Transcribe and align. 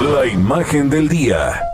La 0.00 0.26
imagen 0.26 0.90
del 0.90 1.08
día. 1.08 1.73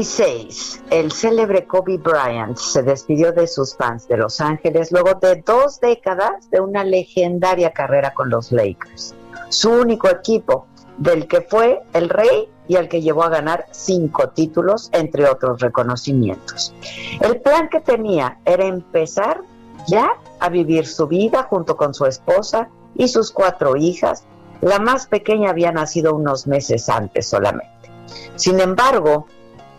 2016, 0.00 0.84
el 0.88 1.12
célebre 1.12 1.66
Kobe 1.66 1.98
Bryant 1.98 2.56
se 2.56 2.82
despidió 2.82 3.32
de 3.32 3.46
sus 3.46 3.76
fans 3.76 4.08
de 4.08 4.16
Los 4.16 4.40
Ángeles 4.40 4.90
luego 4.92 5.12
de 5.20 5.42
dos 5.44 5.78
décadas 5.78 6.48
de 6.50 6.58
una 6.58 6.84
legendaria 6.84 7.72
carrera 7.72 8.14
con 8.14 8.30
los 8.30 8.50
Lakers, 8.50 9.14
su 9.50 9.70
único 9.70 10.08
equipo, 10.08 10.66
del 10.96 11.28
que 11.28 11.42
fue 11.42 11.82
el 11.92 12.08
rey 12.08 12.48
y 12.66 12.76
al 12.76 12.88
que 12.88 13.02
llevó 13.02 13.24
a 13.24 13.28
ganar 13.28 13.66
cinco 13.72 14.30
títulos, 14.30 14.88
entre 14.92 15.28
otros 15.28 15.60
reconocimientos. 15.60 16.74
El 17.20 17.38
plan 17.42 17.68
que 17.68 17.80
tenía 17.80 18.38
era 18.46 18.64
empezar 18.64 19.42
ya 19.86 20.12
a 20.38 20.48
vivir 20.48 20.86
su 20.86 21.08
vida 21.08 21.42
junto 21.42 21.76
con 21.76 21.92
su 21.92 22.06
esposa 22.06 22.70
y 22.94 23.08
sus 23.08 23.30
cuatro 23.30 23.76
hijas. 23.76 24.24
La 24.62 24.78
más 24.78 25.06
pequeña 25.08 25.50
había 25.50 25.72
nacido 25.72 26.14
unos 26.14 26.46
meses 26.46 26.88
antes 26.88 27.28
solamente. 27.28 27.90
Sin 28.36 28.60
embargo, 28.60 29.26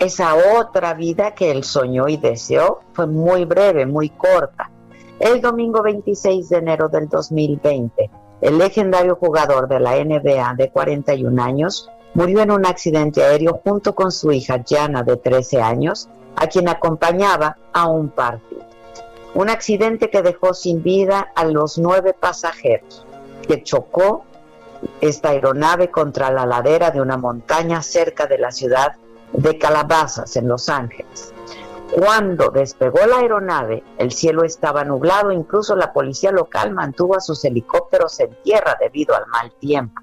esa 0.01 0.33
otra 0.59 0.95
vida 0.95 1.35
que 1.35 1.51
él 1.51 1.63
soñó 1.63 2.07
y 2.07 2.17
deseó 2.17 2.79
fue 2.93 3.05
muy 3.05 3.45
breve, 3.45 3.85
muy 3.85 4.09
corta. 4.09 4.71
El 5.19 5.41
domingo 5.41 5.83
26 5.83 6.49
de 6.49 6.57
enero 6.57 6.89
del 6.89 7.07
2020, 7.07 8.09
el 8.41 8.57
legendario 8.57 9.15
jugador 9.15 9.67
de 9.67 9.79
la 9.79 10.03
NBA 10.03 10.55
de 10.55 10.71
41 10.71 11.43
años 11.43 11.87
murió 12.15 12.41
en 12.41 12.49
un 12.49 12.65
accidente 12.65 13.23
aéreo 13.23 13.61
junto 13.63 13.93
con 13.93 14.11
su 14.11 14.31
hija 14.31 14.63
Jana 14.67 15.03
de 15.03 15.17
13 15.17 15.61
años, 15.61 16.09
a 16.35 16.47
quien 16.47 16.67
acompañaba 16.67 17.57
a 17.71 17.87
un 17.87 18.09
partido. 18.09 18.65
Un 19.35 19.51
accidente 19.51 20.09
que 20.09 20.23
dejó 20.23 20.55
sin 20.55 20.81
vida 20.81 21.31
a 21.35 21.45
los 21.45 21.77
nueve 21.77 22.15
pasajeros, 22.19 23.05
que 23.47 23.61
chocó 23.61 24.25
esta 24.99 25.29
aeronave 25.29 25.91
contra 25.91 26.31
la 26.31 26.47
ladera 26.47 26.89
de 26.89 27.01
una 27.01 27.17
montaña 27.17 27.83
cerca 27.83 28.25
de 28.25 28.39
la 28.39 28.51
ciudad 28.51 28.95
de 29.33 29.57
Calabazas, 29.57 30.35
en 30.35 30.47
Los 30.47 30.69
Ángeles. 30.69 31.33
Cuando 31.91 32.49
despegó 32.51 33.05
la 33.05 33.17
aeronave, 33.17 33.83
el 33.97 34.11
cielo 34.11 34.43
estaba 34.43 34.85
nublado, 34.85 35.31
incluso 35.31 35.75
la 35.75 35.91
policía 35.91 36.31
local 36.31 36.71
mantuvo 36.71 37.17
a 37.17 37.21
sus 37.21 37.43
helicópteros 37.43 38.17
en 38.21 38.33
tierra 38.43 38.77
debido 38.79 39.13
al 39.13 39.27
mal 39.27 39.51
tiempo. 39.59 40.01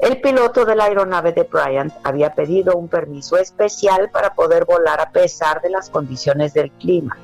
El 0.00 0.20
piloto 0.20 0.64
de 0.64 0.76
la 0.76 0.84
aeronave 0.84 1.32
de 1.32 1.44
Bryant 1.44 1.92
había 2.04 2.34
pedido 2.34 2.76
un 2.76 2.88
permiso 2.88 3.36
especial 3.36 4.10
para 4.10 4.34
poder 4.34 4.64
volar 4.64 5.00
a 5.00 5.10
pesar 5.10 5.60
de 5.62 5.70
las 5.70 5.90
condiciones 5.90 6.54
del 6.54 6.70
clima. 6.72 7.16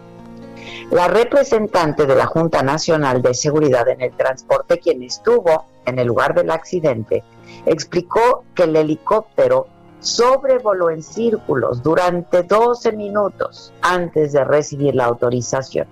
La 0.90 1.08
representante 1.08 2.06
de 2.06 2.16
la 2.16 2.26
Junta 2.26 2.62
Nacional 2.62 3.22
de 3.22 3.34
Seguridad 3.34 3.88
en 3.88 4.00
el 4.00 4.16
Transporte, 4.16 4.78
quien 4.78 5.02
estuvo 5.02 5.66
en 5.84 5.98
el 5.98 6.08
lugar 6.08 6.34
del 6.34 6.50
accidente, 6.50 7.22
explicó 7.66 8.44
que 8.54 8.64
el 8.64 8.76
helicóptero 8.76 9.68
sobrevoló 10.00 10.90
en 10.90 11.02
círculos 11.02 11.82
durante 11.82 12.42
12 12.42 12.92
minutos 12.92 13.72
antes 13.82 14.32
de 14.32 14.44
recibir 14.44 14.94
la 14.94 15.04
autorización. 15.04 15.86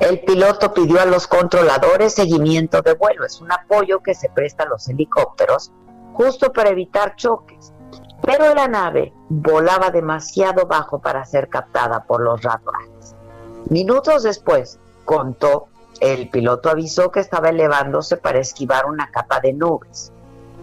El 0.00 0.20
piloto 0.20 0.72
pidió 0.72 1.00
a 1.00 1.06
los 1.06 1.26
controladores 1.26 2.14
seguimiento 2.14 2.82
de 2.82 2.94
vuelo, 2.94 3.24
es 3.24 3.40
un 3.40 3.52
apoyo 3.52 4.00
que 4.00 4.14
se 4.14 4.28
presta 4.28 4.64
a 4.64 4.68
los 4.68 4.88
helicópteros 4.88 5.72
justo 6.12 6.52
para 6.52 6.70
evitar 6.70 7.16
choques, 7.16 7.72
pero 8.22 8.54
la 8.54 8.68
nave 8.68 9.12
volaba 9.28 9.90
demasiado 9.90 10.66
bajo 10.66 11.00
para 11.00 11.24
ser 11.24 11.48
captada 11.48 12.04
por 12.04 12.22
los 12.22 12.42
radares. 12.42 13.14
Minutos 13.68 14.22
después, 14.22 14.78
contó, 15.04 15.68
el 16.00 16.28
piloto 16.30 16.70
avisó 16.70 17.10
que 17.10 17.20
estaba 17.20 17.50
elevándose 17.50 18.16
para 18.16 18.38
esquivar 18.38 18.86
una 18.86 19.10
capa 19.10 19.40
de 19.40 19.52
nubes. 19.52 20.12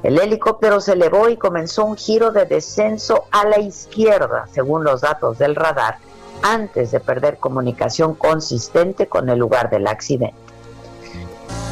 El 0.04 0.20
helicóptero 0.20 0.82
se 0.82 0.94
elevó 0.94 1.30
y 1.30 1.38
comenzó 1.38 1.86
un 1.86 1.96
giro 1.96 2.32
de 2.32 2.46
descenso 2.46 3.26
a 3.32 3.46
la 3.46 3.60
izquierda, 3.60 4.48
según 4.52 4.84
los 4.84 5.02
datos 5.02 5.38
del 5.38 5.56
radar, 5.56 5.98
antes 6.42 6.92
de 6.92 7.00
perder 7.00 7.38
comunicación 7.38 8.16
consistente 8.16 9.08
con 9.08 9.30
el 9.30 9.38
lugar 9.38 9.70
del 9.70 9.86
accidente. 9.86 10.36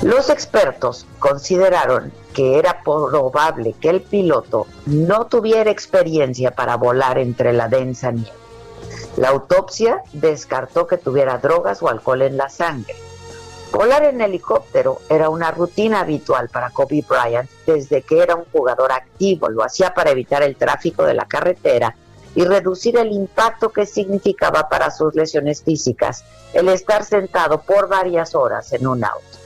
Los 0.04 0.30
expertos 0.30 1.06
consideraron 1.18 2.14
que 2.34 2.58
era 2.58 2.84
probable 2.84 3.74
que 3.82 3.90
el 3.90 4.02
piloto 4.02 4.68
no 4.86 5.26
tuviera 5.26 5.72
experiencia 5.72 6.52
para 6.52 6.78
volar 6.78 7.18
entre 7.18 7.52
la 7.52 7.68
densa 7.68 8.12
nieve. 8.12 8.32
La 9.18 9.30
autopsia 9.30 10.04
descartó 10.14 10.88
que 10.88 10.98
tuviera 10.98 11.40
drogas 11.40 11.82
o 11.82 11.90
alcohol 11.90 12.22
en 12.22 12.38
la 12.38 12.50
sangre. 12.50 12.96
Volar 13.72 14.04
en 14.04 14.20
helicóptero 14.20 15.02
era 15.10 15.30
una 15.30 15.52
rutina 15.52 16.02
habitual 16.02 16.50
para 16.50 16.72
Kobe 16.72 17.06
Bryant 17.08 17.50
desde 17.68 18.02
que 18.02 18.20
era 18.20 18.36
un 18.36 18.46
jugador 18.46 18.92
activo. 18.92 19.48
Lo 19.50 19.64
hacía 19.64 19.94
para 19.94 20.10
evitar 20.10 20.42
el 20.42 20.56
tráfico 20.56 21.04
de 21.04 21.14
la 21.14 21.26
carretera 21.26 21.96
y 22.36 22.46
reducir 22.46 22.98
el 22.98 23.12
impacto 23.12 23.70
que 23.70 23.86
significaba 23.86 24.70
para 24.70 24.92
sus 24.92 25.14
lesiones 25.14 25.64
físicas 25.64 26.24
el 26.54 26.70
estar 26.70 27.04
sentado 27.04 27.62
por 27.62 27.88
varias 27.88 28.34
horas 28.34 28.74
en 28.74 28.88
un 28.88 29.04
auto. 29.04 29.38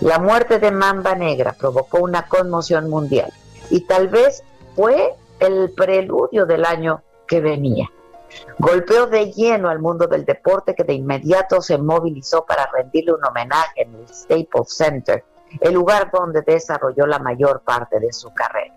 La 0.00 0.18
muerte 0.18 0.58
de 0.58 0.72
Mamba 0.72 1.14
Negra 1.14 1.54
provocó 1.58 1.98
una 1.98 2.26
conmoción 2.26 2.90
mundial 2.90 3.32
y 3.70 3.80
tal 3.80 4.08
vez 4.08 4.42
fue 4.74 5.14
el 5.38 5.70
preludio 5.70 6.46
del 6.46 6.64
año 6.64 7.02
que 7.26 7.40
venía. 7.40 7.90
Golpeó 8.58 9.06
de 9.06 9.32
lleno 9.32 9.68
al 9.68 9.80
mundo 9.80 10.06
del 10.06 10.24
deporte 10.24 10.74
que 10.74 10.84
de 10.84 10.94
inmediato 10.94 11.60
se 11.60 11.78
movilizó 11.78 12.44
para 12.44 12.68
rendirle 12.72 13.12
un 13.12 13.24
homenaje 13.24 13.82
en 13.82 13.94
el 13.94 14.08
Staples 14.08 14.76
Center, 14.76 15.24
el 15.60 15.74
lugar 15.74 16.10
donde 16.12 16.42
desarrolló 16.42 17.06
la 17.06 17.18
mayor 17.18 17.60
parte 17.60 18.00
de 18.00 18.12
su 18.12 18.32
carrera. 18.32 18.74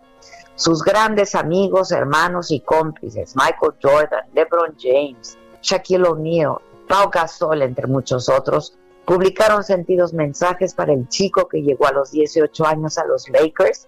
Sus 0.55 0.83
grandes 0.83 1.35
amigos, 1.35 1.91
hermanos 1.91 2.51
y 2.51 2.59
cómplices, 2.59 3.35
Michael 3.35 3.73
Jordan, 3.81 4.25
LeBron 4.33 4.75
James, 4.77 5.37
Shaquille 5.61 6.05
O'Neal, 6.05 6.57
Pau 6.87 7.09
Gasol, 7.09 7.61
entre 7.61 7.87
muchos 7.87 8.27
otros, 8.27 8.77
publicaron 9.05 9.63
sentidos 9.63 10.13
mensajes 10.13 10.73
para 10.73 10.93
el 10.93 11.07
chico 11.07 11.47
que 11.47 11.61
llegó 11.61 11.87
a 11.87 11.93
los 11.93 12.11
18 12.11 12.65
años 12.65 12.97
a 12.97 13.05
los 13.05 13.29
Lakers 13.29 13.87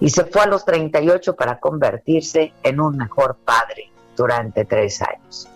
y 0.00 0.10
se 0.10 0.24
fue 0.24 0.42
a 0.42 0.46
los 0.46 0.64
38 0.64 1.34
para 1.34 1.58
convertirse 1.58 2.52
en 2.62 2.80
un 2.80 2.96
mejor 2.96 3.36
padre 3.44 3.91
durante 4.16 4.64
tres 4.64 5.02
años. 5.02 5.48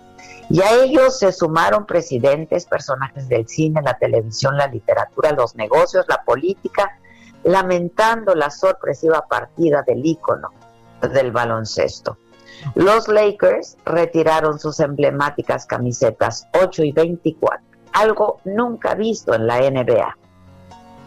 Y 0.48 0.60
a 0.62 0.74
ellos 0.74 1.18
se 1.18 1.32
sumaron 1.32 1.86
presidentes, 1.86 2.66
personajes 2.66 3.28
del 3.28 3.48
cine, 3.48 3.82
la 3.82 3.98
televisión, 3.98 4.56
la 4.56 4.68
literatura, 4.68 5.32
los 5.32 5.56
negocios, 5.56 6.06
la 6.08 6.22
política, 6.22 6.98
lamentando 7.42 8.34
la 8.34 8.50
sorpresiva 8.50 9.24
partida 9.28 9.82
del 9.82 10.04
ícono 10.06 10.50
del 11.00 11.32
baloncesto. 11.32 12.18
Los 12.74 13.08
Lakers 13.08 13.76
retiraron 13.84 14.58
sus 14.58 14.80
emblemáticas 14.80 15.66
camisetas 15.66 16.46
8 16.60 16.84
y 16.84 16.92
24, 16.92 17.60
algo 17.92 18.40
nunca 18.44 18.94
visto 18.94 19.34
en 19.34 19.46
la 19.46 19.58
NBA. 19.58 20.16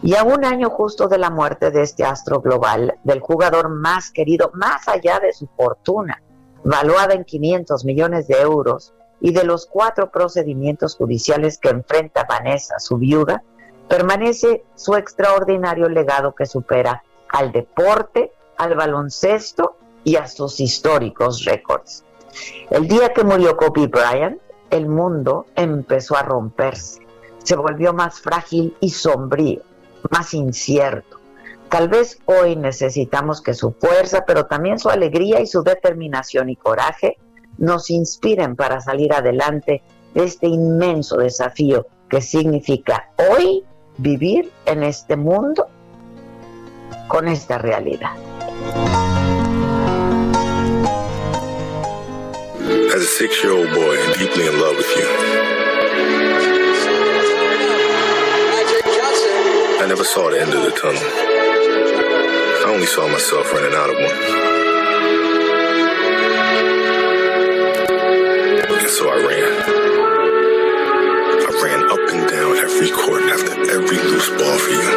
Y 0.02 0.14
a 0.14 0.22
un 0.22 0.44
año 0.44 0.70
justo 0.70 1.08
de 1.08 1.18
la 1.18 1.30
muerte 1.30 1.70
de 1.70 1.82
este 1.82 2.04
astro 2.04 2.40
global, 2.40 2.94
del 3.04 3.20
jugador 3.20 3.68
más 3.68 4.10
querido, 4.10 4.50
más 4.54 4.88
allá 4.88 5.20
de 5.20 5.32
su 5.32 5.46
fortuna, 5.48 6.22
valuada 6.64 7.14
en 7.14 7.24
500 7.24 7.84
millones 7.84 8.26
de 8.28 8.40
euros, 8.40 8.92
y 9.20 9.32
de 9.32 9.44
los 9.44 9.66
cuatro 9.66 10.10
procedimientos 10.10 10.96
judiciales 10.96 11.58
que 11.58 11.68
enfrenta 11.68 12.26
Vanessa, 12.28 12.78
su 12.78 12.96
viuda, 12.96 13.42
permanece 13.88 14.64
su 14.74 14.94
extraordinario 14.94 15.88
legado 15.88 16.34
que 16.34 16.46
supera 16.46 17.02
al 17.28 17.52
deporte, 17.52 18.32
al 18.56 18.74
baloncesto 18.74 19.76
y 20.04 20.16
a 20.16 20.26
sus 20.26 20.60
históricos 20.60 21.44
récords. 21.44 22.04
El 22.70 22.88
día 22.88 23.12
que 23.12 23.24
murió 23.24 23.56
Kobe 23.56 23.88
Bryant, 23.88 24.40
el 24.70 24.88
mundo 24.88 25.46
empezó 25.56 26.16
a 26.16 26.22
romperse, 26.22 27.00
se 27.42 27.56
volvió 27.56 27.92
más 27.92 28.20
frágil 28.20 28.76
y 28.80 28.90
sombrío, 28.90 29.62
más 30.10 30.32
incierto. 30.34 31.19
Tal 31.70 31.88
vez 31.88 32.18
hoy 32.24 32.56
necesitamos 32.56 33.40
que 33.40 33.54
su 33.54 33.70
fuerza, 33.72 34.24
pero 34.26 34.46
también 34.46 34.80
su 34.80 34.90
alegría 34.90 35.40
y 35.40 35.46
su 35.46 35.62
determinación 35.62 36.50
y 36.50 36.56
coraje 36.56 37.16
nos 37.58 37.90
inspiren 37.90 38.56
para 38.56 38.80
salir 38.80 39.12
adelante 39.12 39.80
de 40.12 40.24
este 40.24 40.48
inmenso 40.48 41.18
desafío 41.18 41.86
que 42.08 42.20
significa 42.22 43.10
hoy 43.30 43.62
vivir 43.98 44.50
en 44.66 44.82
este 44.82 45.14
mundo 45.14 45.68
con 47.06 47.28
esta 47.28 47.58
realidad. 47.58 48.16
As 52.92 53.00
a 53.00 53.06
six-year-old 53.06 53.72
boy 53.72 53.96
and 53.96 54.18
deeply 54.18 54.48
in 54.48 54.60
love 54.60 54.76
with 54.76 54.96
you, 54.96 55.06
I 59.80 59.86
never 59.86 60.04
saw 60.04 60.30
the 60.30 60.40
end 60.40 60.52
of 60.52 60.64
the 60.64 60.72
tunnel. 60.72 61.29
I 61.82 62.64
only 62.68 62.86
saw 62.86 63.08
myself 63.08 63.52
running 63.52 63.74
out 63.74 63.90
of 63.90 63.96
one. 63.96 64.18
And 68.80 68.90
so 68.90 69.08
I 69.08 69.16
ran. 69.28 69.52
I 71.48 71.50
ran 71.62 71.82
up 71.90 72.04
and 72.12 72.22
down 72.28 72.56
every 72.56 72.90
court 72.90 73.22
after 73.34 73.52
every 73.70 73.98
loose 73.98 74.30
ball 74.30 74.58
for 74.58 74.72
you. 74.72 74.90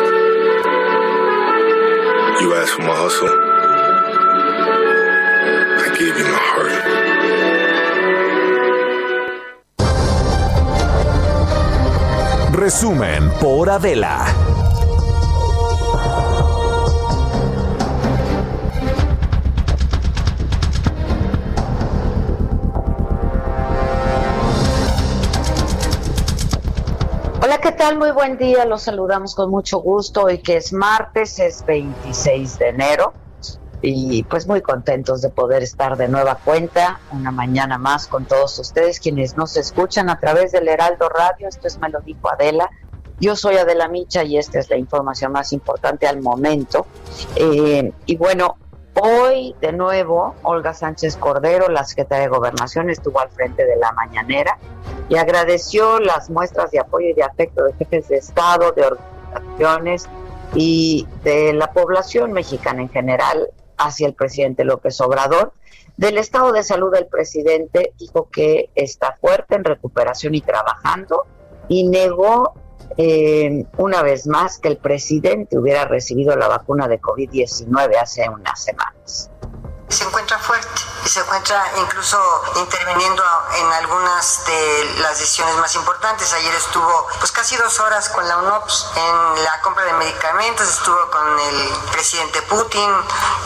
You 2.41 2.53
asked 2.55 2.73
for 2.73 2.81
my 2.81 2.95
hustle. 2.95 3.29
I 5.85 5.87
gave 5.97 6.17
you 6.17 6.25
my 6.25 6.41
heart. 6.51 6.73
Resumen 12.53 13.31
por 13.39 13.69
Adela. 13.69 14.42
Tal? 27.83 27.97
Muy 27.97 28.11
buen 28.11 28.37
día. 28.37 28.63
Los 28.63 28.83
saludamos 28.83 29.35
con 29.35 29.49
mucho 29.51 29.79
gusto. 29.79 30.23
Hoy 30.23 30.37
que 30.37 30.55
es 30.55 30.71
martes, 30.71 31.37
es 31.39 31.65
26 31.65 32.57
de 32.57 32.69
enero. 32.69 33.13
Y 33.81 34.23
pues 34.23 34.47
muy 34.47 34.61
contentos 34.61 35.21
de 35.21 35.27
poder 35.27 35.63
estar 35.63 35.97
de 35.97 36.07
nueva 36.07 36.35
cuenta 36.35 37.01
una 37.11 37.31
mañana 37.31 37.77
más 37.77 38.07
con 38.07 38.23
todos 38.23 38.57
ustedes 38.57 39.01
quienes 39.01 39.35
nos 39.35 39.57
escuchan 39.57 40.09
a 40.09 40.17
través 40.17 40.53
del 40.53 40.69
Heraldo 40.69 41.09
Radio. 41.09 41.49
Esto 41.49 41.67
es 41.67 41.77
Me 41.79 41.89
lo 41.89 41.99
dijo 41.99 42.31
Adela. 42.31 42.69
Yo 43.19 43.35
soy 43.35 43.57
Adela 43.57 43.89
Micha 43.89 44.23
y 44.23 44.37
esta 44.37 44.59
es 44.59 44.69
la 44.69 44.77
información 44.77 45.33
más 45.33 45.51
importante 45.51 46.07
al 46.07 46.21
momento. 46.21 46.85
Eh, 47.35 47.91
y 48.05 48.15
bueno, 48.15 48.55
hoy 49.01 49.55
de 49.61 49.71
nuevo 49.71 50.35
Olga 50.43 50.73
Sánchez 50.73 51.17
Cordero, 51.17 51.67
la 51.69 51.83
secretaria 51.83 52.23
de 52.23 52.29
Gobernación, 52.29 52.89
estuvo 52.89 53.19
al 53.19 53.29
frente 53.29 53.65
de 53.65 53.75
la 53.75 53.91
mañanera 53.91 54.57
y 55.09 55.17
agradeció 55.17 55.99
las 55.99 56.29
muestras 56.29 56.71
de 56.71 56.79
apoyo 56.79 57.07
y 57.09 57.13
de 57.13 57.23
afecto 57.23 57.63
de 57.63 57.73
jefes 57.73 58.07
de 58.09 58.17
Estado, 58.17 58.71
de 58.71 58.83
organizaciones 58.83 60.07
y 60.55 61.07
de 61.23 61.53
la 61.53 61.71
población 61.73 62.31
mexicana 62.31 62.81
en 62.81 62.89
general 62.89 63.49
hacia 63.77 64.07
el 64.07 64.13
presidente 64.13 64.63
López 64.63 64.99
Obrador. 65.01 65.53
Del 65.97 66.17
estado 66.17 66.51
de 66.51 66.63
salud 66.63 66.91
del 66.91 67.07
presidente 67.07 67.93
dijo 67.99 68.29
que 68.29 68.69
está 68.75 69.17
fuerte 69.21 69.55
en 69.55 69.63
recuperación 69.63 70.33
y 70.33 70.41
trabajando 70.41 71.25
y 71.67 71.87
negó 71.87 72.53
eh, 72.97 73.65
una 73.77 74.01
vez 74.01 74.27
más 74.27 74.57
que 74.57 74.69
el 74.69 74.77
presidente 74.77 75.57
hubiera 75.57 75.85
recibido 75.85 76.35
la 76.35 76.47
vacuna 76.47 76.87
de 76.87 76.99
COVID-19 77.01 77.95
hace 78.01 78.27
unas 78.29 78.63
semanas 78.63 79.29
se 79.93 80.03
encuentra 80.05 80.39
fuerte 80.39 80.81
y 81.05 81.09
se 81.09 81.19
encuentra 81.19 81.71
incluso 81.77 82.17
interviniendo 82.55 83.23
en 83.55 83.71
algunas 83.73 84.43
de 84.45 84.95
las 85.01 85.19
decisiones 85.19 85.55
más 85.57 85.75
importantes. 85.75 86.33
Ayer 86.33 86.55
estuvo 86.55 87.07
pues 87.19 87.31
casi 87.31 87.55
dos 87.57 87.79
horas 87.79 88.09
con 88.09 88.27
la 88.27 88.37
UNOPS 88.37 88.87
en 88.95 89.43
la 89.43 89.61
compra 89.61 89.85
de 89.85 89.93
medicamentos, 89.93 90.67
estuvo 90.67 91.11
con 91.11 91.39
el 91.39 91.69
presidente 91.91 92.41
Putin 92.43 92.89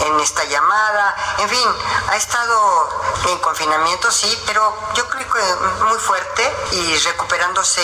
en 0.05 0.19
esta 0.21 0.45
llamada, 0.45 1.15
en 1.39 1.49
fin, 1.49 1.67
ha 2.09 2.15
estado 2.15 2.89
en 3.29 3.37
confinamiento, 3.39 4.09
sí, 4.09 4.41
pero 4.45 4.73
yo 4.95 5.07
creo 5.09 5.27
que 5.29 5.83
muy 5.83 5.97
fuerte 5.97 6.43
y 6.71 6.97
recuperándose 6.99 7.81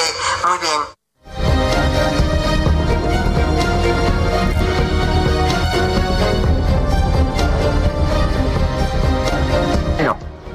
muy 0.48 0.57
bien. 0.60 1.02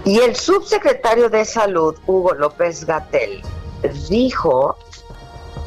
Y 0.08 0.20
el 0.20 0.36
subsecretario 0.36 1.28
de 1.28 1.44
Salud, 1.44 1.94
Hugo 2.06 2.32
López 2.32 2.86
Gatel, 2.86 3.42
dijo 4.08 4.78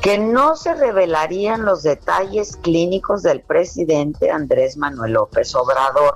que 0.02 0.18
no 0.18 0.56
se 0.56 0.74
revelarían 0.74 1.64
los 1.64 1.84
detalles 1.84 2.56
clínicos 2.56 3.22
del 3.22 3.42
presidente 3.42 4.32
Andrés 4.32 4.78
Manuel 4.78 5.14
López 5.14 5.54
Obrador, 5.54 6.16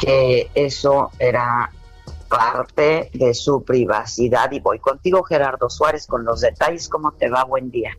que 0.00 0.50
eso 0.52 1.12
era 1.20 1.70
parte 2.28 3.08
de 3.14 3.32
su 3.34 3.62
privacidad. 3.62 4.50
Y 4.50 4.58
voy 4.58 4.80
contigo, 4.80 5.22
Gerardo 5.22 5.70
Suárez, 5.70 6.08
con 6.08 6.24
los 6.24 6.40
detalles. 6.40 6.88
¿Cómo 6.88 7.12
te 7.12 7.28
va? 7.30 7.44
Buen 7.44 7.70
día 7.70 7.96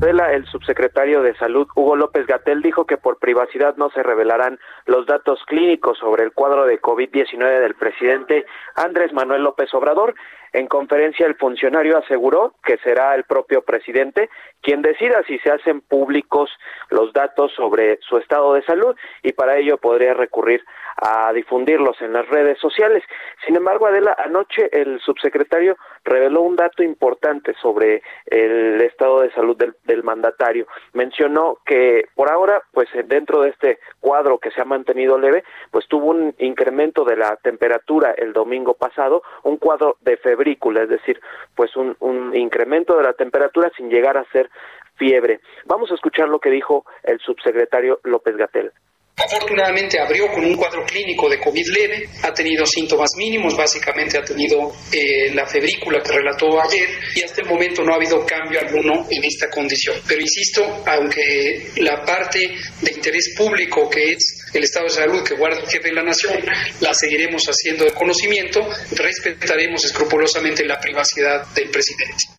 el 0.00 0.46
subsecretario 0.46 1.22
de 1.22 1.34
Salud, 1.36 1.66
Hugo 1.74 1.96
López 1.96 2.26
Gatel, 2.26 2.62
dijo 2.62 2.86
que 2.86 2.96
por 2.96 3.18
privacidad 3.18 3.76
no 3.76 3.90
se 3.90 4.02
revelarán 4.02 4.58
los 4.86 5.06
datos 5.06 5.40
clínicos 5.46 5.98
sobre 5.98 6.22
el 6.22 6.32
cuadro 6.32 6.66
de 6.66 6.80
COVID-19 6.80 7.60
del 7.60 7.74
presidente 7.74 8.46
Andrés 8.76 9.12
Manuel 9.12 9.42
López 9.42 9.74
Obrador. 9.74 10.14
En 10.52 10.66
conferencia, 10.66 11.26
el 11.26 11.34
funcionario 11.34 11.98
aseguró 11.98 12.54
que 12.64 12.78
será 12.78 13.14
el 13.16 13.24
propio 13.24 13.62
presidente 13.62 14.30
quien 14.62 14.82
decida 14.82 15.22
si 15.26 15.38
se 15.40 15.50
hacen 15.50 15.80
públicos 15.80 16.50
los 16.90 17.12
datos 17.12 17.52
sobre 17.54 17.98
su 18.00 18.18
estado 18.18 18.54
de 18.54 18.62
salud 18.62 18.96
y 19.22 19.32
para 19.32 19.58
ello 19.58 19.78
podría 19.78 20.14
recurrir 20.14 20.64
a 21.00 21.32
difundirlos 21.32 22.00
en 22.02 22.12
las 22.12 22.28
redes 22.28 22.58
sociales. 22.58 23.02
Sin 23.46 23.56
embargo, 23.56 23.86
Adela, 23.86 24.16
anoche 24.18 24.68
el 24.72 25.00
subsecretario 25.00 25.76
reveló 26.04 26.42
un 26.42 26.56
dato 26.56 26.82
importante 26.82 27.54
sobre 27.60 28.02
el 28.26 28.80
estado 28.80 29.20
de 29.20 29.30
salud 29.32 29.56
del, 29.56 30.02
mandatario. 30.02 30.66
Mencionó 30.92 31.58
que 31.66 32.06
por 32.14 32.30
ahora, 32.30 32.62
pues 32.72 32.88
dentro 33.06 33.42
de 33.42 33.50
este 33.50 33.78
cuadro 34.00 34.38
que 34.38 34.50
se 34.50 34.60
ha 34.60 34.64
mantenido 34.64 35.18
leve, 35.18 35.44
pues 35.70 35.86
tuvo 35.86 36.06
un 36.06 36.34
incremento 36.38 37.04
de 37.04 37.16
la 37.16 37.36
temperatura 37.36 38.12
el 38.16 38.32
domingo 38.32 38.74
pasado, 38.74 39.22
un 39.42 39.58
cuadro 39.58 39.96
de 40.00 40.16
febrícula, 40.16 40.82
es 40.82 40.88
decir, 40.88 41.20
pues 41.54 41.76
un 41.76 42.32
incremento 42.34 42.96
de 42.96 43.02
la 43.02 43.12
temperatura 43.12 43.70
sin 43.76 43.90
llegar 43.90 44.16
a 44.16 44.24
ser 44.32 44.50
fiebre. 44.96 45.40
Vamos 45.66 45.90
a 45.90 45.94
escuchar 45.94 46.28
lo 46.28 46.40
que 46.40 46.50
dijo 46.50 46.84
el 47.02 47.18
subsecretario 47.20 48.00
López 48.04 48.36
Gatel. 48.36 48.72
Afortunadamente 49.18 49.98
abrió 50.00 50.28
con 50.28 50.44
un 50.44 50.54
cuadro 50.54 50.84
clínico 50.84 51.28
de 51.28 51.40
COVID 51.40 51.66
leve, 51.68 52.08
ha 52.22 52.32
tenido 52.32 52.64
síntomas 52.64 53.10
mínimos, 53.16 53.56
básicamente 53.56 54.16
ha 54.16 54.22
tenido 54.22 54.72
eh, 54.92 55.34
la 55.34 55.44
febrícula 55.44 56.00
que 56.00 56.12
relató 56.12 56.60
ayer 56.62 56.88
y 57.16 57.22
hasta 57.22 57.42
el 57.42 57.48
momento 57.48 57.82
no 57.82 57.92
ha 57.92 57.96
habido 57.96 58.24
cambio 58.24 58.60
alguno 58.60 59.06
en 59.10 59.24
esta 59.24 59.50
condición. 59.50 59.96
Pero 60.06 60.20
insisto, 60.20 60.62
aunque 60.86 61.66
la 61.78 62.04
parte 62.04 62.38
de 62.80 62.92
interés 62.92 63.34
público 63.36 63.90
que 63.90 64.12
es 64.12 64.50
el 64.54 64.62
estado 64.62 64.86
de 64.86 64.92
salud 64.92 65.24
que 65.26 65.34
guarda 65.34 65.58
el 65.58 65.68
jefe 65.68 65.88
de 65.88 65.94
la 65.94 66.04
nación, 66.04 66.38
la 66.80 66.94
seguiremos 66.94 67.44
haciendo 67.46 67.84
de 67.84 67.92
conocimiento, 67.92 68.60
respetaremos 68.96 69.84
escrupulosamente 69.84 70.64
la 70.64 70.78
privacidad 70.78 71.44
del 71.54 71.70
presidente. 71.70 72.38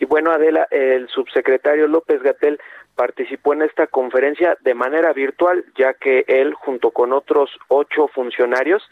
Y 0.00 0.04
bueno, 0.04 0.30
Adela, 0.30 0.68
el 0.70 1.08
subsecretario 1.08 1.88
López 1.88 2.22
Gatel 2.22 2.58
participó 2.98 3.52
en 3.52 3.62
esta 3.62 3.86
conferencia 3.86 4.58
de 4.62 4.74
manera 4.74 5.12
virtual, 5.12 5.64
ya 5.76 5.94
que 5.94 6.24
él, 6.26 6.52
junto 6.52 6.90
con 6.90 7.12
otros 7.12 7.48
ocho 7.68 8.08
funcionarios, 8.08 8.82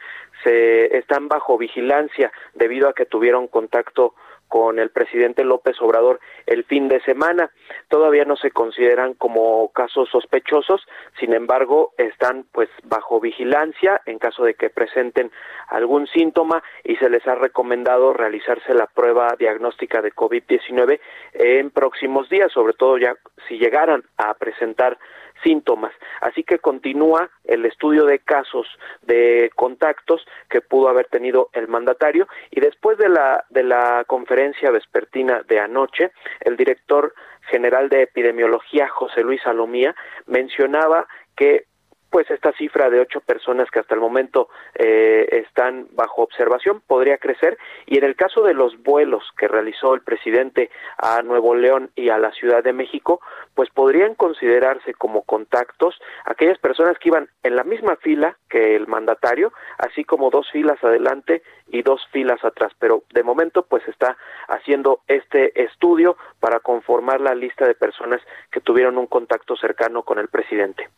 se 0.44 0.96
están 0.96 1.26
bajo 1.26 1.58
vigilancia 1.58 2.30
debido 2.54 2.88
a 2.88 2.92
que 2.92 3.04
tuvieron 3.04 3.48
contacto 3.48 4.14
con 4.48 4.78
el 4.78 4.90
presidente 4.90 5.44
López 5.44 5.80
Obrador 5.80 6.20
el 6.46 6.64
fin 6.64 6.88
de 6.88 7.00
semana. 7.00 7.50
Todavía 7.88 8.24
no 8.24 8.36
se 8.36 8.50
consideran 8.50 9.14
como 9.14 9.70
casos 9.72 10.08
sospechosos, 10.10 10.86
sin 11.18 11.32
embargo, 11.32 11.92
están 11.98 12.44
pues 12.52 12.68
bajo 12.84 13.20
vigilancia 13.20 14.00
en 14.06 14.18
caso 14.18 14.44
de 14.44 14.54
que 14.54 14.70
presenten 14.70 15.30
algún 15.68 16.06
síntoma 16.06 16.62
y 16.84 16.96
se 16.96 17.10
les 17.10 17.26
ha 17.26 17.34
recomendado 17.34 18.12
realizarse 18.12 18.74
la 18.74 18.86
prueba 18.86 19.34
diagnóstica 19.38 20.02
de 20.02 20.12
COVID-19 20.12 21.00
en 21.34 21.70
próximos 21.70 22.28
días, 22.28 22.52
sobre 22.52 22.74
todo 22.74 22.98
ya 22.98 23.14
si 23.48 23.58
llegaran 23.58 24.04
a 24.16 24.34
presentar 24.34 24.98
síntomas. 25.42 25.92
Así 26.20 26.42
que 26.42 26.58
continúa 26.58 27.30
el 27.44 27.64
estudio 27.64 28.04
de 28.04 28.18
casos 28.18 28.66
de 29.02 29.50
contactos 29.54 30.26
que 30.48 30.60
pudo 30.60 30.88
haber 30.88 31.06
tenido 31.08 31.50
el 31.52 31.68
mandatario 31.68 32.26
y 32.50 32.60
después 32.60 32.98
de 32.98 33.08
la 33.08 33.44
de 33.50 33.62
la 33.62 34.04
conferencia 34.06 34.70
vespertina 34.70 35.42
de 35.48 35.60
anoche, 35.60 36.12
el 36.40 36.56
director 36.56 37.14
general 37.50 37.88
de 37.88 38.02
epidemiología 38.02 38.88
José 38.88 39.22
Luis 39.22 39.42
Salomía 39.42 39.94
mencionaba 40.26 41.06
que 41.36 41.66
pues 42.10 42.30
esta 42.30 42.52
cifra 42.52 42.90
de 42.90 43.00
ocho 43.00 43.20
personas 43.20 43.70
que 43.70 43.80
hasta 43.80 43.94
el 43.94 44.00
momento 44.00 44.48
eh, 44.74 45.26
están 45.32 45.88
bajo 45.92 46.22
observación 46.22 46.80
podría 46.86 47.18
crecer 47.18 47.58
y 47.86 47.98
en 47.98 48.04
el 48.04 48.16
caso 48.16 48.42
de 48.42 48.54
los 48.54 48.80
vuelos 48.82 49.22
que 49.36 49.48
realizó 49.48 49.94
el 49.94 50.02
presidente 50.02 50.70
a 50.98 51.22
Nuevo 51.22 51.54
León 51.54 51.90
y 51.94 52.08
a 52.08 52.18
la 52.18 52.32
Ciudad 52.32 52.62
de 52.62 52.72
México, 52.72 53.20
pues 53.54 53.70
podrían 53.70 54.14
considerarse 54.14 54.94
como 54.94 55.22
contactos 55.22 55.98
aquellas 56.24 56.58
personas 56.58 56.98
que 56.98 57.08
iban 57.08 57.28
en 57.42 57.56
la 57.56 57.64
misma 57.64 57.96
fila 57.96 58.36
que 58.48 58.76
el 58.76 58.86
mandatario, 58.86 59.52
así 59.78 60.04
como 60.04 60.30
dos 60.30 60.50
filas 60.50 60.82
adelante 60.82 61.42
y 61.68 61.82
dos 61.82 62.06
filas 62.12 62.44
atrás, 62.44 62.72
pero 62.78 63.02
de 63.12 63.22
momento 63.22 63.62
pues 63.62 63.86
está 63.88 64.16
haciendo 64.48 65.00
este 65.08 65.62
estudio 65.62 66.16
para 66.40 66.60
conformar 66.60 67.20
la 67.20 67.34
lista 67.34 67.66
de 67.66 67.74
personas 67.74 68.20
que 68.50 68.60
tuvieron 68.60 68.98
un 68.98 69.06
contacto 69.06 69.56
cercano 69.56 70.02
con 70.02 70.18
el 70.18 70.28
presidente. 70.28 70.88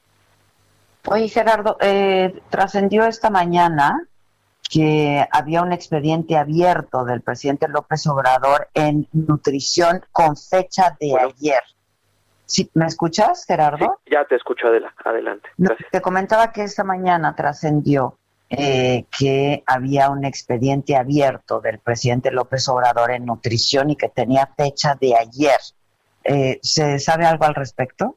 Oye, 1.11 1.29
Gerardo, 1.29 1.77
eh, 1.81 2.39
trascendió 2.51 3.05
esta 3.05 3.31
mañana 3.31 4.07
que 4.69 5.27
había 5.31 5.63
un 5.63 5.73
expediente 5.73 6.37
abierto 6.37 7.05
del 7.05 7.23
presidente 7.23 7.67
López 7.69 8.07
Obrador 8.07 8.69
en 8.75 9.09
nutrición 9.13 10.05
con 10.13 10.37
fecha 10.37 10.95
de 11.01 11.17
ayer. 11.19 11.63
¿Sí, 12.45 12.71
¿Me 12.75 12.87
escuchas, 12.87 13.45
Gerardo? 13.47 14.01
ya 14.11 14.25
te 14.27 14.37
escucho, 14.37 14.69
adelante. 14.69 15.49
te 15.91 16.01
comentaba 16.01 16.53
que 16.53 16.63
esta 16.65 16.85
mañana 16.85 17.35
trascendió 17.35 18.19
eh, 18.51 19.05
que 19.19 19.63
había 19.67 20.11
un 20.11 20.25
expediente 20.25 20.97
abierto 20.97 21.61
del 21.61 21.79
presidente 21.79 22.31
López 22.31 22.69
Obrador 22.69 23.11
en 23.11 23.27
nutrición 23.27 23.91
y 23.91 23.97
que 23.97 24.09
tenía 24.09 24.47
fecha 24.57 24.95
de 24.99 25.15
ayer. 25.17 25.59
Eh, 26.25 26.59
¿Se 26.63 26.99
sabe 26.99 27.27
algo 27.27 27.45
al 27.45 27.55
respecto? 27.55 28.17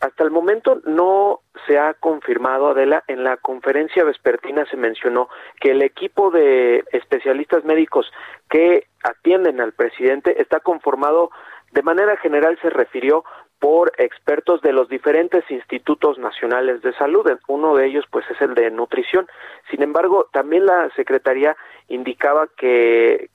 Hasta 0.00 0.24
el 0.24 0.30
momento 0.30 0.80
no 0.86 1.40
se 1.66 1.78
ha 1.78 1.92
confirmado, 1.94 2.70
Adela, 2.70 3.04
en 3.06 3.22
la 3.22 3.36
conferencia 3.36 4.02
vespertina 4.02 4.64
se 4.66 4.78
mencionó 4.78 5.28
que 5.60 5.72
el 5.72 5.82
equipo 5.82 6.30
de 6.30 6.84
especialistas 6.92 7.64
médicos 7.64 8.10
que 8.48 8.86
atienden 9.02 9.60
al 9.60 9.72
presidente 9.72 10.40
está 10.40 10.60
conformado, 10.60 11.30
de 11.72 11.82
manera 11.82 12.16
general 12.16 12.58
se 12.62 12.70
refirió 12.70 13.24
por 13.60 13.92
expertos 13.98 14.62
de 14.62 14.72
los 14.72 14.88
diferentes 14.88 15.44
institutos 15.50 16.18
nacionales 16.18 16.80
de 16.82 16.94
salud. 16.94 17.30
Uno 17.46 17.76
de 17.76 17.86
ellos, 17.86 18.06
pues, 18.10 18.24
es 18.30 18.40
el 18.40 18.54
de 18.54 18.70
nutrición. 18.70 19.28
Sin 19.70 19.82
embargo, 19.82 20.28
también 20.32 20.64
la 20.64 20.88
Secretaría 20.96 21.56
indicaba 21.88 22.48
que, 22.56 23.28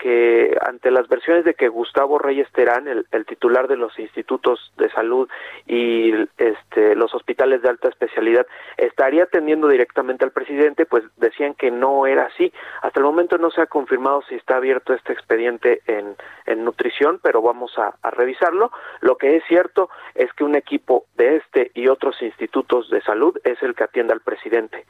ante 0.62 0.89
las 0.89 1.08
versiones 1.08 1.46
de 1.46 1.53
que 1.53 1.67
Gustavo 1.67 2.17
Reyes 2.17 2.51
Terán, 2.53 2.88
el, 2.88 3.25
titular 3.25 3.67
de 3.67 3.75
los 3.75 3.98
institutos 4.00 4.74
de 4.77 4.89
salud 4.91 5.29
y 5.67 6.12
este, 6.38 6.96
los 6.96 7.13
hospitales 7.13 7.62
de 7.62 7.70
alta 7.70 7.89
especialidad, 7.89 8.48
estaría 8.77 9.24
atendiendo 9.24 9.67
directamente 9.67 10.25
al 10.25 10.32
presidente, 10.32 10.86
pues 10.86 11.03
decían 11.17 11.53
que 11.53 11.70
no 11.70 12.08
era 12.08 12.25
así. 12.25 12.51
Hasta 12.82 13.00
el 13.00 13.05
momento 13.05 13.38
no 13.38 13.51
se 13.51 13.62
ha 13.62 13.67
confirmado 13.67 14.24
si 14.24 14.36
está 14.36 14.55
abierto 14.58 14.94
este 14.94 15.13
expediente 15.13 15.82
en, 15.86 16.15
nutrición, 16.63 17.20
pero 17.22 17.41
vamos 17.41 17.77
a 17.77 18.10
revisarlo. 18.12 18.72
Lo 19.01 19.17
que 19.17 19.36
es 19.36 19.44
cierto 19.48 19.89
es 20.15 20.31
que 20.34 20.43
un 20.43 20.55
equipo 20.55 21.05
de 21.17 21.38
este 21.38 21.72
y 21.74 21.88
otros 21.88 22.22
institutos 22.22 22.89
de 22.89 23.01
salud 23.01 23.38
es 23.43 23.62
el 23.62 23.75
que 23.75 23.84
atiende 23.84 24.13
al 24.13 24.22
presidente. 24.22 24.86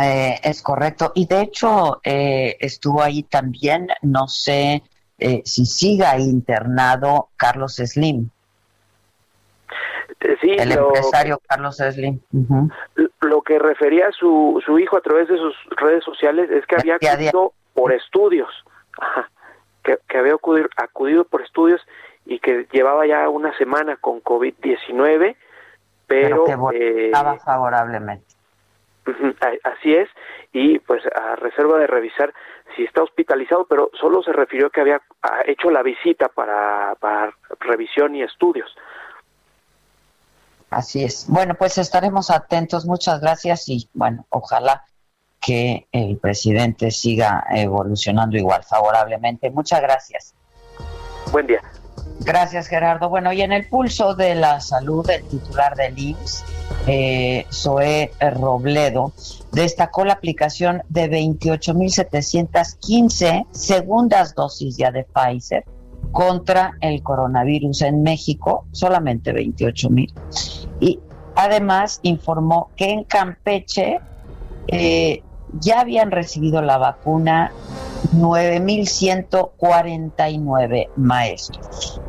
Eh, 0.00 0.38
es 0.42 0.62
correcto. 0.62 1.12
Y 1.14 1.26
de 1.26 1.42
hecho, 1.42 2.00
eh, 2.04 2.56
estuvo 2.60 3.02
ahí 3.02 3.22
también, 3.24 3.88
no 4.02 4.28
sé 4.28 4.82
eh, 5.18 5.42
si 5.44 5.66
siga 5.66 6.18
internado 6.18 7.30
Carlos 7.36 7.76
Slim. 7.76 8.30
Sí, 10.40 10.50
el 10.58 10.72
empresario 10.72 11.40
Carlos 11.46 11.76
Slim. 11.76 12.20
Lo 13.22 13.42
que 13.42 13.58
refería 13.58 14.10
su, 14.12 14.62
su 14.64 14.78
hijo 14.78 14.96
a 14.96 15.00
través 15.00 15.28
de 15.28 15.36
sus 15.36 15.54
redes 15.76 16.04
sociales 16.04 16.50
es 16.50 16.66
que 16.66 16.76
había 16.76 16.96
acudido 16.96 17.52
por 17.74 17.92
estudios, 17.92 18.48
que, 19.82 20.18
había 20.18 20.34
acudido, 20.34 21.24
por 21.24 21.42
estudios 21.42 21.80
y 22.26 22.38
que 22.38 22.66
llevaba 22.72 23.06
ya 23.06 23.28
una 23.28 23.56
semana 23.56 23.96
con 23.96 24.22
COVID-19, 24.22 25.36
pero, 26.06 26.44
pero 26.46 26.68
que 26.68 27.12
favorablemente. 27.44 28.26
Así 29.64 29.94
es, 29.94 30.08
y 30.52 30.78
pues 30.80 31.02
a 31.06 31.36
reserva 31.36 31.78
de 31.78 31.86
revisar 31.86 32.32
si 32.76 32.84
está 32.84 33.02
hospitalizado, 33.02 33.66
pero 33.66 33.90
solo 33.98 34.22
se 34.22 34.32
refirió 34.32 34.70
que 34.70 34.80
había 34.80 35.00
hecho 35.46 35.70
la 35.70 35.82
visita 35.82 36.28
para, 36.28 36.94
para 37.00 37.32
revisión 37.58 38.14
y 38.14 38.22
estudios. 38.22 38.70
Así 40.70 41.02
es. 41.02 41.26
Bueno, 41.28 41.54
pues 41.54 41.78
estaremos 41.78 42.30
atentos. 42.30 42.86
Muchas 42.86 43.20
gracias 43.20 43.68
y 43.68 43.88
bueno, 43.92 44.24
ojalá 44.28 44.84
que 45.40 45.88
el 45.90 46.18
presidente 46.18 46.90
siga 46.90 47.44
evolucionando 47.50 48.36
igual 48.36 48.62
favorablemente. 48.62 49.50
Muchas 49.50 49.80
gracias. 49.80 50.34
Buen 51.32 51.46
día. 51.46 51.60
Gracias, 52.22 52.68
Gerardo. 52.68 53.08
Bueno, 53.08 53.32
y 53.32 53.40
en 53.40 53.52
el 53.52 53.66
pulso 53.66 54.14
de 54.14 54.34
la 54.34 54.60
salud, 54.60 55.08
el 55.08 55.24
titular 55.24 55.74
del 55.74 55.98
IMSS, 55.98 56.44
eh, 56.86 57.46
Zoé 57.50 58.12
Robledo, 58.20 59.14
destacó 59.52 60.04
la 60.04 60.12
aplicación 60.14 60.82
de 60.88 61.08
28.715 61.10 63.46
segundas 63.50 64.34
dosis 64.34 64.76
ya 64.76 64.90
de 64.90 65.04
Pfizer 65.04 65.64
contra 66.12 66.76
el 66.80 67.02
coronavirus 67.02 67.82
en 67.82 68.02
México, 68.02 68.64
solamente 68.72 69.32
28.000. 69.32 70.12
Y 70.80 70.98
además 71.36 72.00
informó 72.02 72.70
que 72.76 72.90
en 72.90 73.04
Campeche 73.04 74.00
eh, 74.68 75.22
ya 75.58 75.80
habían 75.80 76.10
recibido 76.10 76.60
la 76.62 76.78
vacuna 76.78 77.52
9.149 78.14 80.88
maestros. 80.96 82.00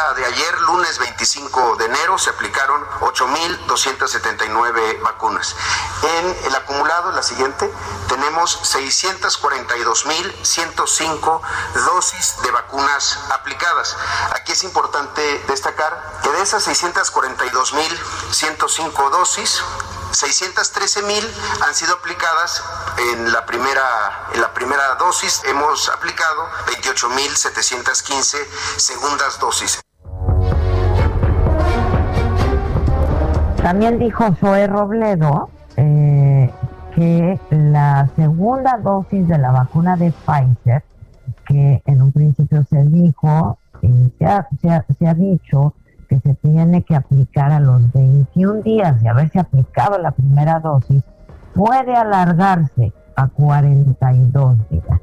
De 0.00 0.24
ayer, 0.24 0.60
lunes 0.62 0.98
25 0.98 1.76
de 1.76 1.84
enero, 1.84 2.16
se 2.16 2.30
aplicaron 2.30 2.82
8.279 3.00 5.02
vacunas. 5.02 5.54
En 6.02 6.34
el 6.46 6.54
acumulado, 6.54 7.12
la 7.12 7.22
siguiente, 7.22 7.70
tenemos 8.08 8.58
642.105 8.62 11.42
dosis 11.84 12.36
de 12.42 12.50
vacunas 12.50 13.18
aplicadas. 13.30 13.94
Aquí 14.34 14.52
es 14.52 14.64
importante 14.64 15.44
destacar 15.48 16.20
que 16.22 16.30
de 16.30 16.40
esas 16.42 16.66
642.105 16.66 19.10
dosis, 19.10 19.62
613 20.12 21.02
mil 21.02 21.30
han 21.60 21.74
sido 21.74 21.92
aplicadas 21.94 22.64
en 22.96 23.32
la 23.32 23.44
primera 23.44 24.28
en 24.32 24.40
la 24.40 24.54
primera 24.54 24.94
dosis 24.96 25.40
hemos 25.44 25.88
aplicado 25.88 26.50
28 26.66 27.10
mil 27.10 27.36
715 27.36 28.50
segundas 28.76 29.38
dosis 29.38 29.78
también 33.62 33.98
dijo 33.98 34.32
Zoe 34.34 34.66
Robledo 34.66 35.50
eh, 35.76 36.50
que 36.94 37.38
la 37.50 38.08
segunda 38.16 38.78
dosis 38.78 39.26
de 39.28 39.38
la 39.38 39.50
vacuna 39.50 39.96
de 39.96 40.12
Pfizer 40.12 40.82
que 41.46 41.82
en 41.84 42.02
un 42.02 42.12
principio 42.12 42.64
se 42.64 42.84
dijo 42.84 43.58
eh, 43.82 44.10
se, 44.18 44.26
ha, 44.26 44.48
se 44.98 45.06
ha 45.06 45.14
dicho 45.14 45.74
que 46.08 46.18
se 46.20 46.34
tiene 46.34 46.82
que 46.82 46.96
aplicar 46.96 47.52
a 47.52 47.60
los 47.60 47.92
21 47.92 48.62
días 48.62 49.00
de 49.02 49.08
haberse 49.08 49.38
aplicado 49.38 49.98
la 49.98 50.10
primera 50.10 50.58
dosis 50.58 51.02
puede 51.54 51.94
alargarse 51.94 52.92
a 53.16 53.28
42 53.28 54.56
días. 54.70 55.00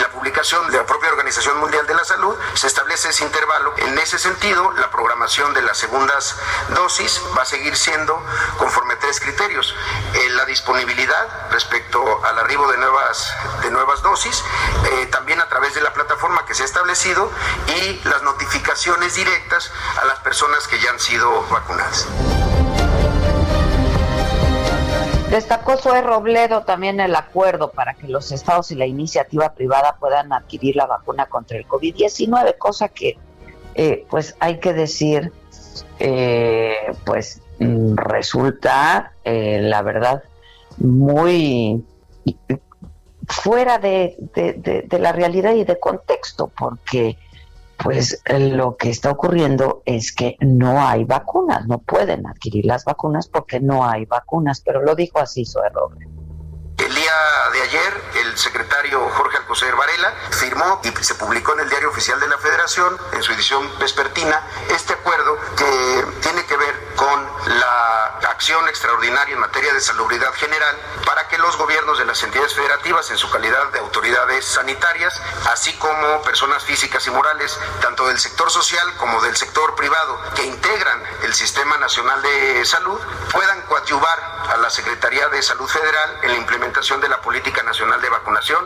La 0.00 0.08
publicación 0.08 0.70
de 0.70 0.78
la 0.78 0.86
propia 0.86 1.10
Organización 1.10 1.58
Mundial 1.58 1.86
de 1.86 1.94
la 1.94 2.04
Salud 2.04 2.34
se 2.54 2.66
establece 2.66 3.10
ese 3.10 3.22
intervalo. 3.22 3.74
En 3.76 3.98
ese 3.98 4.18
sentido, 4.18 4.72
la 4.72 4.90
programación 4.90 5.52
de 5.52 5.60
las 5.60 5.76
segundas 5.76 6.36
dosis 6.70 7.20
va 7.36 7.42
a 7.42 7.44
seguir 7.44 7.76
siendo 7.76 8.24
conforme 8.56 8.94
a 8.94 8.98
tres 8.98 9.20
criterios. 9.20 9.74
Eh, 10.14 10.30
la 10.30 10.46
disponibilidad 10.46 11.50
respecto 11.50 12.24
al 12.24 12.38
arribo 12.38 12.70
de 12.72 12.78
nuevas, 12.78 13.30
de 13.60 13.70
nuevas 13.70 14.00
dosis, 14.00 14.42
eh, 14.90 15.06
también 15.06 15.38
a 15.40 15.48
través 15.48 15.74
de 15.74 15.82
la 15.82 15.92
plataforma 15.92 16.46
que 16.46 16.54
se 16.54 16.62
ha 16.62 16.66
establecido 16.66 17.30
y 17.66 18.00
las 18.08 18.22
notificaciones 18.22 19.14
directas 19.14 19.70
a 20.00 20.06
las 20.06 20.18
personas 20.20 20.66
que 20.66 20.80
ya 20.80 20.90
han 20.90 21.00
sido 21.00 21.42
vacunadas. 21.48 22.06
Destacó 25.30 25.76
Zoe 25.76 26.02
Robledo 26.02 26.62
también 26.62 26.98
el 26.98 27.14
acuerdo 27.14 27.70
para 27.70 27.94
que 27.94 28.08
los 28.08 28.32
estados 28.32 28.72
y 28.72 28.74
la 28.74 28.86
iniciativa 28.86 29.54
privada 29.54 29.96
puedan 30.00 30.32
adquirir 30.32 30.74
la 30.74 30.86
vacuna 30.86 31.26
contra 31.26 31.56
el 31.56 31.68
COVID-19, 31.68 32.58
cosa 32.58 32.88
que, 32.88 33.16
eh, 33.76 34.04
pues 34.10 34.34
hay 34.40 34.58
que 34.58 34.72
decir, 34.72 35.32
eh, 36.00 36.74
pues 37.06 37.42
mm, 37.60 37.94
resulta, 37.94 39.12
eh, 39.22 39.60
la 39.62 39.82
verdad, 39.82 40.24
muy 40.78 41.84
fuera 43.28 43.78
de, 43.78 44.16
de, 44.34 44.98
la 44.98 45.12
realidad 45.12 45.54
y 45.54 45.62
de 45.62 45.78
contexto, 45.78 46.50
porque 46.58 47.16
pues 47.82 48.22
lo 48.28 48.76
que 48.76 48.90
está 48.90 49.10
ocurriendo 49.10 49.82
es 49.86 50.12
que 50.12 50.36
no 50.40 50.80
hay 50.80 51.04
vacunas, 51.04 51.66
no 51.66 51.78
pueden 51.78 52.26
adquirir 52.26 52.66
las 52.66 52.84
vacunas 52.84 53.28
porque 53.28 53.60
no 53.60 53.84
hay 53.84 54.04
vacunas, 54.04 54.60
pero 54.60 54.82
lo 54.82 54.94
dijo 54.94 55.18
así 55.18 55.44
Zoe 55.44 55.68
Robles. 55.70 56.19
El 56.80 56.94
día 56.94 57.12
de 57.52 57.60
ayer, 57.60 58.02
el 58.14 58.38
secretario 58.38 59.06
Jorge 59.10 59.36
Alcocer 59.36 59.76
Varela 59.76 60.14
firmó 60.30 60.80
y 60.82 61.04
se 61.04 61.14
publicó 61.14 61.52
en 61.52 61.60
el 61.60 61.68
Diario 61.68 61.90
Oficial 61.90 62.18
de 62.18 62.26
la 62.26 62.38
Federación, 62.38 62.96
en 63.12 63.22
su 63.22 63.32
edición 63.32 63.70
vespertina, 63.78 64.42
este 64.70 64.94
acuerdo 64.94 65.38
que 65.58 66.06
tiene 66.22 66.46
que 66.46 66.56
ver 66.56 66.94
con 66.96 67.28
la 67.58 68.18
acción 68.30 68.66
extraordinaria 68.70 69.34
en 69.34 69.40
materia 69.40 69.74
de 69.74 69.80
salubridad 69.82 70.32
general 70.32 70.74
para 71.04 71.28
que 71.28 71.36
los 71.36 71.58
gobiernos 71.58 71.98
de 71.98 72.06
las 72.06 72.22
entidades 72.22 72.54
federativas, 72.54 73.10
en 73.10 73.18
su 73.18 73.28
calidad 73.30 73.66
de 73.72 73.80
autoridades 73.80 74.46
sanitarias, 74.46 75.20
así 75.50 75.74
como 75.74 76.22
personas 76.22 76.64
físicas 76.64 77.06
y 77.06 77.10
morales, 77.10 77.58
tanto 77.82 78.06
del 78.06 78.18
sector 78.18 78.50
social 78.50 78.96
como 78.96 79.20
del 79.20 79.36
sector 79.36 79.74
privado, 79.74 80.18
que 80.34 80.46
integran 80.46 81.02
el 81.24 81.34
Sistema 81.34 81.76
Nacional 81.76 82.22
de 82.22 82.64
Salud, 82.64 82.98
puedan 83.32 83.60
coadyuvar 83.62 84.18
a 84.48 84.56
la 84.56 84.70
Secretaría 84.70 85.28
de 85.28 85.42
Salud 85.42 85.68
Federal 85.68 86.20
en 86.22 86.30
la 86.30 86.36
implementación 86.38 86.69
de 86.70 87.08
la 87.08 87.20
Política 87.20 87.62
Nacional 87.64 88.00
de 88.00 88.08
Vacunación. 88.08 88.64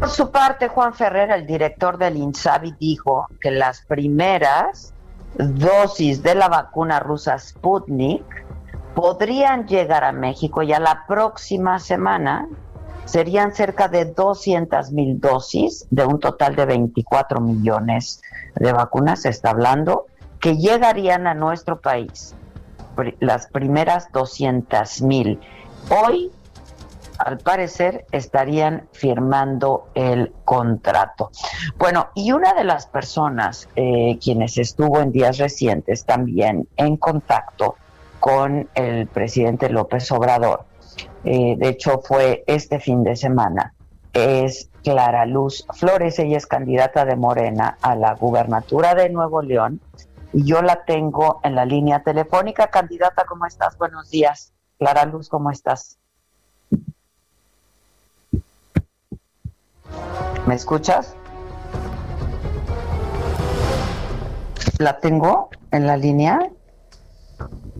Por 0.00 0.08
su 0.10 0.30
parte, 0.30 0.68
Juan 0.68 0.92
Ferrer, 0.92 1.30
el 1.30 1.46
director 1.46 1.96
del 1.98 2.16
INSABI, 2.16 2.74
dijo 2.80 3.28
que 3.40 3.52
las 3.52 3.80
primeras 3.82 4.92
dosis 5.38 6.22
de 6.22 6.34
la 6.34 6.48
vacuna 6.48 6.98
rusa 6.98 7.38
Sputnik 7.38 8.24
podrían 8.94 9.68
llegar 9.68 10.02
a 10.02 10.12
México 10.12 10.62
ya 10.62 10.80
la 10.80 11.04
próxima 11.06 11.78
semana. 11.78 12.48
Serían 13.04 13.54
cerca 13.54 13.86
de 13.86 14.04
200 14.04 14.90
mil 14.90 15.20
dosis 15.20 15.86
de 15.90 16.04
un 16.04 16.18
total 16.18 16.56
de 16.56 16.66
24 16.66 17.40
millones 17.40 18.20
de 18.56 18.72
vacunas, 18.72 19.22
se 19.22 19.28
está 19.28 19.50
hablando, 19.50 20.06
que 20.40 20.56
llegarían 20.56 21.28
a 21.28 21.34
nuestro 21.34 21.80
país 21.80 22.34
las 23.20 23.46
primeras 23.48 24.10
200 24.12 25.02
mil. 25.02 25.40
Hoy, 25.90 26.30
al 27.18 27.38
parecer, 27.38 28.04
estarían 28.12 28.88
firmando 28.92 29.88
el 29.94 30.32
contrato. 30.44 31.30
Bueno, 31.78 32.08
y 32.14 32.32
una 32.32 32.54
de 32.54 32.64
las 32.64 32.86
personas 32.86 33.68
eh, 33.76 34.18
quienes 34.22 34.58
estuvo 34.58 35.00
en 35.00 35.12
días 35.12 35.38
recientes 35.38 36.04
también 36.04 36.68
en 36.76 36.96
contacto 36.96 37.76
con 38.20 38.68
el 38.74 39.06
presidente 39.06 39.68
López 39.68 40.10
Obrador, 40.12 40.64
eh, 41.24 41.56
de 41.56 41.68
hecho 41.68 42.00
fue 42.02 42.44
este 42.46 42.80
fin 42.80 43.02
de 43.04 43.16
semana, 43.16 43.74
es 44.12 44.70
Clara 44.82 45.26
Luz 45.26 45.66
Flores, 45.74 46.18
ella 46.18 46.36
es 46.36 46.46
candidata 46.46 47.04
de 47.04 47.16
Morena 47.16 47.76
a 47.82 47.94
la 47.96 48.14
gubernatura 48.14 48.94
de 48.94 49.10
Nuevo 49.10 49.42
León 49.42 49.80
y 50.32 50.44
yo 50.44 50.62
la 50.62 50.84
tengo 50.84 51.40
en 51.42 51.54
la 51.54 51.64
línea 51.64 52.02
telefónica. 52.02 52.68
Candidata, 52.68 53.24
¿cómo 53.26 53.46
estás? 53.46 53.76
Buenos 53.78 54.10
días. 54.10 54.52
Clara 54.78 55.04
Luz, 55.04 55.28
¿cómo 55.28 55.50
estás? 55.50 55.98
¿Me 60.46 60.54
escuchas? 60.54 61.16
¿La 64.78 64.98
tengo 64.98 65.48
en 65.70 65.86
la 65.86 65.96
línea? 65.96 66.38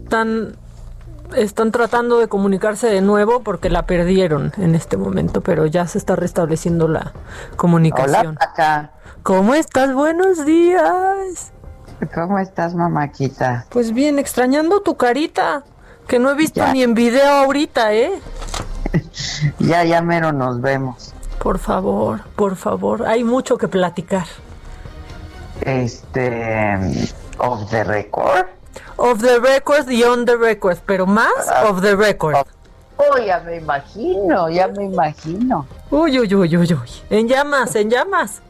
Están, 0.03 0.57
están 1.37 1.70
tratando 1.70 2.18
de 2.18 2.29
comunicarse 2.29 2.88
de 2.88 3.03
nuevo 3.03 3.42
porque 3.42 3.70
la 3.70 3.87
perdieron 3.87 4.53
en 4.57 4.75
este 4.75 4.97
momento, 4.97 5.42
pero 5.42 5.66
ya 5.66 5.87
se 5.87 5.99
está 5.99 6.16
restableciendo 6.16 6.88
la 6.88 7.12
comunicación. 7.57 8.37
Hola, 8.38 8.51
acá. 8.51 8.92
¿Cómo 9.23 9.55
estás? 9.55 9.92
Buenos 9.92 10.47
días. 10.47 11.53
¿Cómo 12.14 12.38
estás, 12.38 12.74
mamáquita? 12.74 13.66
Pues 13.70 13.92
bien, 13.92 14.18
extrañando 14.18 14.80
tu 14.80 14.96
carita, 14.96 15.64
que 16.06 16.18
no 16.18 16.30
he 16.30 16.35
visto 16.35 16.66
ni 16.72 16.82
en 16.82 16.94
video 16.94 17.26
ahorita, 17.26 17.94
¿eh? 17.94 18.20
ya, 19.59 19.82
ya 19.85 20.02
mero 20.02 20.32
nos 20.32 20.61
vemos. 20.61 21.14
Por 21.42 21.59
favor, 21.59 22.20
por 22.37 22.56
favor, 22.56 23.06
hay 23.06 23.24
mucho 23.24 23.56
que 23.56 23.68
platicar. 23.68 24.26
Este, 25.62 26.76
off 27.38 27.70
the 27.70 27.85
record. 27.85 28.46
Off 28.96 29.22
the 29.22 29.40
record 29.40 29.90
y 29.90 30.02
on 30.02 30.26
the 30.26 30.37
record, 30.37 30.78
pero 30.85 31.06
más 31.06 31.48
ah, 31.48 31.68
off 31.68 31.80
the 31.80 31.96
record. 31.96 32.37
Oh, 32.98 33.18
ya 33.18 33.40
me 33.40 33.56
imagino, 33.56 34.50
ya 34.50 34.68
me 34.68 34.85
imagino. 34.85 35.66
Uy, 35.90 36.18
uy, 36.18 36.35
uy, 36.35 36.56
uy, 36.56 36.72
uy. 36.74 36.90
En 37.11 37.28
llamas, 37.28 37.74
en 37.74 37.90
llamas. 37.90 38.42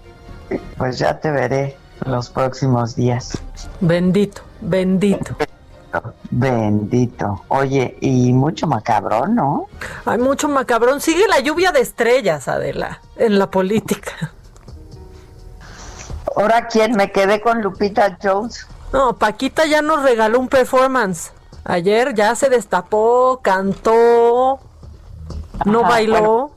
Pues 0.77 0.99
ya 0.99 1.19
te 1.19 1.31
veré 1.31 1.77
los 2.05 2.31
próximos 2.31 2.95
días. 2.97 3.39
Bendito, 3.81 4.43
bendito. 4.61 5.37
Bendito. 6.31 7.43
Oye, 7.49 7.97
y 8.01 8.33
mucho 8.33 8.67
macabrón, 8.67 9.35
¿no? 9.35 9.69
Hay 10.05 10.19
mucho 10.19 10.49
macabrón. 10.49 11.01
Sigue 11.01 11.27
la 11.29 11.41
lluvia 11.41 11.73
de 11.73 11.81
estrellas, 11.81 12.49
Adela, 12.49 13.01
en 13.17 13.39
la 13.39 13.51
política. 13.51 14.33
Ahora, 16.37 16.67
¿quién? 16.67 16.93
Me 16.97 17.11
quedé 17.13 17.41
con 17.41 17.63
Lupita 17.63 18.19
Jones. 18.23 18.67
No, 18.93 19.17
Paquita 19.17 19.65
ya 19.67 19.81
nos 19.81 20.03
regaló 20.03 20.39
un 20.39 20.49
performance. 20.49 21.33
Ayer 21.65 22.15
ya 22.15 22.35
se 22.35 22.49
destapó, 22.49 23.41
cantó, 23.43 24.61
no 25.65 25.83
bailó. 25.83 26.53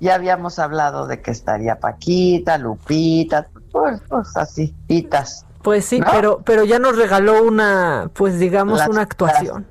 ya, 0.00 0.14
habíamos 0.14 0.58
hablado 0.58 1.06
de 1.06 1.20
que 1.20 1.30
estaría 1.30 1.80
Paquita, 1.80 2.56
Lupita, 2.56 3.48
pues, 3.78 4.00
pues 4.08 4.36
así, 4.36 4.74
pitas. 4.86 5.44
Pues 5.62 5.84
sí, 5.84 6.00
pero, 6.10 6.40
pero 6.44 6.64
ya 6.64 6.78
nos 6.78 6.96
regaló 6.96 7.42
una, 7.42 8.10
pues 8.14 8.38
digamos, 8.38 8.86
una 8.86 9.02
actuación. 9.02 9.66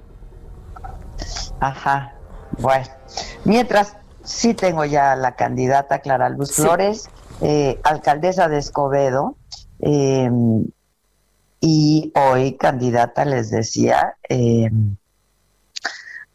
Ajá, 1.60 2.14
bueno. 2.60 2.86
Mientras, 3.46 3.96
sí 4.24 4.54
tengo 4.54 4.86
ya 4.86 5.16
la 5.16 5.36
candidata 5.36 6.00
Clara 6.00 6.30
Luz 6.30 6.54
Flores, 6.54 7.10
eh, 7.42 7.80
alcaldesa 7.84 8.48
de 8.48 8.58
Escobedo, 8.60 9.36
em, 9.80 10.66
y 11.60 12.12
hoy 12.16 12.58
candidata, 12.58 13.26
les 13.26 13.50
decía, 13.50 14.16
em, 14.24 14.98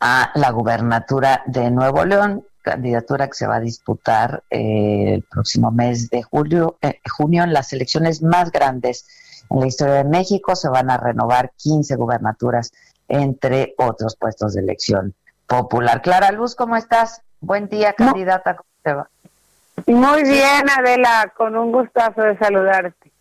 a 0.01 0.33
la 0.35 0.51
gubernatura 0.51 1.43
de 1.47 1.71
Nuevo 1.71 2.05
León 2.05 2.45
candidatura 2.63 3.27
que 3.27 3.35
se 3.35 3.47
va 3.47 3.57
a 3.57 3.61
disputar 3.61 4.43
eh, 4.51 5.15
el 5.15 5.23
próximo 5.23 5.71
mes 5.71 6.09
de 6.09 6.23
julio, 6.23 6.79
eh, 6.81 7.01
junio 7.11 7.43
en 7.43 7.53
las 7.53 7.73
elecciones 7.73 8.23
más 8.23 8.51
grandes 8.51 9.07
en 9.51 9.61
la 9.61 9.67
historia 9.67 9.95
de 9.95 10.05
México. 10.05 10.57
Se 10.57 10.69
van 10.69 10.91
a 10.91 10.97
renovar 10.97 11.53
15 11.57 11.97
gubernaturas, 11.97 12.73
entre 13.09 13.75
otros 13.77 14.17
puestos 14.17 14.55
de 14.55 14.61
elección 14.63 15.15
popular. 15.47 16.01
Clara 16.01 16.33
Luz, 16.33 16.55
¿cómo 16.55 16.77
estás? 16.77 17.21
Buen 17.41 17.69
día, 17.69 17.93
candidata. 17.93 18.57
¿Cómo 18.57 18.69
te 18.83 18.93
va? 18.95 19.09
Muy 19.87 20.23
bien, 20.23 20.71
Adela, 20.79 21.33
con 21.37 21.57
un 21.57 21.73
gustazo 21.73 22.23
de 22.23 22.39
saludarte. 22.39 23.13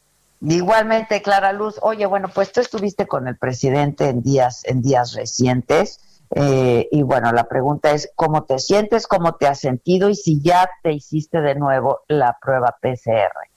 Igualmente, 0.42 1.22
Clara 1.22 1.54
Luz. 1.54 1.78
Oye, 1.82 2.06
bueno, 2.06 2.30
pues 2.34 2.52
tú 2.52 2.62
estuviste 2.62 3.06
con 3.08 3.28
el 3.28 3.38
presidente 3.38 4.10
en 4.10 4.22
días, 4.22 4.64
en 4.66 4.82
días 4.82 5.14
recientes. 5.14 6.00
Eh, 6.34 6.88
y 6.92 7.04
bueno, 7.04 7.32
la 7.34 7.44
pregunta 7.44 7.92
es 7.92 8.12
cómo 8.16 8.46
te 8.46 8.58
sientes, 8.60 9.06
cómo 9.06 9.34
te 9.36 9.48
has 9.48 9.60
sentido 9.60 10.10
y 10.10 10.16
si 10.16 10.42
ya 10.42 10.70
te 10.82 10.94
hiciste 10.94 11.42
de 11.42 11.56
nuevo 11.56 12.02
la 12.08 12.38
prueba 12.42 12.78
PCR. 12.82 13.50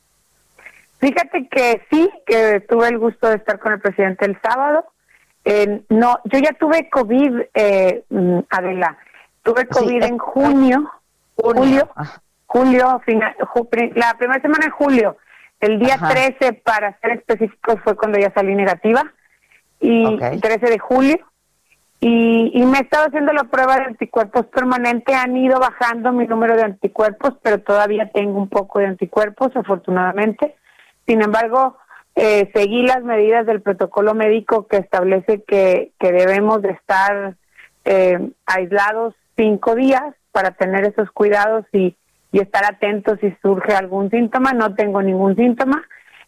Fíjate 0.99 1.49
que 1.49 1.83
sí, 1.91 2.11
que 2.27 2.61
tuve 2.69 2.89
el 2.89 2.99
gusto 2.99 3.29
de 3.29 3.37
estar 3.37 3.61
con 3.61 3.75
el 3.75 3.81
presidente 3.81 4.25
el 4.25 4.41
sábado. 4.41 4.85
no, 5.89 6.19
yo 6.25 6.39
ya 6.39 6.53
tuve 6.59 6.89
COVID, 6.91 7.43
eh, 7.55 8.05
mm, 8.09 8.39
Adela. 8.51 8.99
Tuve 9.43 9.67
COVID 9.67 10.03
en 10.03 10.19
junio, 10.19 10.91
julio, 11.37 11.89
julio, 12.47 13.01
final, 13.05 13.37
la 13.95 14.15
primera 14.15 14.41
semana 14.41 14.65
de 14.65 14.71
julio. 14.71 15.17
El 15.61 15.79
día 15.79 15.97
13, 15.99 16.55
para 16.55 16.99
ser 17.01 17.13
específicos, 17.13 17.77
fue 17.85 17.95
cuando 17.95 18.19
ya 18.19 18.33
salí 18.33 18.55
negativa. 18.55 19.05
Y 19.81 20.19
13 20.19 20.71
de 20.71 20.79
julio 20.79 21.19
y, 22.07 22.51
y 22.53 22.67
me 22.67 22.79
he 22.79 22.83
estado 22.83 23.07
haciendo 23.07 23.33
la 23.33 23.45
prueba 23.45 23.77
de 23.77 23.85
anticuerpos 23.85 24.45
permanente, 24.47 25.15
han 25.15 25.35
ido 25.37 25.59
bajando 25.59 26.13
mi 26.13 26.27
número 26.27 26.55
de 26.55 26.65
anticuerpos, 26.65 27.35
pero 27.43 27.61
todavía 27.61 28.11
tengo 28.13 28.39
un 28.39 28.51
poco 28.51 28.79
de 28.79 28.87
anticuerpos, 28.89 29.57
afortunadamente. 29.57 30.55
Sin 31.07 31.23
embargo, 31.23 31.79
eh, 32.15 32.51
seguí 32.53 32.83
las 32.83 33.03
medidas 33.03 33.47
del 33.47 33.63
protocolo 33.63 34.13
médico 34.13 34.67
que 34.67 34.77
establece 34.77 35.43
que, 35.45 35.93
que 35.99 36.13
debemos 36.13 36.61
de 36.61 36.73
estar 36.73 37.37
eh, 37.87 38.19
aislados 38.45 39.15
cinco 39.37 39.75
días 39.75 40.15
para 40.31 40.51
tener 40.51 40.85
esos 40.85 41.11
cuidados 41.11 41.65
y, 41.73 41.97
y 42.33 42.41
estar 42.41 42.67
atentos 42.67 43.19
si 43.21 43.35
surge 43.41 43.75
algún 43.75 44.11
síntoma. 44.11 44.53
No 44.53 44.75
tengo 44.75 45.01
ningún 45.01 45.37
síntoma, 45.37 45.83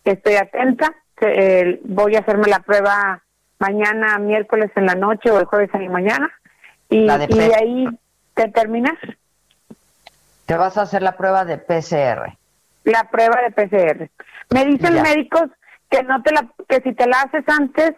estoy 0.05 0.37
atenta. 0.37 0.95
Eh, 1.21 1.81
voy 1.85 2.17
a 2.17 2.21
hacerme 2.21 2.49
la 2.49 2.61
prueba 2.61 3.23
mañana, 3.59 4.19
miércoles 4.19 4.71
en 4.77 4.87
la 4.87 4.95
noche 4.95 5.31
o 5.31 5.39
el 5.41 5.47
jueves 5.47 5.71
en 5.75 5.85
la 5.85 5.91
mañana. 5.91 6.31
Y, 6.89 7.05
La 7.07 7.19
de 7.19 7.27
y 7.31 7.41
ahí 7.53 7.87
te 8.35 8.49
terminas 8.49 8.95
Te 10.47 10.57
vas 10.57 10.77
a 10.79 10.83
hacer 10.83 11.03
la 11.03 11.17
prueba 11.17 11.45
de 11.45 11.59
PCR. 11.59 12.37
la 12.85 13.05
prueba 13.11 13.41
de 13.43 13.51
PCR. 13.51 14.11
Me 14.51 14.65
dicen 14.65 14.95
Ya. 14.95 15.03
médicos 15.03 15.51
que 15.91 16.03
no 16.05 16.23
te 16.23 16.33
la, 16.33 16.49
que 16.69 16.81
si 16.83 16.93
te 16.95 17.07
la 17.07 17.23
haces 17.23 17.45
antes 17.49 17.95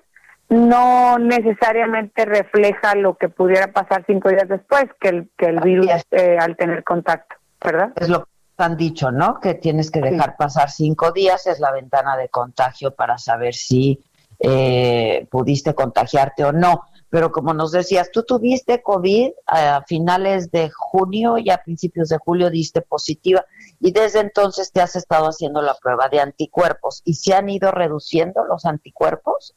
no 0.49 1.19
necesariamente 1.19 2.25
refleja 2.25 2.95
lo 2.95 3.17
que 3.17 3.29
pudiera 3.29 3.67
pasar 3.73 4.05
cinco 4.07 4.31
días 4.31 4.49
después 4.49 4.87
que 4.99 5.09
el 5.11 5.31
que 5.37 5.47
el 5.47 5.61
virus 5.61 5.89
eh, 6.11 6.39
al 6.41 6.57
tener 6.57 6.85
contacto, 6.85 7.37
¿verdad? 7.63 7.93
Es 7.97 8.09
lo 8.09 8.25
que 8.25 8.31
han 8.57 8.77
dicho, 8.79 9.11
¿no? 9.11 9.41
Que 9.41 9.55
tienes 9.55 9.91
que 9.91 10.01
dejar 10.01 10.37
pasar 10.39 10.71
cinco 10.71 11.13
días, 11.13 11.47
es 11.47 11.61
la 11.61 11.71
ventana 11.73 12.17
de 12.17 12.31
contagio 12.31 12.95
para 12.95 13.19
saber 13.19 13.53
si 13.53 14.03
eh, 14.39 15.27
pudiste 15.31 15.75
contagiarte 15.75 16.45
o 16.45 16.53
no. 16.53 16.83
Pero 17.11 17.33
como 17.33 17.55
nos 17.55 17.73
decías, 17.73 18.11
tú 18.13 18.23
tuviste 18.23 18.83
COVID 18.83 19.31
a 19.47 19.83
finales 19.87 20.51
de 20.51 20.71
junio 20.71 21.39
y 21.39 21.49
a 21.49 21.63
principios 21.63 22.11
de 22.11 22.19
julio 22.19 22.51
diste 22.51 22.83
positiva 22.83 23.45
y 23.81 23.93
desde 23.93 24.21
entonces 24.21 24.73
te 24.73 24.83
has 24.83 24.95
estado 24.95 25.27
haciendo 25.27 25.63
la 25.63 25.75
prueba 25.75 26.09
de 26.09 26.21
anticuerpos 26.21 27.01
y 27.05 27.15
se 27.15 27.35
han 27.35 27.49
ido 27.49 27.71
reduciendo 27.71 28.45
los 28.45 28.67
anticuerpos. 28.67 29.57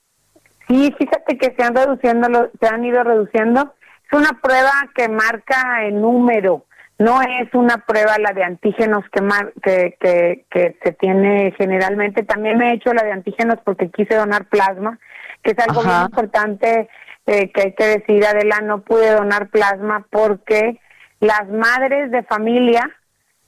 Sí, 0.67 0.93
fíjate 0.97 1.37
que 1.37 1.53
se 1.53 1.63
han 1.63 1.75
reduciendo, 1.75 2.49
se 2.59 2.67
han 2.67 2.85
ido 2.85 3.03
reduciendo. 3.03 3.73
Es 4.09 4.17
una 4.17 4.39
prueba 4.41 4.71
que 4.95 5.09
marca 5.09 5.85
el 5.85 5.99
número, 5.99 6.65
no 7.03 7.21
es 7.21 7.53
una 7.53 7.77
prueba 7.85 8.17
la 8.19 8.31
de 8.33 8.43
antígenos 8.43 9.03
que, 9.11 9.21
mar- 9.21 9.53
que, 9.63 9.97
que, 9.99 10.45
que 10.49 10.77
se 10.83 10.91
tiene 10.93 11.53
generalmente. 11.57 12.23
También 12.23 12.57
me 12.57 12.69
he 12.69 12.73
hecho 12.75 12.93
la 12.93 13.03
de 13.03 13.11
antígenos 13.11 13.57
porque 13.63 13.89
quise 13.89 14.15
donar 14.15 14.45
plasma, 14.45 14.99
que 15.43 15.51
es 15.51 15.59
algo 15.59 15.81
Ajá. 15.81 15.89
bien 15.89 16.01
importante 16.05 16.89
eh, 17.25 17.51
que 17.51 17.61
hay 17.61 17.73
que 17.73 17.85
decir, 17.85 18.25
Adela, 18.25 18.59
no 18.61 18.81
pude 18.81 19.11
donar 19.11 19.49
plasma 19.49 20.05
porque 20.09 20.79
las 21.19 21.47
madres 21.49 22.11
de 22.11 22.23
familia 22.23 22.89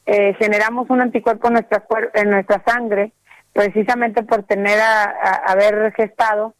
eh, 0.05 0.35
generamos 0.39 0.89
un 0.89 1.01
anticuerpo 1.01 1.47
en 1.47 1.53
nuestra, 1.53 1.83
en 2.13 2.29
nuestra 2.29 2.61
sangre 2.65 3.13
precisamente 3.53 4.23
por 4.23 4.43
tener 4.43 4.79
a, 4.79 5.03
a- 5.03 5.51
haber 5.51 5.93
gestado 5.93 6.55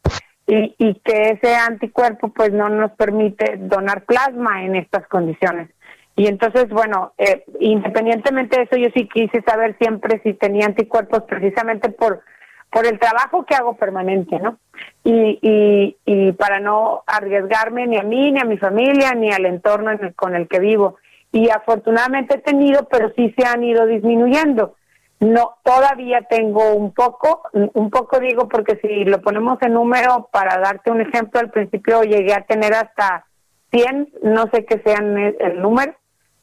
y, 0.46 0.74
y 0.78 1.00
que 1.04 1.30
ese 1.30 1.56
anticuerpo 1.56 2.28
pues 2.28 2.52
no 2.52 2.68
nos 2.68 2.92
permite 2.92 3.56
donar 3.58 4.04
plasma 4.04 4.62
en 4.64 4.76
estas 4.76 5.06
condiciones. 5.08 5.70
Y 6.16 6.26
entonces, 6.28 6.68
bueno, 6.68 7.12
eh, 7.18 7.44
independientemente 7.60 8.56
de 8.56 8.62
eso, 8.64 8.76
yo 8.76 8.88
sí 8.94 9.08
quise 9.08 9.42
saber 9.42 9.76
siempre 9.78 10.20
si 10.22 10.34
tenía 10.34 10.66
anticuerpos 10.66 11.22
precisamente 11.24 11.88
por 11.90 12.22
por 12.70 12.86
el 12.86 12.98
trabajo 12.98 13.44
que 13.44 13.54
hago 13.54 13.76
permanente, 13.76 14.40
¿no? 14.40 14.58
Y, 15.04 15.38
y, 15.42 15.96
y 16.06 16.32
para 16.32 16.58
no 16.58 17.04
arriesgarme 17.06 17.86
ni 17.86 17.98
a 17.98 18.02
mí, 18.02 18.32
ni 18.32 18.40
a 18.40 18.44
mi 18.44 18.58
familia, 18.58 19.14
ni 19.14 19.30
al 19.30 19.46
entorno 19.46 19.92
en 19.92 20.04
el- 20.04 20.14
con 20.16 20.34
el 20.34 20.48
que 20.48 20.58
vivo. 20.58 20.96
Y 21.30 21.50
afortunadamente 21.50 22.34
he 22.34 22.38
tenido, 22.38 22.88
pero 22.90 23.12
sí 23.14 23.32
se 23.38 23.46
han 23.46 23.62
ido 23.62 23.86
disminuyendo. 23.86 24.74
No, 25.20 25.54
todavía 25.62 26.22
tengo 26.22 26.74
un 26.74 26.92
poco, 26.92 27.42
un 27.52 27.90
poco 27.90 28.18
digo 28.18 28.48
porque 28.48 28.76
si 28.82 29.04
lo 29.04 29.20
ponemos 29.22 29.62
en 29.62 29.74
número, 29.74 30.28
para 30.32 30.58
darte 30.58 30.90
un 30.90 31.00
ejemplo, 31.00 31.38
al 31.38 31.50
principio 31.50 32.02
llegué 32.02 32.34
a 32.34 32.42
tener 32.42 32.74
hasta 32.74 33.24
100, 33.70 34.08
no 34.24 34.48
sé 34.52 34.64
qué 34.64 34.80
sean 34.84 35.16
el, 35.16 35.36
el 35.38 35.62
número, 35.62 35.94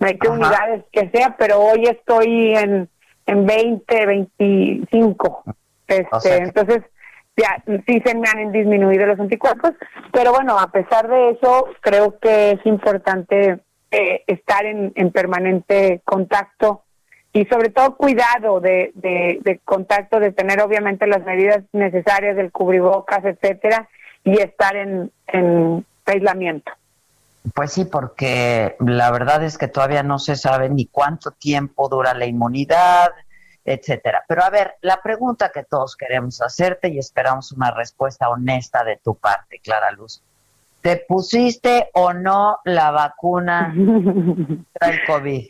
de 0.07 0.17
qué 0.17 0.27
Ajá. 0.27 0.33
unidades 0.37 0.83
que 0.91 1.09
sea, 1.09 1.35
pero 1.37 1.59
hoy 1.59 1.83
estoy 1.85 2.55
en, 2.55 2.89
en 3.25 3.45
20, 3.45 4.05
25. 4.05 5.43
Este, 5.87 6.07
O 6.11 6.19
sea 6.19 6.37
que- 6.37 6.43
Entonces, 6.43 6.81
ya 7.37 7.63
sí 7.87 8.01
se 8.05 8.15
me 8.15 8.27
han 8.29 8.51
disminuido 8.51 9.05
los 9.05 9.19
anticuerpos, 9.19 9.71
pero 10.11 10.31
bueno, 10.33 10.59
a 10.59 10.67
pesar 10.71 11.07
de 11.07 11.31
eso, 11.31 11.67
creo 11.79 12.19
que 12.19 12.51
es 12.51 12.65
importante 12.65 13.59
eh, 13.91 14.23
estar 14.27 14.65
en, 14.65 14.91
en 14.95 15.11
permanente 15.11 16.01
contacto 16.05 16.83
y 17.33 17.45
sobre 17.45 17.69
todo 17.69 17.95
cuidado 17.95 18.59
de, 18.59 18.91
de, 18.95 19.39
de 19.41 19.59
contacto, 19.63 20.19
de 20.19 20.31
tener 20.33 20.61
obviamente 20.61 21.07
las 21.07 21.23
medidas 21.25 21.63
necesarias 21.71 22.35
del 22.35 22.51
cubrebocas, 22.51 23.23
etcétera, 23.23 23.87
y 24.23 24.39
estar 24.41 24.75
en, 24.75 25.11
en 25.27 25.85
aislamiento. 26.05 26.71
Pues 27.55 27.73
sí, 27.73 27.85
porque 27.85 28.75
la 28.79 29.11
verdad 29.11 29.43
es 29.43 29.57
que 29.57 29.67
todavía 29.67 30.03
no 30.03 30.19
se 30.19 30.35
sabe 30.35 30.69
ni 30.69 30.85
cuánto 30.85 31.31
tiempo 31.31 31.89
dura 31.89 32.13
la 32.13 32.25
inmunidad, 32.25 33.11
etcétera. 33.65 34.23
Pero 34.27 34.43
a 34.43 34.49
ver, 34.49 34.75
la 34.81 35.01
pregunta 35.01 35.51
que 35.51 35.63
todos 35.63 35.95
queremos 35.95 36.41
hacerte 36.41 36.89
y 36.89 36.99
esperamos 36.99 37.51
una 37.51 37.71
respuesta 37.71 38.29
honesta 38.29 38.83
de 38.83 38.97
tu 38.97 39.15
parte, 39.15 39.59
Clara 39.59 39.91
Luz. 39.91 40.21
¿Te 40.81 40.97
pusiste 40.97 41.89
o 41.93 42.13
no 42.13 42.59
la 42.63 42.91
vacuna 42.91 43.73
contra 43.75 44.89
el 44.89 45.03
COVID? 45.05 45.47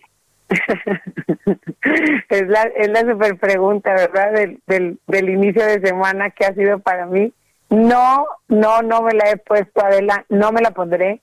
es 2.30 2.48
la 2.50 2.64
es 2.64 2.90
la 2.90 3.02
super 3.02 3.38
pregunta, 3.38 3.94
¿verdad? 3.94 4.34
Del, 4.34 4.62
del, 4.68 5.00
del 5.08 5.30
inicio 5.30 5.66
de 5.66 5.80
semana 5.80 6.30
que 6.32 6.46
ha 6.46 6.54
sido 6.54 6.80
para 6.80 7.06
mí. 7.06 7.34
No, 7.70 8.26
no, 8.50 8.82
no 8.82 9.02
me 9.02 9.14
la 9.14 9.30
he 9.30 9.38
puesto, 9.38 9.82
Adela, 9.82 10.26
no 10.28 10.52
me 10.52 10.62
la 10.62 10.72
pondré. 10.72 11.22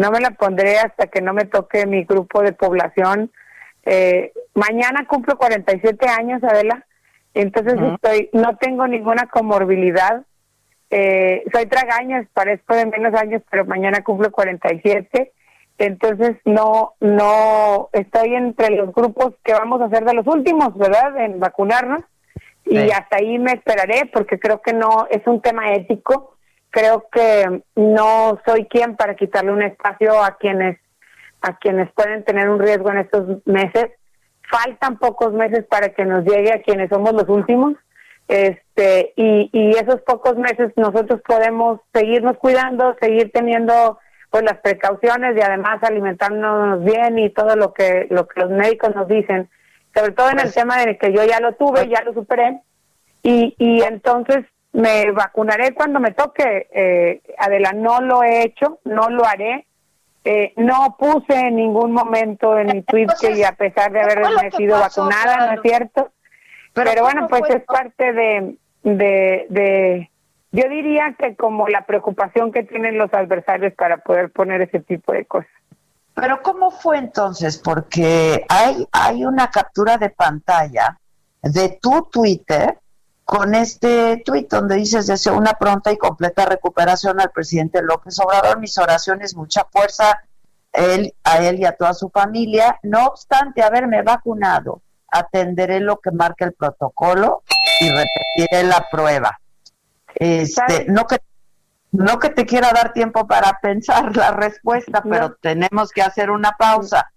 No 0.00 0.10
me 0.10 0.20
la 0.20 0.30
pondré 0.30 0.78
hasta 0.78 1.08
que 1.08 1.20
no 1.20 1.34
me 1.34 1.44
toque 1.44 1.84
mi 1.84 2.04
grupo 2.04 2.40
de 2.42 2.54
población. 2.54 3.30
Eh, 3.84 4.32
mañana 4.54 5.06
cumplo 5.06 5.36
47 5.36 6.08
años, 6.08 6.42
Adela. 6.42 6.86
Entonces 7.34 7.74
estoy, 7.78 8.30
no 8.32 8.56
tengo 8.56 8.88
ninguna 8.88 9.26
comorbilidad. 9.26 10.22
Eh, 10.88 11.44
soy 11.52 11.66
tragañas, 11.66 12.26
parezco 12.32 12.74
de 12.74 12.86
menos 12.86 13.12
años, 13.12 13.42
pero 13.50 13.66
mañana 13.66 14.02
cumplo 14.02 14.32
47. 14.32 15.32
Entonces 15.76 16.38
no, 16.46 16.94
no 17.00 17.90
estoy 17.92 18.36
entre 18.36 18.70
los 18.70 18.94
grupos 18.94 19.34
que 19.44 19.52
vamos 19.52 19.82
a 19.82 19.90
ser 19.90 20.06
de 20.06 20.14
los 20.14 20.26
últimos, 20.26 20.74
¿verdad? 20.78 21.14
En 21.20 21.38
vacunarnos. 21.40 22.00
Y 22.64 22.90
hasta 22.90 23.18
ahí 23.18 23.38
me 23.38 23.52
esperaré 23.52 24.08
porque 24.10 24.38
creo 24.38 24.62
que 24.62 24.72
no 24.72 25.06
es 25.10 25.26
un 25.26 25.42
tema 25.42 25.74
ético. 25.74 26.38
Creo 26.70 27.06
que 27.10 27.62
no 27.74 28.40
soy 28.46 28.66
quien 28.66 28.96
para 28.96 29.16
quitarle 29.16 29.52
un 29.52 29.62
espacio 29.62 30.22
a 30.22 30.36
quienes 30.36 30.78
a 31.42 31.56
quienes 31.56 31.90
pueden 31.92 32.22
tener 32.24 32.48
un 32.50 32.60
riesgo 32.60 32.90
en 32.90 32.98
estos 32.98 33.46
meses. 33.46 33.86
Faltan 34.50 34.98
pocos 34.98 35.32
meses 35.32 35.64
para 35.70 35.88
que 35.90 36.04
nos 36.04 36.24
llegue 36.24 36.52
a 36.52 36.62
quienes 36.62 36.90
somos 36.90 37.14
los 37.14 37.28
últimos. 37.28 37.74
Este, 38.28 39.12
y, 39.16 39.48
y 39.52 39.70
esos 39.70 40.02
pocos 40.02 40.36
meses 40.36 40.72
nosotros 40.76 41.20
podemos 41.26 41.80
seguirnos 41.92 42.36
cuidando, 42.36 42.94
seguir 43.00 43.32
teniendo 43.32 43.98
pues 44.30 44.44
las 44.44 44.58
precauciones 44.58 45.36
y 45.36 45.40
además 45.40 45.82
alimentándonos 45.82 46.84
bien 46.84 47.18
y 47.18 47.30
todo 47.30 47.56
lo 47.56 47.72
que 47.72 48.06
lo 48.10 48.28
que 48.28 48.40
los 48.40 48.50
médicos 48.50 48.94
nos 48.94 49.08
dicen, 49.08 49.50
sobre 49.94 50.12
todo 50.12 50.30
en 50.30 50.38
el 50.38 50.54
tema 50.54 50.78
de 50.78 50.96
que 50.96 51.12
yo 51.12 51.24
ya 51.24 51.40
lo 51.40 51.54
tuve, 51.54 51.88
ya 51.88 52.02
lo 52.02 52.14
superé 52.14 52.60
y, 53.24 53.54
y 53.58 53.82
entonces 53.82 54.46
me 54.72 55.10
vacunaré 55.12 55.74
cuando 55.74 56.00
me 56.00 56.12
toque. 56.12 56.68
Eh, 56.72 57.22
Adela, 57.38 57.72
no 57.72 58.00
lo 58.00 58.22
he 58.22 58.42
hecho, 58.42 58.80
no 58.84 59.08
lo 59.10 59.24
haré. 59.24 59.66
Eh, 60.22 60.52
no 60.56 60.96
puse 60.98 61.34
en 61.34 61.56
ningún 61.56 61.92
momento 61.92 62.58
en 62.58 62.66
mi 62.66 62.82
tweet 62.82 63.06
que 63.20 63.44
a 63.44 63.52
pesar 63.52 63.90
de 63.90 64.00
¿qué 64.00 64.04
fue 64.04 64.20
lo 64.20 64.26
haberme 64.28 64.50
sido 64.50 64.78
pasó, 64.78 65.06
vacunada, 65.06 65.46
¿no 65.46 65.52
es 65.54 65.62
cierto? 65.62 66.10
Pero 66.74 66.90
Pero, 66.90 67.02
bueno, 67.02 67.20
¿cómo 67.22 67.28
pues 67.30 67.42
fue 67.46 67.56
es 67.56 67.64
parte 67.64 68.12
de, 68.12 68.56
de, 68.82 69.46
de, 69.48 70.10
yo 70.52 70.68
diría 70.68 71.16
que 71.18 71.36
como 71.36 71.68
la 71.68 71.86
preocupación 71.86 72.52
que 72.52 72.64
tienen 72.64 72.98
los 72.98 73.12
adversarios 73.14 73.72
para 73.74 73.98
poder 73.98 74.30
poner 74.30 74.60
ese 74.60 74.80
tipo 74.80 75.12
de 75.12 75.24
cosas. 75.24 75.50
Pero 76.14 76.42
¿cómo 76.42 76.70
fue 76.70 76.98
entonces? 76.98 77.56
Porque 77.56 78.44
hay, 78.48 78.86
hay 78.92 79.24
una 79.24 79.50
captura 79.50 79.96
de 79.96 80.10
pantalla 80.10 80.98
de 81.42 81.78
tu 81.80 82.08
Twitter 82.12 82.78
con 83.30 83.54
este 83.54 84.20
tuit 84.26 84.50
donde 84.50 84.74
dices 84.74 85.06
deseo 85.06 85.36
una 85.36 85.52
pronta 85.52 85.92
y 85.92 85.96
completa 85.96 86.46
recuperación 86.46 87.20
al 87.20 87.30
presidente 87.30 87.80
López 87.80 88.18
Obrador, 88.18 88.58
mis 88.58 88.76
oraciones, 88.76 89.36
mucha 89.36 89.64
fuerza 89.70 90.20
él, 90.72 91.14
a 91.22 91.38
él 91.38 91.60
y 91.60 91.64
a 91.64 91.76
toda 91.76 91.94
su 91.94 92.10
familia. 92.10 92.80
No 92.82 93.06
obstante 93.06 93.62
haberme 93.62 94.02
vacunado, 94.02 94.82
atenderé 95.06 95.78
lo 95.78 96.00
que 96.00 96.10
marca 96.10 96.44
el 96.44 96.54
protocolo 96.54 97.44
y 97.80 97.88
repetiré 97.88 98.64
la 98.64 98.88
prueba. 98.90 99.38
Este, 100.16 100.86
no 100.88 101.06
que 101.06 101.18
No 101.92 102.18
que 102.18 102.30
te 102.30 102.44
quiera 102.44 102.72
dar 102.72 102.92
tiempo 102.92 103.28
para 103.28 103.60
pensar 103.62 104.16
la 104.16 104.32
respuesta, 104.32 105.04
pero 105.08 105.36
tenemos 105.40 105.92
que 105.92 106.02
hacer 106.02 106.32
una 106.32 106.50
pausa. 106.58 107.12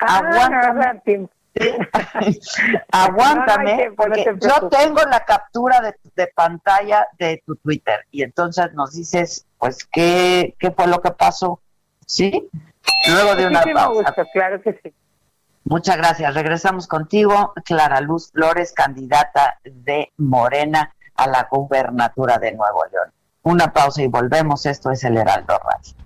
Ah, 0.00 0.18
Aguántame. 0.18 1.30
Aguántame, 2.92 3.90
porque 3.96 4.24
yo 4.40 4.68
tengo 4.68 5.00
la 5.10 5.24
captura 5.24 5.80
de, 5.80 5.94
de, 6.14 6.26
pantalla 6.28 7.06
de 7.18 7.42
tu 7.46 7.56
Twitter 7.56 8.00
y 8.10 8.22
entonces 8.22 8.72
nos 8.74 8.92
dices, 8.94 9.46
pues, 9.58 9.86
qué, 9.90 10.54
qué 10.58 10.70
fue 10.70 10.86
lo 10.86 11.00
que 11.00 11.10
pasó, 11.12 11.60
¿sí? 12.06 12.48
Luego 13.08 13.34
de 13.36 13.46
una 13.46 13.62
pausa. 13.62 14.14
claro 14.32 14.60
que 14.60 14.78
sí. 14.82 14.94
Muchas 15.64 15.96
gracias. 15.96 16.32
Regresamos 16.34 16.86
contigo, 16.86 17.52
Clara 17.64 18.00
Luz 18.00 18.30
Flores, 18.30 18.72
candidata 18.72 19.58
de 19.64 20.12
Morena 20.16 20.94
a 21.16 21.26
la 21.26 21.48
gubernatura 21.50 22.38
de 22.38 22.52
Nuevo 22.52 22.84
León. 22.92 23.12
Una 23.42 23.72
pausa 23.72 24.02
y 24.02 24.06
volvemos. 24.06 24.64
Esto 24.66 24.90
es 24.92 25.02
el 25.02 25.16
Heraldo 25.16 25.58
Radio. 25.58 26.05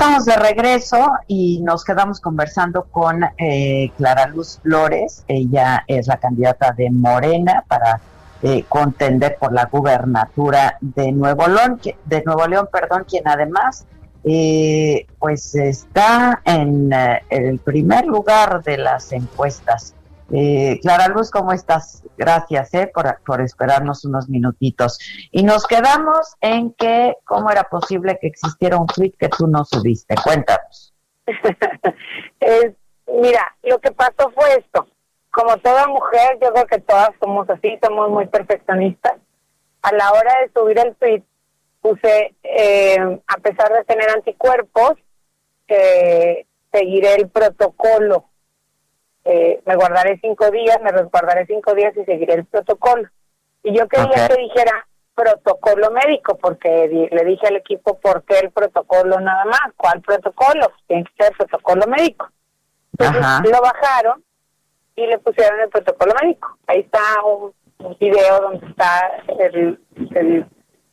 Estamos 0.00 0.24
de 0.24 0.36
regreso 0.36 1.12
y 1.26 1.60
nos 1.60 1.84
quedamos 1.84 2.20
conversando 2.20 2.84
con 2.84 3.22
eh, 3.36 3.92
Clara 3.98 4.28
Luz 4.28 4.58
Flores. 4.62 5.24
Ella 5.28 5.84
es 5.86 6.06
la 6.06 6.16
candidata 6.16 6.72
de 6.72 6.90
Morena 6.90 7.62
para 7.68 8.00
eh, 8.42 8.64
contender 8.66 9.36
por 9.38 9.52
la 9.52 9.66
gubernatura 9.66 10.78
de 10.80 11.12
Nuevo 11.12 11.46
León, 11.48 11.78
de 12.06 12.22
Nuevo 12.24 12.46
León, 12.46 12.70
perdón, 12.72 13.04
quien 13.06 13.28
además 13.28 13.84
eh, 14.24 15.06
pues 15.18 15.54
está 15.54 16.40
en 16.46 16.90
el 17.28 17.58
primer 17.58 18.06
lugar 18.06 18.62
de 18.62 18.78
las 18.78 19.12
encuestas. 19.12 19.92
Clara 20.80 21.08
Luz, 21.08 21.30
¿cómo 21.30 21.52
estás? 21.52 22.04
Gracias 22.16 22.70
por, 22.94 23.20
por, 23.24 23.40
esperarnos 23.40 24.04
unos 24.04 24.28
minutitos. 24.28 24.98
Y 25.32 25.42
nos 25.42 25.66
quedamos 25.66 26.36
en 26.40 26.72
que, 26.74 27.16
¿cómo 27.24 27.50
era 27.50 27.64
posible 27.64 28.18
que 28.20 28.28
existiera 28.28 28.76
un 28.78 28.86
tweet 28.86 29.12
que 29.18 29.28
tú 29.28 29.46
no 29.46 29.64
subiste? 29.64 30.14
Cuéntanos. 30.22 30.94
mira, 33.06 33.56
lo 33.62 33.78
que 33.80 33.90
pasó 33.92 34.30
fue 34.34 34.54
esto 34.58 34.86
como 35.30 35.56
toda 35.58 35.86
mujer, 35.86 36.38
yo 36.42 36.52
creo 36.52 36.66
que 36.66 36.80
todas 36.80 37.10
somos 37.20 37.48
así, 37.48 37.78
somos 37.82 38.10
muy 38.10 38.26
perfeccionistas. 38.26 39.14
A 39.82 39.94
la 39.94 40.12
hora 40.12 40.32
de 40.40 40.50
subir 40.52 40.78
el 40.78 40.94
tweet, 40.96 41.22
puse, 41.80 42.34
eh, 42.42 43.20
a 43.26 43.36
pesar 43.38 43.72
de 43.72 43.84
tener 43.84 44.10
anticuerpos, 44.10 44.94
eh, 45.68 46.46
seguiré 46.72 47.14
el 47.14 47.28
protocolo. 47.28 48.29
Eh, 49.24 49.60
me 49.66 49.76
guardaré 49.76 50.18
cinco 50.20 50.50
días, 50.50 50.78
me 50.82 50.90
resguardaré 50.90 51.46
cinco 51.46 51.74
días 51.74 51.94
y 51.96 52.04
seguiré 52.04 52.34
el 52.34 52.46
protocolo. 52.46 53.08
Y 53.62 53.76
yo 53.76 53.86
quería 53.88 54.28
que 54.28 54.40
dijera 54.40 54.86
protocolo 55.14 55.90
médico, 55.90 56.38
porque 56.38 57.08
le 57.10 57.24
dije 57.24 57.46
al 57.46 57.56
equipo, 57.56 57.98
¿por 58.00 58.24
qué 58.24 58.38
el 58.38 58.50
protocolo 58.50 59.20
nada 59.20 59.44
más? 59.44 59.72
¿Cuál 59.76 60.00
protocolo? 60.00 60.72
Tiene 60.86 61.04
que 61.04 61.24
ser 61.24 61.36
protocolo 61.36 61.86
médico. 61.86 62.30
Entonces 62.98 63.52
lo 63.52 63.60
bajaron 63.60 64.24
y 64.96 65.06
le 65.06 65.18
pusieron 65.18 65.60
el 65.60 65.68
protocolo 65.68 66.14
médico. 66.22 66.56
Ahí 66.66 66.80
está 66.80 67.00
un, 67.24 67.52
video 67.98 68.40
donde 68.40 68.66
está 68.66 69.10
el, 69.38 69.80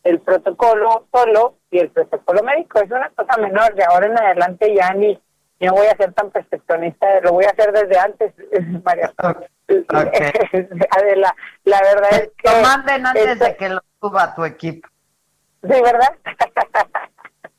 el, 0.03 0.19
protocolo 0.21 1.05
solo 1.13 1.55
y 1.69 1.79
el 1.79 1.89
protocolo 1.89 2.43
médico. 2.43 2.79
Es 2.79 2.89
una 2.91 3.09
cosa 3.09 3.37
menor, 3.41 3.73
de 3.75 3.83
ahora 3.83 4.07
en 4.07 4.17
adelante 4.17 4.73
ya 4.73 4.93
ni 4.93 5.19
no 5.59 5.73
voy 5.73 5.87
a 5.87 5.97
ser 5.97 6.13
tan 6.13 6.29
perfeccionista, 6.29 7.19
lo 7.21 7.33
voy 7.33 7.45
a 7.45 7.49
hacer 7.49 7.71
desde 7.71 7.97
antes, 7.97 8.33
María. 8.83 9.11
Adela, 10.91 11.35
la 11.63 11.81
verdad 11.81 12.13
es 12.13 12.29
que... 12.37 12.51
Lo 12.51 12.61
manden 12.61 13.05
antes 13.05 13.39
de 13.39 13.55
que 13.55 13.69
lo 13.69 13.81
suba 13.99 14.35
tu 14.35 14.45
equipo. 14.45 14.87
Sí, 15.63 15.81
¿verdad? 15.81 16.15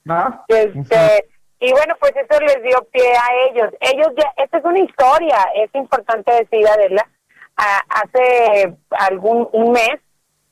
¿No? 0.05 0.45
Este, 0.49 1.29
y 1.61 1.73
bueno, 1.73 1.95
pues 1.99 2.13
eso 2.17 2.41
les 2.41 2.63
dio 2.63 2.87
pie 2.93 3.13
a 3.13 3.51
ellos. 3.51 3.71
Ellos 3.81 4.09
ya, 4.17 4.33
esta 4.37 4.59
es 4.59 4.65
una 4.65 4.79
historia, 4.79 5.37
es 5.57 5.75
importante 5.75 6.33
decir, 6.33 6.67
Adela, 6.69 7.07
hace 7.57 8.77
algún 8.91 9.49
un 9.53 9.73
mes 9.73 9.99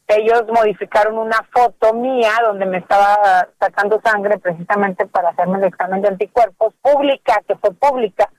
ellos 0.08 0.44
modificaron 0.48 1.18
una 1.18 1.46
foto 1.52 1.92
mía 1.94 2.30
donde 2.42 2.66
me 2.66 2.78
estaba 2.78 3.48
sacando 3.58 4.00
sangre 4.04 4.38
precisamente 4.38 5.06
para 5.06 5.30
hacerme 5.30 5.58
el 5.58 5.64
examen 5.64 6.02
de 6.02 6.08
anticuerpos, 6.08 6.74
pública, 6.80 7.42
que 7.46 7.56
fue 7.56 7.72
pública, 7.74 8.30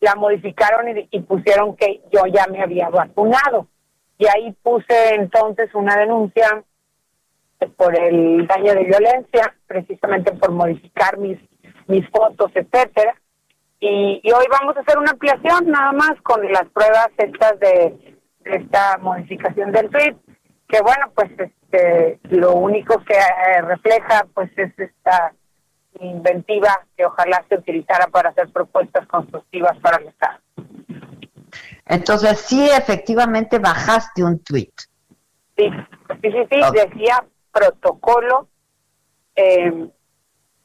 la 0.00 0.14
modificaron 0.14 0.96
y, 0.96 1.08
y 1.10 1.20
pusieron 1.20 1.76
que 1.76 2.02
yo 2.12 2.26
ya 2.26 2.46
me 2.46 2.62
había 2.62 2.88
vacunado. 2.88 3.66
Y 4.16 4.26
ahí 4.26 4.52
puse 4.62 5.14
entonces 5.14 5.74
una 5.74 5.96
denuncia 5.96 6.62
por 7.76 7.98
el 7.98 8.46
daño 8.46 8.74
de 8.74 8.84
violencia, 8.84 9.54
precisamente 9.66 10.32
por 10.32 10.52
modificar 10.52 11.18
mis 11.18 11.38
mis 11.88 12.08
fotos, 12.10 12.52
etcétera. 12.54 13.14
Y, 13.80 14.20
hoy 14.24 14.44
vamos 14.50 14.76
a 14.76 14.80
hacer 14.80 14.98
una 14.98 15.10
ampliación 15.10 15.70
nada 15.70 15.92
más 15.92 16.20
con 16.22 16.40
las 16.52 16.64
pruebas 16.72 17.08
estas 17.16 17.58
de, 17.60 18.16
esta 18.44 18.98
modificación 18.98 19.72
del 19.72 19.90
tweet, 19.90 20.16
que 20.68 20.80
bueno, 20.82 21.10
pues 21.14 21.30
este, 21.38 22.20
lo 22.30 22.54
único 22.54 23.02
que 23.04 23.14
eh, 23.14 23.62
refleja 23.62 24.26
pues 24.34 24.50
es 24.56 24.78
esta 24.78 25.32
inventiva 26.00 26.86
que 26.96 27.06
ojalá 27.06 27.44
se 27.48 27.56
utilizara 27.56 28.06
para 28.08 28.30
hacer 28.30 28.50
propuestas 28.50 29.06
constructivas 29.08 29.76
para 29.78 29.96
el 29.96 30.08
Estado. 30.08 30.38
Entonces, 31.86 32.38
sí, 32.40 32.68
efectivamente 32.70 33.58
bajaste 33.58 34.22
un 34.22 34.38
tweet. 34.44 34.72
Sí, 35.56 35.70
sí, 36.22 36.30
sí, 36.30 36.46
sí 36.50 36.60
decía 36.72 37.24
protocolo 37.50 38.48
eh, 39.34 39.88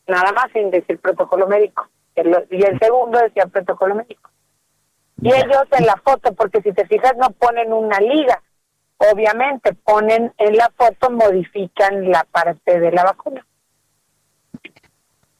nada 0.08 0.32
más 0.34 0.52
sin 0.52 0.70
decir 0.70 1.00
protocolo 1.00 1.48
médico. 1.48 1.88
Y 2.16 2.64
el 2.64 2.80
segundo 2.80 3.20
decía 3.20 3.46
protocolo 3.48 3.96
médico. 3.96 4.30
Y 5.22 5.30
ellos 5.30 5.64
en 5.72 5.86
la 5.86 5.96
foto, 5.98 6.34
porque 6.34 6.62
si 6.62 6.74
te 6.74 6.86
fijas 6.88 7.14
no 7.18 7.32
ponen 7.32 7.72
una 7.72 8.00
liga, 8.00 8.42
obviamente 9.12 9.74
ponen 9.74 10.34
en 10.38 10.58
la 10.58 10.72
foto, 10.76 11.10
modifican 11.10 12.10
la 12.10 12.24
parte 12.24 12.80
de 12.80 12.92
la 12.92 13.04
vacuna. 13.04 13.46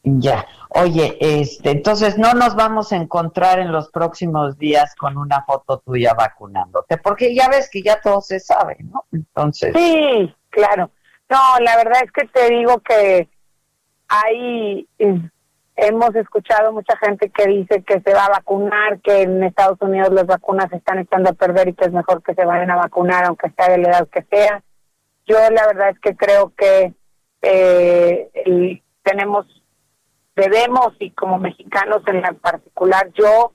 Ya, 0.06 0.46
oye, 0.70 1.18
este, 1.20 1.72
entonces 1.72 2.18
no 2.18 2.34
nos 2.34 2.56
vamos 2.56 2.92
a 2.92 2.98
encontrar 2.98 3.60
en 3.60 3.72
los 3.72 3.90
próximos 3.90 4.58
días 4.58 4.96
con 4.96 5.18
una 5.18 5.46
foto 5.46 5.80
tuya 5.80 6.14
vacunándote, 6.14 6.98
porque 6.98 7.34
ya 7.34 7.48
ves 7.48 7.70
que 7.72 7.82
ya 7.82 8.02
todo 8.02 8.20
se 8.20 8.42
sabe, 8.42 8.76
¿no? 8.80 9.06
Entonces. 9.14 9.74
Sí, 9.74 10.36
claro. 10.50 10.92
No, 11.30 11.40
la 11.62 11.78
verdad 11.78 12.04
es 12.04 12.12
que 12.12 12.28
te 12.28 12.50
digo 12.50 12.80
que 12.80 13.30
hay 14.10 14.88
eh, 15.00 15.22
hemos 15.76 16.16
escuchado 16.16 16.72
mucha 16.72 16.96
gente 16.98 17.30
que 17.30 17.48
dice 17.48 17.84
que 17.84 18.00
se 18.02 18.14
va 18.14 18.26
a 18.26 18.30
vacunar, 18.30 19.00
que 19.02 19.24
en 19.24 19.44
Estados 19.44 19.82
Unidos 19.82 20.12
las 20.12 20.28
vacunas 20.28 20.70
se 20.70 20.78
están 20.78 21.00
echando 21.00 21.32
a 21.32 21.34
perder 21.34 21.70
y 21.70 21.74
que 21.74 21.86
es 21.86 21.92
mejor 21.92 22.22
que 22.22 22.36
se 22.36 22.46
vayan 22.46 22.72
a 22.72 22.76
vacunar 22.76 23.26
aunque 23.26 23.52
sea 23.52 23.70
de 23.70 23.80
la 23.80 23.90
edad 23.90 24.08
que 24.08 24.24
sea. 24.24 24.64
Yo 25.26 25.38
la 25.52 25.66
verdad 25.68 25.90
es 25.90 26.00
que 26.00 26.16
creo 26.16 26.54
que 26.56 26.94
eh, 27.42 28.82
tenemos, 29.04 29.46
debemos 30.36 30.94
y 31.00 31.12
como 31.12 31.40
mexicanos 31.40 32.04
en 32.08 32.22
la 32.22 32.34
particular, 32.34 33.10
yo 33.14 33.54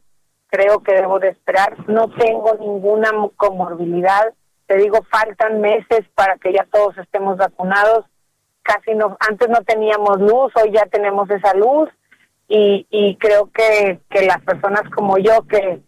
creo 0.49 0.83
que 0.83 0.95
debo 0.95 1.19
de 1.19 1.29
esperar. 1.29 1.77
No 1.89 2.11
tengo 2.11 2.55
ninguna 2.59 3.11
comorbilidad. 3.37 4.33
Te 4.67 4.77
digo, 4.77 4.99
faltan 5.11 5.61
meses 5.61 6.05
para 6.15 6.37
que 6.39 6.53
ya 6.53 6.67
todos 6.71 6.97
estemos 6.99 7.37
vacunados 7.37 8.05
casi 8.63 8.95
no, 8.95 9.17
antes 9.21 9.49
no 9.49 9.63
teníamos 9.63 10.21
luz, 10.21 10.53
hoy 10.63 10.71
ya 10.73 10.85
tenemos 10.87 11.31
esa 11.31 11.55
luz 11.55 11.89
y, 12.49 12.87
y 12.91 13.17
creo 13.17 13.51
que, 13.53 14.01
que 14.09 14.27
las 14.27 14.43
personas 14.43 14.83
como 14.95 15.19
yo 15.19 15.47
que, 15.47 15.81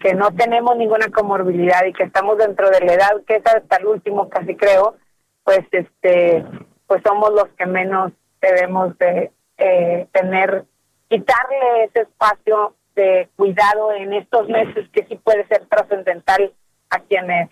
que 0.00 0.14
no 0.14 0.32
tenemos 0.32 0.76
ninguna 0.76 1.08
comorbilidad 1.08 1.84
y 1.86 1.92
que 1.92 2.04
estamos 2.04 2.36
dentro 2.38 2.68
de 2.70 2.80
la 2.80 2.94
edad 2.94 3.22
que 3.26 3.36
es 3.36 3.46
hasta 3.46 3.76
el 3.76 3.86
último 3.86 4.28
casi 4.28 4.56
creo, 4.56 4.96
pues 5.44 5.60
este 5.70 6.44
pues 6.86 7.02
somos 7.06 7.30
los 7.32 7.48
que 7.56 7.66
menos 7.66 8.12
debemos 8.40 8.96
de, 8.98 9.30
eh, 9.58 10.06
tener, 10.12 10.64
quitarle 11.08 11.84
ese 11.84 12.02
espacio 12.02 12.74
de 12.94 13.28
cuidado 13.36 13.92
en 13.92 14.12
estos 14.12 14.48
meses 14.48 14.88
que 14.92 15.04
sí 15.06 15.16
puede 15.16 15.46
ser 15.46 15.66
trascendental 15.66 16.52
a 16.90 17.00
quienes 17.00 17.50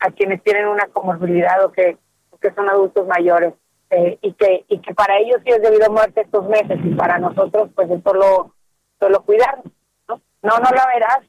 a 0.00 0.10
quienes 0.12 0.42
tienen 0.44 0.68
una 0.68 0.86
comorbilidad 0.86 1.64
o 1.64 1.72
que, 1.72 1.98
que 2.40 2.54
son 2.54 2.68
adultos 2.68 3.06
mayores 3.06 3.54
eh, 3.90 4.18
y 4.20 4.32
que 4.34 4.64
y 4.68 4.78
que 4.80 4.94
para 4.94 5.18
ellos 5.18 5.40
sí 5.44 5.50
es 5.50 5.62
debido 5.62 5.86
a 5.86 5.90
muerte 5.90 6.20
estos 6.20 6.46
meses 6.48 6.78
y 6.84 6.94
para 6.94 7.18
nosotros 7.18 7.70
pues 7.74 7.90
es 7.90 8.02
solo 8.02 8.54
solo 9.00 9.22
cuidarnos 9.22 9.72
no 10.08 10.20
no 10.42 10.58
no 10.58 10.70
la 10.70 10.86
verás. 10.86 11.20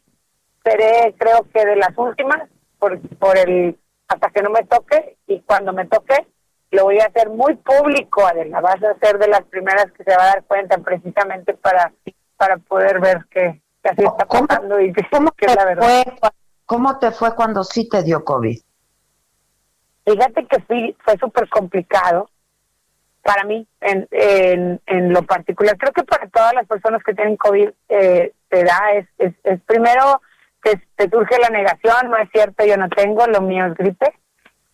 Seré 0.63 1.15
creo 1.17 1.47
que 1.53 1.65
de 1.65 1.77
las 1.77 1.97
últimas 1.97 2.49
por 2.77 2.99
por 3.17 3.37
el 3.37 3.79
hasta 4.07 4.29
que 4.31 4.41
no 4.41 4.49
me 4.49 4.63
toque 4.65 5.17
y 5.27 5.39
cuando 5.41 5.71
me 5.71 5.85
toque 5.85 6.27
lo 6.71 6.83
voy 6.83 6.99
a 6.99 7.05
hacer 7.05 7.29
muy 7.29 7.55
público 7.55 8.25
Adela. 8.25 8.59
Vas 8.59 8.83
a 8.83 8.97
ser 8.99 9.17
de 9.19 9.27
las 9.27 9.43
primeras 9.43 9.91
que 9.93 10.03
se 10.03 10.15
va 10.15 10.23
a 10.23 10.27
dar 10.27 10.43
cuenta 10.43 10.77
precisamente 10.79 11.53
para 11.53 11.93
para 12.35 12.57
poder 12.57 12.99
ver 12.99 13.25
que, 13.29 13.61
así 13.83 14.03
está 14.03 14.25
pasando 14.25 14.79
y 14.79 14.93
que, 14.93 15.01
que 15.01 15.45
es 15.45 15.55
la 15.55 15.65
verdad. 15.65 16.03
fue, 16.19 16.29
¿Cómo 16.65 16.99
te 16.99 17.11
fue 17.11 17.35
cuando 17.35 17.63
sí 17.63 17.89
te 17.89 18.03
dio 18.03 18.23
COVID? 18.23 18.59
Fíjate 20.05 20.45
que 20.47 20.59
fui, 20.61 20.95
fue 21.03 21.17
súper 21.17 21.49
complicado 21.49 22.29
para 23.29 23.43
mí 23.43 23.67
en, 23.81 24.07
en, 24.09 24.81
en, 24.87 25.13
lo 25.13 25.21
particular. 25.21 25.77
Creo 25.77 25.93
que 25.93 26.03
para 26.03 26.27
todas 26.29 26.51
las 26.55 26.65
personas 26.65 27.03
que 27.03 27.13
tienen 27.13 27.37
COVID 27.37 27.69
eh, 27.89 28.33
te 28.49 28.63
da, 28.63 28.93
es, 28.93 29.35
es, 29.43 29.61
primero 29.67 30.19
que 30.63 30.81
te 30.95 31.07
surge 31.11 31.37
la 31.37 31.49
negación, 31.49 32.09
no 32.09 32.17
es 32.17 32.27
cierto, 32.31 32.65
yo 32.65 32.75
no 32.75 32.89
tengo, 32.89 33.27
lo 33.27 33.41
mío 33.41 33.67
es 33.67 33.75
gripe. 33.75 34.15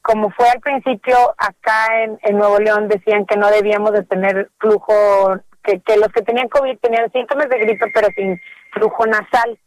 Como 0.02 0.30
fue 0.32 0.48
al 0.48 0.62
principio 0.62 1.18
acá 1.38 2.02
en, 2.02 2.18
en 2.22 2.38
Nuevo 2.38 2.58
León, 2.60 2.88
decían 2.88 3.26
que 3.26 3.36
no 3.36 3.52
debíamos 3.52 3.92
de 3.92 4.04
tener 4.04 4.50
flujo, 4.58 5.38
que, 5.62 5.82
que 5.82 5.98
los 5.98 6.08
que 6.14 6.22
tenían 6.22 6.48
COVID 6.48 6.78
tenían 6.80 7.12
síntomas 7.12 7.50
de 7.50 7.60
gripe, 7.60 7.92
pero 7.94 8.08
sin 8.16 8.40
flujo 8.72 9.06
nasal. 9.06 9.60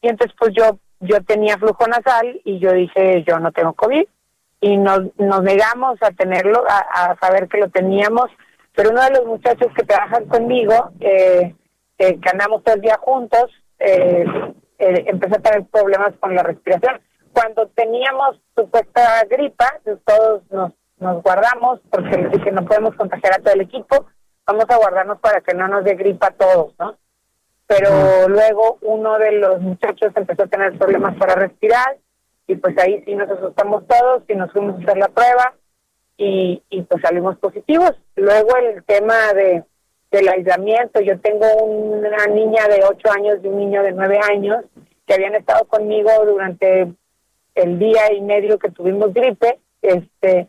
Y 0.00 0.08
entonces 0.08 0.36
pues 0.36 0.52
yo 0.52 0.80
yo 0.98 1.22
tenía 1.22 1.58
flujo 1.58 1.86
nasal 1.86 2.40
y 2.44 2.58
yo 2.58 2.72
dije, 2.72 3.22
yo 3.24 3.38
no 3.38 3.52
tengo 3.52 3.72
COVID. 3.74 4.04
Y 4.62 4.78
nos, 4.78 5.00
nos 5.18 5.42
negamos 5.42 5.98
a 6.02 6.12
tenerlo, 6.12 6.64
a, 6.66 7.14
saber 7.20 7.48
que 7.48 7.58
lo 7.58 7.68
teníamos. 7.68 8.30
Pero 8.74 8.90
uno 8.90 9.02
de 9.02 9.10
los 9.10 9.26
muchachos 9.26 9.68
que 9.76 9.84
trabajan 9.84 10.24
conmigo, 10.26 10.92
eh, 11.00 11.54
eh, 11.98 12.18
que 12.20 12.30
andamos 12.30 12.62
todo 12.62 12.76
el 12.76 12.80
día 12.80 12.98
juntos, 12.98 13.50
eh, 13.78 14.24
empezó 14.78 15.36
a 15.36 15.42
tener 15.42 15.64
problemas 15.66 16.14
con 16.18 16.34
la 16.34 16.42
respiración. 16.42 17.00
Cuando 17.34 17.66
teníamos 17.68 18.40
supuesta 18.56 19.24
gripa, 19.28 19.78
todos 20.06 20.42
nos, 20.50 20.72
nos 20.98 21.22
guardamos, 21.22 21.80
porque 21.90 22.28
dije, 22.32 22.50
no 22.50 22.64
podemos 22.64 22.94
contagiar 22.94 23.34
a 23.34 23.42
todo 23.42 23.52
el 23.52 23.62
equipo, 23.62 24.06
vamos 24.46 24.64
a 24.68 24.76
guardarnos 24.76 25.18
para 25.18 25.42
que 25.42 25.54
no 25.54 25.68
nos 25.68 25.84
dé 25.84 25.94
gripa 25.94 26.28
a 26.28 26.30
todos, 26.30 26.74
¿no? 26.78 26.96
pero 27.72 28.28
luego 28.28 28.78
uno 28.82 29.18
de 29.18 29.32
los 29.32 29.60
muchachos 29.60 30.12
empezó 30.14 30.42
a 30.42 30.46
tener 30.46 30.76
problemas 30.76 31.16
para 31.16 31.34
respirar 31.34 31.96
y 32.46 32.56
pues 32.56 32.76
ahí 32.78 33.02
sí 33.04 33.14
nos 33.14 33.30
asustamos 33.30 33.86
todos 33.86 34.22
y 34.28 34.34
nos 34.34 34.52
fuimos 34.52 34.76
a 34.76 34.82
hacer 34.82 34.98
la 34.98 35.08
prueba 35.08 35.54
y, 36.16 36.62
y 36.70 36.82
pues 36.82 37.02
salimos 37.02 37.38
positivos. 37.38 37.92
Luego 38.16 38.56
el 38.56 38.82
tema 38.84 39.32
de 39.34 39.64
del 40.12 40.28
aislamiento, 40.28 41.00
yo 41.00 41.18
tengo 41.20 41.46
una 41.64 42.26
niña 42.26 42.68
de 42.68 42.84
8 42.84 43.12
años 43.12 43.38
y 43.42 43.48
un 43.48 43.56
niño 43.56 43.82
de 43.82 43.92
9 43.92 44.20
años 44.30 44.62
que 45.06 45.14
habían 45.14 45.34
estado 45.34 45.64
conmigo 45.66 46.10
durante 46.26 46.92
el 47.54 47.78
día 47.78 48.12
y 48.12 48.20
medio 48.20 48.58
que 48.58 48.70
tuvimos 48.70 49.12
gripe, 49.14 49.58
este 49.80 50.48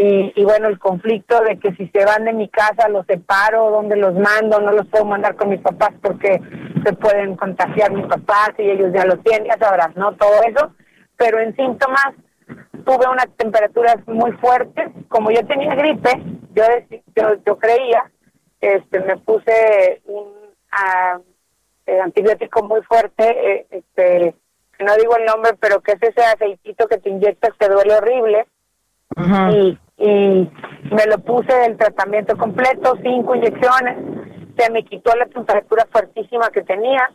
y, 0.00 0.44
bueno, 0.44 0.68
el 0.68 0.78
conflicto 0.78 1.40
de 1.40 1.58
que 1.58 1.74
si 1.74 1.88
se 1.88 2.04
van 2.04 2.24
de 2.24 2.32
mi 2.32 2.48
casa 2.48 2.88
los 2.88 3.04
separo, 3.06 3.72
dónde 3.72 3.96
los 3.96 4.14
mando, 4.14 4.60
no 4.60 4.70
los 4.70 4.86
puedo 4.86 5.04
mandar 5.04 5.34
con 5.34 5.48
mis 5.48 5.60
papás 5.60 5.90
porque 6.00 6.40
se 6.84 6.92
pueden 6.92 7.34
contagiar 7.34 7.90
mis 7.90 8.06
papás 8.06 8.50
y 8.58 8.70
ellos 8.70 8.92
ya 8.94 9.04
lo 9.04 9.18
tienen, 9.18 9.48
ya 9.48 9.58
sabrás, 9.58 9.96
¿no? 9.96 10.14
Todo 10.14 10.40
eso. 10.46 10.72
Pero 11.18 11.40
en 11.40 11.54
síntomas 11.54 12.14
tuve 12.86 13.06
unas 13.06 13.28
temperaturas 13.36 13.96
muy 14.06 14.32
fuertes. 14.32 14.88
Como 15.08 15.30
yo 15.30 15.46
tenía 15.46 15.74
gripe, 15.74 16.10
yo, 16.54 16.64
yo, 17.44 17.58
creía, 17.58 18.10
este, 18.60 19.00
me 19.00 19.18
puse 19.18 20.00
un 20.06 20.32
ah, 20.72 21.18
eh, 21.84 22.00
antibiótico 22.00 22.62
muy 22.62 22.82
fuerte, 22.82 23.24
eh, 23.28 23.66
este, 23.70 24.34
no 24.80 24.96
digo 24.96 25.16
el 25.18 25.26
nombre, 25.26 25.52
pero 25.60 25.80
que 25.80 25.92
es 25.92 26.02
ese 26.02 26.24
aceitito 26.24 26.86
que 26.86 26.98
te 26.98 27.10
inyectas 27.10 27.52
que 27.58 27.68
duele 27.68 27.94
horrible. 27.94 28.46
y 29.52 29.78
y 29.98 30.48
me 30.94 31.06
lo 31.06 31.18
puse 31.18 31.52
del 31.52 31.76
tratamiento 31.76 32.36
completo, 32.36 32.96
cinco 33.02 33.34
inyecciones, 33.34 33.96
se 34.56 34.70
me 34.70 34.84
quitó 34.84 35.14
la 35.16 35.26
temperatura 35.26 35.86
fuertísima 35.90 36.50
que 36.50 36.62
tenía 36.62 37.10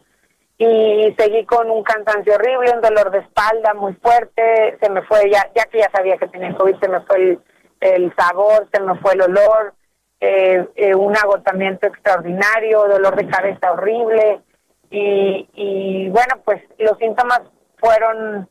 y 0.58 1.14
seguí 1.18 1.46
con 1.46 1.70
un 1.70 1.84
cansancio 1.84 2.36
horrible, 2.36 2.74
un 2.74 2.82
dolor 2.82 3.12
de 3.12 3.20
espalda 3.20 3.74
muy 3.74 3.94
fuerte, 3.96 4.78
se 4.80 4.90
me 4.90 5.02
fue, 5.04 5.30
ya, 5.30 5.50
ya 5.56 5.66
que 5.66 5.80
ya 5.80 5.90
sabía 5.92 6.18
que 6.18 6.28
tenía 6.28 6.56
COVID, 6.56 6.80
se 6.80 6.90
me 6.90 7.02
fue 7.02 7.40
el, 7.82 8.14
sabor, 8.16 8.68
se 8.72 8.82
me 8.82 8.96
fue 9.00 9.14
el 9.14 9.22
olor, 9.24 9.74
eh, 10.20 10.66
eh, 10.76 10.96
un 10.96 11.16
agotamiento 11.18 11.88
extraordinario, 11.88 12.88
dolor 12.88 13.16
de 13.16 13.28
cabeza 13.28 13.74
horrible. 13.74 14.42
Y, 14.90 15.50
y 15.54 16.10
bueno, 16.10 16.36
pues 16.46 16.62
los 16.78 16.98
síntomas 17.00 17.42
fueron 17.78 18.48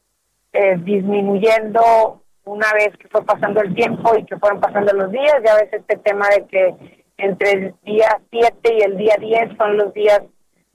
eh, 0.52 0.76
disminuyendo 0.80 2.20
una 2.44 2.72
vez 2.74 2.90
que 2.98 3.08
fue 3.08 3.24
pasando 3.24 3.60
el 3.60 3.74
tiempo 3.74 4.16
y 4.18 4.24
que 4.24 4.36
fueron 4.36 4.60
pasando 4.60 4.92
los 4.92 5.10
días, 5.10 5.36
ya 5.44 5.54
ves 5.54 5.72
este 5.72 5.96
tema 5.98 6.28
de 6.28 6.46
que 6.46 6.74
entre 7.16 7.52
el 7.52 7.74
día 7.84 8.20
7 8.30 8.74
y 8.74 8.82
el 8.82 8.96
día 8.96 9.16
10 9.18 9.56
son 9.56 9.76
los 9.76 9.94
días 9.94 10.22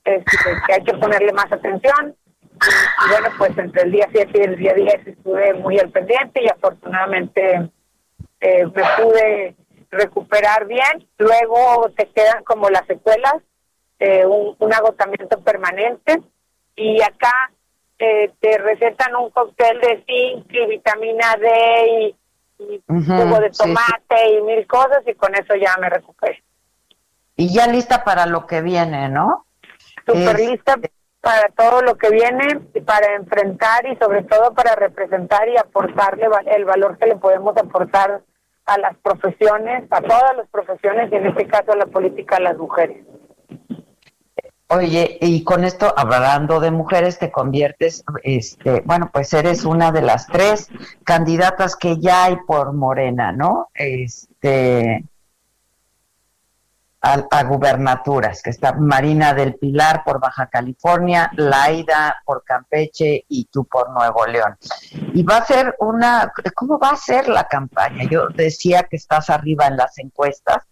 este, 0.07 0.37
que 0.65 0.73
hay 0.73 0.83
que 0.83 0.93
ponerle 0.93 1.33
más 1.33 1.51
atención. 1.51 2.15
Y, 2.53 3.09
bueno, 3.11 3.27
pues 3.37 3.57
entre 3.57 3.83
el 3.83 3.91
día 3.91 4.07
7 4.11 4.31
y 4.33 4.41
el 4.41 4.55
día 4.57 4.73
10 4.73 5.07
estuve 5.07 5.53
muy 5.55 5.77
al 5.77 5.89
pendiente 5.89 6.41
y 6.41 6.47
afortunadamente 6.47 7.69
eh, 8.39 8.65
me 8.65 8.83
pude 8.97 9.55
recuperar 9.91 10.65
bien. 10.65 11.07
Luego 11.17 11.91
se 11.97 12.07
quedan 12.09 12.43
como 12.45 12.69
las 12.69 12.85
secuelas, 12.87 13.35
eh, 13.99 14.25
un, 14.25 14.55
un 14.57 14.73
agotamiento 14.73 15.41
permanente. 15.41 16.21
Y 16.75 17.01
acá 17.01 17.51
eh, 17.99 18.31
te 18.39 18.57
recetan 18.59 19.15
un 19.15 19.31
cóctel 19.31 19.81
de 19.81 20.03
zinc 20.05 20.45
y 20.51 20.67
vitamina 20.67 21.35
D 21.35 22.15
y, 22.59 22.81
jugo 22.87 23.39
de 23.39 23.51
tomate 23.51 24.29
y 24.31 24.41
mil 24.41 24.65
cosas 24.65 25.03
y 25.05 25.13
con 25.15 25.35
eso 25.35 25.53
ya 25.55 25.75
me 25.79 25.89
recuperé. 25.89 26.43
Y 27.35 27.53
ya 27.53 27.67
lista 27.67 28.03
para 28.03 28.25
lo 28.25 28.47
que 28.47 28.61
viene, 28.61 29.09
¿no? 29.09 29.46
Súper 30.07 30.39
lista 30.39 30.75
para 31.21 31.49
todo 31.49 31.81
lo 31.81 31.97
que 31.97 32.09
viene, 32.09 32.61
para 32.85 33.15
enfrentar 33.15 33.85
y 33.85 33.97
sobre 33.97 34.23
todo 34.23 34.53
para 34.53 34.75
representar 34.75 35.49
y 35.49 35.57
aportarle 35.57 36.27
el 36.45 36.63
valor 36.65 36.97
que 36.97 37.07
le 37.07 37.17
podemos 37.17 37.55
aportar 37.57 38.21
a 38.65 38.77
las 38.77 38.95
profesiones, 38.97 39.83
a 39.91 40.01
todas 40.01 40.37
las 40.37 40.47
profesiones 40.49 41.11
y 41.11 41.15
en 41.15 41.27
este 41.27 41.47
caso 41.47 41.73
a 41.73 41.75
la 41.75 41.85
política 41.87 42.37
a 42.37 42.41
las 42.41 42.57
mujeres. 42.57 43.05
Oye, 44.69 45.17
y 45.21 45.45
con 45.45 45.63
esto, 45.63 45.93
hablando 45.95 46.59
de 46.59 46.71
mujeres, 46.71 47.19
te 47.19 47.31
conviertes, 47.31 48.03
este, 48.23 48.81
bueno, 48.81 49.09
pues 49.13 49.33
eres 49.33 49.63
una 49.63 49.93
de 49.93 50.01
las 50.01 50.27
tres 50.27 50.69
candidatas 51.05 51.77
que 51.77 51.97
ya 51.99 52.25
hay 52.25 52.35
por 52.45 52.73
Morena, 52.73 53.31
¿no? 53.31 53.69
Este, 53.73 55.05
a, 57.07 57.27
a, 57.31 57.43
gubernaturas, 57.43 58.41
que 58.41 58.49
está 58.49 58.73
Marina 58.73 59.33
del 59.33 59.55
Pilar 59.55 60.03
por 60.03 60.19
Baja 60.19 60.47
California, 60.47 61.31
Laida 61.35 62.21
por 62.25 62.43
Campeche 62.43 63.25
y 63.27 63.45
tú 63.45 63.65
por 63.65 63.89
Nuevo 63.91 64.25
León. 64.25 64.57
Y 65.13 65.23
va 65.23 65.37
a 65.37 65.45
ser 65.45 65.75
una, 65.79 66.31
¿cómo 66.55 66.77
va 66.79 66.89
a 66.89 66.97
ser 66.97 67.27
la 67.29 67.45
campaña? 67.45 68.03
Yo 68.09 68.27
decía 68.29 68.83
que 68.83 68.97
estás 68.97 69.29
arriba 69.29 69.67
en 69.67 69.77
las 69.77 69.97
encuestas, 69.99 70.67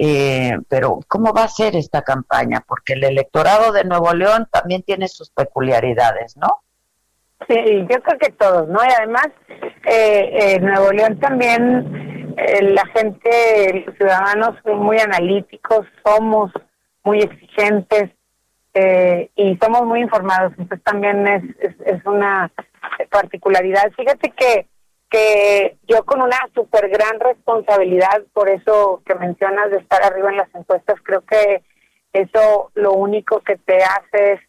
eh, 0.00 0.56
pero, 0.68 1.00
¿cómo 1.08 1.32
va 1.32 1.42
a 1.42 1.48
ser 1.48 1.74
esta 1.74 2.02
campaña? 2.02 2.62
Porque 2.64 2.92
el 2.92 3.02
electorado 3.02 3.72
de 3.72 3.82
Nuevo 3.82 4.14
León 4.14 4.46
también 4.52 4.84
tiene 4.84 5.08
sus 5.08 5.30
peculiaridades, 5.30 6.36
¿no? 6.36 6.62
Sí, 7.48 7.86
yo 7.90 8.00
creo 8.02 8.18
que 8.18 8.30
todos, 8.30 8.68
¿no? 8.68 8.78
Y 8.84 8.92
además, 8.96 9.26
eh, 9.86 10.30
eh 10.32 10.60
Nuevo 10.60 10.92
León 10.92 11.18
también, 11.18 12.17
la 12.62 12.86
gente, 12.86 13.84
los 13.86 13.96
ciudadanos 13.96 14.54
son 14.64 14.78
muy 14.78 14.98
analíticos, 14.98 15.86
somos 16.04 16.52
muy 17.04 17.20
exigentes 17.20 18.10
y 19.34 19.56
somos 19.60 19.84
muy 19.84 20.00
informados, 20.00 20.52
entonces 20.58 20.84
también 20.84 21.26
es, 21.26 21.42
es 21.84 22.04
una 22.06 22.50
particularidad. 23.10 23.90
Fíjate 23.96 24.30
que 24.30 24.66
que 25.10 25.76
yo 25.86 26.04
con 26.04 26.20
una 26.20 26.36
súper 26.54 26.88
gran 26.88 27.18
responsabilidad, 27.18 28.22
por 28.32 28.48
eso 28.48 29.02
que 29.06 29.14
mencionas 29.14 29.70
de 29.70 29.78
estar 29.78 30.02
arriba 30.02 30.30
en 30.30 30.36
las 30.36 30.54
encuestas, 30.54 30.96
creo 31.02 31.22
que 31.22 31.62
eso 32.12 32.70
lo 32.74 32.92
único 32.92 33.40
que 33.40 33.56
te 33.56 33.78
hace 33.82 34.32
es 34.32 34.40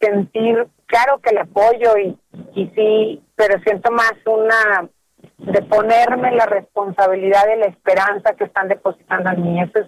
sentir, 0.00 0.66
claro 0.86 1.20
que 1.20 1.30
el 1.30 1.38
apoyo 1.38 1.96
y, 1.98 2.18
y 2.54 2.66
sí, 2.74 3.22
pero 3.36 3.60
siento 3.60 3.92
más 3.92 4.14
una 4.26 4.88
de 5.42 5.62
ponerme 5.62 6.32
la 6.32 6.46
responsabilidad 6.46 7.46
de 7.46 7.56
la 7.56 7.66
esperanza 7.66 8.34
que 8.34 8.44
están 8.44 8.68
depositando 8.68 9.30
en 9.30 9.42
mí. 9.42 9.60
Eso 9.62 9.80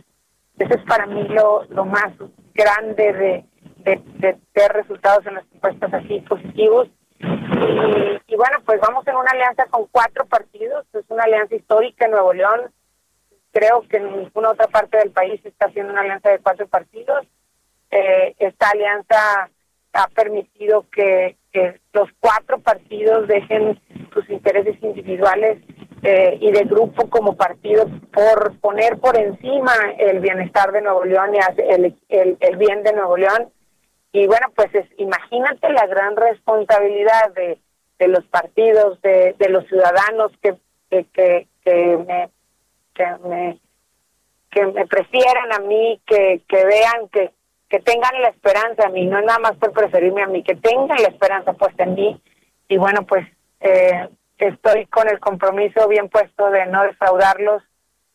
es, 0.59 0.83
para 0.89 1.07
mí 1.07 1.27
lo, 1.29 1.65
lo 1.71 1.85
más 1.85 2.13
grande 2.55 3.13
de, 3.13 3.45
de, 3.85 4.37
de 4.55 4.69
resultados 4.69 5.27
en 5.27 5.35
las 5.35 5.45
encuestas 5.53 5.95
así 5.95 6.21
positivos. 6.21 6.89
Y, 7.19 8.33
y, 8.33 8.37
bueno, 8.37 8.59
pues 8.67 8.81
vamos 8.81 9.07
en 9.07 9.17
una 9.17 9.31
alianza 9.31 9.67
con 9.67 9.87
cuatro 9.87 10.27
partidos, 10.27 10.85
es 10.93 11.05
una 11.09 11.25
alianza 11.25 11.55
histórica 11.55 12.05
en 12.05 12.11
Nuevo 12.11 12.33
León. 12.33 12.73
Creo 13.53 13.83
que 13.89 13.99
en 13.99 14.11
ninguna 14.11 14.51
otra 14.51 14.67
parte 14.67 14.99
del 14.99 15.13
país 15.13 15.41
está 15.45 15.67
haciendo 15.67 15.93
una 15.93 16.03
alianza 16.03 16.31
de 16.31 16.41
cuatro 16.41 16.67
partidos. 16.67 17.25
Eh, 17.91 18.35
esta 18.39 18.71
alianza 18.71 19.49
ha 19.95 20.09
permitido 20.09 20.87
que, 20.91 21.37
los 21.93 22.09
cuatro 22.19 22.59
partidos 22.59 23.29
dejen 23.29 23.81
sus 24.13 24.29
intereses 24.29 24.77
individuales 24.83 25.59
eh, 26.03 26.37
y 26.41 26.51
de 26.51 26.65
grupo 26.65 27.09
como 27.09 27.37
partido 27.37 27.87
por 28.13 28.59
poner 28.59 28.99
por 28.99 29.17
encima 29.17 29.73
el 29.97 30.19
bienestar 30.19 30.73
de 30.73 30.83
Nuevo 30.83 31.05
León 31.05 31.31
y 31.33 31.39
el, 31.63 31.97
el, 32.09 32.37
el 32.41 32.57
bien 32.57 32.83
de 32.83 32.93
Nuevo 32.93 33.17
León. 33.17 33.53
Y 34.11 34.27
bueno, 34.27 34.49
pues 34.57 34.75
es, 34.75 34.87
imagínate 34.99 35.73
la 35.73 35.87
gran 35.87 36.17
responsabilidad 36.17 37.33
de, 37.37 37.61
de 38.01 38.09
los 38.09 38.25
partidos, 38.25 39.01
de, 39.03 39.37
de 39.39 39.49
los 39.49 39.65
ciudadanos 39.69 40.33
que, 40.43 40.57
que, 40.91 41.05
que, 41.13 41.47
que 41.63 41.97
me, 41.99 42.31
que 42.95 43.29
me 43.29 43.61
que 44.55 44.65
me 44.67 44.87
prefieran 44.87 45.53
a 45.53 45.59
mí, 45.59 46.01
que, 46.07 46.41
que 46.49 46.65
vean 46.65 47.09
que, 47.13 47.33
que 47.69 47.81
tengan 47.81 48.21
la 48.23 48.29
esperanza 48.29 48.87
a 48.87 48.91
mí, 48.91 49.07
no 49.07 49.21
nada 49.21 49.39
más 49.39 49.57
por 49.57 49.73
preferirme 49.73 50.23
a 50.23 50.27
mí, 50.27 50.43
que 50.43 50.55
tengan 50.55 51.03
la 51.03 51.09
esperanza 51.09 51.53
puesta 51.55 51.85
en 51.85 51.95
mí. 51.95 52.21
Y 52.69 52.77
bueno, 52.77 53.05
pues 53.07 53.27
eh, 53.61 54.09
estoy 54.39 54.87
con 54.87 55.09
el 55.09 55.21
compromiso 55.21 55.89
bien 55.89 56.09
puesto 56.09 56.51
de 56.51 56.67
no 56.67 56.83
defraudarlos, 56.83 57.63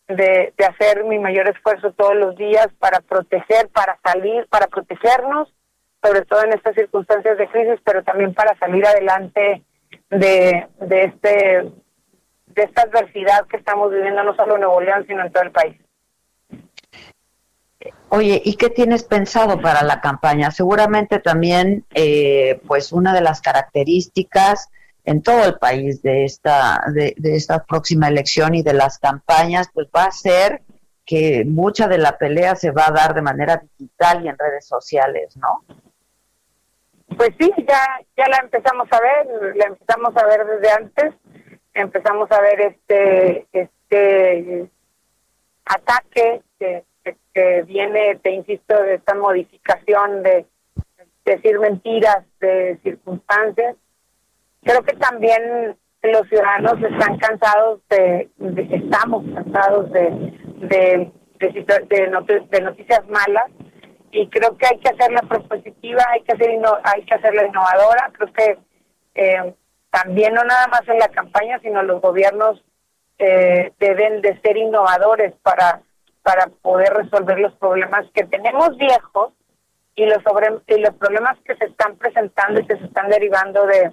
de, 0.08 0.54
de 0.58 0.66
hacer 0.66 1.04
mi 1.04 1.20
mayor 1.20 1.48
esfuerzo 1.50 1.92
todos 1.92 2.16
los 2.16 2.36
días 2.36 2.68
para 2.80 3.00
proteger, 3.00 3.70
para 3.70 4.00
salir, 4.04 4.48
para 4.48 4.68
protegernos, 4.68 5.54
sobre 6.02 6.24
todo 6.26 6.44
en 6.44 6.54
estas 6.54 6.76
circunstancias 6.76 7.38
de 7.38 7.48
crisis, 7.48 7.80
pero 7.84 8.04
también 8.04 8.34
para 8.34 8.58
salir 8.58 8.86
adelante 8.86 9.64
de, 10.10 10.68
de 10.80 11.04
este 11.04 11.72
de 12.48 12.64
esta 12.64 12.82
adversidad 12.82 13.46
que 13.48 13.58
estamos 13.58 13.92
viviendo 13.92 14.24
no 14.24 14.36
solo 14.36 14.56
en 14.56 14.62
Nuevo 14.62 14.82
León, 14.82 15.06
sino 15.08 15.24
en 15.24 15.32
todo 15.32 15.44
el 15.44 15.52
país. 15.52 15.78
Oye, 18.12 18.42
¿y 18.44 18.56
qué 18.56 18.70
tienes 18.70 19.04
pensado 19.04 19.62
para 19.62 19.84
la 19.84 20.02
campaña? 20.02 20.50
Seguramente 20.50 21.20
también, 21.20 21.86
eh, 21.94 22.60
pues 22.68 22.92
una 22.92 23.14
de 23.14 23.22
las 23.22 23.40
características 23.40 24.70
en 25.06 25.22
todo 25.22 25.46
el 25.46 25.60
país 25.60 26.02
de 26.02 26.26
esta 26.26 26.84
de, 26.94 27.14
de, 27.18 27.36
esta 27.36 27.64
próxima 27.64 28.08
elección 28.08 28.56
y 28.56 28.64
de 28.64 28.74
las 28.74 28.98
campañas, 28.98 29.70
pues 29.74 29.88
va 29.96 30.06
a 30.06 30.12
ser 30.12 30.62
que 31.06 31.44
mucha 31.46 31.88
de 31.88 32.00
la 32.00 32.18
pelea 32.18 32.56
se 32.56 32.72
va 32.72 32.88
a 32.88 32.92
dar 32.92 33.14
de 33.14 33.22
manera 33.22 33.62
digital 33.78 34.26
y 34.26 34.28
en 34.28 34.38
redes 34.38 34.66
sociales, 34.66 35.36
¿no? 35.38 35.64
Pues 37.16 37.32
sí, 37.40 37.52
ya 37.68 38.02
ya 38.18 38.28
la 38.28 38.38
empezamos 38.38 38.88
a 38.92 39.00
ver, 39.02 39.56
la 39.56 39.66
empezamos 39.66 40.16
a 40.16 40.26
ver 40.26 40.46
desde 40.46 40.72
antes, 40.72 41.14
empezamos 41.74 42.32
a 42.32 42.42
ver 42.42 42.62
este 42.62 43.48
este 43.52 44.70
ataque 45.66 46.42
que 46.60 46.84
que 47.34 47.64
viene, 47.64 48.16
te 48.22 48.32
insisto, 48.32 48.82
de 48.84 48.96
esta 48.96 49.16
modificación 49.16 50.24
de 50.24 50.46
decir 51.26 51.60
mentiras, 51.60 52.26
de 52.40 52.80
circunstancias. 52.84 53.76
Creo 54.64 54.84
que 54.84 54.96
también 54.96 55.78
los 56.04 56.28
ciudadanos 56.28 56.74
están 56.82 57.18
cansados 57.18 57.82
de, 57.90 58.30
de 58.38 58.76
estamos 58.76 59.24
cansados 59.34 59.92
de, 59.92 60.34
de, 60.60 61.12
de, 61.40 62.62
noticias 62.62 63.08
malas 63.10 63.46
y 64.12 64.28
creo 64.28 64.58
que 64.58 64.68
hay 64.68 64.80
que 64.80 64.90
hacerla 64.90 65.22
propositiva, 65.22 66.04
hay 66.10 66.22
que 66.22 66.34
hacer 66.34 66.50
hay 66.84 67.04
que 67.04 67.14
hacerla 67.14 67.46
innovadora. 67.46 68.12
Creo 68.14 68.34
que 68.34 68.58
eh, 69.16 69.54
también 69.92 70.34
no 70.34 70.44
nada 70.44 70.68
más 70.68 70.88
en 70.88 71.00
la 71.00 71.10
campaña, 71.10 71.60
sino 71.60 71.84
los 71.84 72.02
gobiernos 72.02 72.64
eh, 73.18 73.74
deben 73.80 74.22
de 74.22 74.40
ser 74.42 74.58
innovadores 74.58 75.34
para 75.44 75.82
para 76.30 76.46
poder 76.62 76.94
resolver 76.94 77.40
los 77.40 77.56
problemas 77.56 78.06
que 78.14 78.24
tenemos 78.26 78.78
viejos 78.78 79.34
y 79.96 80.06
los 80.06 80.22
sobre, 80.22 80.48
y 80.68 80.80
los 80.80 80.94
problemas 80.94 81.36
que 81.44 81.56
se 81.56 81.66
están 81.66 81.96
presentando 81.96 82.60
y 82.60 82.68
que 82.68 82.78
se 82.78 82.86
están 82.86 83.10
derivando 83.10 83.66
de, 83.66 83.92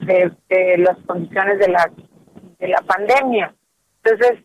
de, 0.00 0.30
de 0.50 0.76
las 0.76 0.98
condiciones 1.06 1.58
de 1.58 1.68
la 1.68 1.90
de 2.58 2.68
la 2.68 2.82
pandemia. 2.82 3.54
Entonces, 4.04 4.44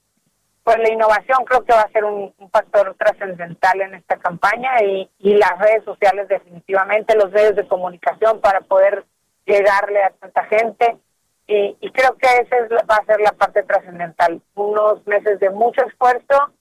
pues 0.64 0.78
la 0.78 0.90
innovación 0.90 1.44
creo 1.44 1.66
que 1.66 1.74
va 1.74 1.82
a 1.82 1.92
ser 1.92 2.06
un, 2.06 2.34
un 2.38 2.50
factor 2.50 2.96
trascendental 2.98 3.82
en 3.82 3.96
esta 3.96 4.16
campaña 4.16 4.82
y, 4.82 5.10
y 5.20 5.36
las 5.36 5.60
redes 5.60 5.84
sociales 5.84 6.30
definitivamente, 6.30 7.18
los 7.18 7.30
medios 7.32 7.58
de 7.58 7.68
comunicación 7.68 8.40
para 8.40 8.62
poder 8.62 9.04
llegarle 9.46 10.02
a 10.02 10.12
tanta 10.12 10.46
gente. 10.46 10.98
Y, 11.46 11.76
y 11.82 11.92
creo 11.92 12.16
que 12.16 12.28
esa 12.38 12.56
es, 12.56 12.72
va 12.90 12.96
a 12.96 13.06
ser 13.06 13.20
la 13.20 13.34
parte 13.34 13.64
trascendental. 13.64 14.42
Unos 14.56 15.06
meses 15.06 15.42
de 15.42 15.50
mucho 15.50 15.86
esfuerzo, 15.86 16.54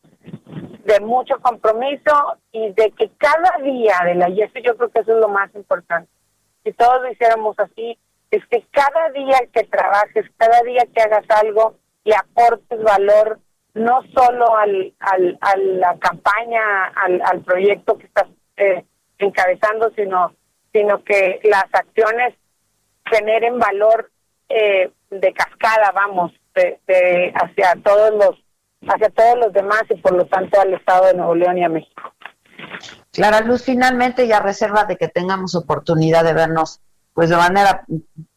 de 0.84 1.00
mucho 1.00 1.38
compromiso 1.40 2.36
y 2.50 2.72
de 2.72 2.90
que 2.92 3.10
cada 3.18 3.58
día 3.62 3.94
de 4.04 4.14
la 4.14 4.28
y 4.28 4.42
eso 4.42 4.58
yo 4.62 4.76
creo 4.76 4.90
que 4.90 5.00
eso 5.00 5.12
es 5.12 5.20
lo 5.20 5.28
más 5.28 5.54
importante. 5.54 6.10
Si 6.64 6.72
todos 6.72 7.02
lo 7.02 7.10
hiciéramos 7.10 7.58
así, 7.58 7.98
es 8.30 8.44
que 8.46 8.64
cada 8.70 9.10
día 9.10 9.38
que 9.52 9.64
trabajes, 9.64 10.26
cada 10.36 10.60
día 10.62 10.82
que 10.94 11.02
hagas 11.02 11.24
algo 11.30 11.76
y 12.04 12.12
aportes 12.12 12.82
valor 12.82 13.38
no 13.74 14.02
solo 14.14 14.56
al, 14.56 14.92
al, 14.98 15.38
a 15.40 15.56
la 15.56 15.98
campaña, 15.98 16.86
al, 16.88 17.22
al 17.24 17.40
proyecto 17.42 17.96
que 17.96 18.06
estás 18.06 18.28
eh, 18.56 18.84
encabezando, 19.18 19.90
sino, 19.96 20.34
sino 20.72 21.02
que 21.04 21.40
las 21.44 21.66
acciones 21.72 22.34
generen 23.06 23.58
valor 23.58 24.10
eh, 24.48 24.90
de 25.10 25.32
cascada, 25.32 25.90
vamos, 25.92 26.32
de, 26.54 26.78
de 26.86 27.32
hacia 27.34 27.74
todos 27.82 28.12
los 28.14 28.41
hacia 28.88 29.10
todos 29.10 29.38
los 29.38 29.52
demás 29.52 29.82
y 29.90 29.94
por 29.96 30.12
lo 30.12 30.26
tanto 30.26 30.60
al 30.60 30.74
Estado 30.74 31.06
de 31.06 31.14
Nuevo 31.14 31.34
León 31.34 31.58
y 31.58 31.64
a 31.64 31.68
México. 31.68 32.02
Clara 33.10 33.40
Luz, 33.40 33.62
finalmente 33.62 34.26
ya 34.26 34.40
reserva 34.40 34.84
de 34.84 34.96
que 34.96 35.08
tengamos 35.08 35.54
oportunidad 35.54 36.24
de 36.24 36.32
vernos 36.32 36.80
pues 37.14 37.28
de 37.28 37.36
manera 37.36 37.84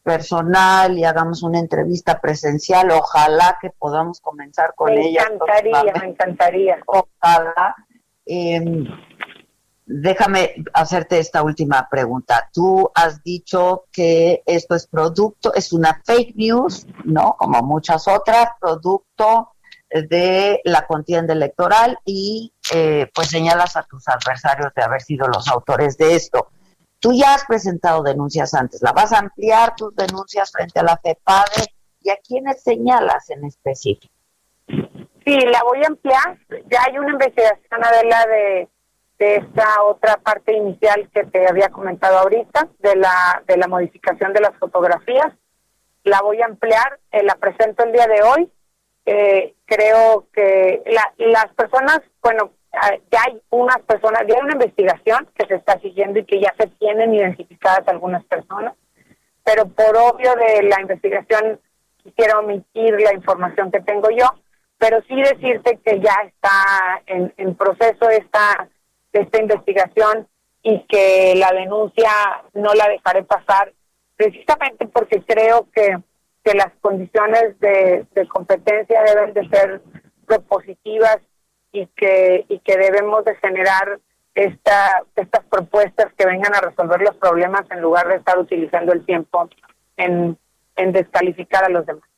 personal 0.02 0.98
y 0.98 1.04
hagamos 1.04 1.42
una 1.42 1.58
entrevista 1.58 2.20
presencial, 2.20 2.90
ojalá 2.90 3.58
que 3.60 3.70
podamos 3.70 4.20
comenzar 4.20 4.74
con 4.74 4.92
me 4.92 5.08
ella. 5.08 5.24
Me 5.28 5.34
encantaría, 5.34 5.92
me 6.00 6.06
encantaría. 6.08 6.78
Ojalá. 6.86 7.74
Eh, 8.26 8.84
déjame 9.86 10.56
hacerte 10.74 11.18
esta 11.18 11.42
última 11.42 11.88
pregunta. 11.90 12.50
Tú 12.52 12.90
has 12.94 13.22
dicho 13.22 13.84
que 13.90 14.42
esto 14.44 14.74
es 14.74 14.86
producto, 14.86 15.54
es 15.54 15.72
una 15.72 16.02
fake 16.04 16.34
news, 16.36 16.86
¿no? 17.04 17.34
Como 17.38 17.62
muchas 17.62 18.06
otras, 18.08 18.50
producto 18.60 19.52
de 19.90 20.60
la 20.64 20.86
contienda 20.86 21.32
electoral 21.32 21.98
y 22.04 22.52
eh, 22.74 23.08
pues 23.14 23.28
señalas 23.28 23.76
a 23.76 23.84
tus 23.84 24.08
adversarios 24.08 24.74
de 24.74 24.82
haber 24.82 25.00
sido 25.00 25.28
los 25.28 25.48
autores 25.48 25.96
de 25.96 26.14
esto. 26.14 26.48
Tú 26.98 27.12
ya 27.12 27.34
has 27.34 27.44
presentado 27.44 28.02
denuncias 28.02 28.54
antes, 28.54 28.82
¿la 28.82 28.92
vas 28.92 29.12
a 29.12 29.18
ampliar 29.18 29.74
tus 29.76 29.94
denuncias 29.94 30.50
frente 30.50 30.80
a 30.80 30.82
la 30.82 30.96
FEPADE 30.96 31.74
y 32.00 32.10
a 32.10 32.16
quiénes 32.16 32.62
señalas 32.62 33.30
en 33.30 33.44
específico? 33.44 34.12
Sí, 34.66 35.38
la 35.40 35.62
voy 35.62 35.82
a 35.82 35.88
ampliar. 35.88 36.38
Ya 36.70 36.82
hay 36.86 36.98
una 36.98 37.12
investigación, 37.12 37.84
Adela, 37.84 38.26
de, 38.26 38.68
de 39.18 39.36
esta 39.36 39.82
otra 39.82 40.16
parte 40.16 40.52
inicial 40.52 41.10
que 41.12 41.24
te 41.24 41.48
había 41.48 41.68
comentado 41.68 42.18
ahorita, 42.18 42.68
de 42.78 42.96
la, 42.96 43.42
de 43.46 43.56
la 43.56 43.66
modificación 43.68 44.32
de 44.32 44.40
las 44.40 44.56
fotografías. 44.56 45.32
La 46.04 46.20
voy 46.22 46.40
a 46.42 46.46
ampliar, 46.46 47.00
eh, 47.10 47.24
la 47.24 47.34
presento 47.34 47.84
el 47.84 47.92
día 47.92 48.06
de 48.06 48.22
hoy 48.22 48.52
eh, 49.06 49.54
creo 49.64 50.26
que 50.32 50.82
la, 50.86 51.14
las 51.18 51.46
personas, 51.54 52.00
bueno, 52.22 52.50
ya 53.10 53.20
hay 53.26 53.40
unas 53.50 53.78
personas, 53.82 54.22
ya 54.28 54.34
hay 54.34 54.42
una 54.42 54.52
investigación 54.52 55.28
que 55.34 55.46
se 55.46 55.54
está 55.54 55.78
siguiendo 55.80 56.18
y 56.18 56.24
que 56.24 56.40
ya 56.40 56.52
se 56.58 56.66
tienen 56.66 57.14
identificadas 57.14 57.86
algunas 57.86 58.24
personas, 58.24 58.74
pero 59.44 59.68
por 59.68 59.96
obvio 59.96 60.34
de 60.34 60.64
la 60.64 60.80
investigación 60.80 61.60
quisiera 62.02 62.38
omitir 62.38 63.00
la 63.00 63.14
información 63.14 63.70
que 63.70 63.80
tengo 63.80 64.10
yo, 64.10 64.26
pero 64.78 65.00
sí 65.08 65.16
decirte 65.16 65.78
que 65.84 66.00
ya 66.00 66.14
está 66.26 67.02
en, 67.06 67.32
en 67.36 67.54
proceso 67.54 68.10
esta, 68.10 68.68
esta 69.12 69.40
investigación 69.40 70.28
y 70.62 70.84
que 70.86 71.34
la 71.36 71.52
denuncia 71.52 72.10
no 72.54 72.74
la 72.74 72.88
dejaré 72.88 73.22
pasar 73.22 73.72
precisamente 74.16 74.86
porque 74.88 75.22
creo 75.22 75.68
que 75.72 75.96
que 76.46 76.54
las 76.54 76.72
condiciones 76.80 77.58
de, 77.58 78.06
competencia 78.28 79.02
deben 79.02 79.34
de 79.34 79.48
ser 79.48 79.82
propositivas 80.26 81.18
y 81.72 81.86
que 81.88 82.46
y 82.48 82.60
que 82.60 82.76
debemos 82.78 83.24
de 83.24 83.34
generar 83.36 83.98
esta 84.34 85.02
estas 85.16 85.44
propuestas 85.46 86.06
que 86.16 86.24
vengan 86.24 86.54
a 86.54 86.60
resolver 86.60 87.00
los 87.02 87.16
problemas 87.16 87.62
en 87.70 87.80
lugar 87.80 88.06
de 88.06 88.16
estar 88.16 88.38
utilizando 88.38 88.92
el 88.92 89.04
tiempo 89.04 89.48
en, 89.96 90.38
en 90.76 90.92
descalificar 90.92 91.64
a 91.64 91.68
los 91.68 91.84
demás. 91.84 92.08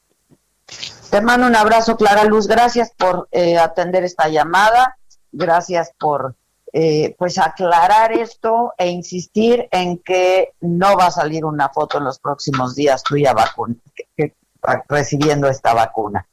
Te 1.10 1.22
mando 1.22 1.46
un 1.46 1.56
abrazo, 1.56 1.96
Clara 1.96 2.24
Luz. 2.24 2.46
Gracias 2.48 2.92
por 2.94 3.28
eh, 3.32 3.56
atender 3.56 4.04
esta 4.04 4.28
llamada 4.28 4.98
gracias 5.32 5.92
por 5.98 6.34
eh, 6.72 7.14
pues 7.18 7.38
aclarar 7.38 8.12
esto 8.12 8.74
e 8.76 8.88
insistir 8.88 9.68
en 9.70 9.98
que 9.98 10.52
no 10.60 10.96
va 10.96 11.06
a 11.06 11.10
salir 11.10 11.44
una 11.44 11.68
foto 11.70 11.98
en 11.98 12.04
los 12.04 12.18
próximos 12.18 12.74
días 12.74 13.02
tuya 13.02 13.32
vacuna, 13.32 13.74
que- 13.94 14.04
que- 14.16 14.34
recibiendo 14.88 15.48
esta 15.48 15.72
vacuna. 15.74 16.26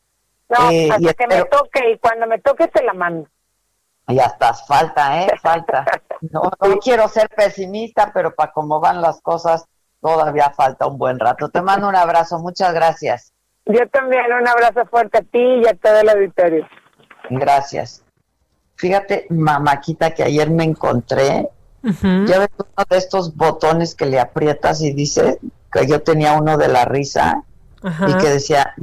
No, 0.49 0.69
Eh, 0.71 0.89
hasta 0.91 1.11
y 1.11 1.13
que 1.13 1.27
me 1.27 1.45
toque 1.45 1.91
y 1.91 1.97
cuando 1.99 2.27
me 2.27 2.39
toque 2.39 2.67
te 2.67 2.83
la 2.83 2.93
mando. 2.93 3.27
Ya 4.07 4.25
estás, 4.25 4.65
falta, 4.67 5.23
¿eh? 5.23 5.31
Falta. 5.41 5.83
No, 6.31 6.41
no 6.61 6.77
quiero 6.79 7.07
ser 7.07 7.29
pesimista, 7.29 8.11
pero 8.13 8.35
para 8.35 8.51
cómo 8.51 8.79
van 8.79 9.01
las 9.01 9.19
cosas, 9.21 9.65
todavía 10.01 10.51
falta 10.55 10.85
un 10.85 10.97
buen 10.99 11.19
rato. 11.19 11.49
Te 11.49 11.61
mando 11.61 11.87
un 11.89 11.95
abrazo, 11.95 12.37
muchas 12.39 12.73
gracias. 12.73 13.33
Yo 13.65 13.87
también 13.89 14.25
un 14.31 14.47
abrazo 14.47 14.85
fuerte 14.85 15.17
a 15.17 15.21
ti 15.21 15.39
y 15.63 15.67
a 15.67 15.73
todo 15.75 15.97
el 15.99 16.09
auditorio. 16.09 16.67
Gracias. 17.31 18.04
Fíjate, 18.75 19.27
mamáquita, 19.29 20.11
que 20.11 20.23
ayer 20.23 20.49
me 20.49 20.63
encontré. 20.63 21.49
Ya 21.83 22.39
ves 22.39 22.49
uno 22.57 22.85
de 22.89 22.97
estos 22.97 23.35
botones 23.35 23.93
que 23.93 24.07
le 24.07 24.19
aprietas 24.19 24.81
y 24.81 24.91
dice 24.91 25.39
que 25.71 25.85
yo 25.85 26.01
tenía 26.01 26.33
uno 26.33 26.57
de 26.57 26.67
la 26.67 26.85
risa 26.85 27.43
y 27.83 28.13
que 28.17 28.29
decía, 28.29 28.73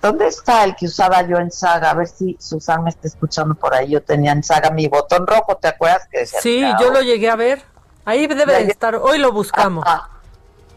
¿dónde 0.00 0.26
está 0.28 0.64
el 0.64 0.74
que 0.74 0.86
usaba 0.86 1.20
yo 1.26 1.36
en 1.36 1.50
Saga? 1.50 1.90
A 1.90 1.94
ver 1.94 2.08
si 2.08 2.36
Susan 2.40 2.82
me 2.82 2.90
está 2.90 3.08
escuchando 3.08 3.54
por 3.54 3.74
ahí. 3.74 3.90
Yo 3.90 4.02
tenía 4.02 4.32
en 4.32 4.42
Saga 4.42 4.70
mi 4.70 4.88
botón 4.88 5.26
rojo, 5.26 5.56
¿te 5.56 5.68
acuerdas? 5.68 6.08
Que 6.10 6.20
decía, 6.20 6.40
Sí, 6.40 6.64
yo 6.80 6.90
lo 6.90 7.02
llegué 7.02 7.28
a 7.28 7.36
ver. 7.36 7.62
Ahí 8.06 8.26
debe 8.26 8.64
de 8.64 8.70
estar. 8.70 8.94
Hoy 8.94 9.18
lo 9.18 9.32
buscamos. 9.32 9.84
Ah, 9.86 10.08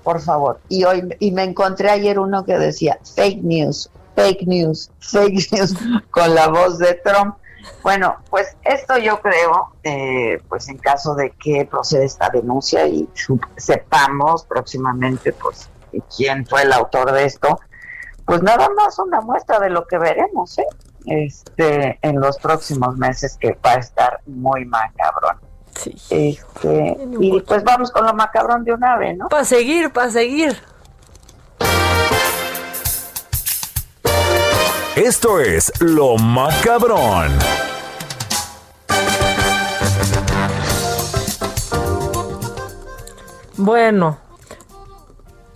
por 0.03 0.19
favor. 0.19 0.59
Y 0.67 0.83
hoy 0.83 1.15
y 1.19 1.31
me 1.31 1.43
encontré 1.43 1.89
ayer 1.91 2.19
uno 2.19 2.43
que 2.43 2.57
decía 2.57 2.99
fake 3.15 3.43
news, 3.43 3.89
fake 4.15 4.47
news, 4.47 4.89
fake 4.99 5.51
news 5.51 5.73
con 6.11 6.33
la 6.33 6.47
voz 6.47 6.79
de 6.79 6.95
Trump. 6.95 7.35
Bueno, 7.83 8.17
pues 8.29 8.55
esto 8.63 8.97
yo 8.97 9.21
creo, 9.21 9.73
eh, 9.83 10.41
pues 10.47 10.69
en 10.69 10.77
caso 10.77 11.15
de 11.15 11.31
que 11.31 11.65
proceda 11.65 12.03
esta 12.03 12.29
denuncia 12.29 12.87
y 12.87 13.07
sepamos 13.57 14.45
próximamente, 14.45 15.33
pues 15.33 15.69
quién 16.15 16.45
fue 16.45 16.63
el 16.63 16.73
autor 16.73 17.11
de 17.11 17.25
esto, 17.25 17.59
pues 18.25 18.43
nada 18.43 18.69
más 18.75 18.99
una 18.99 19.21
muestra 19.21 19.59
de 19.59 19.69
lo 19.69 19.87
que 19.87 19.97
veremos, 19.97 20.57
¿eh? 20.59 20.67
Este, 21.05 21.97
en 22.01 22.19
los 22.19 22.37
próximos 22.37 22.95
meses 22.97 23.37
que 23.39 23.57
va 23.65 23.71
a 23.71 23.75
estar 23.75 24.19
muy 24.25 24.65
macabrón. 24.65 25.37
Sí. 25.75 25.95
Este, 26.09 26.97
y 27.19 27.39
pues 27.41 27.63
vamos 27.63 27.89
con 27.91 28.05
lo 28.05 28.13
macabrón 28.13 28.65
de 28.65 28.73
una 28.73 28.97
vez, 28.97 29.17
¿no? 29.17 29.29
Para 29.29 29.45
seguir, 29.45 29.91
para 29.91 30.11
seguir. 30.11 30.61
Esto 34.99 35.39
es 35.39 35.71
Lo 35.79 36.17
Macabrón. 36.17 37.31
Bueno, 43.55 44.17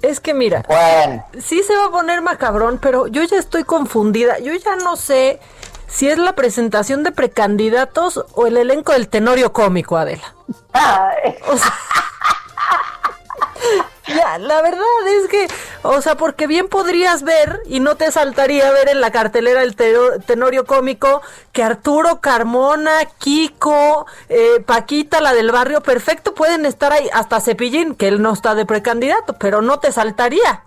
es 0.01 0.21
que 0.21 0.33
mira, 0.33 0.63
Bueno, 0.67 1.25
sí 1.41 1.61
se 1.63 1.75
va 1.75 1.87
a 1.87 1.91
poner 1.91 2.21
macabrón, 2.21 2.79
pero 2.81 3.07
yo 3.07 3.21
ya 3.23 3.37
estoy 3.37 3.65
confundida. 3.65 4.39
Yo 4.39 4.53
ya 4.53 4.77
no 4.77 4.95
sé 4.95 5.41
si 5.87 6.09
es 6.09 6.17
la 6.17 6.33
presentación 6.35 7.03
de 7.03 7.11
precandidatos 7.11 8.23
o 8.33 8.47
el 8.47 8.55
elenco 8.55 8.93
del 8.93 9.09
tenorio 9.09 9.51
cómico, 9.51 9.97
Adela. 9.97 10.33
ay, 10.71 11.35
O 11.49 11.57
sea, 11.57 11.73
ya, 14.07 14.37
la 14.37 14.61
verdad 14.61 14.81
es 15.21 15.27
que, 15.29 15.47
o 15.83 16.01
sea, 16.01 16.15
porque 16.15 16.47
bien 16.47 16.67
podrías 16.67 17.23
ver 17.23 17.61
y 17.65 17.79
no 17.79 17.95
te 17.95 18.11
saltaría 18.11 18.71
ver 18.71 18.89
en 18.89 19.01
la 19.01 19.11
cartelera 19.11 19.63
el 19.63 19.75
teno- 19.75 20.19
tenorio 20.25 20.65
cómico 20.65 21.21
que 21.51 21.63
Arturo 21.63 22.19
Carmona, 22.21 23.05
Kiko, 23.19 24.05
eh, 24.29 24.61
Paquita, 24.65 25.21
la 25.21 25.33
del 25.33 25.51
barrio 25.51 25.81
perfecto, 25.81 26.33
pueden 26.33 26.65
estar 26.65 26.91
ahí, 26.93 27.09
hasta 27.13 27.39
Cepillín, 27.41 27.95
que 27.95 28.07
él 28.07 28.21
no 28.21 28.33
está 28.33 28.55
de 28.55 28.65
precandidato, 28.65 29.33
pero 29.39 29.61
no 29.61 29.79
te 29.79 29.91
saltaría. 29.91 30.63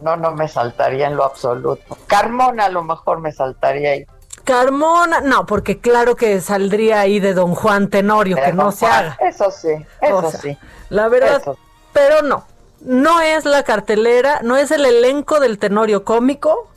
no, 0.00 0.16
no 0.16 0.32
me 0.32 0.48
saltaría 0.48 1.06
en 1.06 1.16
lo 1.16 1.24
absoluto. 1.24 1.96
Carmona 2.08 2.64
a 2.66 2.68
lo 2.70 2.82
mejor 2.82 3.20
me 3.20 3.30
saltaría 3.32 3.90
ahí. 3.92 4.06
Carmona, 4.44 5.20
no, 5.20 5.46
porque 5.46 5.78
claro 5.78 6.16
que 6.16 6.40
saldría 6.40 7.00
ahí 7.00 7.20
de 7.20 7.34
Don 7.34 7.54
Juan 7.54 7.88
Tenorio, 7.88 8.36
que 8.36 8.52
no 8.52 8.64
con 8.64 8.72
se 8.72 8.86
Juan, 8.86 9.04
haga. 9.06 9.18
Eso 9.20 9.50
sí, 9.50 9.70
eso 10.00 10.16
O 10.16 10.30
sea, 10.30 10.40
sí. 10.40 10.58
La 10.88 11.08
verdad, 11.08 11.40
Eso. 11.40 11.56
pero 11.92 12.22
no. 12.22 12.44
No 12.80 13.20
es 13.20 13.44
la 13.44 13.62
cartelera, 13.62 14.40
no 14.42 14.56
es 14.56 14.72
el 14.72 14.84
elenco 14.84 15.38
del 15.38 15.58
Tenorio 15.58 16.04
cómico. 16.04 16.68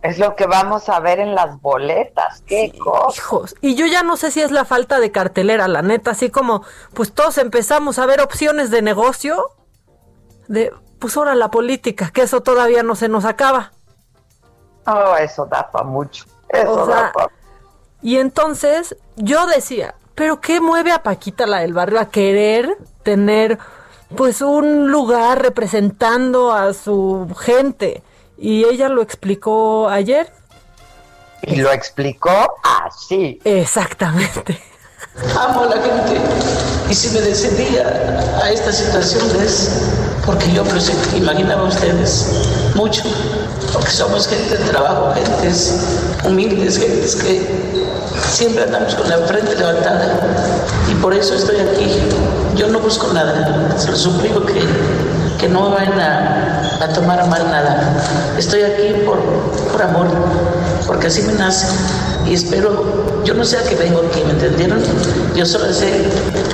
Es 0.00 0.18
lo 0.18 0.34
que 0.34 0.46
vamos 0.46 0.88
a 0.88 0.98
ver 0.98 1.20
en 1.20 1.34
las 1.34 1.60
boletas. 1.60 2.42
Qué 2.46 2.72
cosa. 2.76 3.16
Hijos, 3.16 3.54
y 3.60 3.74
yo 3.76 3.86
ya 3.86 4.02
no 4.02 4.16
sé 4.16 4.30
si 4.30 4.40
es 4.40 4.50
la 4.50 4.64
falta 4.64 4.98
de 4.98 5.12
cartelera, 5.12 5.68
la 5.68 5.82
neta, 5.82 6.12
así 6.12 6.30
como 6.30 6.64
pues 6.94 7.12
todos 7.12 7.38
empezamos 7.38 7.98
a 7.98 8.06
ver 8.06 8.20
opciones 8.20 8.70
de 8.70 8.82
negocio, 8.82 9.50
de 10.48 10.72
pues 10.98 11.16
ahora 11.16 11.34
la 11.34 11.50
política, 11.50 12.10
que 12.12 12.22
eso 12.22 12.40
todavía 12.42 12.82
no 12.82 12.96
se 12.96 13.08
nos 13.08 13.24
acaba. 13.24 13.72
Oh, 14.86 15.16
eso 15.16 15.46
da 15.46 15.70
para 15.70 15.84
mucho. 15.84 16.24
Eso 16.52 16.72
O 16.72 16.86
sea, 16.86 16.94
da 16.94 17.12
pa' 17.12 17.28
Y 18.02 18.18
entonces 18.18 18.96
yo 19.16 19.46
decía, 19.46 19.94
pero 20.14 20.40
¿qué 20.40 20.60
mueve 20.60 20.92
a 20.92 21.02
Paquita 21.02 21.46
la 21.46 21.60
del 21.60 21.72
barrio 21.72 22.00
a 22.00 22.10
querer 22.10 22.76
tener 23.02 23.58
pues 24.16 24.42
un 24.42 24.90
lugar 24.90 25.40
representando 25.40 26.52
a 26.52 26.74
su 26.74 27.28
gente? 27.38 28.02
Y 28.36 28.64
ella 28.64 28.88
lo 28.88 29.02
explicó 29.02 29.88
ayer. 29.88 30.32
Y 31.42 31.56
lo 31.56 31.70
explicó 31.72 32.54
así. 32.62 33.40
Exactamente. 33.44 34.60
Amo 35.38 35.62
a 35.62 35.66
la 35.66 35.82
gente 35.82 36.20
y 36.88 36.94
si 36.94 37.08
me 37.14 37.20
decidí 37.20 37.76
a, 37.78 38.42
a 38.42 38.50
esta 38.50 38.72
situación 38.72 39.24
es 39.42 39.70
porque 40.24 40.52
yo 40.52 40.64
pues, 40.64 40.90
imaginaba 41.14 41.64
ustedes 41.64 42.72
mucho, 42.74 43.02
porque 43.72 43.90
somos 43.90 44.26
gente 44.28 44.56
de 44.56 44.64
trabajo, 44.64 45.12
gentes 45.14 45.74
humildes, 46.24 46.78
gentes 46.78 47.16
que 47.16 47.42
siempre 48.30 48.64
andamos 48.64 48.94
con 48.94 49.08
la 49.08 49.18
frente 49.18 49.54
levantada 49.54 50.20
y 50.90 50.94
por 50.96 51.14
eso 51.14 51.34
estoy 51.34 51.56
aquí. 51.60 51.90
Yo 52.56 52.68
no 52.68 52.80
busco 52.80 53.12
nada, 53.12 53.76
se 53.78 53.90
lo 53.90 53.96
suplico 53.96 54.44
que, 54.44 54.60
que 55.42 55.48
no 55.48 55.68
me 55.70 55.74
vayan 55.74 55.98
a, 56.00 56.78
a 56.84 56.88
tomar 56.92 57.18
a 57.20 57.26
mal 57.26 57.50
nada. 57.50 58.00
Estoy 58.38 58.62
aquí 58.62 58.94
por, 59.04 59.18
por 59.72 59.82
amor, 59.82 60.06
porque 60.86 61.08
así 61.08 61.20
me 61.22 61.32
nace 61.32 61.66
y 62.26 62.34
espero, 62.34 63.24
yo 63.24 63.34
no 63.34 63.44
sé 63.44 63.58
a 63.58 63.64
qué 63.68 63.74
vengo 63.74 64.02
aquí, 64.08 64.22
¿me 64.24 64.30
entendieron? 64.30 64.80
Yo 65.34 65.44
solo 65.44 65.72
sé 65.72 66.04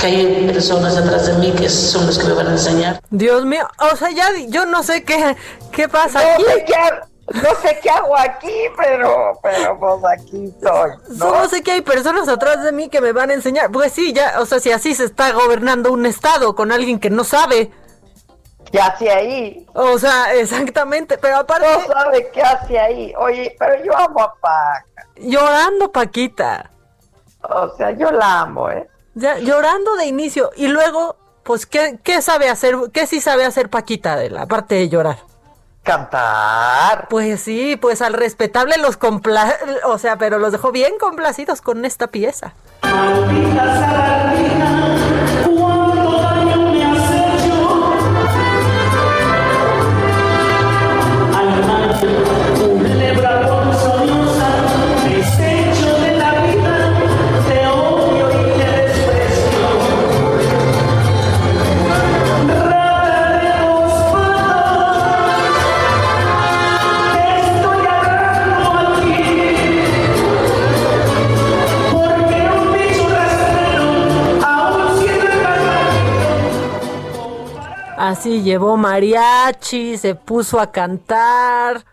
que 0.01 0.07
hay 0.07 0.51
personas 0.51 0.97
atrás 0.97 1.27
de 1.27 1.35
mí 1.35 1.53
que 1.53 1.69
son 1.69 2.07
los 2.07 2.19
que 2.19 2.27
me 2.29 2.33
van 2.33 2.47
a 2.47 2.53
enseñar. 2.53 2.99
Dios 3.11 3.45
mío, 3.45 3.69
o 3.93 3.95
sea, 3.95 4.11
ya 4.11 4.31
yo 4.49 4.65
no 4.65 4.83
sé 4.83 5.05
qué, 5.05 5.37
qué 5.71 5.87
pasa 5.87 6.21
No 6.23 6.29
aquí. 6.33 6.45
sé 6.45 6.65
qué, 6.65 7.39
no 7.43 7.51
sé 7.61 7.79
qué 7.83 7.91
hago 7.91 8.17
aquí, 8.17 8.55
pero, 8.79 9.39
pero 9.43 9.79
pues 9.79 10.13
aquí 10.19 10.45
estoy. 10.47 10.91
¿no? 11.11 11.19
Solo 11.19 11.49
sé 11.51 11.63
que 11.63 11.73
hay 11.73 11.83
personas 11.83 12.27
atrás 12.27 12.63
de 12.63 12.73
mí 12.73 12.89
que 12.89 13.03
me 13.03 13.13
van 13.13 13.29
a 13.29 13.35
enseñar. 13.35 13.71
Pues 13.71 13.93
sí, 13.93 14.15
ya, 14.15 14.37
o 14.41 14.47
sea, 14.47 14.59
si 14.61 14.73
así 14.73 14.95
se 14.95 15.05
está 15.05 15.33
gobernando 15.33 15.93
un 15.93 16.07
estado 16.07 16.55
con 16.55 16.73
alguien 16.73 16.99
que 16.99 17.11
no 17.11 17.25
sabe. 17.25 17.71
¿Qué 18.71 18.81
hace 18.81 19.11
ahí? 19.11 19.67
O 19.75 19.99
sea, 19.99 20.35
exactamente, 20.35 21.17
pero 21.19 21.39
aparte, 21.39 21.67
No 21.67 21.93
sabe 21.93 22.31
qué 22.33 22.43
hace 22.43 22.79
ahí. 22.79 23.15
Oye, 23.19 23.57
pero 23.59 23.83
yo 23.83 23.97
amo 23.97 24.23
a 24.23 24.35
Paca. 24.35 24.85
llorando 25.17 25.91
Paquita. 25.91 26.71
O 27.43 27.75
sea, 27.77 27.93
yo 27.93 28.11
la 28.11 28.41
amo, 28.41 28.71
¿eh? 28.71 28.87
Ya, 29.15 29.39
llorando 29.39 29.97
de 29.97 30.07
inicio. 30.07 30.51
Y 30.57 30.69
luego, 30.69 31.17
pues, 31.45 31.67
¿qué, 31.67 31.99
qué 32.03 32.21
sabe 32.21 32.51
hacer? 32.51 32.77
¿Qué 32.93 33.07
sí 33.07 33.21
sabe 33.21 33.45
hacer 33.45 33.71
Paquita 33.71 34.17
de 34.17 34.31
la 34.31 34.47
parte 34.47 34.75
de 34.75 34.89
llorar? 34.89 35.19
Cantar. 35.83 37.09
Pues 37.09 37.41
sí, 37.41 37.77
pues 37.77 38.03
al 38.03 38.13
respetable 38.13 38.77
los 38.77 38.99
compla... 38.99 39.57
O 39.85 39.97
sea, 39.97 40.19
pero 40.19 40.39
los 40.39 40.53
dejó 40.53 40.71
bien 40.73 40.99
complacidos 41.01 41.63
con 41.63 41.85
esta 41.87 42.09
pieza. 42.09 42.53
Así 78.09 78.41
llevó 78.41 78.79
mariachi, 78.79 79.99
se 79.99 80.15
puso 80.15 80.59
a 80.59 80.73
cantar. 80.73 81.85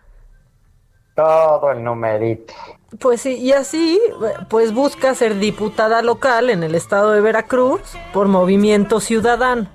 Todo 1.14 1.72
el 1.72 1.84
numerito. 1.84 2.54
Pues 2.98 3.20
sí, 3.20 3.34
y 3.36 3.52
así, 3.52 4.00
pues 4.48 4.72
busca 4.72 5.14
ser 5.14 5.38
diputada 5.38 6.00
local 6.00 6.48
en 6.48 6.62
el 6.62 6.74
estado 6.74 7.12
de 7.12 7.20
Veracruz 7.20 7.82
por 8.14 8.28
Movimiento 8.28 8.98
Ciudadano. 8.98 9.68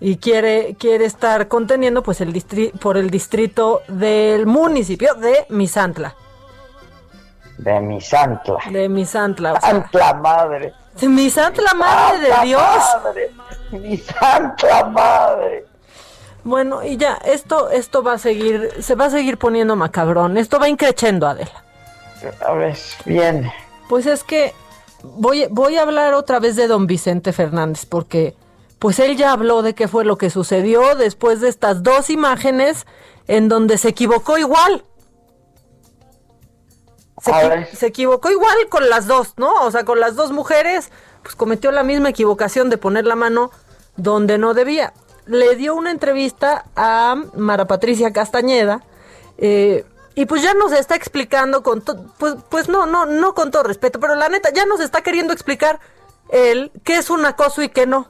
Y 0.00 0.16
quiere, 0.16 0.74
quiere 0.78 1.04
estar 1.04 1.48
conteniendo 1.48 2.02
pues 2.02 2.22
el 2.22 2.32
distri 2.32 2.68
por 2.68 2.96
el 2.96 3.10
distrito 3.10 3.82
del 3.88 4.46
municipio 4.46 5.16
de 5.16 5.44
Misantla. 5.50 6.14
De 7.58 7.78
Misantla. 7.78 8.56
De 8.70 8.88
Misantla. 8.88 9.52
o 9.52 9.60
sea, 9.60 10.14
madre. 10.14 10.72
Misantla, 11.02 11.74
madre 11.74 12.20
de 12.20 12.46
Dios. 12.46 12.62
Madre. 13.04 13.30
Mi 13.78 13.96
santa 13.96 14.84
madre. 14.86 15.66
Bueno, 16.42 16.82
y 16.82 16.96
ya, 16.96 17.14
esto, 17.24 17.70
esto 17.70 18.02
va 18.02 18.14
a 18.14 18.18
seguir, 18.18 18.70
se 18.80 18.94
va 18.94 19.06
a 19.06 19.10
seguir 19.10 19.38
poniendo 19.38 19.76
macabrón. 19.76 20.38
Esto 20.38 20.58
va 20.58 20.68
increchendo, 20.68 21.26
Adela. 21.26 21.64
A 22.46 22.52
ver, 22.52 22.76
viene. 23.04 23.52
Pues 23.88 24.06
es 24.06 24.24
que 24.24 24.54
voy, 25.02 25.46
voy 25.50 25.76
a 25.76 25.82
hablar 25.82 26.14
otra 26.14 26.40
vez 26.40 26.56
de 26.56 26.66
don 26.66 26.86
Vicente 26.86 27.32
Fernández, 27.32 27.86
porque 27.86 28.34
pues 28.78 28.98
él 28.98 29.16
ya 29.16 29.32
habló 29.32 29.62
de 29.62 29.74
qué 29.74 29.88
fue 29.88 30.04
lo 30.04 30.16
que 30.16 30.30
sucedió 30.30 30.94
después 30.94 31.40
de 31.40 31.48
estas 31.48 31.82
dos 31.82 32.08
imágenes 32.08 32.86
en 33.26 33.48
donde 33.48 33.76
se 33.76 33.88
equivocó 33.88 34.38
igual. 34.38 34.84
Se, 37.22 37.76
se 37.76 37.86
equivocó 37.86 38.30
igual 38.30 38.56
con 38.70 38.88
las 38.88 39.06
dos, 39.06 39.34
¿no? 39.36 39.52
O 39.62 39.70
sea, 39.70 39.84
con 39.84 40.00
las 40.00 40.16
dos 40.16 40.32
mujeres, 40.32 40.90
pues 41.22 41.34
cometió 41.36 41.70
la 41.72 41.82
misma 41.82 42.10
equivocación 42.10 42.70
de 42.70 42.78
poner 42.78 43.04
la 43.06 43.16
mano 43.16 43.50
donde 43.96 44.38
no 44.38 44.54
debía. 44.54 44.92
Le 45.26 45.54
dio 45.56 45.74
una 45.74 45.90
entrevista 45.90 46.64
a 46.76 47.16
Mara 47.34 47.66
Patricia 47.66 48.12
Castañeda, 48.12 48.82
eh, 49.38 49.84
y 50.14 50.26
pues 50.26 50.42
ya 50.42 50.54
nos 50.54 50.72
está 50.72 50.96
explicando 50.96 51.62
con 51.62 51.82
to- 51.82 52.04
pues, 52.18 52.34
pues 52.48 52.68
no, 52.68 52.84
no, 52.86 53.06
no 53.06 53.34
con 53.34 53.50
todo 53.50 53.62
respeto, 53.62 54.00
pero 54.00 54.14
la 54.16 54.28
neta, 54.28 54.50
ya 54.52 54.64
nos 54.66 54.80
está 54.80 55.02
queriendo 55.02 55.32
explicar 55.32 55.78
él 56.30 56.72
qué 56.84 56.96
es 56.96 57.10
un 57.10 57.24
acoso 57.24 57.62
y 57.62 57.68
qué 57.68 57.86
no. 57.86 58.08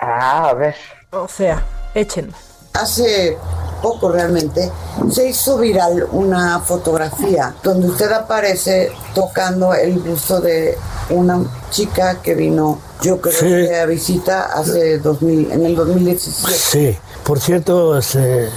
Ah, 0.00 0.48
a 0.50 0.54
ver. 0.54 0.76
O 1.10 1.28
sea, 1.28 1.62
échenme. 1.94 2.32
Hace 2.74 3.38
poco 3.82 4.10
realmente 4.10 4.70
se 5.10 5.28
hizo 5.28 5.58
viral 5.58 6.06
una 6.12 6.60
fotografía 6.60 7.54
donde 7.62 7.88
usted 7.88 8.10
aparece 8.12 8.90
tocando 9.14 9.74
el 9.74 9.98
busto 9.98 10.40
de 10.40 10.78
una 11.10 11.40
chica 11.70 12.20
que 12.22 12.34
vino, 12.34 12.78
yo 13.02 13.20
creo 13.20 13.34
Sí. 13.38 13.46
que 13.46 13.76
a 13.76 13.86
visita 13.86 14.44
hace 14.54 14.98
2000, 14.98 15.50
en 15.50 15.66
el 15.66 15.74
2017. 15.74 16.52
Sí, 16.56 16.96
por 17.24 17.40
cierto, 17.40 17.98
este, 17.98 18.48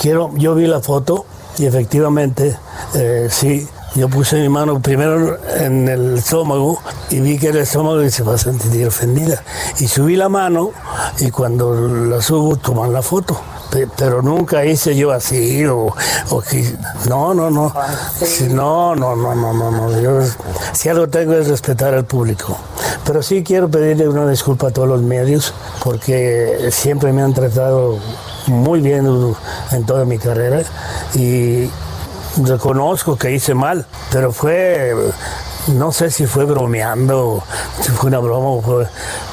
quiero, 0.00 0.30
yo 0.34 0.54
vi 0.54 0.66
la 0.66 0.80
foto 0.80 1.24
y 1.56 1.66
efectivamente, 1.66 2.56
eh, 2.94 3.28
sí, 3.30 3.66
yo 3.94 4.08
puse 4.08 4.36
mi 4.40 4.48
mano 4.48 4.80
primero 4.80 5.38
en 5.56 5.86
el 5.88 6.18
estómago 6.18 6.80
y 7.10 7.20
vi 7.20 7.38
que 7.38 7.50
el 7.50 7.58
estómago 7.58 8.02
y 8.02 8.10
se 8.10 8.24
va 8.24 8.34
a 8.34 8.38
sentir 8.38 8.84
ofendida. 8.88 9.42
Y 9.78 9.86
subí 9.86 10.16
la 10.16 10.28
mano 10.28 10.72
y 11.20 11.30
cuando 11.30 11.74
la 11.74 12.20
subo 12.20 12.56
toman 12.56 12.92
la 12.92 13.02
foto. 13.02 13.40
Pe- 13.74 13.88
Pero 13.96 14.22
nunca 14.22 14.64
hice 14.64 14.94
yo 14.94 15.10
así 15.10 15.66
o, 15.66 15.92
o 16.30 16.40
que- 16.40 16.76
no, 17.08 17.34
no, 17.34 17.50
no, 17.50 17.74
Sí, 18.24 18.46
no, 18.48 18.94
no, 18.94 19.16
no, 19.16 19.34
no, 19.34 19.52
no, 19.52 19.70
no. 19.72 20.00
Yo, 20.00 20.20
si 20.72 20.88
algo 20.88 21.08
tengo 21.08 21.34
es 21.34 21.48
respetar 21.48 21.92
al 21.92 22.04
público. 22.04 22.56
Pero 23.04 23.20
sí 23.20 23.42
quiero 23.42 23.68
pedirle 23.68 24.08
una 24.08 24.28
disculpa 24.28 24.68
a 24.68 24.70
todos 24.70 24.86
los 24.88 25.02
medios 25.02 25.52
porque 25.82 26.68
siempre 26.70 27.12
me 27.12 27.22
han 27.22 27.34
tratado 27.34 27.98
muy 28.46 28.80
bien 28.80 29.34
en 29.72 29.84
toda 29.86 30.04
mi 30.04 30.18
carrera 30.18 30.62
y 31.14 31.68
reconozco 32.44 33.16
que 33.16 33.32
hice 33.32 33.54
mal, 33.54 33.86
pero 34.12 34.32
fue, 34.32 34.94
no 35.68 35.90
sé 35.92 36.10
si 36.10 36.26
fue 36.26 36.44
bromeando, 36.44 37.42
si 37.80 37.90
fue 37.90 38.08
una 38.08 38.20
broma 38.20 38.48
o 38.50 38.62
fue, 38.62 38.84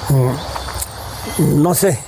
mm, 0.10 1.62
no 1.62 1.74
sé, 1.74 2.00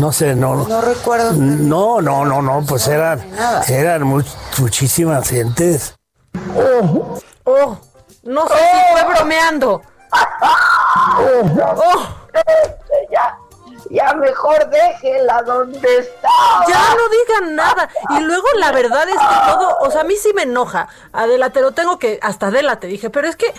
no 0.00 0.12
sé, 0.12 0.34
no. 0.34 0.66
No 0.66 0.80
recuerdo. 0.80 1.32
No, 1.34 2.00
no, 2.00 2.24
no, 2.24 2.42
no, 2.42 2.64
pues 2.66 2.88
eran, 2.88 3.20
eran 3.68 4.02
much- 4.02 4.34
muchísimas 4.58 5.28
gentes. 5.28 5.94
Oh, 7.44 7.76
no 8.24 8.46
sé 8.48 8.54
si 8.54 8.92
fue 8.92 9.04
bromeando. 9.14 9.82
Oh. 11.12 12.06
Ya, 13.10 13.38
ya 13.90 14.14
mejor 14.14 14.68
déjela 14.70 15.42
donde 15.42 15.98
está. 15.98 16.28
Ya 16.68 16.94
no 16.94 17.08
digan 17.08 17.56
nada. 17.56 17.88
Y 18.10 18.20
luego 18.20 18.46
la 18.58 18.72
verdad 18.72 19.08
es 19.08 19.16
que 19.16 19.52
todo, 19.52 19.78
o 19.80 19.90
sea, 19.90 20.02
a 20.02 20.04
mí 20.04 20.14
sí 20.16 20.32
me 20.34 20.42
enoja. 20.42 20.88
Adela, 21.12 21.50
te 21.50 21.60
lo 21.60 21.72
tengo 21.72 21.98
que, 21.98 22.18
hasta 22.22 22.48
Adela 22.48 22.78
te 22.80 22.86
dije, 22.86 23.10
pero 23.10 23.28
es 23.28 23.36
que 23.36 23.52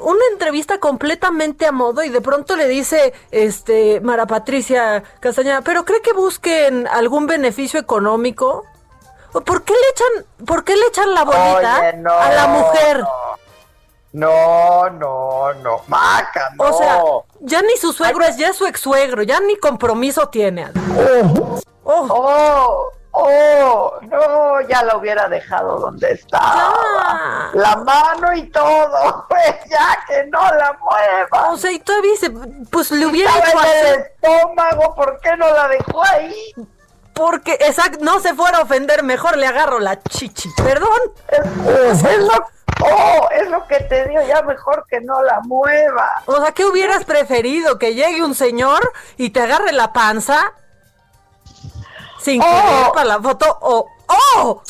una 0.00 0.24
entrevista 0.32 0.78
completamente 0.78 1.66
a 1.66 1.72
modo 1.72 2.02
y 2.02 2.08
de 2.08 2.20
pronto 2.20 2.56
le 2.56 2.68
dice, 2.68 3.12
este, 3.30 4.00
Mara 4.00 4.26
Patricia 4.26 5.02
Castañeda, 5.20 5.62
pero 5.62 5.84
¿cree 5.84 6.02
que 6.02 6.12
busquen 6.12 6.86
algún 6.86 7.26
beneficio 7.26 7.80
económico? 7.80 8.64
¿O 9.32 9.40
¿Por 9.42 9.62
qué 9.62 9.74
le 9.74 9.88
echan, 9.90 10.46
por 10.46 10.64
qué 10.64 10.74
le 10.74 10.86
echan 10.86 11.14
la 11.14 11.24
bolita 11.24 11.80
Oye, 11.80 11.92
no, 11.98 12.12
a 12.12 12.32
la 12.32 12.46
mujer? 12.46 13.04
No, 14.12 14.88
no, 14.90 15.52
no. 15.54 15.82
Maca, 15.86 16.50
no. 16.56 16.64
O 16.64 16.78
sea, 16.78 17.02
ya 17.40 17.60
ni 17.62 17.76
su 17.76 17.92
suegro 17.92 18.24
es, 18.24 18.36
ya 18.36 18.48
es 18.48 18.56
su 18.56 18.66
ex 18.66 18.80
suegro, 18.80 19.22
ya 19.22 19.38
ni 19.40 19.56
compromiso 19.56 20.28
tiene. 20.28 20.64
Adela. 20.64 21.60
Oh, 21.84 22.06
oh, 22.10 22.90
no, 23.26 24.60
ya 24.68 24.82
la 24.82 24.96
hubiera 24.96 25.28
dejado 25.28 25.78
donde 25.78 26.12
está. 26.12 26.72
La 27.54 27.76
mano 27.76 28.32
y 28.34 28.42
todo, 28.50 29.26
pues 29.28 29.54
ya 29.68 30.04
que 30.06 30.24
no 30.26 30.40
la 30.54 30.78
mueva. 30.80 31.50
O 31.50 31.56
sea, 31.56 31.72
y 31.72 31.78
todavía 31.80 32.12
dice, 32.12 32.30
pues 32.70 32.90
le 32.90 33.06
hubiera 33.06 33.30
Estaba 33.30 33.62
hecho 33.66 33.94
el 33.94 34.00
estómago, 34.00 34.94
¿por 34.94 35.20
qué 35.20 35.36
no 35.36 35.52
la 35.52 35.68
dejó 35.68 36.04
ahí? 36.04 36.54
Porque, 37.14 37.54
exacto, 37.54 37.98
no 38.02 38.20
se 38.20 38.34
fuera 38.34 38.58
a 38.58 38.62
ofender, 38.62 39.02
mejor 39.02 39.36
le 39.36 39.46
agarro 39.46 39.80
la 39.80 40.00
chichi. 40.00 40.50
Perdón. 40.56 40.88
Es, 41.28 42.04
es 42.04 42.18
lo, 42.20 42.32
oh, 42.84 43.28
es 43.32 43.50
lo 43.50 43.66
que 43.66 43.80
te 43.80 44.06
digo, 44.06 44.20
ya 44.22 44.42
mejor 44.42 44.84
que 44.88 45.00
no 45.00 45.22
la 45.22 45.40
mueva. 45.40 46.08
O 46.26 46.40
sea, 46.40 46.52
¿qué 46.52 46.64
hubieras 46.64 47.04
preferido? 47.04 47.78
¿Que 47.78 47.94
llegue 47.94 48.22
un 48.22 48.36
señor 48.36 48.92
y 49.16 49.30
te 49.30 49.40
agarre 49.40 49.72
la 49.72 49.92
panza? 49.92 50.52
Sin 52.20 52.40
querer 52.40 52.92
para 52.94 53.04
la 53.04 53.20
foto 53.20 53.58
o 53.60 53.86
¡Oh! 54.36 54.62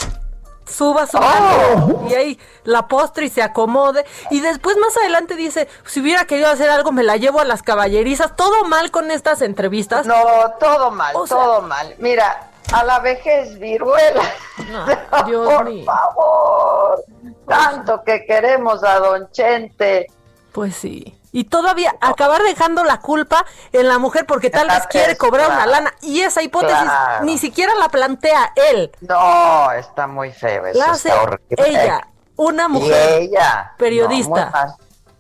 Suba 0.66 1.07
su 1.07 1.16
mano 1.18 2.07
y 2.11 2.14
ahí 2.14 2.38
la 2.64 2.86
postre 2.88 3.24
y 3.26 3.30
se 3.30 3.42
acomode. 3.42 4.05
Y 4.30 4.40
después 4.40 4.76
más 4.76 4.94
adelante 4.99 5.34
dice, 5.34 5.66
si 5.86 6.01
hubiera 6.01 6.26
querido 6.26 6.51
hacer 6.51 6.68
algo 6.68 6.92
me 6.92 7.03
la 7.03 7.16
llevo 7.16 7.40
a 7.40 7.44
las 7.46 7.62
caballerizas. 7.62 8.36
Todo 8.36 8.64
mal 8.64 8.90
con 8.90 9.11
estas 9.11 9.40
entrevistas. 9.40 10.07
No, 10.07 10.14
todo 10.61 10.90
mal, 10.90 11.16
O 11.16 11.26
sea- 11.26 11.38
todo 11.38 11.62
mal. 11.62 11.94
Mira, 11.99 12.51
a 12.72 12.84
la 12.84 12.99
vejez 12.99 13.59
viruela. 13.59 14.22
Dios 15.26 15.49
Por 15.55 15.64
mío. 15.64 15.86
favor. 15.86 17.03
Tanto 17.49 18.03
que 18.05 18.26
queremos 18.26 18.84
a 18.84 18.99
Don 18.99 19.30
Chente. 19.32 20.07
Pues 20.53 20.76
sí. 20.76 21.18
Y 21.32 21.44
todavía 21.44 21.94
acabar 22.00 22.42
dejando 22.42 22.84
la 22.84 23.00
culpa 23.00 23.44
en 23.72 23.86
la 23.88 23.98
mujer 23.98 24.24
porque 24.26 24.48
tal 24.50 24.66
vez 24.68 24.86
quiere 24.88 25.16
cobrar 25.16 25.50
una 25.50 25.66
lana. 25.66 25.92
Y 26.00 26.20
esa 26.22 26.42
hipótesis 26.42 26.78
Claro. 26.82 27.24
ni 27.24 27.36
siquiera 27.38 27.74
la 27.74 27.88
plantea 27.90 28.52
él. 28.56 28.90
No, 29.02 29.70
está 29.72 30.06
muy 30.06 30.32
feo. 30.32 30.66
Eso 30.66 30.78
La 30.78 30.86
hace 30.92 31.08
está 31.10 31.22
horrible. 31.22 31.56
ella, 31.66 32.08
una 32.36 32.68
mujer 32.68 33.22
ella. 33.22 33.72
periodista. 33.76 34.76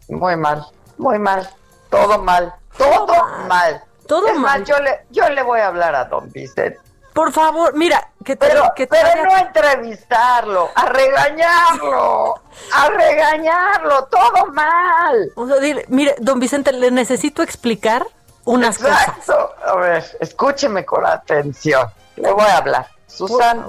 No, 0.08 0.18
muy 0.18 0.36
mal. 0.36 0.66
Muy 0.96 1.18
mal. 1.18 1.18
Muy 1.18 1.18
mal. 1.18 1.50
Todo 1.90 2.18
mal. 2.18 2.54
Todo, 2.76 3.24
mal. 3.48 3.82
Todo 4.06 4.26
Es 4.28 4.34
más, 4.34 4.42
mal. 4.60 4.64
yo 4.64 4.78
le, 4.78 5.04
yo 5.10 5.28
le 5.28 5.42
voy 5.42 5.60
a 5.60 5.66
hablar 5.66 5.94
a 5.94 6.04
Don 6.06 6.30
Vicente. 6.32 6.78
Por 7.18 7.32
favor, 7.32 7.74
mira, 7.74 8.12
que 8.24 8.36
te, 8.36 8.46
Pero, 8.46 8.62
que 8.76 8.86
te 8.86 8.96
pero 8.96 9.08
vaya- 9.08 9.24
no 9.24 9.34
a 9.34 9.40
entrevistarlo, 9.40 10.70
a 10.72 10.86
regañarlo, 10.86 12.34
a 12.72 12.90
regañarlo, 12.90 14.04
todo 14.04 14.46
mal. 14.52 15.32
O 15.34 15.48
sea, 15.48 15.56
dile, 15.56 15.84
mire, 15.88 16.14
don 16.20 16.38
Vicente, 16.38 16.70
le 16.72 16.92
necesito 16.92 17.42
explicar 17.42 18.06
unas 18.44 18.78
cosas. 18.78 19.08
Exacto. 19.08 19.52
A 19.66 19.74
ver, 19.74 20.04
escúcheme 20.20 20.84
con 20.84 21.04
atención. 21.04 21.88
Le 22.14 22.30
voy 22.30 22.44
a 22.44 22.58
hablar. 22.58 22.86
Susan, 23.08 23.64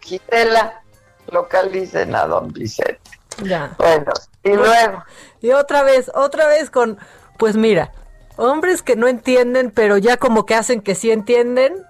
Gisela, 0.00 0.82
localicen 1.30 2.14
a 2.14 2.26
don 2.26 2.52
Vicente. 2.52 3.00
Ya. 3.42 3.70
Bueno, 3.78 4.12
y 4.42 4.52
luego. 4.52 5.04
Y 5.40 5.52
otra 5.52 5.82
vez, 5.84 6.10
otra 6.14 6.48
vez 6.48 6.68
con, 6.68 6.98
pues 7.38 7.56
mira, 7.56 7.92
hombres 8.36 8.82
que 8.82 8.94
no 8.94 9.08
entienden, 9.08 9.70
pero 9.70 9.96
ya 9.96 10.18
como 10.18 10.44
que 10.44 10.54
hacen 10.54 10.82
que 10.82 10.94
sí 10.94 11.10
entienden. 11.10 11.86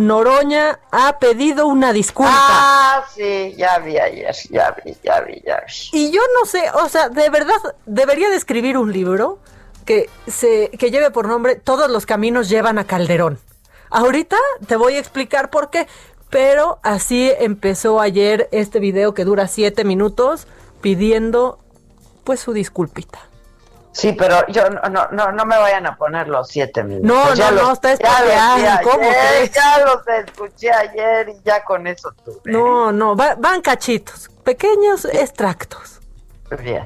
Noroña 0.00 0.80
ha 0.90 1.18
pedido 1.18 1.66
una 1.66 1.92
disculpa. 1.92 2.32
Ah, 2.32 3.04
sí, 3.14 3.54
ya 3.56 3.78
vi 3.80 3.98
ayer, 3.98 4.34
ya 4.50 4.74
vi, 4.82 4.96
ya 5.02 5.20
vi, 5.20 5.42
ya 5.44 5.62
vi. 5.66 5.98
Y 5.98 6.10
yo 6.10 6.22
no 6.38 6.46
sé, 6.46 6.70
o 6.70 6.88
sea, 6.88 7.10
de 7.10 7.28
verdad, 7.28 7.56
debería 7.84 8.30
de 8.30 8.36
escribir 8.36 8.78
un 8.78 8.92
libro 8.92 9.38
que, 9.84 10.08
se, 10.26 10.70
que 10.70 10.90
lleve 10.90 11.10
por 11.10 11.28
nombre 11.28 11.56
Todos 11.56 11.90
los 11.90 12.06
caminos 12.06 12.48
llevan 12.48 12.78
a 12.78 12.84
Calderón. 12.84 13.38
Ahorita 13.90 14.36
te 14.66 14.76
voy 14.76 14.94
a 14.94 14.98
explicar 14.98 15.50
por 15.50 15.70
qué. 15.70 15.86
Pero 16.30 16.78
así 16.84 17.32
empezó 17.40 18.00
ayer 18.00 18.48
este 18.52 18.78
video 18.78 19.14
que 19.14 19.24
dura 19.24 19.48
siete 19.48 19.84
minutos 19.84 20.46
pidiendo 20.80 21.58
pues 22.22 22.38
su 22.38 22.52
disculpita. 22.52 23.29
Sí, 23.92 24.12
pero 24.12 24.46
yo 24.48 24.70
no, 24.70 24.88
no, 24.88 25.08
no, 25.10 25.32
no 25.32 25.44
me 25.44 25.58
vayan 25.58 25.84
a 25.86 25.96
poner 25.96 26.28
los 26.28 26.48
siete 26.48 26.84
minutos. 26.84 27.08
No, 27.08 27.34
Ya 27.34 27.50
no, 27.50 27.56
los- 27.56 27.64
no, 27.64 27.72
está 27.72 27.94
ya 27.96 28.20
los 28.20 28.24
vi 28.28 28.30
espaciado. 28.66 28.90
¿Cómo 28.90 29.02
ayer, 29.10 29.16
crees? 29.34 29.50
Ya 29.52 29.78
los 29.84 30.08
escuché 30.26 30.70
ayer 30.72 31.28
y 31.30 31.40
ya 31.44 31.64
con 31.64 31.86
eso 31.86 32.12
tuve. 32.24 32.52
No, 32.52 32.92
no, 32.92 33.16
va- 33.16 33.34
van 33.36 33.60
cachitos, 33.62 34.30
pequeños 34.44 35.04
extractos. 35.06 35.98
Bien. 36.62 36.84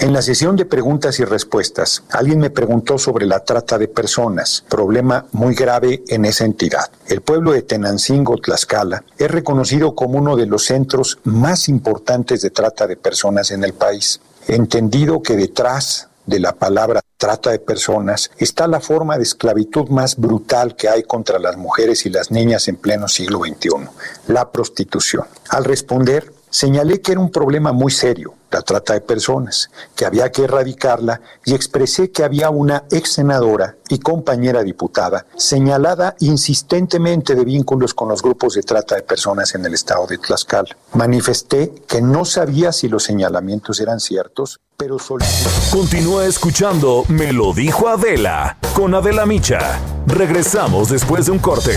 En 0.00 0.12
la 0.12 0.22
sesión 0.22 0.54
de 0.54 0.64
preguntas 0.64 1.18
y 1.18 1.24
respuestas, 1.24 2.04
alguien 2.12 2.38
me 2.38 2.50
preguntó 2.50 2.98
sobre 2.98 3.26
la 3.26 3.40
trata 3.40 3.76
de 3.78 3.88
personas, 3.88 4.64
problema 4.68 5.26
muy 5.32 5.56
grave 5.56 6.04
en 6.06 6.24
esa 6.24 6.44
entidad. 6.44 6.88
El 7.08 7.20
pueblo 7.20 7.50
de 7.50 7.62
Tenancingo, 7.62 8.36
Tlaxcala, 8.36 9.02
es 9.18 9.28
reconocido 9.28 9.96
como 9.96 10.18
uno 10.18 10.36
de 10.36 10.46
los 10.46 10.64
centros 10.66 11.18
más 11.24 11.68
importantes 11.68 12.42
de 12.42 12.50
trata 12.50 12.86
de 12.86 12.96
personas 12.96 13.50
en 13.50 13.64
el 13.64 13.72
país. 13.74 14.20
Entendido 14.48 15.22
que 15.22 15.36
detrás 15.36 16.08
de 16.24 16.40
la 16.40 16.54
palabra 16.54 17.02
trata 17.18 17.50
de 17.50 17.58
personas 17.58 18.30
está 18.38 18.66
la 18.66 18.80
forma 18.80 19.18
de 19.18 19.24
esclavitud 19.24 19.88
más 19.90 20.16
brutal 20.16 20.74
que 20.74 20.88
hay 20.88 21.02
contra 21.02 21.38
las 21.38 21.58
mujeres 21.58 22.06
y 22.06 22.10
las 22.10 22.30
niñas 22.30 22.66
en 22.68 22.76
pleno 22.76 23.08
siglo 23.08 23.40
XXI, 23.40 23.88
la 24.28 24.50
prostitución. 24.50 25.26
Al 25.50 25.64
responder, 25.64 26.32
señalé 26.50 27.00
que 27.00 27.12
era 27.12 27.20
un 27.20 27.30
problema 27.30 27.72
muy 27.72 27.90
serio, 27.90 28.34
la 28.50 28.62
trata 28.62 28.94
de 28.94 29.00
personas, 29.00 29.70
que 29.94 30.04
había 30.04 30.30
que 30.30 30.44
erradicarla 30.44 31.20
y 31.44 31.54
expresé 31.54 32.10
que 32.10 32.24
había 32.24 32.50
una 32.50 32.84
ex 32.90 33.14
senadora 33.14 33.76
y 33.88 33.98
compañera 33.98 34.62
diputada 34.62 35.26
señalada 35.36 36.14
insistentemente 36.20 37.34
de 37.34 37.44
vínculos 37.44 37.94
con 37.94 38.08
los 38.08 38.22
grupos 38.22 38.54
de 38.54 38.62
trata 38.62 38.96
de 38.96 39.02
personas 39.02 39.54
en 39.54 39.64
el 39.64 39.74
estado 39.74 40.06
de 40.06 40.18
Tlaxcala. 40.18 40.76
Manifesté 40.94 41.72
que 41.86 42.00
no 42.00 42.24
sabía 42.24 42.72
si 42.72 42.88
los 42.88 43.04
señalamientos 43.04 43.80
eran 43.80 44.00
ciertos, 44.00 44.60
pero 44.76 44.98
solicité. 44.98 45.50
Continúa 45.70 46.26
escuchando 46.26 47.04
Me 47.08 47.32
lo 47.32 47.52
dijo 47.52 47.88
Adela 47.88 48.58
con 48.74 48.94
Adela 48.94 49.26
Micha. 49.26 49.80
Regresamos 50.06 50.88
después 50.88 51.26
de 51.26 51.32
un 51.32 51.38
corte. 51.38 51.76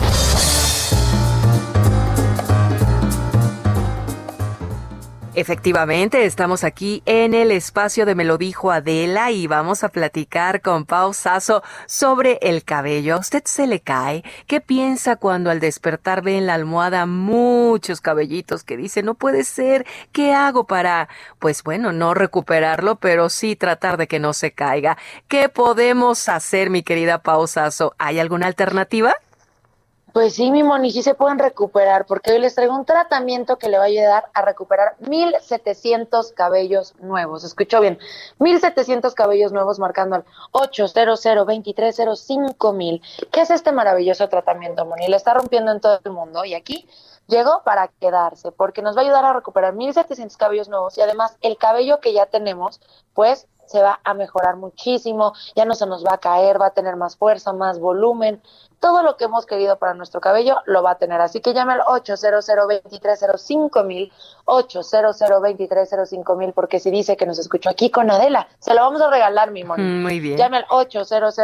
Efectivamente, 5.33 6.25
estamos 6.25 6.65
aquí 6.65 7.03
en 7.05 7.33
el 7.33 7.51
espacio 7.51 8.05
de 8.05 8.15
Me 8.15 8.25
lo 8.25 8.37
dijo 8.37 8.69
Adela 8.69 9.31
y 9.31 9.47
vamos 9.47 9.85
a 9.85 9.87
platicar 9.87 10.59
con 10.59 10.83
Pau 10.83 11.13
Sasso 11.13 11.63
sobre 11.85 12.37
el 12.41 12.65
cabello. 12.65 13.15
¿A 13.15 13.19
usted 13.19 13.41
se 13.45 13.65
le 13.65 13.79
cae? 13.79 14.25
¿Qué 14.45 14.59
piensa 14.59 15.15
cuando 15.15 15.49
al 15.49 15.61
despertar 15.61 16.21
ve 16.21 16.37
en 16.37 16.47
la 16.47 16.55
almohada 16.55 17.05
muchos 17.05 18.01
cabellitos 18.01 18.65
que 18.65 18.75
dice, 18.75 19.03
no 19.03 19.13
puede 19.13 19.45
ser, 19.45 19.85
¿qué 20.11 20.33
hago 20.33 20.67
para, 20.67 21.07
pues 21.39 21.63
bueno, 21.63 21.93
no 21.93 22.13
recuperarlo, 22.13 22.97
pero 22.97 23.29
sí 23.29 23.55
tratar 23.55 23.95
de 23.95 24.09
que 24.09 24.19
no 24.19 24.33
se 24.33 24.51
caiga? 24.51 24.97
¿Qué 25.29 25.47
podemos 25.47 26.27
hacer, 26.27 26.69
mi 26.69 26.83
querida 26.83 27.19
Pau 27.19 27.47
Sasso? 27.47 27.95
¿Hay 27.99 28.19
alguna 28.19 28.47
alternativa? 28.47 29.15
Pues 30.13 30.33
sí, 30.33 30.51
mi 30.51 30.61
Moni, 30.61 30.91
sí 30.91 31.03
se 31.03 31.13
pueden 31.13 31.39
recuperar, 31.39 32.05
porque 32.05 32.33
hoy 32.33 32.39
les 32.39 32.53
traigo 32.53 32.75
un 32.75 32.83
tratamiento 32.83 33.57
que 33.57 33.69
le 33.69 33.77
va 33.77 33.85
a 33.85 33.87
ayudar 33.87 34.25
a 34.33 34.41
recuperar 34.41 34.95
1700 34.99 36.33
cabellos 36.33 36.93
nuevos. 36.99 37.45
Escuchó 37.45 37.79
bien, 37.79 37.97
1700 38.39 39.15
cabellos 39.15 39.53
nuevos 39.53 39.79
marcando 39.79 40.17
al 40.17 40.25
800 40.51 41.25
mil. 42.73 43.01
¿Qué 43.31 43.41
es 43.41 43.51
este 43.51 43.71
maravilloso 43.71 44.27
tratamiento, 44.27 44.85
Moni? 44.85 45.07
Le 45.07 45.15
está 45.15 45.33
rompiendo 45.33 45.71
en 45.71 45.79
todo 45.79 46.01
el 46.03 46.11
mundo 46.11 46.43
y 46.43 46.55
aquí 46.55 46.89
llegó 47.27 47.61
para 47.63 47.87
quedarse, 47.87 48.51
porque 48.51 48.81
nos 48.81 48.97
va 48.97 49.01
a 49.01 49.03
ayudar 49.05 49.23
a 49.23 49.31
recuperar 49.31 49.73
1700 49.73 50.35
cabellos 50.35 50.67
nuevos 50.67 50.97
y 50.97 51.01
además 51.01 51.37
el 51.41 51.55
cabello 51.55 52.01
que 52.01 52.11
ya 52.11 52.25
tenemos, 52.25 52.81
pues 53.13 53.47
se 53.71 53.81
va 53.81 53.99
a 54.03 54.13
mejorar 54.13 54.57
muchísimo, 54.57 55.33
ya 55.55 55.65
no 55.65 55.73
se 55.75 55.85
nos 55.85 56.05
va 56.05 56.15
a 56.15 56.17
caer, 56.17 56.61
va 56.61 56.67
a 56.67 56.73
tener 56.73 56.95
más 56.97 57.15
fuerza, 57.15 57.53
más 57.53 57.79
volumen, 57.79 58.41
todo 58.81 59.03
lo 59.03 59.15
que 59.15 59.25
hemos 59.25 59.45
querido 59.45 59.77
para 59.77 59.93
nuestro 59.93 60.19
cabello 60.19 60.57
lo 60.65 60.81
va 60.81 60.91
a 60.91 60.97
tener. 60.97 61.21
Así 61.21 61.39
que 61.39 61.53
llame 61.53 61.73
al 61.73 61.81
800 61.85 62.43
mil 63.85 64.11
800 64.45 65.21
mil 66.35 66.53
porque 66.53 66.79
si 66.79 66.89
dice 66.89 67.15
que 67.15 67.27
nos 67.27 67.37
escuchó 67.37 67.69
aquí 67.69 67.91
con 67.91 68.09
Adela, 68.09 68.47
se 68.59 68.73
lo 68.73 68.81
vamos 68.81 69.01
a 69.01 69.09
regalar, 69.09 69.51
mi 69.51 69.63
Moni. 69.63 69.83
Mm, 69.83 70.01
Muy 70.01 70.19
bien. 70.19 70.37
Llame 70.37 70.57
al 70.57 70.65
800 70.69 71.37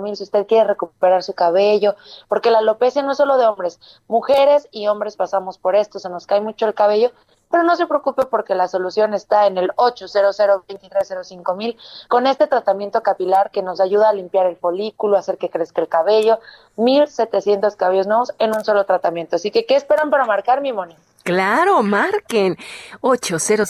mil 0.00 0.16
si 0.16 0.22
usted 0.22 0.46
quiere 0.46 0.68
recuperar 0.68 1.22
su 1.22 1.32
cabello, 1.32 1.96
porque 2.28 2.50
la 2.50 2.58
alopecia 2.58 3.02
no 3.02 3.12
es 3.12 3.16
solo 3.16 3.38
de 3.38 3.46
hombres, 3.46 3.80
mujeres 4.06 4.68
y 4.70 4.88
hombres 4.88 5.16
pasamos 5.16 5.56
por 5.56 5.74
esto, 5.74 5.98
se 5.98 6.10
nos 6.10 6.26
cae 6.26 6.42
mucho 6.42 6.66
el 6.66 6.74
cabello, 6.74 7.12
pero 7.50 7.62
no 7.62 7.76
se 7.76 7.86
preocupe 7.86 8.26
porque 8.26 8.54
la 8.54 8.68
solución 8.68 9.14
está 9.14 9.46
en 9.46 9.58
el 9.58 9.70
800 9.76 10.38
mil 11.56 11.76
con 12.08 12.26
este 12.26 12.46
tratamiento 12.46 13.02
capilar 13.02 13.50
que 13.50 13.62
nos 13.62 13.80
ayuda 13.80 14.08
a 14.08 14.12
limpiar 14.12 14.46
el 14.46 14.56
folículo, 14.56 15.16
hacer 15.16 15.38
que 15.38 15.50
crezca 15.50 15.80
el 15.80 15.88
cabello, 15.88 16.38
1700 16.76 17.76
cabellos 17.76 18.06
nuevos 18.06 18.34
en 18.38 18.54
un 18.54 18.64
solo 18.64 18.84
tratamiento. 18.84 19.36
Así 19.36 19.50
que, 19.50 19.66
¿qué 19.66 19.76
esperan 19.76 20.10
para 20.10 20.24
marcar, 20.24 20.60
mi 20.60 20.72
Moni? 20.72 20.96
Claro, 21.26 21.82
marquen 21.82 22.56
800 23.00 23.68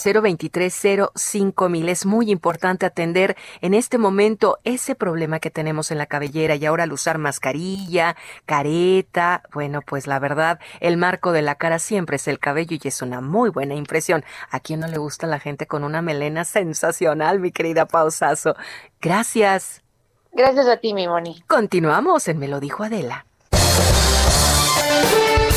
mil. 1.70 1.88
Es 1.88 2.04
muy 2.04 2.30
importante 2.30 2.84
atender 2.84 3.34
en 3.62 3.72
este 3.72 3.96
momento 3.96 4.59
ese 4.64 4.94
problema 4.94 5.38
que 5.38 5.50
tenemos 5.50 5.90
en 5.90 5.96
la 5.96 6.04
cabellera 6.04 6.57
y 6.57 6.66
ahora 6.66 6.82
al 6.82 6.92
usar 6.92 7.16
mascarilla, 7.16 8.14
careta, 8.44 9.42
bueno, 9.54 9.80
pues 9.80 10.07
la 10.07 10.18
verdad, 10.18 10.61
el 10.80 10.98
marco 10.98 11.32
de 11.32 11.40
la 11.40 11.54
cara 11.54 11.78
siempre 11.78 12.16
es 12.16 12.28
el 12.28 12.38
cabello 12.38 12.76
y 12.78 12.88
es 12.88 13.00
una 13.00 13.22
muy 13.22 13.48
buena 13.48 13.74
impresión. 13.74 14.22
¿A 14.50 14.61
quién 14.61 14.80
no 14.80 14.86
le 14.86 14.98
gusta 14.98 15.26
la 15.26 15.40
gente 15.40 15.66
con 15.66 15.82
una 15.82 16.02
melena 16.02 16.44
sensacional, 16.44 17.40
mi 17.40 17.52
querida 17.52 17.86
Pausazo? 17.86 18.54
Gracias. 19.00 19.82
Gracias 20.30 20.68
a 20.68 20.76
ti, 20.76 20.92
mi 20.92 21.09
Moni. 21.09 21.42
Continuamos 21.46 22.28
en 22.28 22.38
Me 22.38 22.48
lo 22.48 22.61
dijo 22.61 22.84
Adela. 22.84 23.24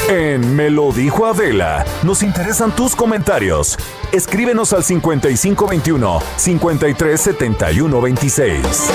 En 0.10 0.56
Me 0.56 0.72
lo 0.72 0.92
dijo 0.92 1.28
Adela, 1.28 1.86
nos 2.02 2.24
interesan 2.24 2.76
tus 2.76 2.96
comentarios. 2.96 3.78
Escríbenos 4.12 4.74
al 4.74 4.84
5521 4.84 6.20
537126. 6.36 8.90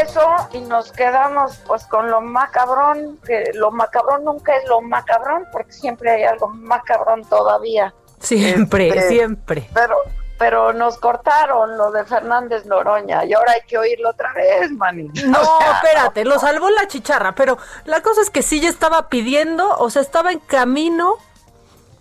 Regreso 0.00 0.48
y 0.52 0.60
nos 0.60 0.92
quedamos 0.92 1.58
pues 1.66 1.84
con 1.84 2.10
lo 2.10 2.20
macabrón, 2.20 3.18
que 3.26 3.50
lo 3.54 3.70
macabrón 3.70 4.24
nunca 4.24 4.56
es 4.56 4.66
lo 4.68 4.80
macabrón, 4.80 5.46
porque 5.52 5.72
siempre 5.72 6.10
hay 6.10 6.24
algo 6.24 6.48
macabrón 6.48 7.24
todavía. 7.24 7.94
Siempre, 8.18 8.88
Este, 8.88 9.08
siempre. 9.08 9.68
Pero, 9.74 9.96
pero 10.38 10.72
nos 10.72 10.98
cortaron 10.98 11.76
lo 11.76 11.90
de 11.90 12.04
Fernández 12.04 12.64
Noroña 12.66 13.24
y 13.24 13.34
ahora 13.34 13.52
hay 13.52 13.62
que 13.66 13.78
oírlo 13.78 14.10
otra 14.10 14.32
vez, 14.32 14.70
mani. 14.72 15.10
No, 15.26 15.40
O 15.40 15.58
sea, 15.58 15.72
espérate, 15.82 16.24
lo 16.24 16.38
salvó 16.38 16.70
la 16.70 16.86
chicharra, 16.86 17.34
pero 17.34 17.58
la 17.84 18.02
cosa 18.02 18.22
es 18.22 18.30
que 18.30 18.42
sí 18.42 18.60
ya 18.60 18.68
estaba 18.68 19.08
pidiendo, 19.08 19.76
o 19.78 19.90
sea, 19.90 20.02
estaba 20.02 20.32
en 20.32 20.38
camino 20.38 21.16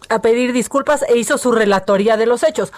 a 0.09 0.19
pedir 0.21 0.53
disculpas 0.53 1.03
e 1.03 1.17
hizo 1.17 1.37
su 1.37 1.51
relatoría 1.51 2.17
de 2.17 2.25
los 2.25 2.43
hechos. 2.43 2.71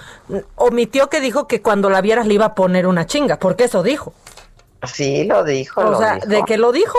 Omitió 0.56 1.10
que 1.10 1.22
dijo 1.22 1.48
que 1.48 1.62
cuando 1.62 1.90
la 1.90 2.02
vieras 2.02 2.28
le 2.28 2.34
iba 2.34 2.46
a 2.46 2.56
poner 2.56 2.88
una 2.88 3.06
chinga, 3.06 3.38
porque 3.38 3.66
eso 3.66 3.84
dijo. 3.84 4.14
Sí, 4.84 5.24
lo 5.26 5.44
dijo. 5.44 5.82
O 5.82 5.92
lo 5.92 5.98
sea, 5.98 6.16
dijo. 6.16 6.28
de 6.28 6.44
que 6.44 6.58
lo 6.58 6.72
dijo, 6.72 6.98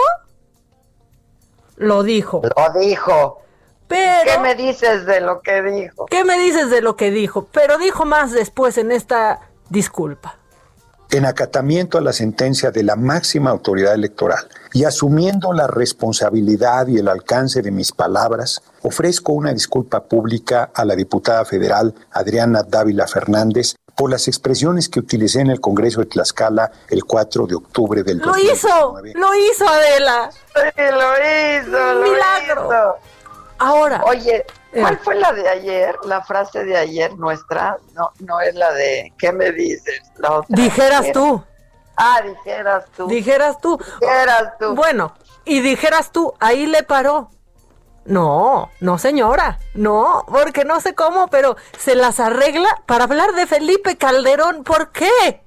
lo 1.77 2.03
dijo. 2.03 2.41
Lo 2.55 2.79
dijo. 2.79 3.39
Pero, 3.87 4.31
¿Qué 4.31 4.39
me 4.39 4.55
dices 4.55 5.05
de 5.05 5.21
lo 5.21 5.41
que 5.41 5.61
dijo? 5.61 6.05
¿Qué 6.07 6.23
me 6.23 6.39
dices 6.39 6.69
de 6.69 6.81
lo 6.81 6.95
que 6.95 7.11
dijo? 7.11 7.47
Pero 7.51 7.77
dijo 7.77 8.05
más 8.05 8.31
después 8.31 8.77
en 8.77 8.91
esta 8.91 9.41
disculpa. 9.69 10.37
En 11.11 11.25
acatamiento 11.25 11.97
a 11.97 12.01
la 12.01 12.13
sentencia 12.13 12.71
de 12.71 12.83
la 12.83 12.95
máxima 12.95 13.51
autoridad 13.51 13.93
electoral 13.93 14.47
y 14.73 14.85
asumiendo 14.85 15.53
la 15.53 15.67
responsabilidad 15.67 16.87
y 16.87 16.97
el 16.97 17.07
alcance 17.07 17.61
de 17.61 17.71
mis 17.71 17.91
palabras, 17.91 18.61
ofrezco 18.81 19.33
una 19.33 19.53
disculpa 19.53 20.03
pública 20.03 20.71
a 20.73 20.85
la 20.85 20.95
diputada 20.95 21.45
federal 21.45 21.93
Adriana 22.11 22.63
Dávila 22.63 23.07
Fernández 23.07 23.75
por 23.95 24.09
las 24.09 24.27
expresiones 24.27 24.89
que 24.89 24.99
utilicé 24.99 25.41
en 25.41 25.51
el 25.51 25.61
Congreso 25.61 25.99
de 25.99 26.07
Tlaxcala 26.07 26.71
el 26.89 27.03
4 27.03 27.45
de 27.45 27.55
octubre 27.55 28.03
del 28.03 28.17
Lo 28.17 28.37
hizo, 28.37 28.95
lo 29.13 29.35
hizo 29.35 29.67
Adela. 29.67 30.31
Sí, 30.31 30.81
lo 30.91 31.59
hizo, 31.59 31.93
lo 31.93 32.01
Milagro. 32.01 32.65
hizo. 32.65 32.95
Ahora. 33.59 34.03
Oye, 34.05 34.45
¿cuál 34.73 34.93
Eh. 34.95 34.99
fue 35.03 35.15
la 35.15 35.31
de 35.33 35.47
ayer? 35.47 35.95
La 36.05 36.21
frase 36.23 36.63
de 36.63 36.75
ayer 36.77 37.15
nuestra. 37.17 37.77
No, 37.93 38.11
no 38.19 38.39
es 38.41 38.53
la 38.55 38.71
de 38.73 39.13
¿qué 39.17 39.31
me 39.31 39.51
dices? 39.51 40.01
La 40.17 40.31
otra. 40.33 40.47
Dijeras 40.55 41.11
tú. 41.13 41.43
Ah, 41.95 42.21
dijeras 42.25 42.85
tú. 42.97 43.07
Dijeras 43.07 43.61
tú. 43.61 43.79
Dijeras 44.01 44.53
tú. 44.59 44.75
Bueno, 44.75 45.13
y 45.45 45.59
dijeras 45.61 46.11
tú, 46.11 46.33
ahí 46.39 46.65
le 46.65 46.83
paró. 46.83 47.29
No, 48.05 48.69
no 48.81 48.97
señora, 48.97 49.59
no, 49.75 50.25
porque 50.27 50.65
no 50.65 50.81
sé 50.81 50.93
cómo, 50.93 51.27
pero 51.29 51.55
se 51.77 51.95
las 51.95 52.19
arregla 52.19 52.67
para 52.85 53.05
hablar 53.05 53.31
de 53.33 53.47
Felipe 53.47 53.95
Calderón. 53.97 54.63
¿Por 54.65 54.91
qué? 54.91 55.41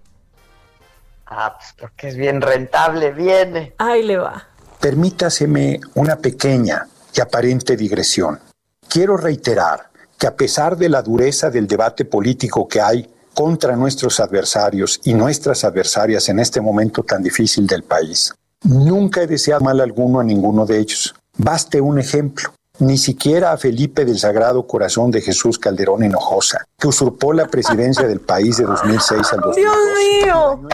Ah, 1.26 1.56
pues 1.58 1.74
porque 1.78 2.08
es 2.08 2.16
bien 2.16 2.40
rentable, 2.40 3.10
viene. 3.12 3.74
Ahí 3.78 4.02
le 4.04 4.16
va. 4.16 4.46
Permítaseme 4.80 5.80
una 5.94 6.16
pequeña 6.16 6.86
y 7.12 7.20
aparente 7.20 7.76
digresión. 7.76 8.40
Quiero 8.89 9.16
reiterar 9.16 9.91
que 10.18 10.26
a 10.26 10.34
pesar 10.34 10.76
de 10.76 10.89
la 10.89 11.03
dureza 11.03 11.51
del 11.51 11.66
debate 11.66 12.05
político 12.05 12.66
que 12.66 12.80
hay 12.80 13.09
contra 13.34 13.76
nuestros 13.76 14.18
adversarios 14.20 15.01
y 15.05 15.12
nuestras 15.12 15.64
adversarias 15.64 16.28
en 16.28 16.39
este 16.39 16.61
momento 16.61 17.03
tan 17.03 17.22
difícil 17.22 17.66
del 17.66 17.82
país, 17.82 18.32
nunca 18.62 19.22
he 19.22 19.26
deseado 19.26 19.62
mal 19.62 19.80
alguno 19.80 20.20
a 20.20 20.24
ninguno 20.24 20.64
de 20.64 20.78
ellos. 20.78 21.14
Baste 21.37 21.80
un 21.80 21.99
ejemplo. 21.99 22.51
Ni 22.78 22.98
siquiera 22.98 23.52
a 23.52 23.56
Felipe 23.56 24.04
del 24.04 24.18
Sagrado 24.18 24.66
Corazón 24.66 25.10
de 25.10 25.22
Jesús 25.22 25.58
Calderón 25.58 26.04
Hinojosa, 26.04 26.66
que 26.78 26.88
usurpó 26.88 27.32
la 27.32 27.46
presidencia 27.46 28.06
del 28.06 28.20
país 28.20 28.58
de 28.58 28.64
2006 28.64 29.32
al 29.32 29.40
2012. 29.40 29.60
Dios 29.60 29.76
mío. 30.22 30.68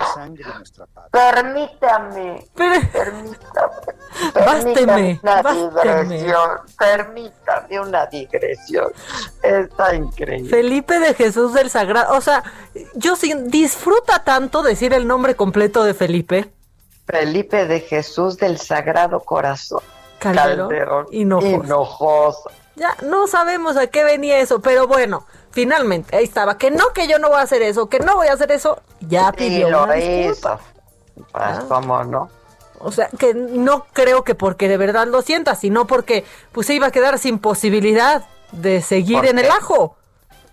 Permítame. 1.12 2.44
Permítame. 2.54 3.32
Básteme, 4.34 5.20
Una 5.22 5.42
básteme. 5.42 6.04
digresión. 6.04 6.50
Permítame 6.78 7.80
una 7.80 8.06
digresión. 8.06 8.92
Está 9.42 9.94
increíble. 9.94 10.50
Felipe 10.50 10.98
de 10.98 11.14
Jesús 11.14 11.54
del 11.54 11.70
Sagrado, 11.70 12.16
o 12.16 12.20
sea, 12.20 12.42
yo 12.94 13.16
sí 13.16 13.32
disfruta 13.46 14.24
tanto 14.24 14.62
decir 14.62 14.92
el 14.92 15.06
nombre 15.06 15.36
completo 15.36 15.84
de 15.84 15.94
Felipe. 15.94 16.50
Felipe 17.06 17.66
de 17.66 17.80
Jesús 17.80 18.36
del 18.38 18.58
Sagrado 18.58 19.20
Corazón. 19.20 19.82
Calderón 20.22 21.06
Hinojosa. 21.10 21.48
Hinojosa. 21.66 22.50
Ya 22.76 22.96
no 23.02 23.26
sabemos 23.26 23.76
a 23.76 23.86
qué 23.88 24.02
venía 24.04 24.38
eso, 24.38 24.60
pero 24.60 24.86
bueno, 24.86 25.26
finalmente 25.50 26.16
ahí 26.16 26.24
estaba. 26.24 26.56
Que 26.56 26.70
no, 26.70 26.92
que 26.94 27.06
yo 27.06 27.18
no 27.18 27.28
voy 27.28 27.38
a 27.38 27.42
hacer 27.42 27.62
eso, 27.62 27.88
que 27.88 27.98
no 27.98 28.14
voy 28.16 28.28
a 28.28 28.32
hacer 28.32 28.50
eso. 28.52 28.80
Ya 29.00 29.26
Sí, 29.30 29.36
pidió 29.36 29.68
lo 29.70 29.84
una 29.84 29.98
hizo. 29.98 30.58
Pues, 31.14 31.28
Ah. 31.34 31.64
¿cómo 31.68 32.02
no? 32.04 32.30
O 32.78 32.90
sea, 32.90 33.08
que 33.18 33.34
no 33.34 33.84
creo 33.92 34.24
que 34.24 34.34
porque 34.34 34.66
de 34.68 34.76
verdad 34.76 35.06
lo 35.06 35.22
sienta, 35.22 35.54
sino 35.54 35.86
porque 35.86 36.24
pues 36.50 36.66
se 36.66 36.74
iba 36.74 36.86
a 36.88 36.90
quedar 36.90 37.18
sin 37.18 37.38
posibilidad 37.38 38.24
de 38.50 38.80
seguir 38.82 39.18
¿Por 39.18 39.26
en 39.28 39.38
el 39.38 39.50
ajo. 39.50 39.96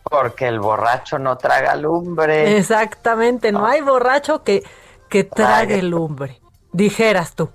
Porque 0.04 0.48
el 0.48 0.60
borracho 0.60 1.18
no 1.20 1.38
traga 1.38 1.76
lumbre. 1.76 2.58
Exactamente, 2.58 3.52
no 3.52 3.66
hay 3.66 3.82
borracho 3.82 4.44
que, 4.44 4.64
que 5.10 5.24
Trague. 5.24 5.82
lumbre. 5.82 6.40
Dijeras 6.72 7.34
tú. 7.34 7.50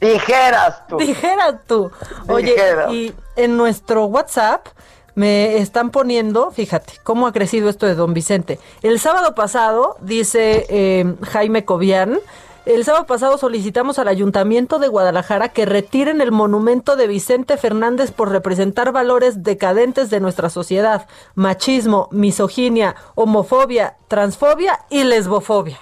Dijeras 0.00 0.86
tú. 0.88 0.96
Dijeras 0.98 1.54
tú. 1.66 1.90
Oye, 2.28 2.52
Dijeras. 2.52 2.92
y 2.92 3.14
en 3.36 3.56
nuestro 3.56 4.06
WhatsApp 4.06 4.66
me 5.14 5.56
están 5.58 5.90
poniendo, 5.90 6.50
fíjate, 6.50 6.94
cómo 7.02 7.26
ha 7.26 7.32
crecido 7.32 7.68
esto 7.70 7.86
de 7.86 7.94
don 7.94 8.12
Vicente. 8.12 8.58
El 8.82 9.00
sábado 9.00 9.34
pasado, 9.34 9.96
dice 10.00 10.66
eh, 10.68 11.14
Jaime 11.22 11.64
Cobian, 11.64 12.18
el 12.66 12.84
sábado 12.84 13.06
pasado 13.06 13.38
solicitamos 13.38 13.98
al 13.98 14.08
Ayuntamiento 14.08 14.78
de 14.78 14.88
Guadalajara 14.88 15.50
que 15.50 15.64
retiren 15.66 16.20
el 16.20 16.32
monumento 16.32 16.96
de 16.96 17.06
Vicente 17.06 17.56
Fernández 17.56 18.10
por 18.10 18.30
representar 18.30 18.90
valores 18.90 19.44
decadentes 19.44 20.10
de 20.10 20.20
nuestra 20.20 20.50
sociedad, 20.50 21.06
machismo, 21.36 22.08
misoginia, 22.10 22.96
homofobia, 23.14 23.96
transfobia 24.08 24.80
y 24.90 25.04
lesbofobia. 25.04 25.78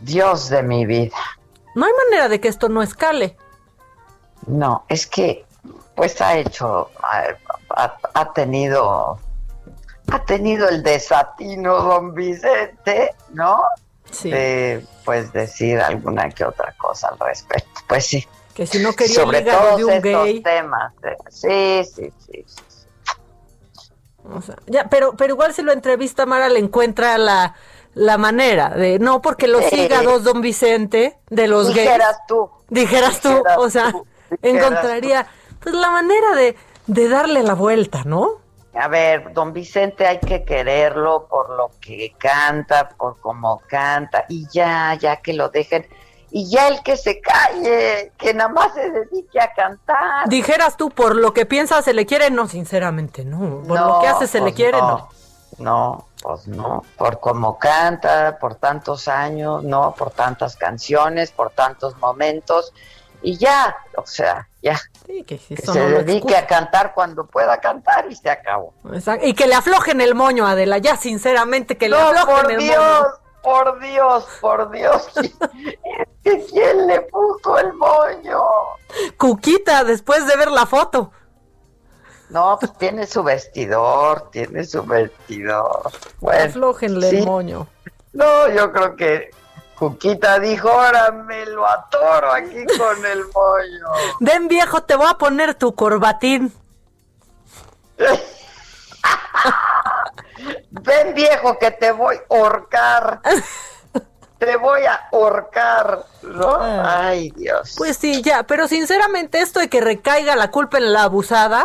Dios 0.00 0.48
de 0.48 0.62
mi 0.62 0.86
vida. 0.86 1.18
No 1.74 1.84
hay 1.84 1.92
manera 2.06 2.28
de 2.28 2.40
que 2.40 2.48
esto 2.48 2.68
no 2.68 2.82
escale. 2.82 3.36
No, 4.46 4.84
es 4.88 5.06
que 5.06 5.44
pues 5.94 6.20
ha 6.20 6.36
hecho, 6.36 6.90
ha, 7.00 8.32
tenido, 8.32 9.18
ha 10.10 10.24
tenido 10.24 10.68
el 10.68 10.82
desatino 10.82 11.82
don 11.82 12.14
Vicente, 12.14 13.14
¿no? 13.32 13.62
Sí. 14.10 14.30
De, 14.30 14.84
pues 15.04 15.32
decir 15.32 15.80
alguna 15.80 16.28
que 16.30 16.44
otra 16.44 16.74
cosa 16.76 17.08
al 17.08 17.18
respecto. 17.18 17.80
Pues 17.88 18.06
sí. 18.06 18.26
Que 18.54 18.66
si 18.66 18.78
no 18.82 18.92
quería 18.92 19.14
Sobre 19.14 19.42
todos 19.42 19.76
de 19.78 19.84
un 19.84 19.90
estos 19.92 20.24
gay. 20.24 20.40
temas. 20.40 20.92
Sí, 21.30 21.84
sí, 21.84 22.12
sí. 22.26 22.44
sí. 22.46 22.62
O 24.30 24.40
sea, 24.40 24.56
ya, 24.66 24.88
pero, 24.88 25.14
pero 25.16 25.34
igual 25.34 25.52
si 25.54 25.62
lo 25.62 25.72
entrevista 25.72 26.26
Mara 26.26 26.48
le 26.48 26.58
encuentra 26.58 27.16
la, 27.18 27.54
la 27.94 28.18
manera 28.18 28.70
de, 28.70 28.98
no 28.98 29.20
porque 29.22 29.48
los 29.48 29.64
Sí. 29.64 29.80
hígados 29.80 30.24
don 30.24 30.40
Vicente 30.42 31.18
de 31.28 31.48
los 31.48 31.68
gays. 31.68 31.78
Dijeras 31.88 32.18
tú. 32.28 32.50
Dijeras 32.68 33.20
tú, 33.20 33.28
Dijeras 33.28 33.58
o 33.58 33.70
sea, 33.70 33.90
tú, 33.92 34.06
encontraría 34.40 35.26
pues 35.60 35.74
la 35.74 35.90
manera 35.90 36.34
de, 36.34 36.56
de 36.86 37.08
darle 37.08 37.42
la 37.42 37.54
vuelta, 37.54 38.02
¿no? 38.04 38.40
A 38.74 38.88
ver, 38.88 39.34
don 39.34 39.52
Vicente 39.52 40.06
hay 40.06 40.18
que 40.18 40.44
quererlo 40.44 41.26
por 41.28 41.50
lo 41.50 41.70
que 41.80 42.14
canta, 42.16 42.88
por 42.88 43.20
cómo 43.20 43.60
canta, 43.68 44.24
y 44.30 44.46
ya, 44.48 44.94
ya 44.94 45.16
que 45.16 45.34
lo 45.34 45.50
dejen, 45.50 45.86
y 46.30 46.48
ya 46.48 46.68
el 46.68 46.82
que 46.82 46.96
se 46.96 47.20
calle, 47.20 48.12
que 48.16 48.32
nada 48.32 48.48
más 48.48 48.72
se 48.72 48.90
dedique 48.90 49.38
a 49.38 49.52
cantar. 49.52 50.26
Dijeras 50.26 50.78
tú, 50.78 50.88
por 50.88 51.14
lo 51.16 51.34
que 51.34 51.44
piensa 51.44 51.82
se 51.82 51.92
le 51.92 52.06
quiere, 52.06 52.30
no, 52.30 52.48
sinceramente, 52.48 53.26
no. 53.26 53.62
Por 53.62 53.78
No, 53.78 53.88
lo 53.88 54.00
que 54.00 54.08
hace 54.08 54.26
se 54.26 54.38
le 54.38 54.44
pues 54.44 54.54
quiere, 54.54 54.78
no. 54.78 54.88
no. 54.88 55.08
No, 55.58 56.08
pues 56.22 56.48
no, 56.48 56.82
por 56.96 57.20
cómo 57.20 57.58
canta, 57.58 58.38
por 58.40 58.54
tantos 58.54 59.06
años, 59.06 59.62
no, 59.62 59.94
por 59.94 60.10
tantas 60.10 60.56
canciones, 60.56 61.30
por 61.30 61.50
tantos 61.50 61.98
momentos, 61.98 62.72
y 63.22 63.36
ya, 63.38 63.76
o 63.96 64.06
sea, 64.06 64.48
ya. 64.62 64.78
Sí, 65.06 65.22
que 65.24 65.38
si 65.38 65.54
Que 65.54 65.62
se 65.62 65.78
no 65.78 65.86
dedique 66.02 66.36
a 66.36 66.46
cantar 66.46 66.92
cuando 66.94 67.26
pueda 67.26 67.58
cantar 67.60 68.10
y 68.10 68.14
se 68.16 68.30
acabó. 68.30 68.72
Exacto. 68.92 69.26
Y 69.26 69.34
que 69.34 69.46
le 69.46 69.54
aflojen 69.54 70.00
el 70.00 70.14
moño, 70.14 70.46
Adela, 70.46 70.78
ya 70.78 70.96
sinceramente 70.96 71.76
que 71.76 71.88
le 71.88 71.96
No, 71.96 72.08
aflojen 72.08 72.42
por 72.42 72.52
el 72.52 72.58
Dios, 72.58 72.76
moño. 72.78 73.14
por 73.42 73.80
Dios, 73.80 74.26
por 74.40 74.70
Dios. 74.70 75.08
Que 76.22 76.44
¿Quién 76.46 76.86
le 76.86 77.00
puso 77.00 77.58
el 77.58 77.72
moño? 77.72 78.40
Cuquita, 79.18 79.82
después 79.82 80.24
de 80.28 80.36
ver 80.36 80.52
la 80.52 80.66
foto. 80.66 81.10
No, 82.28 82.56
pues 82.60 82.72
tiene 82.78 83.06
su 83.08 83.24
vestidor, 83.24 84.30
tiene 84.30 84.62
su 84.64 84.84
vestidor. 84.84 85.90
Bueno, 86.20 86.44
Aflójenle 86.44 87.10
sí. 87.10 87.16
el 87.18 87.26
moño. 87.26 87.66
No, 88.12 88.48
yo 88.50 88.72
creo 88.72 88.94
que 88.94 89.30
Cuquita 89.82 90.38
dijo, 90.38 90.68
ahora 90.68 91.10
me 91.10 91.44
lo 91.44 91.68
atoro 91.68 92.32
aquí 92.32 92.64
con 92.78 93.04
el 93.04 93.24
moño. 93.34 93.86
Ven 94.20 94.46
viejo, 94.46 94.84
te 94.84 94.94
voy 94.94 95.08
a 95.10 95.14
poner 95.14 95.56
tu 95.56 95.74
corbatín. 95.74 96.52
Ven 100.70 101.14
viejo 101.14 101.58
que 101.58 101.72
te 101.72 101.90
voy 101.90 102.14
a 102.14 102.20
ahorcar. 102.32 103.22
Te 104.38 104.56
voy 104.56 104.84
a 104.84 105.08
ahorcar, 105.12 106.04
¿no? 106.22 106.58
Ay, 106.60 107.32
Dios. 107.36 107.74
Pues 107.76 107.96
sí, 107.96 108.22
ya, 108.22 108.44
pero 108.44 108.66
sinceramente 108.66 109.40
esto 109.40 109.58
de 109.60 109.68
que 109.68 109.80
recaiga 109.80 110.34
la 110.34 110.50
culpa 110.50 110.78
en 110.78 110.92
la 110.92 111.04
abusada, 111.04 111.64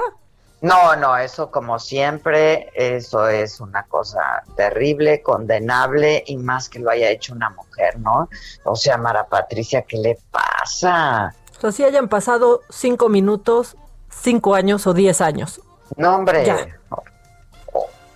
No, 0.62 0.96
no, 0.96 1.16
eso 1.18 1.52
como 1.52 1.78
siempre, 1.78 2.72
eso 2.74 3.28
es 3.28 3.60
una 3.60 3.84
cosa 3.84 4.44
terrible, 4.56 5.22
condenable 5.22 6.24
y 6.26 6.38
más 6.38 6.68
que 6.68 6.80
lo 6.80 6.90
haya 6.90 7.12
hecho 7.12 7.34
una 7.34 7.52
mujer, 7.52 8.00
¿no? 8.00 8.28
O 8.64 8.76
sea, 8.76 8.98
Mara 8.98 9.28
Patricia, 9.28 9.84
¿qué 9.84 9.98
le 9.98 10.18
pasa? 10.32 11.36
o 11.58 11.60
sea, 11.60 11.72
si 11.72 11.84
hayan 11.84 12.08
pasado 12.08 12.62
cinco 12.70 13.08
minutos, 13.10 13.76
cinco 14.10 14.56
años 14.56 14.88
o 14.88 14.94
diez 14.94 15.22
años. 15.22 15.62
No, 15.96 16.16
hombre. 16.16 16.46
Ya. 16.46 16.68
O- 16.90 17.04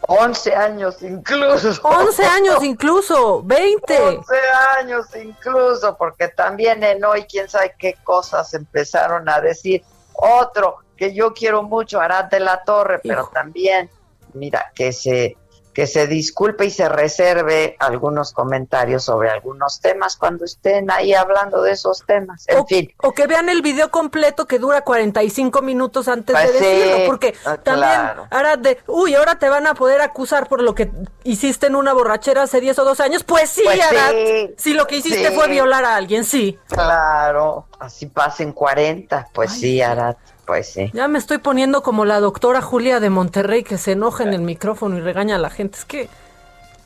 11 0.07 0.55
años 0.55 1.01
incluso. 1.03 1.69
11 1.83 2.25
años 2.25 2.63
incluso, 2.63 3.43
20. 3.43 3.99
11 4.17 4.35
años 4.79 5.05
incluso, 5.15 5.95
porque 5.95 6.27
también 6.27 6.83
en 6.83 7.05
hoy, 7.05 7.23
quién 7.25 7.47
sabe 7.47 7.75
qué 7.77 7.95
cosas 8.03 8.53
empezaron 8.53 9.29
a 9.29 9.39
decir. 9.39 9.83
Otro 10.13 10.77
que 11.01 11.15
yo 11.15 11.33
quiero 11.33 11.63
mucho, 11.63 11.99
Arad 11.99 12.25
de 12.25 12.39
la 12.39 12.61
Torre, 12.63 12.99
pero 13.01 13.27
también, 13.33 13.89
mira, 14.35 14.71
que 14.75 14.93
se 14.93 15.35
que 15.73 15.87
se 15.87 16.05
disculpe 16.05 16.65
y 16.65 16.69
se 16.69 16.89
reserve 16.89 17.77
algunos 17.79 18.33
comentarios 18.33 19.05
sobre 19.05 19.29
algunos 19.29 19.79
temas 19.79 20.17
cuando 20.17 20.43
estén 20.43 20.91
ahí 20.91 21.13
hablando 21.13 21.61
de 21.61 21.71
esos 21.71 22.03
temas. 22.05 22.45
En 22.49 22.57
o, 22.57 22.65
fin. 22.65 22.93
o 22.97 23.13
que 23.13 23.25
vean 23.25 23.47
el 23.47 23.61
video 23.61 23.89
completo 23.89 24.45
que 24.47 24.59
dura 24.59 24.81
45 24.81 25.61
minutos 25.61 26.09
antes 26.09 26.35
Pues 26.35 26.51
de 26.51 26.59
sí, 26.59 26.65
decirlo, 26.65 27.05
porque 27.07 27.33
ah, 27.45 27.55
también 27.55 28.01
ahora 28.29 28.57
de, 28.57 28.79
uy, 28.87 29.15
ahora 29.15 29.39
te 29.39 29.47
van 29.47 29.65
a 29.65 29.73
poder 29.73 30.01
acusar 30.01 30.49
por 30.49 30.61
lo 30.61 30.75
que 30.75 30.91
hiciste 31.23 31.67
en 31.67 31.75
una 31.75 31.93
borrachera 31.93 32.43
hace 32.43 32.59
10 32.59 32.77
o 32.79 32.83
12 32.83 33.03
años. 33.03 33.23
Pues 33.23 33.49
sí, 33.49 33.61
Pues 33.63 33.75
sí, 33.75 33.81
Arad, 33.81 34.13
si 34.57 34.73
lo 34.73 34.87
que 34.87 34.97
hiciste 34.97 35.29
sí. 35.29 35.33
fue 35.33 35.47
violar 35.47 35.85
a 35.85 35.95
alguien, 35.95 36.25
sí. 36.25 36.59
Claro, 36.67 37.67
así 37.79 38.07
pasen 38.07 38.51
40. 38.51 39.29
Pues 39.31 39.53
sí, 39.53 39.81
Arad, 39.81 40.17
pues 40.51 40.67
sí. 40.67 40.91
Ya 40.93 41.07
me 41.07 41.17
estoy 41.17 41.37
poniendo 41.37 41.81
como 41.81 42.03
la 42.03 42.19
doctora 42.19 42.61
Julia 42.61 42.99
de 42.99 43.09
Monterrey 43.09 43.63
que 43.63 43.77
se 43.77 43.93
enoja 43.93 44.23
en 44.23 44.33
el 44.33 44.41
micrófono 44.41 44.97
y 44.97 44.99
regaña 44.99 45.35
a 45.35 45.39
la 45.39 45.49
gente. 45.49 45.77
Es 45.77 45.85
que 45.85 46.09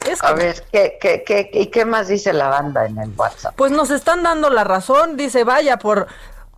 es 0.08 0.24
A 0.24 0.34
ver, 0.34 0.64
¿qué, 0.72 1.00
qué, 1.02 1.24
qué, 1.26 1.50
¿y 1.52 1.66
qué 1.72 1.84
más 1.84 2.08
dice 2.08 2.32
la 2.32 2.50
banda 2.50 2.86
en 2.86 3.00
el 3.00 3.10
WhatsApp? 3.18 3.56
Pues 3.56 3.72
nos 3.72 3.90
están 3.90 4.22
dando 4.22 4.52
la 4.52 4.64
razón, 4.66 5.18
dice, 5.18 5.44
vaya, 5.44 5.80
por, 5.80 6.06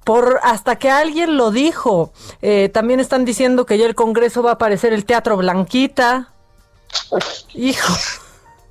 por 0.03 0.41
hasta 0.43 0.75
que 0.75 0.89
alguien 0.89 1.37
lo 1.37 1.51
dijo. 1.51 2.11
Eh, 2.41 2.69
también 2.73 2.99
están 2.99 3.23
diciendo 3.23 3.65
que 3.65 3.77
ya 3.77 3.85
el 3.85 3.95
Congreso 3.95 4.43
va 4.43 4.49
a 4.49 4.53
aparecer 4.55 4.91
el 4.91 5.05
Teatro 5.05 5.37
Blanquita. 5.37 6.33
Hijo. 7.53 7.93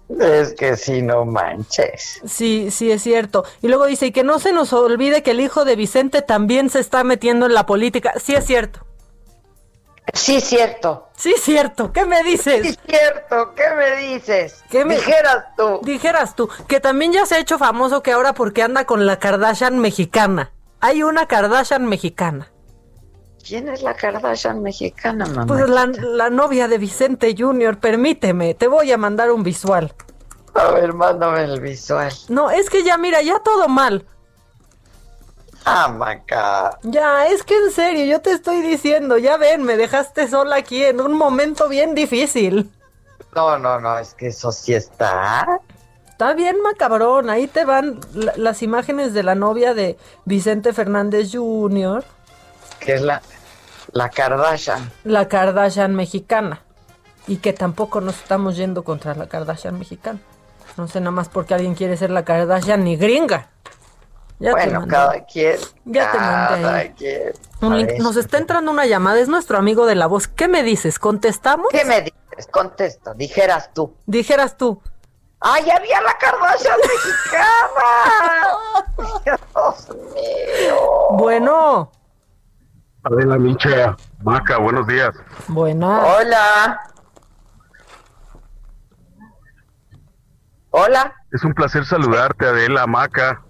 Es 0.08 0.54
que 0.54 0.76
sí, 0.76 1.02
no 1.02 1.24
manches. 1.24 2.20
Sí, 2.24 2.70
sí, 2.70 2.90
es 2.92 3.02
cierto. 3.02 3.44
Y 3.60 3.68
luego 3.68 3.86
dice, 3.86 4.06
y 4.06 4.12
que 4.12 4.22
no 4.22 4.38
se 4.38 4.52
nos 4.52 4.72
olvide 4.72 5.22
que 5.22 5.32
el 5.32 5.40
hijo 5.40 5.64
de 5.64 5.74
Vicente 5.74 6.22
también 6.22 6.70
se 6.70 6.80
está 6.80 7.02
metiendo 7.02 7.46
en 7.46 7.54
la 7.54 7.66
política. 7.66 8.14
Sí, 8.22 8.34
es 8.34 8.46
cierto. 8.46 8.86
Sí, 10.14 10.36
es 10.36 10.44
cierto. 10.44 11.08
Sí, 11.16 11.32
es 11.36 11.42
cierto. 11.42 11.92
¿Qué 11.92 12.06
me 12.06 12.22
dices? 12.22 12.62
Sí, 12.62 12.68
es 12.68 12.78
cierto. 12.86 13.52
¿Qué 13.54 13.64
me 13.76 13.96
dices? 13.96 14.62
¿Qué 14.70 14.84
me 14.84 14.94
dijeras 14.94 15.44
tú? 15.56 15.80
Dijeras 15.82 16.36
tú, 16.36 16.48
que 16.68 16.78
también 16.78 17.12
ya 17.12 17.26
se 17.26 17.34
ha 17.34 17.38
hecho 17.38 17.58
famoso 17.58 18.02
que 18.02 18.12
ahora 18.12 18.32
porque 18.32 18.62
anda 18.62 18.84
con 18.84 19.06
la 19.06 19.18
Kardashian 19.18 19.78
mexicana. 19.80 20.52
Hay 20.80 21.02
una 21.02 21.26
Kardashian 21.26 21.86
mexicana. 21.86 22.52
¿Quién 23.46 23.68
es 23.68 23.82
la 23.82 23.94
Kardashian 23.94 24.62
mexicana, 24.62 25.26
mamá? 25.26 25.46
Pues 25.46 25.68
la, 25.68 25.86
la 25.86 26.30
novia 26.30 26.66
de 26.68 26.78
Vicente 26.78 27.34
Junior, 27.38 27.78
permíteme, 27.78 28.54
te 28.54 28.66
voy 28.68 28.90
a 28.92 28.98
mandar 28.98 29.30
un 29.30 29.42
visual. 29.42 29.94
A 30.54 30.70
ver, 30.70 30.92
mándame 30.94 31.44
el 31.44 31.60
visual. 31.60 32.12
No, 32.28 32.50
es 32.50 32.68
que 32.70 32.82
ya 32.82 32.96
mira, 32.98 33.22
ya 33.22 33.38
todo 33.40 33.68
mal. 33.68 34.04
Ah, 35.64 35.88
Maca. 35.88 36.78
Ya, 36.82 37.26
es 37.26 37.42
que 37.42 37.56
en 37.56 37.70
serio, 37.72 38.04
yo 38.04 38.20
te 38.20 38.30
estoy 38.32 38.60
diciendo, 38.62 39.18
ya 39.18 39.36
ven, 39.36 39.62
me 39.64 39.76
dejaste 39.76 40.28
sola 40.28 40.56
aquí 40.56 40.84
en 40.84 41.00
un 41.00 41.12
momento 41.12 41.68
bien 41.68 41.94
difícil. 41.94 42.70
No, 43.34 43.58
no, 43.58 43.80
no, 43.80 43.98
es 43.98 44.14
que 44.14 44.28
eso 44.28 44.52
sí 44.52 44.74
está. 44.74 45.44
Está 46.08 46.32
bien 46.34 46.56
macabrón, 46.62 47.28
ahí 47.30 47.46
te 47.48 47.64
van 47.64 48.00
la- 48.14 48.32
las 48.36 48.62
imágenes 48.62 49.12
de 49.12 49.22
la 49.24 49.34
novia 49.34 49.74
de 49.74 49.98
Vicente 50.24 50.72
Fernández 50.72 51.30
Jr., 51.32 52.02
Que 52.80 52.94
es 52.94 53.02
la, 53.02 53.20
la 53.92 54.08
Kardashian. 54.10 54.90
la 55.04 55.28
Kardashian 55.28 55.94
mexicana. 55.94 56.62
Y 57.28 57.38
que 57.38 57.52
tampoco 57.52 58.00
nos 58.00 58.16
estamos 58.16 58.56
yendo 58.56 58.84
contra 58.84 59.14
la 59.14 59.26
Kardashian 59.26 59.78
mexicana. 59.78 60.20
No 60.76 60.86
sé 60.88 61.00
nada 61.00 61.10
más 61.10 61.28
porque 61.28 61.54
alguien 61.54 61.74
quiere 61.74 61.96
ser 61.96 62.10
la 62.10 62.24
Kardashian 62.24 62.84
ni 62.84 62.96
gringa. 62.96 63.48
Ya 64.38 64.50
bueno, 64.50 64.86
cada 64.86 65.24
quien. 65.24 65.56
Ya 65.86 66.12
te 66.12 66.18
mandé 66.18 66.62
cada 66.62 66.92
quien. 66.92 67.32
Un. 67.62 67.86
Nos 67.98 68.16
está 68.16 68.36
entrando 68.38 68.70
una 68.70 68.84
llamada, 68.84 69.18
es 69.18 69.28
nuestro 69.28 69.56
amigo 69.56 69.86
de 69.86 69.94
la 69.94 70.06
voz. 70.06 70.28
¿Qué 70.28 70.46
me 70.46 70.62
dices? 70.62 70.98
¿Contestamos? 70.98 71.68
¿Qué 71.70 71.84
me 71.84 72.02
dices? 72.02 72.46
Contesto, 72.50 73.14
dijeras 73.14 73.72
tú. 73.72 73.94
Dijeras 74.04 74.58
tú. 74.58 74.80
¡Ay, 75.40 75.70
había 75.70 76.00
la 76.02 76.16
Kardashian 76.18 76.78
mexicana! 76.80 77.86
Dios 79.24 79.88
mío. 80.14 80.76
Bueno, 81.12 81.92
Adela 83.08 83.38
Micha, 83.38 83.96
Maca, 84.24 84.58
buenos 84.58 84.86
días. 84.88 85.14
buena. 85.46 86.00
Hola. 86.04 86.80
Hola, 90.70 91.14
Es 91.32 91.42
un 91.44 91.54
placer 91.54 91.86
saludarte, 91.86 92.46
Adela, 92.46 92.86
Maca. 92.86 93.42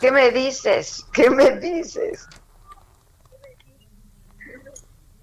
¿qué 0.00 0.12
me 0.12 0.30
dices? 0.30 1.04
¿Qué 1.12 1.28
me 1.28 1.58
dices? 1.58 2.28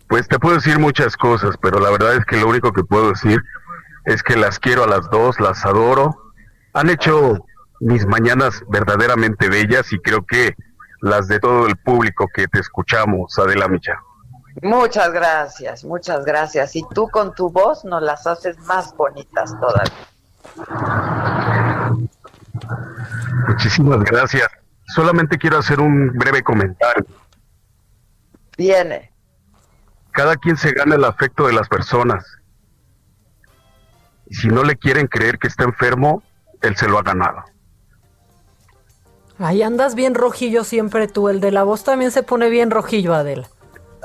Pues 0.07 0.27
te 0.27 0.37
puedo 0.37 0.55
decir 0.55 0.77
muchas 0.77 1.15
cosas, 1.15 1.55
pero 1.61 1.79
la 1.79 1.89
verdad 1.91 2.15
es 2.15 2.25
que 2.25 2.35
lo 2.37 2.49
único 2.49 2.73
que 2.73 2.83
puedo 2.83 3.09
decir 3.09 3.41
es 4.03 4.21
que 4.21 4.35
las 4.35 4.59
quiero 4.59 4.83
a 4.83 4.87
las 4.87 5.09
dos, 5.09 5.39
las 5.39 5.65
adoro. 5.65 6.33
Han 6.73 6.89
hecho 6.89 7.37
mis 7.79 8.05
mañanas 8.05 8.61
verdaderamente 8.67 9.47
bellas 9.49 9.91
y 9.93 9.99
creo 9.99 10.25
que 10.25 10.53
las 11.05 11.27
de 11.27 11.39
todo 11.39 11.67
el 11.67 11.77
público 11.77 12.27
que 12.33 12.47
te 12.47 12.59
escuchamos, 12.59 13.37
Adela 13.37 13.67
Micha. 13.67 14.01
Muchas 14.63 15.11
gracias, 15.11 15.83
muchas 15.83 16.25
gracias. 16.25 16.75
Y 16.75 16.83
tú 16.93 17.07
con 17.09 17.35
tu 17.35 17.51
voz 17.51 17.85
nos 17.85 18.01
las 18.01 18.25
haces 18.25 18.57
más 18.59 18.95
bonitas 18.95 19.53
todavía. 19.59 19.93
Muchísimas 23.47 23.99
gracias. 23.99 24.47
Solamente 24.95 25.37
quiero 25.37 25.59
hacer 25.59 25.79
un 25.79 26.11
breve 26.13 26.41
comentario. 26.41 27.05
Viene. 28.57 29.11
Cada 30.11 30.37
quien 30.37 30.57
se 30.57 30.71
gana 30.71 30.95
el 30.95 31.03
afecto 31.03 31.45
de 31.45 31.53
las 31.53 31.67
personas. 31.69 32.25
Y 34.27 34.35
si 34.35 34.47
no 34.47 34.63
le 34.63 34.75
quieren 34.75 35.05
creer 35.05 35.37
que 35.37 35.49
está 35.49 35.65
enfermo, 35.65 36.23
él 36.61 36.75
se 36.75 36.87
lo 36.87 36.97
ha 36.97 37.03
ganado. 37.03 37.43
Ahí 39.39 39.63
andas 39.63 39.95
bien 39.95 40.15
rojillo 40.15 40.63
siempre 40.63 41.07
tú. 41.07 41.29
El 41.29 41.41
de 41.41 41.51
la 41.51 41.63
voz 41.63 41.83
también 41.83 42.11
se 42.11 42.23
pone 42.23 42.49
bien 42.49 42.71
rojillo, 42.71 43.13
Adela. 43.13 43.47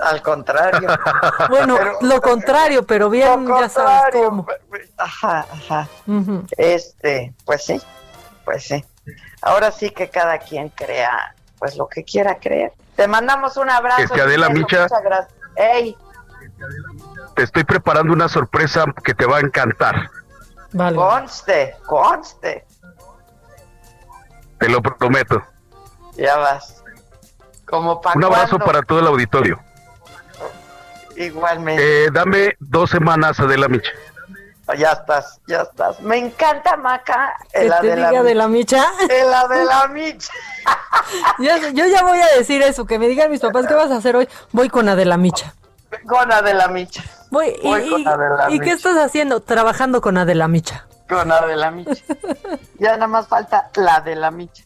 Al 0.03 0.23
contrario. 0.23 0.89
Bueno, 1.49 1.77
Pero- 1.77 1.99
lo 2.03 2.21
contrario, 2.21 2.87
pero 2.87 3.11
bien, 3.11 3.47
ya 3.47 3.69
sabes 3.69 4.13
cómo. 4.13 4.47
Ajá, 4.97 5.47
ajá. 5.53 5.89
Ujú. 6.07 6.45
Este, 6.57 7.35
pues 7.45 7.65
sí, 7.65 7.81
pues 8.45 8.65
sí. 8.65 8.85
Ahora 9.43 9.71
sí 9.73 9.91
que 9.91 10.09
cada 10.09 10.39
quien 10.39 10.69
crea, 10.71 11.35
pues 11.59 11.77
lo 11.77 11.89
que 11.89 12.05
quiera 12.05 12.37
creer. 12.39 12.73
Te 12.97 13.09
mandamos 13.09 13.57
un 13.57 13.69
abrazo. 13.71 14.03
Es 14.03 14.11
que 14.11 14.21
Adela 14.21 14.49
Micha- 14.49 14.83
Muchas 14.83 15.03
gracias. 15.03 15.35
Ey, 15.57 15.97
Te 17.35 17.43
estoy 17.43 17.65
preparando 17.65 18.13
una 18.13 18.29
sorpresa 18.29 18.85
que 19.03 19.15
te 19.15 19.27
va 19.27 19.39
a 19.39 19.41
encantar. 19.41 20.11
Vale. 20.73 20.95
conste, 20.97 21.77
conste. 21.87 22.65
Te 24.61 24.69
lo 24.69 24.81
prometo. 24.83 25.43
Ya 26.17 26.37
vas. 26.37 26.83
Como 27.67 28.01
para 28.01 28.17
Un 28.17 28.25
abrazo 28.25 28.59
para 28.59 28.83
todo 28.83 29.01
el 29.01 29.07
auditorio. 29.07 29.59
Igualmente. 31.17 32.05
Eh, 32.05 32.11
dame 32.13 32.57
dos 32.61 32.91
semanas, 32.91 33.41
Adela 33.41 33.69
Micha. 33.69 33.91
Ya 34.79 34.93
estás, 34.93 35.41
ya 35.49 35.63
estás. 35.63 36.01
Me 36.01 36.17
encanta, 36.19 36.77
Maca. 36.77 37.35
Que 37.53 37.63
el 37.63 37.69
te 37.71 37.75
Adela 37.75 38.09
diga 38.11 38.23
de 38.23 38.35
la 38.37 38.47
micha. 38.47 38.85
El 39.09 39.33
Adela 39.35 39.89
Micha. 39.89 40.33
Ya 41.41 41.59
sé, 41.59 41.73
yo 41.75 41.87
ya 41.87 42.05
voy 42.05 42.19
a 42.21 42.27
decir 42.39 42.63
eso, 42.63 42.85
que 42.87 42.99
me 42.99 43.09
digan 43.09 43.31
mis 43.31 43.41
papás 43.41 43.67
qué 43.67 43.75
vas 43.75 43.91
a 43.91 43.97
hacer 43.97 44.15
hoy. 44.15 44.29
Voy 44.53 44.69
con 44.69 44.89
Adela 44.89 45.17
Micha. 45.17 45.55
Con 46.07 46.31
Adela 46.31 46.69
Micha. 46.69 47.03
Voy, 47.31 47.49
y, 47.61 47.63
con 47.63 47.81
y- 48.01 48.07
Adela 48.07 48.47
¿y 48.51 48.59
qué 48.61 48.65
Micha. 48.67 48.75
estás 48.77 48.97
haciendo? 48.99 49.41
Trabajando 49.41 50.01
con 50.01 50.19
Adela 50.19 50.47
Micha. 50.47 50.87
Con 51.11 51.31
Adela 51.33 51.71
Micha. 51.71 52.03
ya 52.79 52.93
nada 52.93 53.07
más 53.07 53.27
falta 53.29 53.71
la 53.75 54.01
de 54.01 54.15
la 54.17 54.31
Micha. 54.31 54.65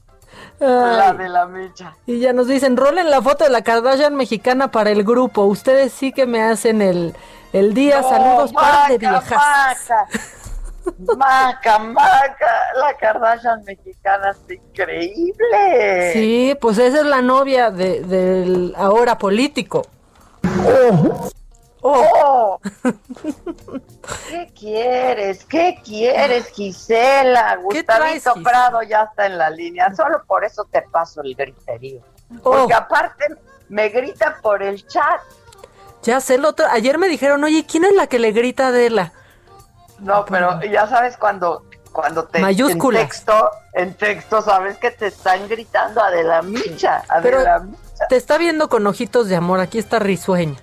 Ay. 0.61 0.67
La 0.97 1.13
de 1.15 1.29
la 1.29 1.47
Micha. 1.47 1.97
Y 2.07 2.21
ya 2.21 2.33
nos 2.33 2.47
dicen, 2.47 2.77
rolen 2.77 3.11
la 3.11 3.21
foto 3.23 3.45
de 3.45 3.51
la 3.51 3.63
Kardashian 3.63 4.15
mexicana 4.15 4.71
para 4.71 4.91
el 4.91 5.03
grupo. 5.05 5.43
Ustedes 5.45 5.93
sí 5.93 6.13
que 6.13 6.27
me 6.27 6.43
hacen 6.43 6.83
el, 6.83 7.15
el 7.53 7.75
día. 7.75 8.01
No, 8.03 8.09
Saludos, 8.11 8.53
par 8.53 8.89
de 8.91 8.99
Maca, 8.99 9.11
viejas. 9.21 9.43
Maca. 9.89 10.07
Maca, 11.17 11.79
Maca, 11.79 12.47
la 12.79 12.95
Kardashian 12.99 13.65
mexicana 13.65 14.31
es 14.33 14.57
increíble. 14.59 16.13
Sí, 16.13 16.57
pues 16.61 16.77
esa 16.79 17.01
es 17.01 17.07
la 17.07 17.23
novia 17.23 17.71
de- 17.71 18.01
del 18.03 18.75
ahora 18.77 19.17
político. 19.19 19.87
Oh. 20.67 21.29
¿Qué 24.29 24.51
quieres? 24.59 25.45
¿Qué 25.45 25.79
quieres, 25.85 26.47
Gisela? 26.49 27.59
¿Qué 27.71 27.83
traes, 27.83 28.25
Gustavito? 28.25 28.43
Prado 28.49 28.83
ya 28.83 29.03
está 29.05 29.27
en 29.27 29.37
la 29.39 29.51
línea. 29.51 29.95
Solo 29.95 30.23
por 30.27 30.45
eso 30.45 30.67
te 30.71 30.83
paso 30.83 31.23
el 31.23 31.35
griterío. 31.35 32.01
Porque 32.43 32.73
Oh. 32.75 32.77
aparte 32.77 33.25
me 33.69 33.89
grita 33.91 34.39
por 34.43 34.63
el 34.63 34.87
chat. 34.87 35.21
Ya 36.03 36.21
sé, 36.21 36.35
el 36.37 36.45
otro. 36.45 36.67
Ayer 36.71 36.99
me 36.99 37.09
dijeron, 37.09 37.45
oye, 37.45 37.65
¿quién 37.67 37.85
es 37.85 37.95
la 37.95 38.07
que 38.07 38.19
le 38.19 38.33
grita 38.33 38.67
a 38.67 38.69
Adela? 38.69 39.13
No, 40.01 40.25
pero 40.25 40.61
ya 40.63 40.87
sabes 40.89 41.17
cuando 41.17 41.65
cuando 41.93 42.25
te 42.25 42.41
Mayúsculas. 42.41 43.03
en 43.03 43.09
texto, 43.09 43.51
en 43.75 43.95
texto 43.95 44.43
sabes 44.43 44.79
que 44.79 44.91
te 44.91 45.07
están 45.07 45.47
gritando 45.49 46.03
Adela 46.03 46.43
Micha, 46.43 47.05
Pero 47.23 47.37
Adela 47.39 47.61
Micha. 47.61 48.07
te 48.09 48.17
está 48.17 48.37
viendo 48.37 48.69
con 48.69 48.85
ojitos 48.89 49.29
de 49.29 49.37
amor. 49.37 49.61
Aquí 49.61 49.79
está 49.79 50.01
risueña. 50.01 50.57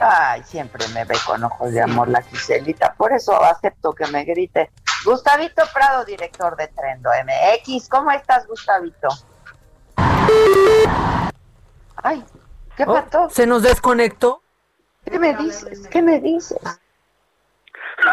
Ay, 0.00 0.42
siempre 0.44 0.86
me 0.94 1.04
ve 1.04 1.14
con 1.26 1.44
ojos 1.44 1.72
de 1.72 1.82
amor 1.82 2.08
la 2.08 2.22
Giselita, 2.22 2.94
por 2.94 3.12
eso 3.12 3.34
acepto 3.42 3.92
que 3.92 4.06
me 4.06 4.24
grite. 4.24 4.70
Gustavito 5.04 5.62
Prado, 5.74 6.04
director 6.04 6.56
de 6.56 6.68
Trendo 6.68 7.10
MX. 7.24 7.88
¿Cómo 7.88 8.10
estás, 8.10 8.46
Gustavito? 8.46 9.08
Ay, 11.96 12.24
¿qué 12.76 12.84
Oh, 12.86 12.94
pasó? 12.94 13.28
¿Se 13.30 13.46
nos 13.46 13.62
desconectó? 13.62 14.42
¿Qué 15.04 15.18
me 15.18 15.34
dices? 15.36 15.86
¿Qué 15.88 16.02
me 16.02 16.20
dices? 16.20 16.58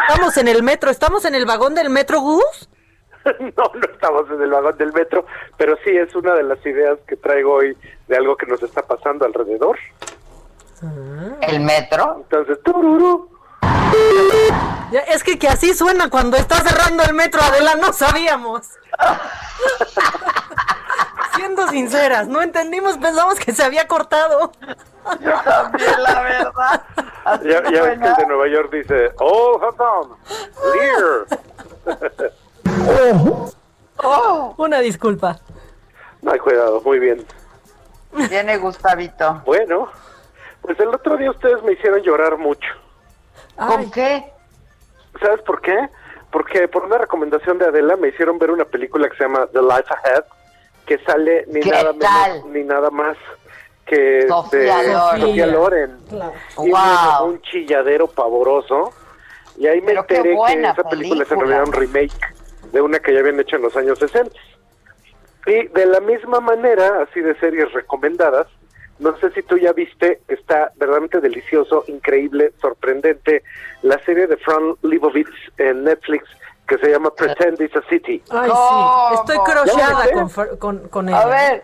Estamos 0.10 0.36
en 0.38 0.48
el 0.50 0.64
metro, 0.64 0.90
estamos 0.92 1.24
en 1.26 1.36
el 1.36 1.46
vagón 1.46 1.74
del 1.76 1.90
metro, 1.90 2.20
Gus. 2.22 2.70
No, 3.40 3.72
no 3.74 3.82
estamos 3.94 4.30
en 4.32 4.42
el 4.42 4.50
vagón 4.50 4.78
del 4.78 4.94
metro, 4.94 5.26
pero 5.58 5.76
sí 5.84 5.90
es 5.98 6.16
una 6.16 6.34
de 6.34 6.44
las 6.44 6.66
ideas 6.66 6.98
que 7.08 7.18
traigo 7.18 7.56
hoy 7.56 7.78
de 8.08 8.16
algo 8.16 8.38
que 8.38 8.46
nos 8.46 8.64
está 8.64 8.84
pasando 8.84 9.26
alrededor. 9.26 9.78
¿El 11.42 11.60
metro? 11.62 12.18
Entonces, 12.18 12.62
tururú. 12.64 13.30
Ya, 14.92 15.02
es 15.02 15.24
que, 15.24 15.38
que 15.38 15.48
así 15.48 15.74
suena 15.74 16.10
cuando 16.10 16.38
está 16.38 16.58
cerrando 16.58 17.04
el 17.04 17.14
metro, 17.14 17.42
Adela, 17.42 17.76
no 17.76 17.94
sabíamos. 17.94 18.68
Siendo 21.36 21.68
sinceras, 21.68 22.28
no 22.28 22.42
entendimos, 22.42 22.98
pensamos 22.98 23.40
que 23.40 23.54
se 23.54 23.64
había 23.64 23.88
cortado. 23.88 24.52
Yo 25.20 25.34
también, 25.44 26.04
la 26.04 26.22
verdad. 26.22 26.84
Ya, 27.44 27.64
ya 27.72 27.84
ves 27.84 28.00
que 28.00 28.08
el 28.08 28.16
de 28.16 28.26
Nueva 28.28 28.48
York 28.48 28.72
dice, 28.72 29.12
oh, 29.20 29.60
Lear. 30.74 31.28
Oh, 34.04 34.54
Una 34.58 34.80
disculpa. 34.80 35.40
No 36.22 36.32
hay 36.32 36.40
cuidado, 36.40 36.82
muy 36.82 37.00
bien. 37.00 37.26
Viene 38.30 38.58
Gustavito. 38.58 39.42
Bueno, 39.46 39.90
pues 40.62 40.80
el 40.80 40.90
otro 40.90 41.18
día 41.18 41.32
ustedes 41.32 41.62
me 41.64 41.74
hicieron 41.74 42.02
llorar 42.02 42.38
mucho. 42.38 42.68
¿Con 43.56 43.90
qué? 43.92 44.26
¿Sabes 45.22 45.42
por 45.42 45.62
qué? 45.62 45.90
Porque 46.32 46.68
por 46.68 46.86
una 46.86 46.98
recomendación 46.98 47.58
de 47.58 47.66
Adela 47.66 47.96
me 47.96 48.10
hicieron 48.10 48.38
ver 48.38 48.52
una 48.52 48.66
película 48.66 49.10
que 49.10 49.18
se 49.18 49.24
llama 49.24 49.48
The 49.52 49.62
Life 49.62 49.86
Ahead, 50.04 50.24
que 50.86 50.98
sale 51.00 51.46
ni 51.48 51.62
¿Qué 51.62 51.70
nada 51.72 51.94
tal? 52.00 52.32
menos 52.34 52.46
ni 52.50 52.64
nada 52.64 52.90
más 52.92 53.18
que 53.86 54.28
Sofía 54.28 54.78
de 54.80 54.94
Loren. 54.94 55.22
Sofía 55.22 55.48
Loren. 55.48 55.98
Y 56.64 56.70
Wow. 56.72 57.28
un 57.30 57.42
chilladero 57.42 58.08
pavoroso. 58.08 58.92
Y 59.58 59.66
ahí 59.68 59.80
me 59.82 59.88
Pero 59.88 60.02
enteré 60.02 60.36
que 60.46 60.62
esa 60.68 60.84
película 60.90 61.24
es 61.24 61.32
en 61.32 61.40
realidad 61.40 61.64
un 61.68 61.74
remake 61.74 62.14
de 62.74 62.82
una 62.82 63.00
que 63.00 63.14
ya 63.14 63.22
habían 63.22 63.40
hecho 63.40 63.56
en 63.56 63.62
los 63.64 63.76
años 63.76 63.98
60. 63.98 64.36
Y 65.48 65.68
de 65.70 65.86
la 65.86 66.02
misma 66.02 66.42
manera, 66.42 67.02
así 67.10 67.22
de 67.22 67.34
series 67.40 67.72
recomendadas, 67.72 68.48
no 69.00 69.18
sé 69.18 69.32
si 69.32 69.44
tú 69.44 69.58
ya 69.58 69.74
viste, 69.74 70.22
está 70.28 70.72
verdaderamente 70.76 71.22
delicioso, 71.22 71.84
increíble, 71.88 72.52
sorprendente, 72.62 73.44
la 73.84 73.98
serie 74.06 74.28
de 74.28 74.38
Fran 74.38 74.76
Lebowitz 74.82 75.30
en 75.58 75.84
Netflix 75.84 76.26
que 76.68 76.78
se 76.80 76.90
llama 76.90 77.12
Pretend 77.12 77.62
It's 77.62 77.76
a 77.78 77.82
City. 77.90 78.22
Ay, 78.30 78.50
sí. 78.50 79.16
Estoy 79.16 79.38
¿Ya 79.38 79.44
crocheada 79.44 80.12
con, 80.12 80.30
Fer- 80.30 80.58
con, 80.58 80.88
con 80.90 81.08
ella. 81.10 81.22
A 81.22 81.26
ver, 81.28 81.64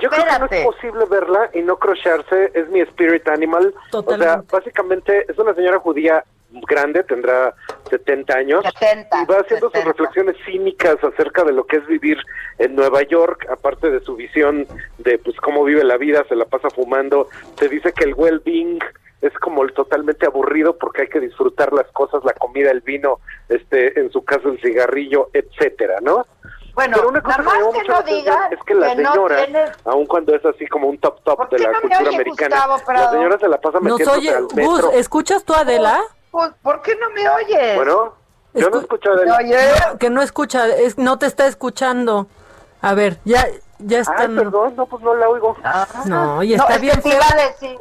Yo 0.00 0.08
creo 0.08 0.24
que 0.24 0.38
no 0.38 0.46
es 0.50 0.64
posible 0.64 1.04
verla 1.04 1.50
y 1.52 1.60
no 1.60 1.76
crocharse, 1.76 2.50
es 2.54 2.68
mi 2.70 2.80
spirit 2.80 3.28
animal. 3.28 3.74
Totalmente. 3.90 4.26
O 4.26 4.32
sea, 4.32 4.44
básicamente 4.50 5.26
es 5.30 5.38
una 5.38 5.54
señora 5.54 5.78
judía 5.80 6.24
grande, 6.50 7.02
tendrá 7.04 7.54
70 7.90 8.34
años, 8.34 8.64
70, 8.78 9.22
y 9.22 9.26
va 9.26 9.36
haciendo 9.40 9.70
70. 9.70 9.78
sus 9.78 9.84
reflexiones 9.84 10.36
cínicas 10.46 10.96
acerca 11.04 11.44
de 11.44 11.52
lo 11.52 11.64
que 11.66 11.76
es 11.76 11.86
vivir 11.86 12.18
en 12.58 12.74
Nueva 12.74 13.02
York, 13.02 13.46
aparte 13.50 13.90
de 13.90 14.00
su 14.00 14.16
visión 14.16 14.66
de 14.98 15.18
pues 15.18 15.36
cómo 15.38 15.64
vive 15.64 15.84
la 15.84 15.96
vida, 15.96 16.24
se 16.28 16.36
la 16.36 16.46
pasa 16.46 16.70
fumando, 16.70 17.28
te 17.56 17.68
dice 17.68 17.92
que 17.92 18.04
el 18.04 18.14
well-being 18.14 18.78
es 19.20 19.32
como 19.40 19.62
el 19.64 19.72
totalmente 19.72 20.26
aburrido 20.26 20.76
porque 20.78 21.02
hay 21.02 21.08
que 21.08 21.20
disfrutar 21.20 21.72
las 21.72 21.86
cosas, 21.88 22.24
la 22.24 22.32
comida, 22.34 22.70
el 22.70 22.80
vino, 22.82 23.18
este, 23.48 23.98
en 23.98 24.10
su 24.12 24.24
caso 24.24 24.48
el 24.48 24.60
cigarrillo, 24.60 25.28
etcétera, 25.32 25.96
¿no? 26.00 26.24
Bueno, 26.74 26.96
Pero 26.96 27.08
una 27.08 27.20
cosa 27.20 27.38
nada 27.38 27.56
que 27.58 27.64
más 27.64 27.82
que 27.82 27.88
no 27.88 28.02
digas 28.02 28.52
es 28.52 28.58
que 28.64 28.74
la 28.74 28.94
no 28.94 29.12
señora, 29.12 29.44
tienes- 29.44 29.70
aun 29.84 30.06
cuando 30.06 30.32
es 30.36 30.44
así 30.46 30.64
como 30.68 30.86
un 30.86 30.96
top 30.98 31.20
top 31.24 31.50
de 31.50 31.58
la 31.58 31.72
no 31.72 31.80
cultura 31.80 31.98
oye, 32.02 32.14
americana, 32.14 32.66
Gustavo 32.68 32.92
la 32.92 33.10
señora 33.10 33.38
se 33.38 33.48
la 33.48 33.60
pasa 33.60 33.80
metiéndose 33.80 34.10
oye, 34.18 34.30
al 34.30 34.46
metro. 34.54 34.92
¿escuchas 34.92 35.44
tú, 35.44 35.54
Adela? 35.54 36.00
Pues, 36.30 36.50
¿Por 36.62 36.82
qué 36.82 36.96
no 36.96 37.10
me 37.10 37.28
oyes? 37.28 37.76
Bueno, 37.76 38.14
yo 38.54 38.70
no 38.70 38.76
Escu- 38.76 38.82
escucho 38.82 39.14
de 39.14 39.30
Oye, 39.32 39.56
No, 39.92 39.98
que 39.98 40.10
no 40.10 40.22
escucha, 40.22 40.66
es, 40.66 40.98
no 40.98 41.18
te 41.18 41.26
está 41.26 41.46
escuchando. 41.46 42.26
A 42.80 42.94
ver, 42.94 43.18
ya, 43.24 43.46
ya 43.78 44.00
está. 44.00 44.22
Ay, 44.22 44.28
perdón, 44.28 44.74
no, 44.76 44.86
pues 44.86 45.02
no 45.02 45.14
la 45.14 45.28
oigo. 45.28 45.56
No, 46.04 46.42
y 46.42 46.56
no, 46.56 46.62
está 46.62 46.74
es 46.76 46.80
bien 46.80 46.96
que 46.96 47.02
te 47.02 47.08
iba 47.16 47.26
a 47.28 47.36
decir 47.48 47.78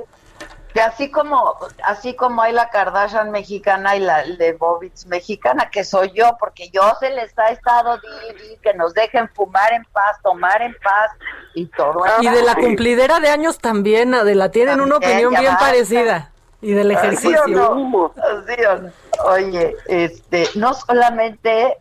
que 0.74 0.82
así 0.82 1.10
como 1.10 1.56
así 1.84 2.16
como 2.16 2.42
hay 2.42 2.54
la 2.54 2.70
Kardashian 2.70 3.32
mexicana 3.32 3.96
y 3.96 4.00
la 4.00 4.24
Lebovitz 4.24 5.08
mexicana, 5.08 5.70
que 5.72 5.84
soy 5.84 6.12
yo, 6.14 6.38
porque 6.40 6.70
yo 6.70 6.82
se 7.00 7.10
les 7.10 7.38
ha 7.40 7.50
estado 7.50 7.98
di, 7.98 8.34
di, 8.50 8.58
que 8.58 8.74
nos 8.76 8.94
dejen 8.94 9.28
fumar 9.30 9.74
en 9.74 9.84
paz, 9.86 10.18
tomar 10.22 10.62
en 10.62 10.76
paz 10.84 11.12
y 11.56 11.66
todo. 11.68 12.04
Y 12.22 12.30
de 12.30 12.44
la 12.44 12.54
cumplidera 12.54 13.20
de 13.20 13.30
años 13.30 13.58
también, 13.58 14.14
Adela, 14.14 14.52
tienen 14.52 14.80
una 14.82 14.98
opinión 14.98 15.32
bien 15.32 15.46
basta. 15.46 15.66
parecida. 15.66 16.32
Y 16.62 16.72
del 16.72 16.88
¿Sí 16.90 16.94
ejercicio. 16.94 17.44
o 17.44 17.48
no? 17.48 18.14
¿Sí 18.48 18.66
o 18.66 18.78
no? 18.82 18.92
Oye, 19.32 19.76
este, 19.88 20.48
no 20.56 20.74
solamente 20.74 21.78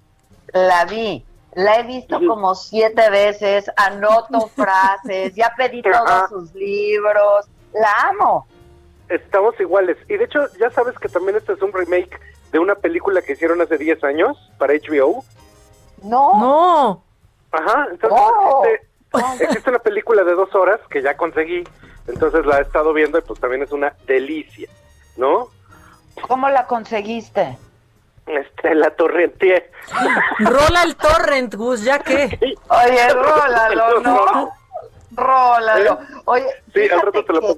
la 0.52 0.84
vi, 0.84 1.24
la 1.54 1.78
he 1.78 1.82
visto 1.84 2.18
como 2.26 2.54
siete 2.54 3.08
veces, 3.10 3.70
anoto 3.76 4.48
frases, 4.54 5.34
ya 5.34 5.52
pedí 5.56 5.82
Ajá. 5.92 6.26
todos 6.28 6.30
sus 6.30 6.54
libros, 6.54 7.46
la 7.72 7.90
amo. 8.10 8.46
Estamos 9.08 9.58
iguales. 9.60 9.96
Y 10.08 10.16
de 10.16 10.24
hecho, 10.24 10.40
ya 10.58 10.70
sabes 10.70 10.98
que 10.98 11.08
también 11.08 11.36
este 11.36 11.52
es 11.52 11.62
un 11.62 11.72
remake 11.72 12.20
de 12.52 12.58
una 12.58 12.74
película 12.74 13.22
que 13.22 13.32
hicieron 13.32 13.60
hace 13.62 13.78
10 13.78 14.02
años 14.04 14.36
para 14.58 14.74
HBO. 14.74 15.24
No. 16.02 16.34
No. 16.40 17.02
Ajá, 17.52 17.86
entonces 17.90 18.18
Oh. 18.20 18.62
existe, 19.14 19.44
existe 19.44 19.70
una 19.70 19.78
película 19.78 20.24
de 20.24 20.34
dos 20.34 20.54
horas 20.54 20.80
que 20.90 21.00
ya 21.02 21.16
conseguí, 21.16 21.64
entonces 22.08 22.46
la 22.46 22.58
he 22.58 22.62
estado 22.62 22.92
viendo 22.92 23.18
y 23.18 23.22
pues 23.22 23.40
también 23.40 23.62
es 23.62 23.72
una 23.72 23.92
delicia, 24.06 24.68
¿no? 25.16 25.48
¿Cómo 26.26 26.48
la 26.48 26.66
conseguiste? 26.66 27.58
Este, 28.26 28.74
la 28.74 28.90
torrenté. 28.90 29.70
Rola 30.40 30.82
el 30.82 30.96
torrent, 30.96 31.54
Gus, 31.54 31.84
ya 31.84 31.98
que. 32.00 32.38
Oye, 32.68 33.08
rólalo, 33.12 34.00
¿no? 34.02 34.50
Rólalo. 35.12 35.92
¿Eh? 35.94 36.06
Oye, 36.24 36.46
Sí, 36.74 36.88
al 36.88 37.02
rato 37.02 37.24
te 37.24 37.32
lo 37.32 37.40
pongo. 37.40 37.56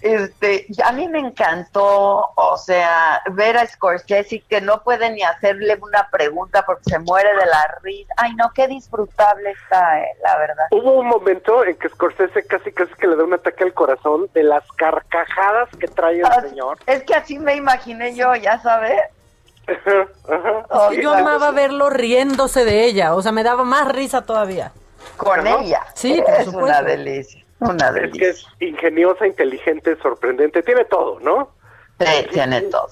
Este, 0.00 0.66
a 0.84 0.92
mí 0.92 1.08
me 1.08 1.18
encantó, 1.18 2.30
o 2.36 2.56
sea, 2.56 3.20
ver 3.32 3.56
a 3.56 3.66
Scorsese 3.66 4.40
que 4.48 4.60
no 4.60 4.82
puede 4.84 5.10
ni 5.10 5.22
hacerle 5.22 5.76
una 5.82 6.08
pregunta 6.10 6.64
porque 6.64 6.84
se 6.90 6.98
muere 7.00 7.28
de 7.30 7.46
la 7.46 7.78
risa. 7.82 8.14
Ay, 8.16 8.32
no, 8.36 8.50
qué 8.54 8.68
disfrutable 8.68 9.50
está, 9.50 10.00
eh, 10.00 10.06
la 10.22 10.38
verdad. 10.38 10.66
Hubo 10.70 10.92
un 11.00 11.08
momento 11.08 11.64
en 11.64 11.76
que 11.76 11.88
Scorsese 11.88 12.46
casi 12.46 12.70
casi 12.72 12.94
que 12.94 13.08
le 13.08 13.16
da 13.16 13.24
un 13.24 13.34
ataque 13.34 13.64
al 13.64 13.74
corazón 13.74 14.28
de 14.34 14.44
las 14.44 14.62
carcajadas 14.76 15.68
que 15.80 15.88
trae 15.88 16.20
el 16.20 16.26
Ah, 16.26 16.40
señor. 16.42 16.78
Es 16.86 17.02
que 17.02 17.14
así 17.14 17.38
me 17.38 17.56
imaginé 17.56 18.14
yo, 18.14 18.34
ya 18.36 18.60
sabes. 18.60 19.00
Oh, 20.70 20.92
Yo 20.92 21.12
amaba 21.12 21.50
verlo 21.50 21.90
riéndose 21.90 22.64
de 22.64 22.84
ella, 22.84 23.14
o 23.14 23.22
sea, 23.22 23.32
me 23.32 23.42
daba 23.42 23.64
más 23.64 23.88
risa 23.88 24.22
todavía. 24.22 24.72
Con 25.16 25.46
ella. 25.46 25.82
Sí, 25.94 26.22
por 26.24 26.34
es 26.34 26.44
supuesto. 26.46 26.66
una 26.66 26.82
delicia. 26.82 27.44
Una 27.60 27.88
Es 27.88 28.12
que 28.12 28.28
es 28.28 28.46
ingeniosa, 28.60 29.26
inteligente, 29.26 29.96
sorprendente, 29.96 30.62
tiene 30.62 30.84
todo, 30.84 31.18
¿no? 31.20 31.50
Sí, 31.98 32.26
tiene 32.30 32.62
todo. 32.62 32.88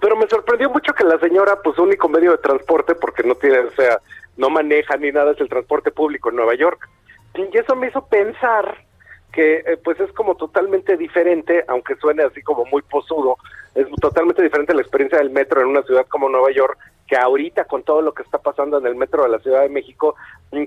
Pero 0.00 0.16
me 0.16 0.28
sorprendió 0.28 0.68
mucho 0.70 0.92
que 0.92 1.04
la 1.04 1.18
señora, 1.18 1.60
pues 1.62 1.78
único 1.78 2.08
medio 2.08 2.32
de 2.32 2.38
transporte, 2.38 2.94
porque 2.94 3.22
no 3.22 3.34
tiene, 3.34 3.60
o 3.60 3.70
sea, 3.72 4.00
no 4.36 4.50
maneja 4.50 4.96
ni 4.96 5.10
nada, 5.10 5.32
es 5.32 5.40
el 5.40 5.48
transporte 5.48 5.90
público 5.90 6.28
en 6.28 6.36
Nueva 6.36 6.54
York. 6.54 6.88
Y 7.34 7.56
eso 7.56 7.74
me 7.74 7.88
hizo 7.88 8.06
pensar 8.06 8.84
que, 9.32 9.58
eh, 9.58 9.76
pues 9.82 10.00
es 10.00 10.12
como 10.12 10.36
totalmente 10.36 10.96
diferente, 10.96 11.64
aunque 11.68 11.96
suene 11.96 12.22
así 12.22 12.42
como 12.42 12.64
muy 12.66 12.82
posudo, 12.82 13.36
es 13.74 13.86
totalmente 14.00 14.42
diferente 14.42 14.74
la 14.74 14.82
experiencia 14.82 15.18
del 15.18 15.30
metro 15.30 15.60
en 15.60 15.68
una 15.68 15.82
ciudad 15.82 16.06
como 16.08 16.28
Nueva 16.28 16.50
York, 16.50 16.78
que 17.06 17.16
ahorita 17.16 17.64
con 17.64 17.82
todo 17.82 18.02
lo 18.02 18.12
que 18.12 18.22
está 18.22 18.38
pasando 18.38 18.78
en 18.78 18.86
el 18.86 18.96
metro 18.96 19.22
de 19.22 19.28
la 19.30 19.38
Ciudad 19.38 19.62
de 19.62 19.68
México, 19.68 20.14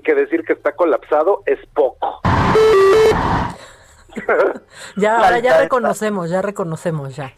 que 0.02 0.14
decir 0.14 0.44
que 0.44 0.54
está 0.54 0.72
colapsado 0.72 1.42
es 1.46 1.58
poco. 1.74 2.20
Ya, 4.96 5.16
ahora 5.16 5.38
ya 5.38 5.58
reconocemos, 5.58 6.28
ya 6.28 6.42
reconocemos, 6.42 7.16
ya. 7.16 7.32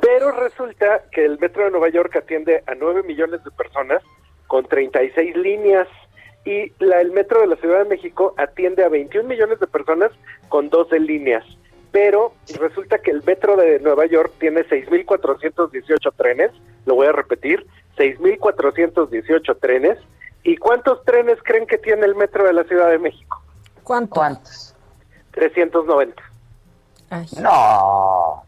Pero 0.00 0.32
resulta 0.32 1.04
que 1.10 1.24
el 1.24 1.38
metro 1.38 1.64
de 1.64 1.70
Nueva 1.70 1.88
York 1.88 2.14
atiende 2.14 2.62
a 2.66 2.74
9 2.74 3.04
millones 3.04 3.42
de 3.42 3.50
personas 3.50 4.02
con 4.46 4.66
36 4.66 5.34
líneas 5.36 5.88
y 6.44 6.72
la, 6.78 7.00
el 7.00 7.12
metro 7.12 7.40
de 7.40 7.46
la 7.48 7.56
Ciudad 7.56 7.78
de 7.82 7.88
México 7.88 8.34
atiende 8.36 8.84
a 8.84 8.88
21 8.88 9.28
millones 9.28 9.60
de 9.60 9.66
personas 9.66 10.10
con 10.48 10.68
12 10.70 10.98
líneas. 11.00 11.44
Pero 11.92 12.32
resulta 12.58 12.98
que 12.98 13.10
el 13.10 13.22
metro 13.24 13.56
de 13.56 13.80
Nueva 13.80 14.06
York 14.06 14.32
tiene 14.38 14.64
6.418 14.66 16.12
trenes, 16.16 16.52
lo 16.86 16.94
voy 16.94 17.08
a 17.08 17.12
repetir, 17.12 17.66
6.418 17.96 19.58
trenes. 19.60 19.98
¿Y 20.42 20.56
cuántos 20.56 21.04
trenes 21.04 21.38
creen 21.42 21.66
que 21.66 21.76
tiene 21.76 22.06
el 22.06 22.14
metro 22.14 22.44
de 22.44 22.52
la 22.54 22.64
Ciudad 22.64 22.88
de 22.90 22.98
México? 22.98 23.42
¿Cuánto? 23.82 24.14
¿Cuántos? 24.14 24.74
390. 25.32 26.22
No. 27.40 28.44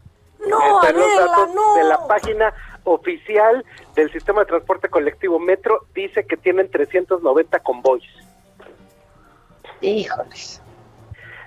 No, 0.47 0.81
Están 0.81 0.95
los 0.97 1.05
Adela, 1.05 1.25
datos 1.27 1.55
no. 1.55 1.75
de 1.75 1.83
la 1.83 2.07
página 2.07 2.53
oficial 2.83 3.65
del 3.95 4.11
sistema 4.11 4.41
de 4.41 4.47
transporte 4.47 4.89
colectivo 4.89 5.39
Metro 5.39 5.85
dice 5.93 6.25
que 6.25 6.37
tienen 6.37 6.69
390 6.69 7.59
convoys. 7.59 8.03
Híjoles. 9.81 10.61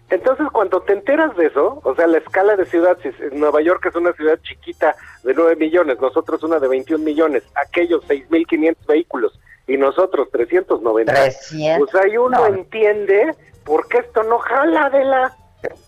Entonces, 0.08 0.46
cuando 0.52 0.80
te 0.82 0.92
enteras 0.92 1.36
de 1.36 1.46
eso, 1.46 1.80
o 1.82 1.94
sea, 1.96 2.06
la 2.06 2.18
escala 2.18 2.54
de 2.54 2.64
ciudad, 2.66 2.96
si 3.02 3.10
Nueva 3.36 3.60
York 3.60 3.84
es 3.86 3.94
una 3.96 4.12
ciudad 4.12 4.38
chiquita 4.42 4.94
de 5.24 5.34
9 5.34 5.56
millones, 5.56 5.98
nosotros 6.00 6.42
una 6.44 6.60
de 6.60 6.68
21 6.68 7.04
millones, 7.04 7.42
aquellos 7.54 8.04
6.500 8.06 8.76
vehículos 8.86 9.40
y 9.66 9.76
nosotros 9.76 10.28
390, 10.30 11.12
300, 11.12 11.90
pues 11.90 12.04
ahí 12.04 12.16
uno 12.16 12.38
no. 12.38 12.46
entiende 12.46 13.34
por 13.64 13.88
qué 13.88 13.98
esto 13.98 14.22
no 14.22 14.38
jala 14.38 14.90
de 14.90 15.04
la... 15.04 15.36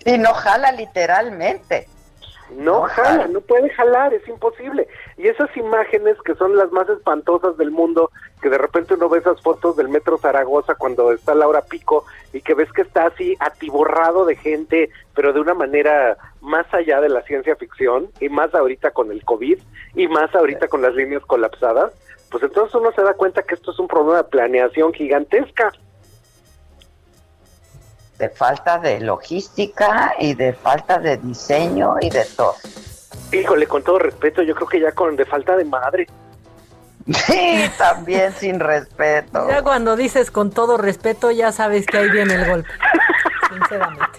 Y 0.04 0.18
no 0.18 0.34
jala 0.34 0.72
literalmente. 0.72 1.86
No 2.56 2.82
jala, 2.82 3.26
no 3.28 3.40
puede 3.40 3.68
jalar, 3.70 4.14
es 4.14 4.26
imposible. 4.26 4.88
Y 5.16 5.28
esas 5.28 5.54
imágenes 5.56 6.16
que 6.24 6.34
son 6.34 6.56
las 6.56 6.72
más 6.72 6.88
espantosas 6.88 7.56
del 7.56 7.70
mundo, 7.70 8.10
que 8.40 8.48
de 8.48 8.58
repente 8.58 8.94
uno 8.94 9.08
ve 9.08 9.18
esas 9.18 9.40
fotos 9.42 9.76
del 9.76 9.88
metro 9.88 10.18
Zaragoza 10.18 10.74
cuando 10.74 11.12
está 11.12 11.34
la 11.34 11.46
hora 11.46 11.62
pico 11.62 12.04
y 12.32 12.40
que 12.40 12.54
ves 12.54 12.72
que 12.72 12.82
está 12.82 13.06
así 13.06 13.36
atiborrado 13.40 14.24
de 14.24 14.36
gente, 14.36 14.90
pero 15.14 15.32
de 15.32 15.40
una 15.40 15.54
manera 15.54 16.16
más 16.40 16.66
allá 16.72 17.00
de 17.00 17.08
la 17.08 17.22
ciencia 17.22 17.56
ficción 17.56 18.08
y 18.20 18.28
más 18.28 18.54
ahorita 18.54 18.92
con 18.92 19.10
el 19.10 19.24
COVID 19.24 19.58
y 19.94 20.08
más 20.08 20.34
ahorita 20.34 20.68
con 20.68 20.82
las 20.82 20.94
líneas 20.94 21.24
colapsadas, 21.26 21.92
pues 22.30 22.42
entonces 22.42 22.74
uno 22.74 22.92
se 22.92 23.02
da 23.02 23.14
cuenta 23.14 23.42
que 23.42 23.54
esto 23.54 23.72
es 23.72 23.78
un 23.78 23.88
problema 23.88 24.18
de 24.18 24.24
planeación 24.24 24.92
gigantesca. 24.92 25.72
De 28.18 28.28
falta 28.28 28.78
de 28.78 29.00
logística 29.00 30.14
y 30.18 30.34
de 30.34 30.52
falta 30.52 30.98
de 30.98 31.16
diseño 31.18 31.94
y 32.00 32.10
de 32.10 32.24
todo. 32.24 32.56
Híjole, 33.32 33.66
con 33.66 33.82
todo 33.82 33.98
respeto, 33.98 34.42
yo 34.42 34.54
creo 34.54 34.68
que 34.68 34.80
ya 34.80 34.92
con 34.92 35.16
de 35.16 35.24
falta 35.24 35.56
de 35.56 35.64
madre. 35.64 36.06
Sí, 37.06 37.70
también 37.78 38.32
sin 38.32 38.60
respeto. 38.60 39.48
Ya 39.48 39.62
cuando 39.62 39.96
dices 39.96 40.30
con 40.30 40.50
todo 40.50 40.76
respeto, 40.76 41.30
ya 41.30 41.52
sabes 41.52 41.86
que 41.86 41.98
ahí 41.98 42.10
viene 42.10 42.34
el 42.34 42.48
golpe. 42.48 42.70
Sinceramente. 43.50 44.18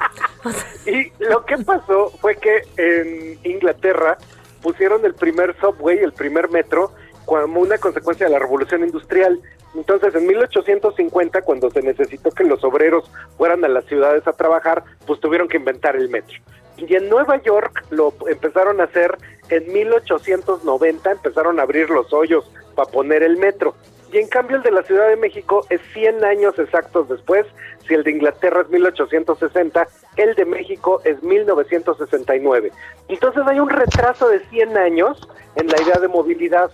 Y 0.85 1.23
lo 1.23 1.45
que 1.45 1.57
pasó 1.57 2.11
fue 2.19 2.35
que 2.35 2.63
en 2.77 3.39
Inglaterra 3.43 4.17
pusieron 4.61 5.05
el 5.05 5.13
primer 5.13 5.55
subway, 5.59 5.99
el 5.99 6.13
primer 6.13 6.49
metro, 6.49 6.93
como 7.29 7.61
una 7.61 7.77
consecuencia 7.77 8.25
de 8.25 8.31
la 8.31 8.39
revolución 8.39 8.83
industrial. 8.83 9.39
Entonces, 9.75 10.15
en 10.15 10.25
1850, 10.25 11.43
cuando 11.43 11.69
se 11.69 11.83
necesitó 11.83 12.31
que 12.31 12.43
los 12.43 12.63
obreros 12.63 13.09
fueran 13.37 13.63
a 13.63 13.67
las 13.67 13.85
ciudades 13.85 14.27
a 14.27 14.33
trabajar, 14.33 14.83
pues 15.05 15.19
tuvieron 15.19 15.47
que 15.47 15.57
inventar 15.57 15.95
el 15.95 16.09
metro. 16.09 16.39
Y 16.77 16.95
en 16.95 17.07
Nueva 17.07 17.39
York 17.43 17.85
lo 17.91 18.13
empezaron 18.27 18.81
a 18.81 18.85
hacer 18.85 19.15
en 19.49 19.71
1890, 19.71 21.11
empezaron 21.11 21.59
a 21.59 21.63
abrir 21.63 21.91
los 21.91 22.11
hoyos 22.13 22.49
para 22.73 22.89
poner 22.89 23.21
el 23.21 23.37
metro. 23.37 23.75
Y 24.11 24.17
en 24.17 24.27
cambio 24.27 24.57
el 24.57 24.63
de 24.63 24.71
la 24.71 24.81
Ciudad 24.81 25.07
de 25.07 25.15
México 25.15 25.67
es 25.69 25.81
100 25.93 26.25
años 26.25 26.57
exactos 26.57 27.09
después, 27.09 27.45
si 27.87 27.93
el 27.93 28.03
de 28.03 28.11
Inglaterra 28.11 28.61
es 28.61 28.69
1860, 28.69 29.87
el 30.17 30.33
de 30.33 30.45
México 30.45 30.99
es 31.05 31.21
1969. 31.21 32.71
Entonces 33.07 33.43
hay 33.45 33.59
un 33.59 33.69
retraso 33.69 34.29
de 34.29 34.39
100 34.47 34.77
años 34.77 35.29
en 35.55 35.67
la 35.67 35.79
idea 35.79 35.99
de 35.99 36.07
movilidad. 36.07 36.71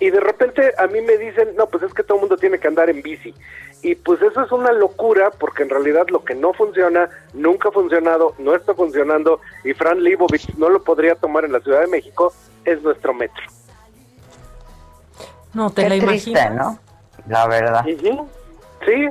Y 0.00 0.10
de 0.10 0.20
repente 0.20 0.72
a 0.78 0.86
mí 0.86 1.00
me 1.00 1.16
dicen, 1.18 1.54
no, 1.56 1.66
pues 1.66 1.82
es 1.84 1.92
que 1.94 2.02
todo 2.02 2.16
el 2.16 2.20
mundo 2.22 2.36
tiene 2.36 2.58
que 2.58 2.68
andar 2.68 2.88
en 2.90 3.02
bici. 3.02 3.34
Y 3.82 3.94
pues 3.94 4.20
eso 4.22 4.42
es 4.42 4.50
una 4.52 4.72
locura 4.72 5.30
porque 5.30 5.62
en 5.62 5.70
realidad 5.70 6.06
lo 6.08 6.24
que 6.24 6.34
no 6.34 6.52
funciona, 6.52 7.08
nunca 7.32 7.68
ha 7.68 7.72
funcionado, 7.72 8.34
no 8.38 8.54
está 8.54 8.74
funcionando 8.74 9.40
y 9.64 9.72
Fran 9.74 10.02
Libovich 10.02 10.52
no 10.56 10.68
lo 10.68 10.82
podría 10.82 11.14
tomar 11.14 11.44
en 11.44 11.52
la 11.52 11.60
Ciudad 11.60 11.80
de 11.82 11.86
México, 11.86 12.32
es 12.64 12.82
nuestro 12.82 13.14
metro. 13.14 13.42
No 15.54 15.70
te 15.70 15.82
Qué 15.84 15.88
la 15.90 16.06
triste, 16.06 16.30
imaginas. 16.30 16.54
¿no? 16.54 16.78
La 17.28 17.46
verdad. 17.46 17.84
Ujú, 17.86 18.28
Sí, 18.84 19.08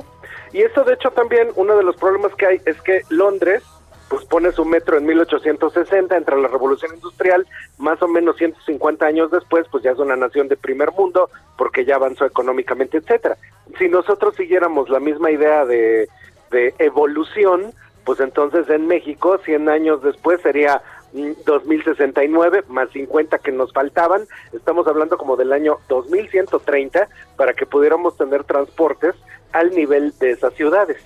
y 0.52 0.62
eso 0.62 0.82
de 0.84 0.94
hecho 0.94 1.10
también 1.10 1.48
uno 1.56 1.76
de 1.76 1.82
los 1.84 1.96
problemas 1.96 2.34
que 2.34 2.46
hay 2.46 2.60
es 2.64 2.80
que 2.82 3.02
Londres 3.10 3.62
pues 4.08 4.24
pone 4.24 4.52
su 4.52 4.64
metro 4.64 4.96
en 4.96 5.06
1860, 5.06 6.16
entre 6.16 6.40
la 6.40 6.48
revolución 6.48 6.94
industrial, 6.94 7.46
más 7.78 8.00
o 8.02 8.08
menos 8.08 8.36
150 8.36 9.04
años 9.06 9.30
después, 9.30 9.66
pues 9.70 9.84
ya 9.84 9.90
es 9.90 9.98
una 9.98 10.16
nación 10.16 10.48
de 10.48 10.56
primer 10.56 10.92
mundo, 10.92 11.30
porque 11.56 11.84
ya 11.84 11.96
avanzó 11.96 12.24
económicamente, 12.24 12.98
etcétera. 12.98 13.36
Si 13.78 13.88
nosotros 13.88 14.34
siguiéramos 14.36 14.88
la 14.88 15.00
misma 15.00 15.30
idea 15.30 15.66
de, 15.66 16.08
de 16.50 16.74
evolución, 16.78 17.72
pues 18.04 18.20
entonces 18.20 18.68
en 18.70 18.86
México, 18.86 19.38
100 19.44 19.68
años 19.68 20.02
después, 20.02 20.40
sería 20.40 20.80
mm, 21.12 21.32
2069 21.44 22.64
más 22.68 22.88
50 22.90 23.38
que 23.38 23.52
nos 23.52 23.72
faltaban, 23.74 24.26
estamos 24.54 24.86
hablando 24.86 25.18
como 25.18 25.36
del 25.36 25.52
año 25.52 25.76
2130 25.90 27.08
para 27.36 27.52
que 27.52 27.66
pudiéramos 27.66 28.16
tener 28.16 28.44
transportes 28.44 29.14
al 29.52 29.70
nivel 29.70 30.14
de 30.18 30.30
esas 30.30 30.54
ciudades. 30.54 30.98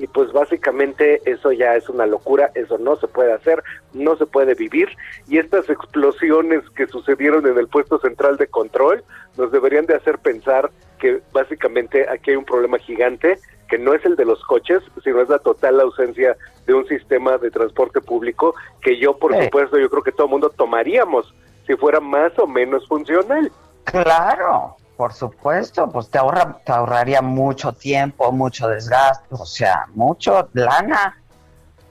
Y 0.00 0.06
pues 0.06 0.32
básicamente 0.32 1.20
eso 1.30 1.52
ya 1.52 1.76
es 1.76 1.90
una 1.90 2.06
locura, 2.06 2.50
eso 2.54 2.78
no 2.78 2.96
se 2.96 3.06
puede 3.06 3.34
hacer, 3.34 3.62
no 3.92 4.16
se 4.16 4.24
puede 4.24 4.54
vivir. 4.54 4.88
Y 5.28 5.36
estas 5.36 5.68
explosiones 5.68 6.62
que 6.70 6.86
sucedieron 6.86 7.46
en 7.46 7.58
el 7.58 7.68
puesto 7.68 7.98
central 7.98 8.38
de 8.38 8.46
control 8.46 9.04
nos 9.36 9.52
deberían 9.52 9.84
de 9.84 9.96
hacer 9.96 10.18
pensar 10.18 10.70
que 10.98 11.20
básicamente 11.32 12.08
aquí 12.08 12.30
hay 12.30 12.36
un 12.36 12.46
problema 12.46 12.78
gigante 12.78 13.38
que 13.68 13.76
no 13.76 13.92
es 13.92 14.02
el 14.06 14.16
de 14.16 14.24
los 14.24 14.42
coches, 14.46 14.82
sino 15.04 15.20
es 15.20 15.28
la 15.28 15.38
total 15.38 15.78
ausencia 15.80 16.34
de 16.66 16.72
un 16.72 16.86
sistema 16.86 17.36
de 17.36 17.50
transporte 17.50 18.00
público 18.00 18.54
que 18.80 18.98
yo, 18.98 19.18
por 19.18 19.36
supuesto, 19.38 19.78
yo 19.78 19.90
creo 19.90 20.02
que 20.02 20.12
todo 20.12 20.28
el 20.28 20.30
mundo 20.32 20.48
tomaríamos 20.48 21.32
si 21.66 21.76
fuera 21.76 22.00
más 22.00 22.36
o 22.38 22.46
menos 22.46 22.88
funcional. 22.88 23.52
Claro, 23.84 24.76
por 25.00 25.14
supuesto, 25.14 25.88
pues 25.90 26.10
te 26.10 26.18
ahorra, 26.18 26.58
te 26.62 26.72
ahorraría 26.72 27.22
mucho 27.22 27.72
tiempo, 27.72 28.30
mucho 28.32 28.68
desgaste, 28.68 29.28
o 29.30 29.46
sea, 29.46 29.86
mucho 29.94 30.50
lana. 30.52 31.16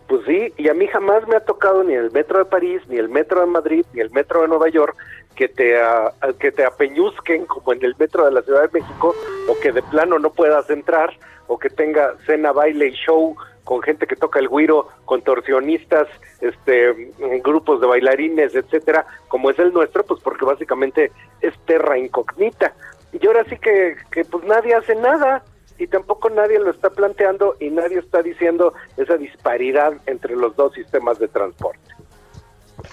Pues 0.08 0.22
sí, 0.28 0.54
y 0.58 0.70
a 0.70 0.76
mí 0.76 0.86
jamás 0.86 1.28
me 1.28 1.36
ha 1.38 1.40
tocado 1.40 1.84
ni 1.84 1.96
el 1.96 2.12
metro 2.12 2.38
de 2.38 2.46
París, 2.46 2.84
ni 2.88 2.98
el 2.98 3.10
metro 3.10 3.40
de 3.40 3.48
Madrid, 3.48 3.84
ni 3.94 4.02
el 4.02 4.12
metro 4.12 4.44
de 4.44 4.48
Nueva 4.48 4.70
York 4.70 4.96
que 5.36 5.48
te 5.48 5.82
a- 5.82 6.14
a- 6.22 6.34
que 6.40 6.52
te 6.52 6.64
apeñuzquen 6.64 7.48
como 7.48 7.74
en 7.74 7.84
el 7.84 7.96
metro 7.98 8.26
de 8.26 8.32
la 8.32 8.44
Ciudad 8.44 8.70
de 8.70 8.80
México 8.80 9.16
o 9.50 9.60
que 9.60 9.72
de 9.72 9.82
plano 9.82 10.20
no 10.20 10.30
puedas 10.30 10.70
entrar 10.70 11.10
o 11.48 11.58
que 11.58 11.72
tenga 11.72 12.14
cena, 12.28 12.52
baile 12.52 12.90
y 12.90 12.92
show 12.92 13.36
con 13.64 13.82
gente 13.82 14.06
que 14.08 14.16
toca 14.16 14.38
el 14.40 14.48
güiro, 14.48 14.88
contorsionistas, 15.06 16.08
este 16.42 17.12
grupos 17.44 17.82
de 17.82 17.88
bailarines, 17.88 18.54
etcétera, 18.56 19.06
como 19.28 19.50
es 19.50 19.58
el 19.60 19.74
nuestro, 19.74 20.04
pues 20.04 20.20
porque 20.22 20.46
básicamente 20.46 21.12
es 21.42 21.54
terra 21.66 21.98
incógnita. 21.98 22.74
Y 23.12 23.26
ahora 23.26 23.44
sí 23.50 23.58
que, 23.58 23.96
que 24.12 24.26
pues 24.26 24.44
nadie 24.46 24.76
hace 24.76 24.96
nada 24.96 25.44
y 25.78 25.88
tampoco 25.88 26.30
nadie 26.30 26.60
lo 26.60 26.72
está 26.72 26.90
planteando 26.90 27.56
y 27.60 27.70
nadie 27.70 28.00
está 28.00 28.22
diciendo 28.22 28.74
esa 28.98 29.18
disparidad 29.18 29.94
entre 30.06 30.36
los 30.36 30.56
dos 30.56 30.74
sistemas 30.74 31.18
de 31.20 31.28
transporte. 31.28 31.80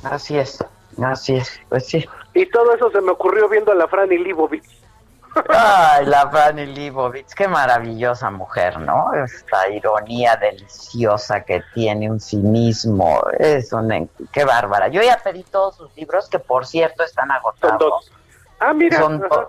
Así 0.04 0.38
es, 0.38 0.64
así 1.02 1.36
es, 1.36 1.60
pues 1.68 1.86
sí. 1.86 2.04
Y 2.34 2.46
todo 2.46 2.74
eso 2.74 2.90
se 2.90 3.00
me 3.00 3.12
ocurrió 3.12 3.48
viendo 3.48 3.72
a 3.72 3.74
la 3.74 3.88
Fran 3.88 4.12
y 4.12 4.18
Libovich. 4.18 4.64
Ay, 5.48 6.06
la 6.06 6.28
Franny 6.30 6.66
Leibovitz, 6.66 7.34
qué 7.34 7.48
maravillosa 7.48 8.30
mujer, 8.30 8.78
¿no? 8.80 9.12
Esta 9.14 9.68
ironía 9.68 10.36
deliciosa 10.36 11.44
que 11.44 11.62
tiene, 11.74 12.10
un 12.10 12.20
cinismo, 12.20 13.22
es 13.38 13.72
una... 13.72 14.06
qué 14.32 14.44
bárbara. 14.44 14.88
Yo 14.88 15.02
ya 15.02 15.18
pedí 15.22 15.42
todos 15.42 15.76
sus 15.76 15.94
libros, 15.96 16.28
que 16.28 16.38
por 16.38 16.66
cierto 16.66 17.02
están 17.02 17.30
agotados. 17.30 18.10
Ah, 18.58 18.72
mira. 18.72 18.98
Son 18.98 19.22
ajá. 19.24 19.48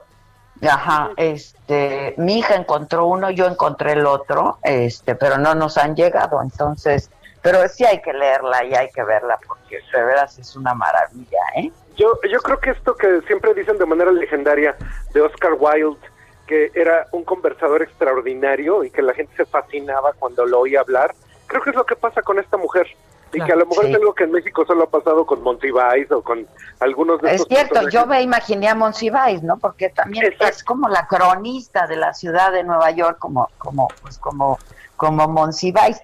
Ajá, 0.62 1.12
este, 1.18 2.16
mi 2.18 2.40
hija 2.40 2.56
encontró 2.56 3.06
uno, 3.06 3.30
yo 3.30 3.46
encontré 3.46 3.94
el 3.94 4.06
otro, 4.06 4.58
este, 4.64 5.16
pero 5.16 5.38
no 5.38 5.54
nos 5.56 5.78
han 5.78 5.96
llegado, 5.96 6.42
entonces, 6.42 7.12
pero 7.42 7.68
sí 7.68 7.86
hay 7.86 8.02
que 8.02 8.14
leerla 8.14 8.64
y 8.64 8.74
hay 8.74 8.90
que 8.90 9.04
verla 9.04 9.38
porque 9.46 9.80
de 9.94 10.04
veras 10.04 10.38
es 10.40 10.56
una 10.56 10.74
maravilla, 10.74 11.40
¿eh? 11.58 11.72
Yo, 11.96 12.20
yo 12.32 12.40
creo 12.40 12.60
que 12.60 12.72
esto 12.72 12.96
que 12.96 13.22
siempre 13.28 13.54
dicen 13.54 13.78
de 13.78 13.86
manera 13.86 14.12
legendaria 14.12 14.76
de 15.14 15.22
Oscar 15.22 15.54
Wilde, 15.58 16.00
que 16.48 16.72
era 16.74 17.08
un 17.12 17.24
conversador 17.24 17.82
extraordinario 17.82 18.84
y 18.84 18.90
que 18.90 19.02
la 19.02 19.14
gente 19.14 19.36
se 19.36 19.46
fascinaba 19.46 20.14
cuando 20.14 20.46
lo 20.46 20.62
oía 20.62 20.80
hablar, 20.80 21.14
creo 21.48 21.62
que 21.62 21.72
es 21.72 21.76
lo 21.76 21.86
que 21.86 21.96
pasa 21.96 22.22
con 22.22 22.40
esta 22.40 22.58
mujer. 22.58 22.88
Y 23.34 23.42
que 23.42 23.52
a 23.52 23.56
lo 23.56 23.66
mejor 23.66 23.86
Sí. 23.86 23.92
es 23.92 23.98
algo 23.98 24.14
que 24.14 24.24
en 24.24 24.32
México 24.32 24.66
solo 24.66 24.84
ha 24.86 24.90
pasado 24.90 25.26
con 25.26 25.42
Monsiváis 25.44 26.10
o 26.12 26.22
con 26.24 26.48
algunos 26.80 27.22
de 27.22 27.28
Es 27.30 27.34
estos 27.42 27.48
cierto, 27.50 27.74
personajes. 27.74 27.94
yo 27.94 28.06
me 28.06 28.22
imaginé 28.22 28.70
a 28.70 28.76
Monsiváis, 28.76 29.44
¿no? 29.44 29.58
Porque 29.58 29.90
también 29.90 30.34
es 30.40 30.64
como 30.64 30.88
la 30.88 31.08
cronista 31.08 31.88
de 31.88 31.98
la 31.98 32.14
ciudad 32.14 32.52
de 32.52 32.64
Nueva 32.64 32.92
York, 32.92 33.18
como, 33.20 33.50
como, 33.58 33.90
pues 34.02 34.18
como, 34.18 34.58
como 34.96 35.28
Monsiváis. 35.28 36.00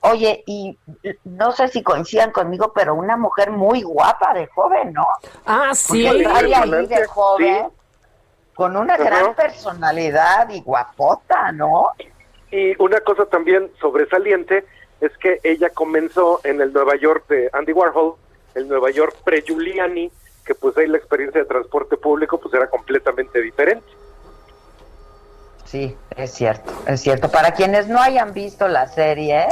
Oye, 0.00 0.42
y 0.46 0.76
no 1.24 1.52
sé 1.52 1.68
si 1.68 1.82
coincidan 1.82 2.32
conmigo, 2.32 2.72
pero 2.74 2.94
una 2.94 3.16
mujer 3.16 3.50
muy 3.50 3.82
guapa 3.82 4.34
de 4.34 4.46
joven, 4.48 4.92
¿no? 4.92 5.06
Ah, 5.46 5.70
sí. 5.72 6.06
ahí 6.06 6.86
de 6.86 7.06
joven, 7.06 7.68
con 8.54 8.76
una 8.76 8.94
Ajá. 8.94 9.04
gran 9.04 9.34
personalidad 9.34 10.48
y 10.50 10.60
guapota, 10.62 11.52
¿no? 11.52 11.90
Y 12.50 12.80
una 12.82 13.00
cosa 13.00 13.24
también 13.26 13.70
sobresaliente 13.80 14.66
es 15.00 15.16
que 15.18 15.40
ella 15.42 15.70
comenzó 15.70 16.40
en 16.44 16.60
el 16.60 16.72
Nueva 16.72 16.96
York 16.96 17.24
de 17.28 17.50
Andy 17.52 17.72
Warhol, 17.72 18.14
el 18.54 18.68
Nueva 18.68 18.90
York 18.90 19.16
pre-Giuliani, 19.24 20.10
que 20.44 20.54
pues 20.54 20.76
ahí 20.76 20.86
la 20.86 20.98
experiencia 20.98 21.40
de 21.40 21.46
transporte 21.46 21.96
público 21.96 22.38
pues 22.40 22.52
era 22.54 22.68
completamente 22.68 23.40
diferente. 23.40 23.86
Sí, 25.64 25.94
es 26.16 26.32
cierto, 26.32 26.72
es 26.86 27.00
cierto. 27.00 27.30
Para 27.30 27.52
quienes 27.52 27.88
no 27.88 28.00
hayan 28.00 28.32
visto 28.32 28.66
la 28.68 28.88
serie, 28.88 29.48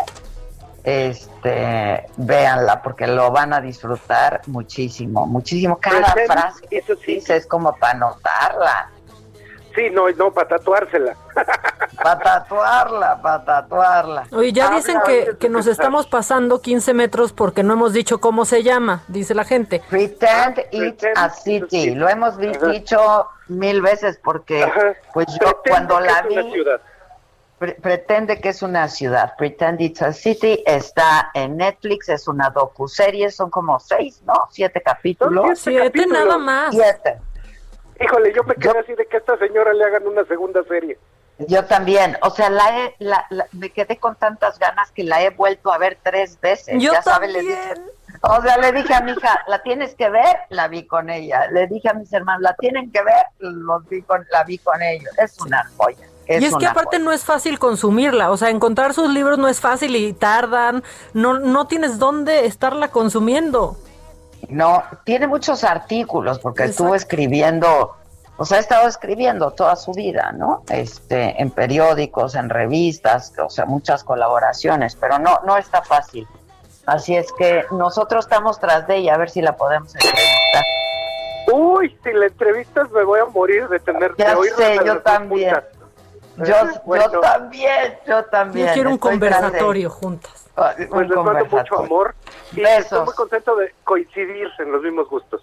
este, 0.82 2.06
véanla 2.16 2.80
porque 2.82 3.06
lo 3.06 3.30
van 3.30 3.52
a 3.52 3.60
disfrutar 3.60 4.40
muchísimo, 4.46 5.26
muchísimo. 5.26 5.78
Cada 5.78 6.14
Pretend- 6.14 6.26
frase 6.26 6.66
que 6.68 6.82
dice 7.06 7.36
es 7.36 7.46
como 7.46 7.76
para 7.76 7.92
anotarla, 7.92 8.90
Sí, 9.76 9.90
no, 9.92 10.08
no, 10.10 10.32
para 10.32 10.48
tatuársela. 10.48 11.14
para 12.02 12.18
tatuarla, 12.18 13.20
para 13.22 13.44
tatuarla. 13.44 14.26
Oye, 14.32 14.52
ya 14.52 14.64
Habla 14.66 14.76
dicen 14.78 14.98
que, 15.06 15.36
que 15.38 15.48
nos 15.48 15.66
estamos 15.68 16.06
pasando 16.06 16.60
15 16.60 16.94
metros 16.94 17.32
porque 17.32 17.62
no 17.62 17.74
hemos 17.74 17.92
dicho 17.92 18.18
cómo 18.18 18.44
se 18.46 18.62
llama, 18.64 19.02
dice 19.06 19.34
la 19.34 19.44
gente. 19.44 19.82
Pretend 19.90 20.60
it's 20.72 21.04
a 21.14 21.28
city. 21.30 21.94
Lo 21.94 22.08
hemos 22.08 22.38
dicho 22.38 23.28
mil 23.48 23.82
veces 23.82 24.18
porque, 24.24 24.66
pues 25.12 25.26
yo 25.40 25.60
cuando 25.68 26.00
la 26.00 26.22
que 26.22 26.28
es 26.28 26.32
una 26.32 26.42
vi, 26.42 26.52
ciudad. 26.52 26.80
pre- 27.58 27.74
pretende 27.74 28.40
que 28.40 28.48
es 28.48 28.62
una 28.62 28.88
ciudad. 28.88 29.34
Pretend 29.36 29.80
it's 29.82 30.00
a 30.02 30.12
city 30.12 30.62
está 30.66 31.30
en 31.34 31.58
Netflix, 31.58 32.08
es 32.08 32.26
una 32.28 32.48
docuserie, 32.50 33.30
son 33.30 33.50
como 33.50 33.78
seis, 33.78 34.22
¿no? 34.26 34.34
Siete 34.50 34.80
capítulos. 34.82 35.58
Siete 35.58 35.80
Siete 35.82 35.84
capítulos. 36.00 36.18
nada 36.26 36.38
más. 36.38 36.70
Siete. 36.74 37.18
Híjole, 38.00 38.32
yo 38.34 38.42
me 38.44 38.54
quedé 38.54 38.78
así 38.78 38.94
de 38.94 39.06
que 39.06 39.16
a 39.16 39.20
esta 39.20 39.38
señora 39.38 39.72
le 39.72 39.84
hagan 39.84 40.06
una 40.06 40.24
segunda 40.24 40.62
serie. 40.64 40.98
Yo 41.38 41.64
también, 41.66 42.16
o 42.22 42.30
sea, 42.30 42.48
la, 42.48 42.78
he- 42.86 42.94
la- 42.98 43.26
la- 43.30 43.46
me 43.52 43.70
quedé 43.70 43.98
con 43.98 44.16
tantas 44.16 44.58
ganas 44.58 44.90
que 44.92 45.04
la 45.04 45.22
he 45.22 45.30
vuelto 45.30 45.70
a 45.72 45.76
ver 45.78 45.98
tres 46.02 46.40
veces. 46.40 46.82
Yo 46.82 46.92
ya 46.92 47.02
sabes, 47.02 47.30
le 47.30 47.38
también. 47.40 47.58
dije, 47.58 48.20
o 48.22 48.42
sea, 48.42 48.56
le 48.56 48.72
dije 48.72 48.94
a 48.94 49.00
mi 49.02 49.12
hija, 49.12 49.42
la 49.46 49.62
tienes 49.62 49.94
que 49.94 50.08
ver, 50.08 50.36
la 50.48 50.68
vi 50.68 50.86
con 50.86 51.10
ella. 51.10 51.46
Le 51.50 51.66
dije 51.66 51.90
a 51.90 51.92
mis 51.94 52.10
hermanos, 52.12 52.40
la 52.42 52.54
tienen 52.54 52.90
que 52.90 53.02
ver, 53.02 53.24
los 53.38 53.86
vi 53.88 54.00
con, 54.02 54.26
la 54.30 54.44
vi 54.44 54.56
con 54.58 54.80
ellos. 54.82 55.10
Es 55.18 55.38
una 55.40 55.62
joya. 55.76 56.06
Es 56.26 56.42
y 56.42 56.46
es 56.46 56.56
que 56.56 56.66
aparte 56.66 56.96
joya. 56.96 57.04
no 57.04 57.12
es 57.12 57.24
fácil 57.24 57.58
consumirla, 57.58 58.30
o 58.30 58.36
sea, 58.38 58.48
encontrar 58.48 58.94
sus 58.94 59.10
libros 59.10 59.38
no 59.38 59.46
es 59.48 59.60
fácil 59.60 59.94
y 59.94 60.12
tardan, 60.14 60.82
no, 61.12 61.38
no 61.38 61.66
tienes 61.66 61.98
dónde 61.98 62.46
estarla 62.46 62.88
consumiendo. 62.88 63.76
No, 64.48 64.84
tiene 65.04 65.26
muchos 65.26 65.64
artículos 65.64 66.38
porque 66.38 66.64
estuvo 66.64 66.94
escribiendo, 66.94 67.96
o 68.36 68.44
sea, 68.44 68.58
ha 68.58 68.60
estado 68.60 68.88
escribiendo 68.88 69.50
toda 69.50 69.76
su 69.76 69.92
vida, 69.92 70.32
¿no? 70.32 70.62
Este, 70.68 71.40
en 71.40 71.50
periódicos, 71.50 72.34
en 72.34 72.48
revistas, 72.48 73.32
o 73.38 73.50
sea, 73.50 73.66
muchas 73.66 74.04
colaboraciones, 74.04 74.96
pero 74.96 75.18
no, 75.18 75.40
no 75.44 75.56
está 75.56 75.82
fácil. 75.82 76.26
Así 76.86 77.16
es 77.16 77.32
que 77.32 77.64
nosotros 77.72 78.24
estamos 78.26 78.60
tras 78.60 78.86
de 78.86 78.98
ella, 78.98 79.14
a 79.14 79.18
ver 79.18 79.30
si 79.30 79.42
la 79.42 79.56
podemos 79.56 79.92
entrevistar. 79.94 80.64
Uy, 81.52 81.96
si 82.02 82.12
la 82.12 82.26
entrevistas 82.26 82.90
me 82.92 83.04
voy 83.04 83.20
a 83.20 83.24
morir 83.26 83.68
de 83.68 83.78
tener 83.80 84.14
Ya 84.16 84.30
de 84.30 84.36
oírla 84.36 84.56
sé, 84.56 84.78
yo 84.84 85.00
también. 85.00 85.56
Yo, 86.38 86.54
bueno. 86.84 87.10
yo 87.12 87.20
también, 87.20 87.98
yo 88.06 88.24
también. 88.26 88.66
Yo 88.68 88.72
quiero 88.74 88.88
un 88.90 88.94
estoy 88.96 89.10
conversatorio 89.10 89.90
juntas. 89.90 90.35
Ah, 90.56 90.72
Pues 90.76 91.08
les 91.08 91.16
mando 91.16 91.44
mucho 91.46 91.78
amor 91.80 92.14
y 92.52 92.60
Besos. 92.60 92.84
estoy 92.84 93.04
muy 93.04 93.14
contento 93.14 93.56
de 93.56 93.74
coincidir 93.84 94.48
en 94.58 94.72
los 94.72 94.82
mismos 94.82 95.08
gustos. 95.08 95.42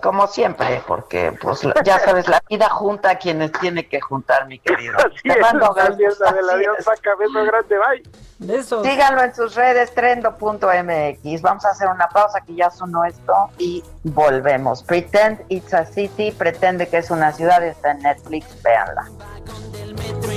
Como 0.00 0.28
siempre, 0.28 0.80
porque 0.86 1.36
pues 1.40 1.60
ya 1.84 1.98
sabes, 1.98 2.28
la 2.28 2.40
vida 2.48 2.68
junta 2.68 3.10
a 3.10 3.14
quienes 3.16 3.50
tiene 3.50 3.88
que 3.88 4.00
juntar, 4.00 4.46
mi 4.46 4.60
querido. 4.60 4.96
Así 4.98 5.28
Te 5.28 5.40
mando 5.40 5.74
es, 5.76 5.96
besos, 5.96 6.20
así 6.22 7.02
beso 7.18 7.44
grande, 7.44 7.78
bye. 7.78 8.02
Besos. 8.38 8.86
Síganlo 8.86 9.22
en 9.22 9.34
sus 9.34 9.54
redes, 9.56 9.92
trendo.mx. 9.94 11.42
Vamos 11.42 11.64
a 11.64 11.70
hacer 11.70 11.88
una 11.88 12.08
pausa 12.08 12.40
que 12.42 12.54
ya 12.54 12.70
sonó 12.70 13.04
esto 13.04 13.32
y 13.58 13.82
volvemos. 14.04 14.84
Pretend 14.84 15.40
it's 15.48 15.74
a 15.74 15.84
city, 15.84 16.30
pretende 16.30 16.88
que 16.88 16.98
es 16.98 17.10
una 17.10 17.32
ciudad, 17.32 17.64
está 17.64 17.90
en 17.92 18.02
Netflix, 18.02 18.62
véanla. 18.62 19.04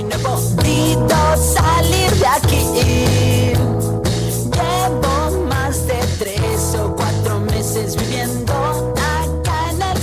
Necesito 0.02 1.36
salir 1.36 2.10
de 2.12 2.26
aquí. 2.26 3.85
Llevo 4.56 5.44
más 5.46 5.86
de 5.86 5.98
tres 6.18 6.74
o 6.80 6.94
cuatro 6.94 7.40
meses 7.40 7.96
viviendo 7.96 8.52
acá 8.52 9.24
en 9.70 9.82
el 9.82 10.02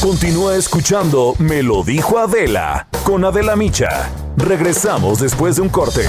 Continúa 0.00 0.54
escuchando 0.54 1.34
Me 1.38 1.62
lo 1.62 1.82
dijo 1.82 2.18
Adela 2.18 2.86
con 3.04 3.24
Adela 3.24 3.56
Micha. 3.56 4.10
Regresamos 4.36 5.20
después 5.20 5.56
de 5.56 5.62
un 5.62 5.68
corte. 5.68 6.06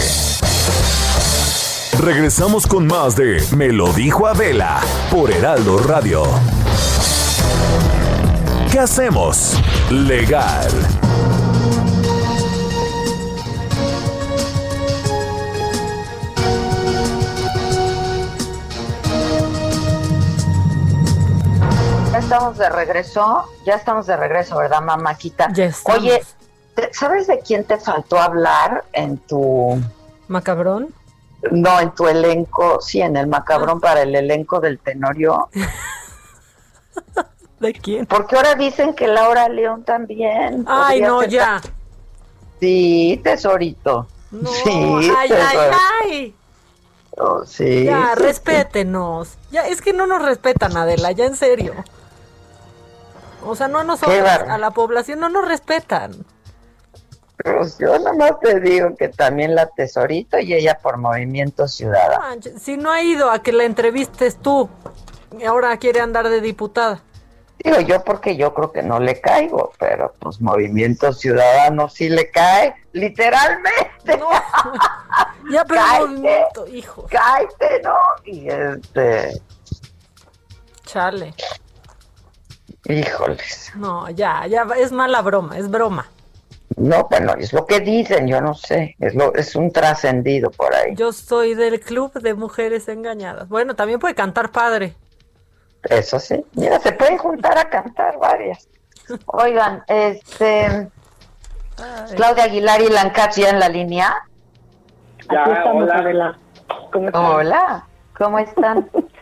Regresamos 2.00 2.68
con 2.68 2.86
más 2.88 3.16
de 3.16 3.42
Me 3.56 3.70
lo 3.70 3.92
dijo 3.94 4.28
Adela 4.28 4.80
por 5.10 5.32
Heraldo 5.32 5.80
Radio. 5.80 6.24
¿Qué 8.72 8.80
hacemos? 8.80 9.54
Legal. 9.90 10.70
Ya 22.12 22.20
estamos 22.20 22.58
de 22.58 22.70
regreso, 22.70 23.46
ya 23.66 23.76
estamos 23.76 24.08
de 24.08 24.18
regreso, 24.18 24.58
¿verdad, 24.58 24.82
mamáquita? 24.82 25.50
Oye, 25.86 26.24
¿te- 26.76 26.90
¿sabes 26.94 27.28
de 27.28 27.40
quién 27.40 27.64
te 27.64 27.78
faltó 27.78 28.20
hablar 28.20 28.86
en 28.94 29.18
tu... 29.18 29.80
Macabrón. 30.28 30.88
No, 31.52 31.80
en 31.80 31.92
tu 31.92 32.08
elenco, 32.08 32.82
sí, 32.82 33.02
en 33.02 33.16
el 33.16 33.28
macabrón 33.28 33.80
para 33.80 34.02
el 34.02 34.16
elenco 34.16 34.60
del 34.60 34.80
Tenorio? 34.80 35.50
¿De 37.60 37.74
quién? 37.74 38.06
Porque 38.06 38.36
ahora 38.36 38.56
dicen 38.56 38.94
que 38.94 39.08
Laura 39.08 39.50
León 39.50 39.84
también. 39.84 40.64
Ay, 40.68 41.02
no, 41.02 41.22
ser 41.22 41.30
ya. 41.30 41.62
Sí, 42.60 43.20
tesorito. 43.24 44.08
sí, 44.32 44.70
ay, 44.70 45.12
ay, 45.18 45.30
tesorito. 45.30 45.78
ay. 46.04 46.36
Oh, 47.18 47.46
sí. 47.46 47.86
Ya, 47.86 48.14
sí, 48.16 48.24
respétenos. 48.24 49.38
Ya, 49.52 49.68
es 49.68 49.82
que 49.82 49.94
no 49.94 50.06
nos 50.06 50.22
respetan, 50.22 50.78
Adela, 50.78 51.12
ya 51.12 51.26
en 51.26 51.36
serio. 51.36 51.74
O 53.44 53.56
sea, 53.56 53.68
no 53.68 53.80
a 53.80 53.84
nosotros, 53.84 54.18
a 54.18 54.58
la 54.58 54.72
población 54.72 55.20
no 55.20 55.30
nos 55.30 55.48
respetan. 55.48 56.26
Pues 57.44 57.78
yo 57.78 58.00
nomás 58.00 58.40
te 58.42 58.60
digo 58.60 58.96
que 58.96 59.10
también 59.10 59.54
la 59.56 59.68
tesorito 59.68 60.40
y 60.40 60.54
ella 60.54 60.80
por 60.82 60.98
Movimiento 60.98 61.68
Ciudadano. 61.68 62.42
Si 62.60 62.78
no 62.78 62.92
ha 62.92 63.02
ido 63.04 63.30
a 63.30 63.44
que 63.44 63.54
la 63.54 63.64
entrevistes 63.64 64.38
tú, 64.38 64.70
y 65.38 65.44
ahora 65.44 65.78
quiere 65.78 66.00
andar 66.02 66.28
de 66.30 66.42
diputada. 66.42 67.02
Digo 67.64 67.80
yo 67.82 68.04
porque 68.04 68.38
yo 68.38 68.54
creo 68.54 68.72
que 68.72 68.84
no 68.84 69.00
le 69.00 69.20
caigo, 69.20 69.72
pero 69.80 70.14
pues 70.20 70.40
Movimiento 70.42 71.12
Ciudadano 71.14 71.90
sí 71.90 72.10
le 72.10 72.30
cae, 72.32 72.76
literalmente. 72.94 73.84
Ya, 75.50 75.64
pero 75.64 75.80
Cállate. 75.80 76.08
movimiento, 76.08 76.68
hijo. 76.68 77.08
Cállate, 77.10 77.82
¿no? 77.82 77.96
Y 78.26 78.50
este, 78.50 79.42
Chale. 80.84 81.34
híjoles. 82.84 83.72
No, 83.76 84.10
ya, 84.10 84.46
ya, 84.48 84.68
es 84.78 84.92
mala 84.92 85.22
broma, 85.22 85.58
es 85.58 85.70
broma. 85.70 86.10
No, 86.78 87.08
bueno, 87.10 87.34
es 87.40 87.54
lo 87.54 87.66
que 87.66 87.80
dicen, 87.80 88.28
yo 88.28 88.40
no 88.40 88.54
sé, 88.54 88.96
es 89.00 89.16
lo 89.16 89.34
es 89.34 89.56
un 89.56 89.72
trascendido 89.72 90.52
por 90.52 90.76
ahí. 90.76 90.94
Yo 90.96 91.12
soy 91.12 91.56
del 91.56 91.80
club 91.80 92.14
de 92.14 92.36
mujeres 92.36 92.88
engañadas. 92.88 93.50
Bueno, 93.50 93.76
también 93.76 94.00
puede 94.00 94.14
cantar 94.14 94.52
padre. 94.52 94.94
Eso 95.84 96.20
sí. 96.20 96.46
Mira, 96.54 96.80
se 96.80 96.92
pueden 96.92 97.18
juntar 97.18 97.58
a 97.58 97.68
cantar 97.68 98.20
varias. 98.20 98.70
Oigan, 99.26 99.84
este 99.88 100.88
Claudia 102.16 102.44
Aguilar 102.44 102.82
y 102.82 102.90
Lancach 102.90 103.36
ya 103.36 103.50
en 103.50 103.60
la 103.60 103.70
línea. 103.70 104.16
Aquí 105.30 105.52
estamos, 105.52 105.90
Adela. 105.90 106.38
¿Cómo 106.92 107.08
están? 107.08 107.26
Hola, 107.26 107.88
¿cómo 108.16 108.38
están? 108.38 108.90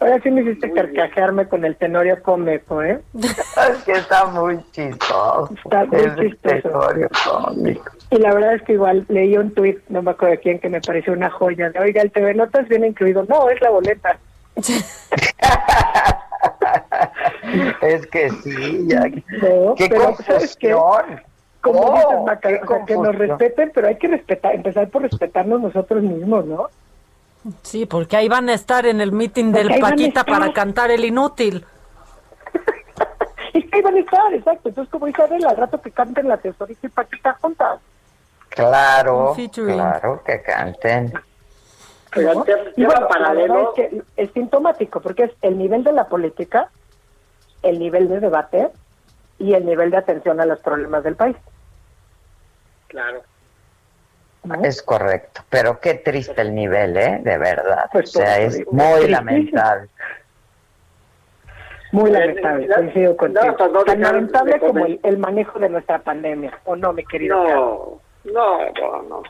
Ahora 0.00 0.20
sí 0.22 0.30
me 0.30 0.42
hiciste 0.42 0.70
carcajearme 0.72 1.48
con 1.48 1.64
el 1.64 1.74
Tenorio 1.76 2.22
cómico, 2.22 2.82
¿eh? 2.82 3.00
Es 3.14 3.82
que 3.84 3.92
está 3.92 4.26
muy 4.26 4.58
chistoso. 4.70 5.50
Está 5.64 5.84
muy 5.86 5.96
Es 6.00 6.16
chistoso. 6.16 6.56
Tenorio 6.62 7.08
cómico. 7.24 7.90
Y 8.10 8.16
la 8.18 8.32
verdad 8.34 8.54
es 8.54 8.62
que 8.62 8.74
igual 8.74 9.04
leí 9.08 9.36
un 9.36 9.52
tuit, 9.52 9.78
no 9.88 10.02
me 10.02 10.12
acuerdo 10.12 10.36
de 10.36 10.40
quién, 10.40 10.58
que 10.60 10.68
me 10.68 10.80
pareció 10.80 11.12
una 11.12 11.30
joya. 11.30 11.70
De, 11.70 11.80
Oiga, 11.80 12.00
el 12.02 12.12
TV 12.12 12.32
Notas 12.34 12.68
viene 12.68 12.86
incluido. 12.88 13.24
No, 13.28 13.50
es 13.50 13.60
la 13.60 13.70
boleta. 13.70 14.18
Es 17.80 18.06
que 18.08 18.30
sí, 18.30 18.84
ya. 18.86 19.00
No, 19.08 19.74
qué 19.76 19.88
pero, 19.88 20.14
¿sabes 20.26 20.56
qué? 20.56 20.72
Como 21.60 21.80
Oh, 21.80 21.94
dices, 21.94 22.24
Maca, 22.26 22.48
qué 22.48 22.60
o 22.62 22.68
sea, 22.68 22.84
que 22.84 22.94
nos 22.94 23.14
respeten, 23.16 23.72
pero 23.74 23.88
hay 23.88 23.96
que 23.96 24.08
respetar, 24.08 24.54
empezar 24.54 24.88
por 24.88 25.02
respetarnos 25.02 25.60
nosotros 25.60 26.02
mismos, 26.02 26.44
¿no? 26.46 26.68
Sí, 27.62 27.86
porque 27.86 28.16
ahí 28.16 28.28
van 28.28 28.48
a 28.48 28.54
estar 28.54 28.86
en 28.86 29.00
el 29.00 29.12
meeting 29.12 29.52
del 29.52 29.80
Paquita 29.80 30.24
para 30.24 30.52
cantar 30.52 30.90
el 30.90 31.04
inútil. 31.04 31.64
Y 33.54 33.62
que 33.62 33.76
ahí 33.76 33.82
van 33.82 33.96
a 33.96 34.00
estar, 34.00 34.34
exacto. 34.34 34.68
Entonces, 34.68 34.92
como 34.92 35.06
dice 35.06 35.22
Adela, 35.22 35.48
al 35.48 35.56
rato 35.56 35.80
que 35.80 35.90
canten 35.90 36.28
la 36.28 36.36
tesorita 36.36 36.86
y 36.86 36.90
Paquita 36.90 37.36
juntas. 37.40 37.80
Claro, 38.50 39.34
claro, 39.54 40.22
que 40.22 40.42
canten. 40.42 41.12
¿no? 42.16 42.44
Y 42.76 42.84
bueno, 42.84 43.08
la 43.20 43.32
verdad 43.32 43.58
es 43.62 43.68
que 43.74 44.02
es 44.16 44.30
sintomático, 44.32 45.00
porque 45.00 45.24
es 45.24 45.32
el 45.42 45.58
nivel 45.58 45.84
de 45.84 45.92
la 45.92 46.08
política, 46.08 46.70
el 47.62 47.78
nivel 47.78 48.08
de 48.08 48.20
debate 48.20 48.70
y 49.38 49.54
el 49.54 49.64
nivel 49.64 49.90
de 49.90 49.98
atención 49.98 50.40
a 50.40 50.46
los 50.46 50.60
problemas 50.60 51.04
del 51.04 51.16
país. 51.16 51.36
Claro. 52.88 53.22
Es 54.64 54.82
correcto, 54.82 55.42
pero 55.48 55.80
qué 55.80 55.94
triste 55.94 56.40
el 56.40 56.54
nivel, 56.54 56.96
¿eh? 56.96 57.20
De 57.22 57.38
verdad. 57.38 57.86
O 57.86 57.92
Pues, 57.92 58.12
sea, 58.12 58.36
por 58.36 58.44
es 58.44 58.72
muy 58.72 59.08
lamentable. 59.08 59.88
Muy 61.92 62.10
lamentable, 62.10 62.66
no, 62.66 62.74
coincido 62.74 63.16
contigo. 63.16 63.46
no, 63.46 63.56
pues 63.56 63.72
no 63.72 63.84
Tan 63.84 64.00
lamentable 64.02 64.60
como 64.60 64.86
el, 64.86 65.00
el 65.02 65.18
manejo 65.18 65.58
de 65.58 65.68
nuestra 65.70 65.98
pandemia, 66.00 66.58
¿o 66.64 66.76
no, 66.76 66.92
mi 66.92 67.04
querido? 67.04 67.42
No, 67.44 68.00
no, 68.24 68.58
no, 68.80 69.02
no. 69.02 69.22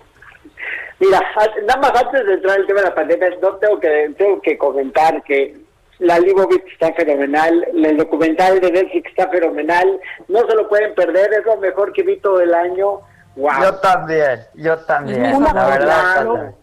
Mira, 1.01 1.20
nada 1.66 1.81
más 1.81 2.03
antes 2.03 2.27
de 2.27 2.35
entrar 2.35 2.57
en 2.57 2.62
el 2.62 2.66
tema 2.66 2.81
de 2.81 2.89
la 2.89 2.95
pandemia, 2.95 3.31
no 3.40 3.55
tengo 3.57 3.78
que 3.78 4.15
tengo 4.19 4.40
que 4.40 4.59
comentar 4.59 5.23
que 5.23 5.55
la 6.01 6.19
Libovitz 6.19 6.65
está 6.73 6.93
fenomenal, 6.95 7.66
el 7.73 7.97
documental 7.97 8.61
de 8.61 8.73
Netflix 8.73 9.09
está 9.11 9.28
fenomenal, 9.28 10.01
no 10.27 10.40
se 10.49 10.55
lo 10.57 10.69
pueden 10.69 10.95
perder, 10.95 11.32
es 11.32 11.45
lo 11.45 11.57
mejor 11.59 11.93
que 11.93 12.03
vi 12.03 12.16
todo 12.19 12.40
el 12.40 12.55
año. 12.55 13.01
Wow. 13.39 13.52
Yo 13.62 13.74
también, 13.77 14.40
yo 14.55 14.77
también, 14.78 15.36
Una 15.36 15.55
la 15.55 15.66
verdad. 15.69 16.12
claro. 16.12 16.35
Tata. 16.35 16.55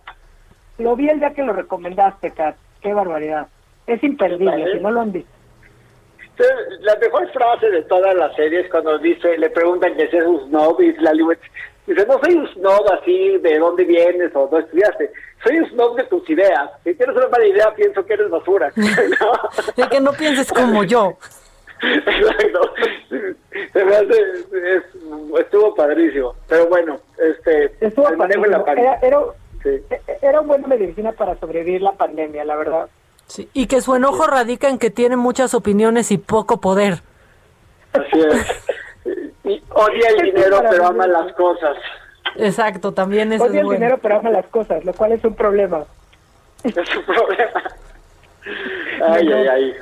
Lo 0.77 0.95
vi 0.97 1.07
el 1.09 1.19
día 1.19 1.33
que 1.33 1.41
lo 1.41 1.53
recomendaste, 1.53 2.31
Kat. 2.31 2.57
Qué 2.81 2.93
barbaridad. 2.93 3.47
Es 3.87 4.03
imperdible, 4.03 4.73
si 4.73 4.79
no 4.81 4.91
lo 4.91 5.01
han 5.01 5.13
visto. 5.13 5.31
Entonces, 6.19 6.81
la 6.81 6.97
mejor 6.97 7.31
frase 7.31 7.69
de 7.69 7.81
toda 7.83 8.13
la 8.13 8.33
serie 8.35 8.59
es 8.59 8.69
cuando 8.69 8.97
dice, 8.97 9.37
le 9.37 9.49
preguntan 9.51 9.95
que 9.95 10.09
si 10.09 10.17
es 10.17 10.25
un 10.25 10.49
snob 10.49 10.81
y 10.81 10.91
la 10.97 11.13
dice, 11.13 12.05
no 12.05 12.19
soy 12.19 12.35
un 12.35 12.47
snob 12.49 12.91
así 12.91 13.37
de 13.37 13.57
dónde 13.57 13.85
vienes 13.85 14.35
o 14.35 14.49
no 14.51 14.59
estudiaste, 14.59 15.13
soy 15.45 15.59
un 15.59 15.69
snob 15.69 15.95
de 15.95 16.03
tus 16.03 16.29
ideas. 16.29 16.71
Si 16.83 16.93
tienes 16.93 17.15
una 17.15 17.29
mala 17.29 17.45
idea, 17.45 17.73
pienso 17.73 18.05
que 18.05 18.15
eres 18.15 18.29
basura. 18.29 18.69
¿No? 18.75 19.31
De 19.77 19.89
que 19.89 20.01
no 20.01 20.11
pienses 20.11 20.51
como 20.51 20.83
yo. 20.83 21.17
Exacto. 21.81 22.73
Se 23.73 23.85
me 23.85 23.95
hace, 23.95 24.21
es- 24.51 25.39
estuvo 25.39 25.75
padrísimo. 25.75 26.33
Pero 26.47 26.67
bueno, 26.67 26.97
este, 27.17 27.73
Estuvo 27.85 28.09
el 28.09 28.17
manejo 28.17 28.41
de 28.43 28.49
la 28.49 28.63
pandemia. 28.65 28.93
Era, 29.01 29.07
era, 29.07 29.19
Sí. 29.63 29.81
era 30.21 30.41
un 30.41 30.47
buen 30.47 30.67
medicina 30.69 31.11
para 31.11 31.35
sobrevivir 31.39 31.81
la 31.81 31.93
pandemia, 31.93 32.45
la 32.45 32.55
verdad. 32.55 32.87
Sí, 33.27 33.49
y 33.53 33.65
que 33.65 33.81
su 33.81 33.95
enojo 33.95 34.27
radica 34.27 34.69
en 34.69 34.77
que 34.77 34.91
tiene 34.91 35.15
muchas 35.15 35.53
opiniones 35.55 36.11
y 36.11 36.17
poco 36.19 36.61
poder. 36.61 36.99
Así 37.93 38.19
es. 38.21 38.63
Y 39.43 39.63
odia 39.71 40.09
el 40.09 40.21
dinero, 40.25 40.61
pero 40.69 40.85
ama 40.87 41.07
las 41.07 41.33
cosas. 41.33 41.75
Exacto, 42.35 42.91
también 42.93 43.31
eso 43.33 43.45
Odia 43.45 43.53
es 43.53 43.59
el 43.59 43.65
bueno. 43.65 43.79
dinero, 43.79 43.99
pero 44.01 44.17
ama 44.17 44.29
las 44.29 44.45
cosas, 44.47 44.83
lo 44.85 44.93
cual 44.93 45.13
es 45.13 45.23
un 45.23 45.33
problema. 45.35 45.83
Es 46.63 46.75
un 46.77 47.03
problema. 47.05 47.63
Ay, 49.07 49.31
ay, 49.33 49.47
ay. 49.47 49.75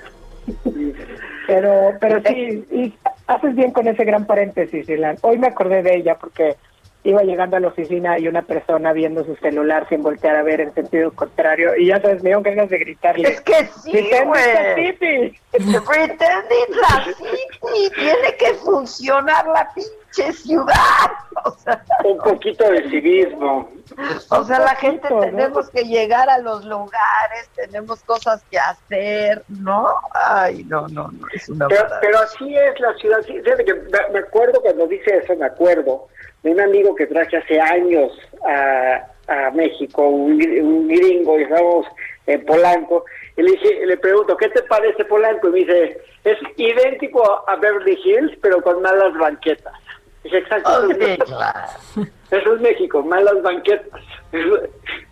Pero, 1.54 1.92
pero 2.00 2.20
sí, 2.26 2.66
y 2.72 2.94
haces 3.28 3.54
bien 3.56 3.72
con 3.72 3.88
ese 3.88 4.04
gran 4.06 4.26
paréntesis, 4.26 4.90
Ilan. 4.90 5.18
Hoy 5.22 5.38
me 5.38 5.48
acordé 5.48 5.84
de 5.84 5.96
ella 5.98 6.16
porque 6.16 6.56
iba 7.04 7.22
llegando 7.22 7.58
a 7.58 7.60
la 7.60 7.68
oficina 7.68 8.18
y 8.18 8.28
una 8.28 8.42
persona 8.42 8.92
viendo 8.94 9.24
su 9.24 9.36
celular 9.36 9.88
sin 9.90 10.02
voltear 10.02 10.36
a 10.38 10.42
ver 10.44 10.62
en 10.62 10.74
sentido 10.74 11.12
contrario 11.12 11.76
y 11.78 11.88
ya 11.88 12.02
sabes, 12.02 12.24
me 12.24 12.30
dio 12.30 12.42
ganas 12.42 12.70
de 12.70 12.78
gritarle. 12.80 13.28
Es 13.30 13.42
que 13.42 13.66
sí, 13.84 13.92
"Pretend 13.92 14.28
güey. 14.30 14.42
it's 14.42 14.58
a 14.58 14.76
city". 14.76 15.40
Pretend 15.52 16.46
it's 16.50 16.78
a 16.82 17.04
city. 17.04 17.90
Tiene 17.96 18.36
que 18.40 18.54
funcionar 18.56 19.46
la 19.48 19.70
pinche 19.76 19.92
ciudad. 20.14 21.12
O 21.46 21.52
sea, 21.52 21.84
Un 22.06 22.18
poquito 22.20 22.64
de 22.70 22.90
civismo. 22.90 23.70
o 24.30 24.44
sea, 24.44 24.60
la 24.60 24.76
gente 24.76 25.08
tenemos 25.08 25.70
que 25.70 25.84
llegar 25.84 26.30
a 26.30 26.38
los 26.38 26.64
lugares, 26.66 27.50
tenemos 27.56 28.02
cosas 28.04 28.44
que 28.50 28.58
hacer, 28.58 29.44
¿no? 29.50 29.88
Ay, 30.14 30.64
no, 30.66 30.88
no, 30.88 31.10
no, 31.12 31.28
es 31.34 31.50
una 31.50 31.68
Pero, 31.68 31.84
pero 32.02 32.20
así 32.20 32.56
es 32.56 32.80
la 32.80 32.94
ciudad. 32.96 33.22
sí, 33.26 33.34
fíjate 33.42 33.66
que 33.66 33.74
me 34.12 34.20
acuerdo 34.20 34.62
cuando 34.62 34.88
dice 34.88 35.18
eso, 35.18 35.36
me 35.36 35.46
acuerdo 35.46 36.08
de 36.44 36.52
un 36.52 36.62
amigo 36.62 36.96
que 36.96 37.08
traje 37.08 37.38
hace 37.38 37.60
años 37.60 38.12
a, 38.46 39.06
a 39.28 39.52
México, 39.52 40.08
un, 40.08 40.34
un 40.34 40.88
gringo, 40.88 41.40
y 41.40 41.44
estábamos 41.44 41.88
en 42.26 42.46
Polanco, 42.46 43.06
y 43.36 43.42
le 43.42 43.52
dije, 43.52 43.86
le 43.86 43.98
pregunto, 43.98 44.38
¿qué 44.38 44.50
te 44.50 44.62
parece 44.64 45.04
Polanco? 45.06 45.50
Y 45.50 45.52
me 45.52 45.60
dice, 45.60 45.98
es 46.24 46.38
idéntico 46.58 47.44
a 47.50 47.56
Beverly 47.56 47.98
Hills, 48.04 48.38
pero 48.42 48.62
con 48.62 48.82
malas 48.82 49.14
banquetas. 49.18 49.74
Dije, 50.24 50.38
exacto. 50.38 50.70
Oh, 50.72 50.78
eso 50.80 50.92
es 50.92 50.98
sí, 50.98 51.04
México. 51.04 51.26
claro. 51.26 51.68
Eso 52.32 52.56
es 52.56 52.62
México, 52.62 53.04
malas 53.04 53.42
banquetas. 53.42 54.02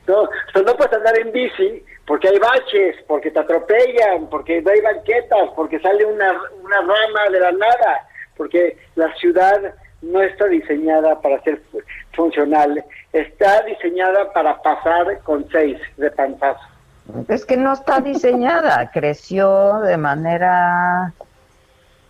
No, 0.08 0.22
o 0.24 0.30
sea, 0.54 0.62
no 0.64 0.76
puedes 0.76 0.94
andar 0.94 1.18
en 1.20 1.32
bici 1.32 1.84
porque 2.06 2.30
hay 2.30 2.40
baches, 2.40 2.96
porque 3.08 3.30
te 3.32 3.40
atropellan, 3.40 4.28
porque 4.30 4.62
no 4.62 4.72
hay 4.72 4.82
banquetas, 4.82 5.50
porque 5.56 5.80
sale 5.80 6.06
una, 6.06 6.32
una 6.64 6.78
rama 6.80 7.30
de 7.32 7.40
la 7.40 7.52
nada, 7.52 8.08
porque 8.36 8.78
la 8.96 9.14
ciudad 9.16 9.76
no 10.02 10.22
está 10.22 10.46
diseñada 10.48 11.22
para 11.22 11.40
ser 11.44 11.62
fu- 11.72 11.80
funcional, 12.14 12.84
está 13.14 13.62
diseñada 13.62 14.34
para 14.34 14.60
pasar 14.62 15.20
con 15.24 15.48
seis 15.52 15.78
de 15.98 16.10
pantazo. 16.10 16.60
Es 17.28 17.46
que 17.46 17.56
no 17.58 17.74
está 17.74 18.00
diseñada, 18.00 18.90
creció 18.94 19.80
de 19.82 19.98
manera 19.98 21.14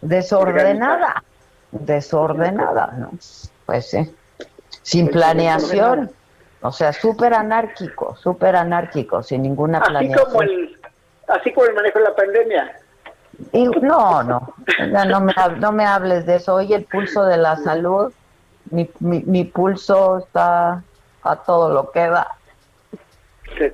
desordenada, 0.02 1.23
desordenada, 1.72 2.93
¿no? 2.98 3.11
Pues 3.65 3.89
sí, 3.89 4.14
sin 4.81 5.07
planeación, 5.10 6.11
o 6.61 6.72
sea, 6.72 6.93
súper 6.93 7.34
anárquico, 7.34 8.15
súper 8.15 8.56
anárquico, 8.56 9.23
sin 9.23 9.41
ninguna 9.43 9.80
Así 9.80 9.89
planeación. 9.91 10.26
como 10.26 10.41
el 10.43 10.77
así 11.27 11.53
como 11.53 11.68
el 11.68 11.73
manejo 11.76 11.99
de 11.99 12.06
la 12.06 12.15
pandemia. 12.15 12.77
Y 13.53 13.65
no, 13.65 14.22
no, 14.23 14.53
no 15.07 15.22
me, 15.22 15.34
no 15.57 15.72
me 15.72 15.85
hables 15.85 16.26
de 16.26 16.35
eso. 16.35 16.56
Oye, 16.56 16.76
el 16.76 16.84
pulso 16.84 17.23
de 17.23 17.38
la 17.38 17.56
salud, 17.57 18.14
mi, 18.69 18.89
mi, 18.99 19.22
mi 19.22 19.45
pulso 19.45 20.19
está 20.19 20.84
a 21.23 21.35
todo 21.38 21.73
lo 21.73 21.91
que 21.91 22.07
da. 22.07 22.27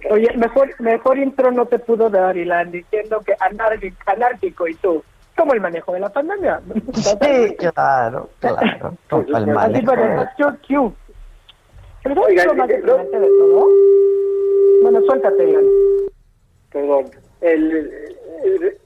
Oye, 0.10 0.32
mejor, 0.38 0.70
mejor 0.80 1.18
intro 1.18 1.52
no 1.52 1.66
te 1.66 1.80
pudo 1.80 2.10
dar, 2.10 2.38
Ilan, 2.38 2.72
diciendo 2.72 3.22
que 3.26 3.36
anárquico, 3.40 3.98
anárquico 4.06 4.68
y 4.68 4.76
tú. 4.76 5.04
Como 5.38 5.54
el 5.54 5.62
manejo 5.62 5.94
de 5.94 6.00
la 6.00 6.10
pandemia. 6.10 6.60
Sí, 6.94 7.56
claro, 7.58 8.30
claro. 8.40 8.94
como 9.10 9.24
el 9.38 9.48
manejo 9.48 9.92
cue. 10.68 10.92
¿Pero 12.04 12.22
Oigan, 12.24 12.48
lo 12.48 12.56
más 12.56 12.68
de 12.68 12.78
todo? 12.82 13.68
Bueno, 14.82 15.02
suéltate, 15.02 15.58
perdón, 16.72 17.06
el, 17.42 17.72
el- 18.44 18.78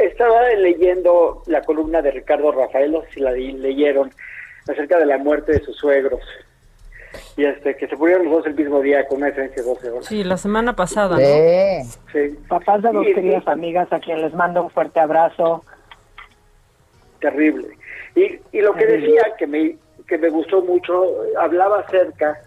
estaba 0.00 0.48
leyendo 0.50 1.42
la 1.46 1.62
columna 1.62 2.02
de 2.02 2.10
Ricardo 2.12 2.52
Rafael, 2.52 2.92
no 2.92 3.02
sé 3.02 3.08
si 3.14 3.20
la 3.20 3.32
leyeron, 3.32 4.10
acerca 4.68 4.98
de 4.98 5.06
la 5.06 5.18
muerte 5.18 5.52
de 5.52 5.60
sus 5.60 5.76
suegros. 5.76 6.20
Y 7.36 7.44
este, 7.44 7.76
que 7.76 7.86
se 7.88 7.96
murieron 7.96 8.24
los 8.26 8.34
dos 8.38 8.46
el 8.46 8.54
mismo 8.54 8.80
día 8.80 9.06
con 9.06 9.18
una 9.18 9.28
diferencia 9.28 9.62
de 9.62 9.68
12 9.68 9.90
horas. 9.90 10.06
Sí, 10.06 10.22
la 10.24 10.36
semana 10.36 10.76
pasada, 10.76 11.16
¿no? 11.16 11.22
Sí. 11.24 11.98
Sí, 12.12 12.38
Papás 12.48 12.82
de 12.82 12.90
dos 12.92 13.06
Sí, 13.06 13.14
queridas 13.14 13.44
sí. 13.44 13.50
amigas 13.50 13.88
a 13.92 13.98
quien 14.00 14.20
les 14.20 14.34
mando 14.34 14.62
un 14.64 14.70
fuerte 14.70 15.00
abrazo. 15.00 15.64
Terrible. 17.20 17.68
Y, 18.14 18.38
y 18.52 18.60
lo 18.60 18.74
que 18.74 18.86
decía, 18.86 19.34
que 19.38 19.46
me, 19.46 19.76
que 20.06 20.18
me 20.18 20.28
gustó 20.28 20.62
mucho, 20.62 21.22
hablaba 21.38 21.80
acerca 21.80 22.38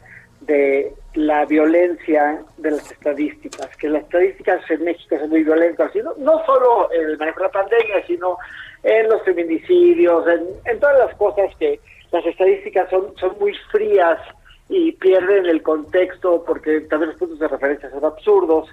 de 0.42 0.94
la 1.14 1.46
violencia 1.46 2.42
de 2.58 2.72
las 2.72 2.92
estadísticas, 2.92 3.70
que 3.78 3.90
las 3.90 4.04
estadísticas 4.04 4.62
en 4.72 4.84
México 4.84 5.18
son 5.20 5.30
muy 5.30 5.44
violentas, 5.44 5.96
y 5.96 6.00
no, 6.00 6.14
no 6.18 6.44
solo 6.46 6.92
en 6.92 7.02
el 7.10 7.18
manejo 7.18 7.40
de 7.40 7.46
la 7.46 7.52
pandemia, 7.52 8.06
sino 8.08 8.38
en 8.84 9.10
los 9.10 9.22
feminicidios, 9.24 10.26
en, 10.28 10.48
en 10.66 10.80
todas 10.80 10.98
las 10.98 11.16
cosas 11.16 11.56
que 11.60 11.80
las 12.12 12.26
estadísticas 12.26 12.90
son, 12.90 13.14
son 13.18 13.38
muy 13.40 13.54
frías 13.72 14.20
y 14.68 14.94
pierden 14.94 15.46
el 15.46 15.62
contexto 15.62 16.44
porque 16.44 16.82
también 16.82 17.12
los 17.12 17.20
puntos 17.20 17.40
de 17.40 17.48
referencia 17.48 17.90
son 17.92 18.04
absurdos, 18.04 18.70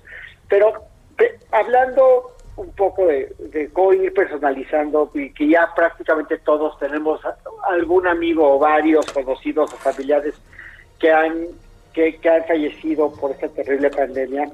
pero 0.49 0.73
pe- 1.17 1.39
hablando 1.51 2.33
un 2.59 2.71
poco 2.73 3.07
de, 3.07 3.33
de 3.39 3.69
cómo 3.71 3.93
ir 3.93 4.13
personalizando 4.13 5.11
y 5.15 5.33
que 5.33 5.49
ya 5.49 5.73
prácticamente 5.75 6.39
todos 6.39 6.79
tenemos 6.79 7.21
algún 7.69 8.07
amigo 8.07 8.55
o 8.55 8.59
varios 8.59 9.07
conocidos 9.13 9.73
o 9.73 9.77
familiares 9.77 10.35
que 10.99 11.11
han 11.11 11.47
que, 11.93 12.29
han 12.29 12.45
fallecido 12.45 13.13
por 13.13 13.33
esta 13.33 13.49
terrible 13.49 13.91
pandemia. 13.91 14.51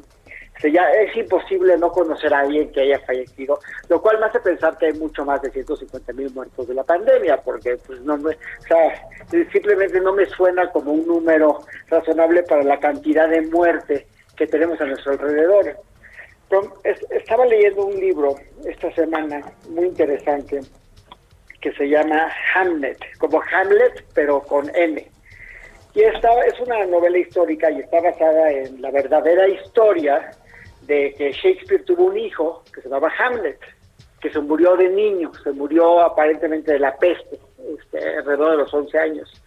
O 0.64 0.68
ya 0.68 0.82
es 0.92 1.14
imposible 1.16 1.76
no 1.76 1.90
conocer 1.90 2.32
a 2.32 2.40
alguien 2.40 2.70
que 2.70 2.82
haya 2.82 2.98
fallecido, 3.00 3.58
lo 3.88 4.00
cual 4.00 4.18
me 4.20 4.26
hace 4.26 4.40
pensar 4.40 4.78
que 4.78 4.86
hay 4.86 4.92
mucho 4.94 5.24
más 5.24 5.42
de 5.42 5.50
150 5.50 6.12
mil 6.12 6.32
muertos 6.32 6.66
de 6.68 6.74
la 6.74 6.84
pandemia, 6.84 7.38
porque 7.38 7.76
pues 7.86 8.00
no 8.00 8.16
me, 8.16 8.30
o 8.30 8.66
sea, 8.66 9.08
simplemente 9.52 10.00
no 10.00 10.14
me 10.14 10.26
suena 10.26 10.70
como 10.70 10.92
un 10.92 11.06
número 11.06 11.58
razonable 11.88 12.44
para 12.44 12.62
la 12.62 12.78
cantidad 12.78 13.28
de 13.28 13.42
muerte 13.42 14.06
que 14.36 14.46
tenemos 14.46 14.80
a 14.80 14.86
nuestro 14.86 15.12
alrededor. 15.12 15.76
Estaba 17.10 17.46
leyendo 17.46 17.86
un 17.86 17.98
libro 17.98 18.34
esta 18.64 18.92
semana 18.94 19.42
muy 19.68 19.86
interesante 19.86 20.60
que 21.60 21.72
se 21.72 21.88
llama 21.88 22.30
Hamlet, 22.54 22.98
como 23.18 23.40
Hamlet, 23.40 24.04
pero 24.14 24.42
con 24.42 24.70
N. 24.74 25.10
Y 25.94 26.02
esta 26.02 26.28
es 26.46 26.60
una 26.60 26.84
novela 26.86 27.18
histórica 27.18 27.70
y 27.70 27.80
está 27.80 28.00
basada 28.00 28.50
en 28.50 28.82
la 28.82 28.90
verdadera 28.90 29.48
historia 29.48 30.30
de 30.82 31.14
que 31.16 31.32
Shakespeare 31.32 31.84
tuvo 31.84 32.04
un 32.06 32.18
hijo 32.18 32.62
que 32.72 32.82
se 32.82 32.88
llamaba 32.88 33.12
Hamlet, 33.18 33.58
que 34.20 34.30
se 34.30 34.40
murió 34.40 34.76
de 34.76 34.88
niño, 34.88 35.32
se 35.42 35.52
murió 35.52 36.00
aparentemente 36.00 36.72
de 36.72 36.80
la 36.80 36.96
peste, 36.96 37.38
este, 37.78 38.16
alrededor 38.18 38.50
de 38.50 38.56
los 38.58 38.74
11 38.74 38.98
años. 38.98 39.42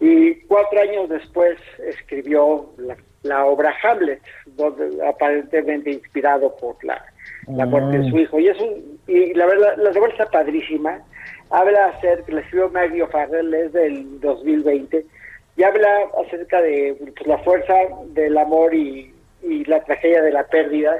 Y 0.00 0.34
cuatro 0.46 0.80
años 0.80 1.08
después 1.08 1.58
escribió 1.78 2.70
la, 2.78 2.96
la 3.24 3.44
obra 3.44 3.74
Hamlet, 3.82 4.22
donde, 4.46 5.04
aparentemente 5.06 5.90
inspirado 5.90 6.54
por 6.56 6.82
la, 6.84 7.04
la 7.48 7.66
muerte 7.66 7.98
de 7.98 8.10
su 8.10 8.18
hijo. 8.18 8.38
Y, 8.38 8.48
es 8.48 8.60
un, 8.60 8.98
y 9.06 9.34
la 9.34 9.46
verdad, 9.46 9.76
la 9.76 9.90
novela 9.90 10.12
está 10.12 10.26
padrísima. 10.26 11.00
Habla 11.50 11.86
acerca, 11.86 12.32
la 12.32 12.40
escribió 12.40 12.68
Maggie 12.70 13.02
O'Farrell, 13.02 13.52
es 13.54 13.72
del 13.72 14.20
2020, 14.20 15.04
y 15.56 15.62
habla 15.62 15.88
acerca 16.24 16.60
de 16.60 16.96
pues, 16.98 17.26
la 17.26 17.38
fuerza 17.38 17.74
del 18.08 18.38
amor 18.38 18.74
y, 18.74 19.12
y 19.42 19.64
la 19.64 19.82
tragedia 19.84 20.22
de 20.22 20.32
la 20.32 20.46
pérdida. 20.46 20.94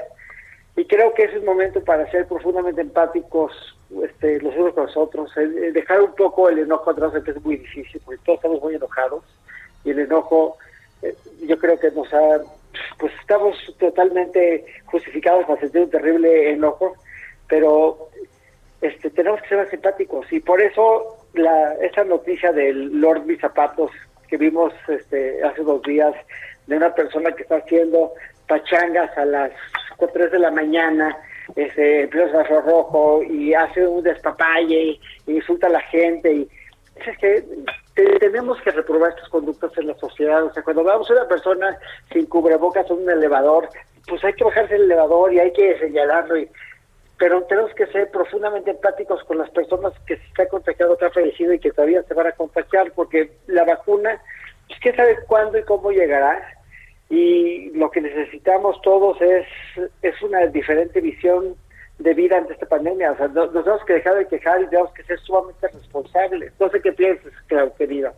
Y 0.75 0.85
creo 0.85 1.13
que 1.13 1.23
es 1.23 1.33
un 1.35 1.45
momento 1.45 1.81
para 1.83 2.09
ser 2.11 2.27
profundamente 2.27 2.81
empáticos 2.81 3.75
este, 4.03 4.41
los 4.41 4.55
unos 4.55 4.73
con 4.73 4.85
los 4.87 4.97
otros, 4.97 5.31
eh, 5.37 5.71
dejar 5.71 6.01
un 6.01 6.13
poco 6.15 6.49
el 6.49 6.59
enojo 6.59 6.89
atrás, 6.89 7.13
que 7.23 7.31
es 7.31 7.43
muy 7.43 7.57
difícil, 7.57 8.01
porque 8.03 8.21
todos 8.25 8.37
estamos 8.37 8.61
muy 8.61 8.75
enojados, 8.75 9.23
y 9.83 9.91
el 9.91 9.99
enojo 9.99 10.57
yo 11.43 11.57
creo 11.57 11.79
que 11.79 11.91
nos 11.91 12.11
ha, 12.13 12.41
pues 12.97 13.13
estamos 13.19 13.55
totalmente 13.79 14.65
justificados 14.85 15.45
para 15.45 15.59
sentir 15.59 15.83
un 15.83 15.89
terrible 15.89 16.51
enojo, 16.51 16.95
pero 17.47 18.09
este, 18.81 19.09
tenemos 19.09 19.41
que 19.41 19.49
ser 19.49 19.57
más 19.59 19.73
empáticos, 19.73 20.31
y 20.31 20.39
por 20.39 20.61
eso 20.61 21.17
la, 21.33 21.73
esa 21.75 22.03
noticia 22.03 22.51
del 22.51 22.99
Lord 22.99 23.25
Mis 23.25 23.39
Zapatos 23.39 23.91
que 24.27 24.37
vimos 24.37 24.73
este, 24.87 25.43
hace 25.43 25.61
dos 25.61 25.81
días, 25.83 26.13
de 26.67 26.77
una 26.77 26.93
persona 26.93 27.31
que 27.31 27.43
está 27.43 27.57
haciendo 27.57 28.13
pachangas 28.47 29.15
a 29.17 29.25
las 29.25 29.51
3 30.13 30.31
de 30.31 30.39
la 30.39 30.51
mañana, 30.51 31.15
este, 31.55 32.03
empieza 32.03 32.41
a 32.41 32.43
rojo 32.43 33.21
y 33.23 33.53
hace 33.53 33.85
un 33.85 34.03
despapalle 34.03 34.99
insulta 35.27 35.67
a 35.67 35.71
la 35.71 35.81
gente 35.81 36.33
y 36.33 36.49
es 37.05 37.17
que 37.17 37.43
te- 37.95 38.19
tenemos 38.19 38.61
que 38.61 38.71
reprobar 38.71 39.11
estas 39.11 39.29
conductas 39.29 39.71
en 39.77 39.87
la 39.87 39.95
sociedad, 39.95 40.43
o 40.43 40.53
sea, 40.53 40.63
cuando 40.63 40.83
vamos 40.83 41.09
a 41.09 41.13
una 41.13 41.27
persona 41.27 41.77
sin 42.11 42.25
cubrebocas 42.27 42.89
en 42.91 42.97
un 42.97 43.09
elevador, 43.09 43.69
pues 44.07 44.23
hay 44.23 44.33
que 44.33 44.43
bajarse 44.43 44.73
del 44.73 44.83
elevador 44.83 45.33
y 45.33 45.39
hay 45.39 45.51
que 45.53 45.79
señalarlo 45.79 46.37
y 46.37 46.49
pero 47.17 47.41
tenemos 47.43 47.73
que 47.75 47.87
ser 47.87 48.11
profundamente 48.11 48.71
empáticos 48.71 49.23
con 49.23 49.37
las 49.37 49.49
personas 49.51 49.93
que 50.05 50.17
se 50.17 50.23
están 50.25 50.47
contagiando, 50.49 50.97
que 50.97 51.05
han 51.05 51.13
fallecido 51.13 51.53
y 51.53 51.59
que 51.59 51.71
todavía 51.71 52.03
se 52.03 52.13
van 52.13 52.27
a 52.27 52.33
contagiar, 52.33 52.91
porque 52.91 53.31
la 53.47 53.63
vacuna, 53.63 54.21
pues 54.67 54.79
quién 54.81 54.97
sabe 54.97 55.19
cuándo 55.25 55.57
y 55.57 55.63
cómo 55.63 55.91
llegará, 55.91 56.45
y 57.09 57.69
lo 57.69 57.89
que 57.89 58.01
necesitamos 58.01 58.81
todos 58.81 59.21
es, 59.21 59.47
es 60.01 60.21
una 60.23 60.45
diferente 60.47 60.99
visión 60.99 61.55
de 61.99 62.13
vida 62.13 62.37
ante 62.37 62.53
esta 62.53 62.65
pandemia, 62.65 63.11
o 63.13 63.17
sea, 63.17 63.27
no- 63.29 63.45
nos 63.47 63.63
tenemos 63.63 63.85
que 63.85 63.93
dejar 63.93 64.15
de 64.15 64.27
quejar 64.27 64.61
y 64.61 64.67
tenemos 64.67 64.91
que 64.93 65.03
ser 65.03 65.19
sumamente 65.19 65.67
responsables. 65.69 66.53
No 66.59 66.69
sé 66.69 66.81
qué 66.81 66.91
piensas, 66.91 67.31
Clau, 67.47 67.73
querida. 67.75 68.13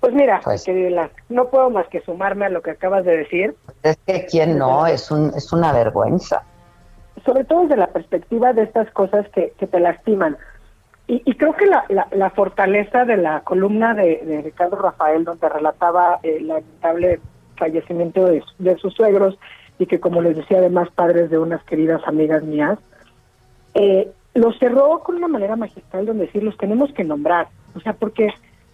Pues 0.00 0.12
mira, 0.12 0.40
querida, 0.64 1.10
no 1.30 1.48
puedo 1.48 1.70
más 1.70 1.86
que 1.88 2.00
sumarme 2.02 2.46
a 2.46 2.50
lo 2.50 2.60
que 2.62 2.72
acabas 2.72 3.04
de 3.04 3.16
decir. 3.18 3.54
Es 3.82 3.96
que 4.06 4.26
quién 4.26 4.58
no, 4.58 4.86
es, 4.86 5.10
un, 5.10 5.32
es 5.34 5.50
una 5.52 5.72
vergüenza. 5.72 6.42
sobre 7.24 7.44
todo 7.44 7.62
desde 7.62 7.76
la 7.76 7.86
perspectiva 7.86 8.52
de 8.52 8.64
estas 8.64 8.90
cosas 8.90 9.26
que, 9.30 9.52
que 9.58 9.66
te 9.66 9.80
lastiman. 9.80 10.36
Y, 11.06 11.22
y 11.24 11.36
creo 11.36 11.54
que 11.54 11.64
la, 11.66 11.84
la, 11.88 12.06
la 12.12 12.30
fortaleza 12.30 13.04
de 13.06 13.16
la 13.16 13.40
columna 13.40 13.94
de, 13.94 14.22
de 14.24 14.42
Ricardo 14.42 14.76
Rafael, 14.76 15.24
donde 15.24 15.48
relataba 15.48 16.18
el 16.22 16.48
lamentable 16.48 17.20
fallecimiento 17.56 18.26
de, 18.26 18.42
de 18.58 18.76
sus 18.76 18.92
suegros 18.94 19.38
y 19.78 19.86
que, 19.86 20.00
como 20.00 20.22
les 20.22 20.36
decía, 20.36 20.58
además 20.58 20.88
padres 20.94 21.30
de 21.30 21.38
unas 21.38 21.62
queridas 21.64 22.02
amigas 22.06 22.42
mías, 22.44 22.78
eh, 23.74 24.10
lo 24.34 24.52
cerró 24.52 25.00
con 25.00 25.16
una 25.16 25.28
manera 25.28 25.56
magistral 25.56 26.06
donde 26.06 26.26
decir, 26.26 26.42
los 26.42 26.56
tenemos 26.56 26.92
que 26.92 27.04
nombrar. 27.04 27.48
O 27.74 27.80
sea, 27.80 27.92
porque 27.92 28.28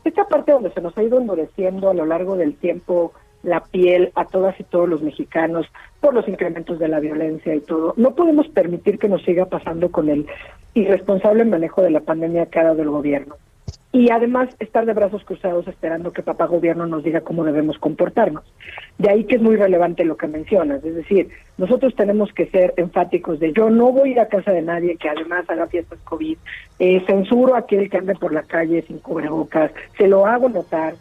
esta 0.04 0.26
parte 0.26 0.52
donde 0.52 0.72
se 0.72 0.80
nos 0.80 0.96
ha 0.96 1.02
ido 1.02 1.18
endureciendo 1.18 1.90
a 1.90 1.94
lo 1.94 2.06
largo 2.06 2.36
del 2.36 2.54
tiempo 2.54 3.12
la 3.42 3.60
piel 3.60 4.12
a 4.16 4.26
todas 4.26 4.58
y 4.60 4.64
todos 4.64 4.88
los 4.88 5.02
mexicanos 5.02 5.66
por 6.00 6.12
los 6.12 6.28
incrementos 6.28 6.78
de 6.78 6.88
la 6.88 7.00
violencia 7.00 7.54
y 7.54 7.60
todo, 7.60 7.94
no 7.96 8.14
podemos 8.14 8.48
permitir 8.48 8.98
que 8.98 9.08
nos 9.08 9.22
siga 9.22 9.46
pasando 9.46 9.90
con 9.90 10.10
el 10.10 10.26
irresponsable 10.74 11.44
manejo 11.44 11.82
de 11.82 11.90
la 11.90 12.00
pandemia 12.00 12.46
que 12.46 12.58
ha 12.58 12.64
dado 12.64 12.82
el 12.82 12.90
gobierno. 12.90 13.36
Y 13.92 14.10
además 14.10 14.48
estar 14.60 14.86
de 14.86 14.92
brazos 14.92 15.24
cruzados 15.24 15.66
esperando 15.66 16.12
que 16.12 16.22
papá 16.22 16.46
gobierno 16.46 16.86
nos 16.86 17.02
diga 17.02 17.22
cómo 17.22 17.42
debemos 17.42 17.76
comportarnos. 17.78 18.44
De 18.98 19.10
ahí 19.10 19.24
que 19.24 19.36
es 19.36 19.42
muy 19.42 19.56
relevante 19.56 20.04
lo 20.04 20.16
que 20.16 20.28
mencionas, 20.28 20.84
es 20.84 20.94
decir, 20.94 21.28
nosotros 21.58 21.94
tenemos 21.96 22.32
que 22.32 22.46
ser 22.46 22.72
enfáticos 22.76 23.40
de 23.40 23.52
yo 23.52 23.68
no 23.68 23.90
voy 23.90 24.10
a 24.10 24.12
ir 24.12 24.20
a 24.20 24.28
casa 24.28 24.52
de 24.52 24.62
nadie 24.62 24.96
que 24.96 25.08
además 25.08 25.44
haga 25.50 25.66
fiestas 25.66 25.98
COVID, 26.04 26.38
eh, 26.78 27.02
censuro 27.04 27.56
a 27.56 27.58
aquel 27.58 27.90
que 27.90 27.96
ande 27.96 28.14
por 28.14 28.32
la 28.32 28.44
calle 28.44 28.82
sin 28.82 28.98
cubrebocas, 28.98 29.72
se 29.98 30.06
lo 30.06 30.24
hago 30.24 30.48
notar, 30.48 30.94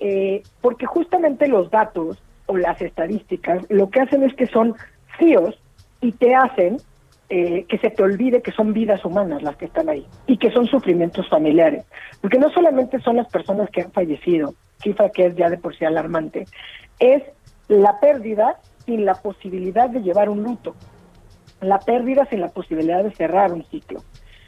eh, 0.00 0.42
porque 0.60 0.86
justamente 0.86 1.46
los 1.46 1.70
datos 1.70 2.20
o 2.46 2.56
las 2.56 2.82
estadísticas 2.82 3.64
lo 3.68 3.90
que 3.90 4.00
hacen 4.00 4.24
es 4.24 4.34
que 4.34 4.46
son 4.46 4.74
fríos 5.18 5.56
y 6.00 6.12
te 6.12 6.34
hacen 6.34 6.78
eh, 7.28 7.64
que 7.68 7.78
se 7.78 7.90
te 7.90 8.02
olvide 8.02 8.42
que 8.42 8.52
son 8.52 8.72
vidas 8.72 9.04
humanas 9.04 9.42
las 9.42 9.56
que 9.56 9.64
están 9.64 9.88
ahí 9.88 10.06
y 10.26 10.36
que 10.36 10.50
son 10.50 10.66
sufrimientos 10.66 11.28
familiares. 11.28 11.84
Porque 12.20 12.38
no 12.38 12.50
solamente 12.50 13.00
son 13.00 13.16
las 13.16 13.28
personas 13.28 13.70
que 13.70 13.82
han 13.82 13.92
fallecido, 13.92 14.54
cifra 14.82 15.10
que 15.10 15.26
es 15.26 15.36
ya 15.36 15.48
de 15.48 15.58
por 15.58 15.76
sí 15.76 15.84
alarmante, 15.84 16.46
es 16.98 17.22
la 17.68 17.98
pérdida 18.00 18.60
sin 18.84 19.04
la 19.04 19.14
posibilidad 19.14 19.88
de 19.88 20.02
llevar 20.02 20.28
un 20.28 20.42
luto, 20.42 20.74
la 21.60 21.78
pérdida 21.78 22.26
sin 22.26 22.40
la 22.40 22.48
posibilidad 22.48 23.02
de 23.02 23.12
cerrar 23.12 23.52
un 23.52 23.64
ciclo, 23.64 24.00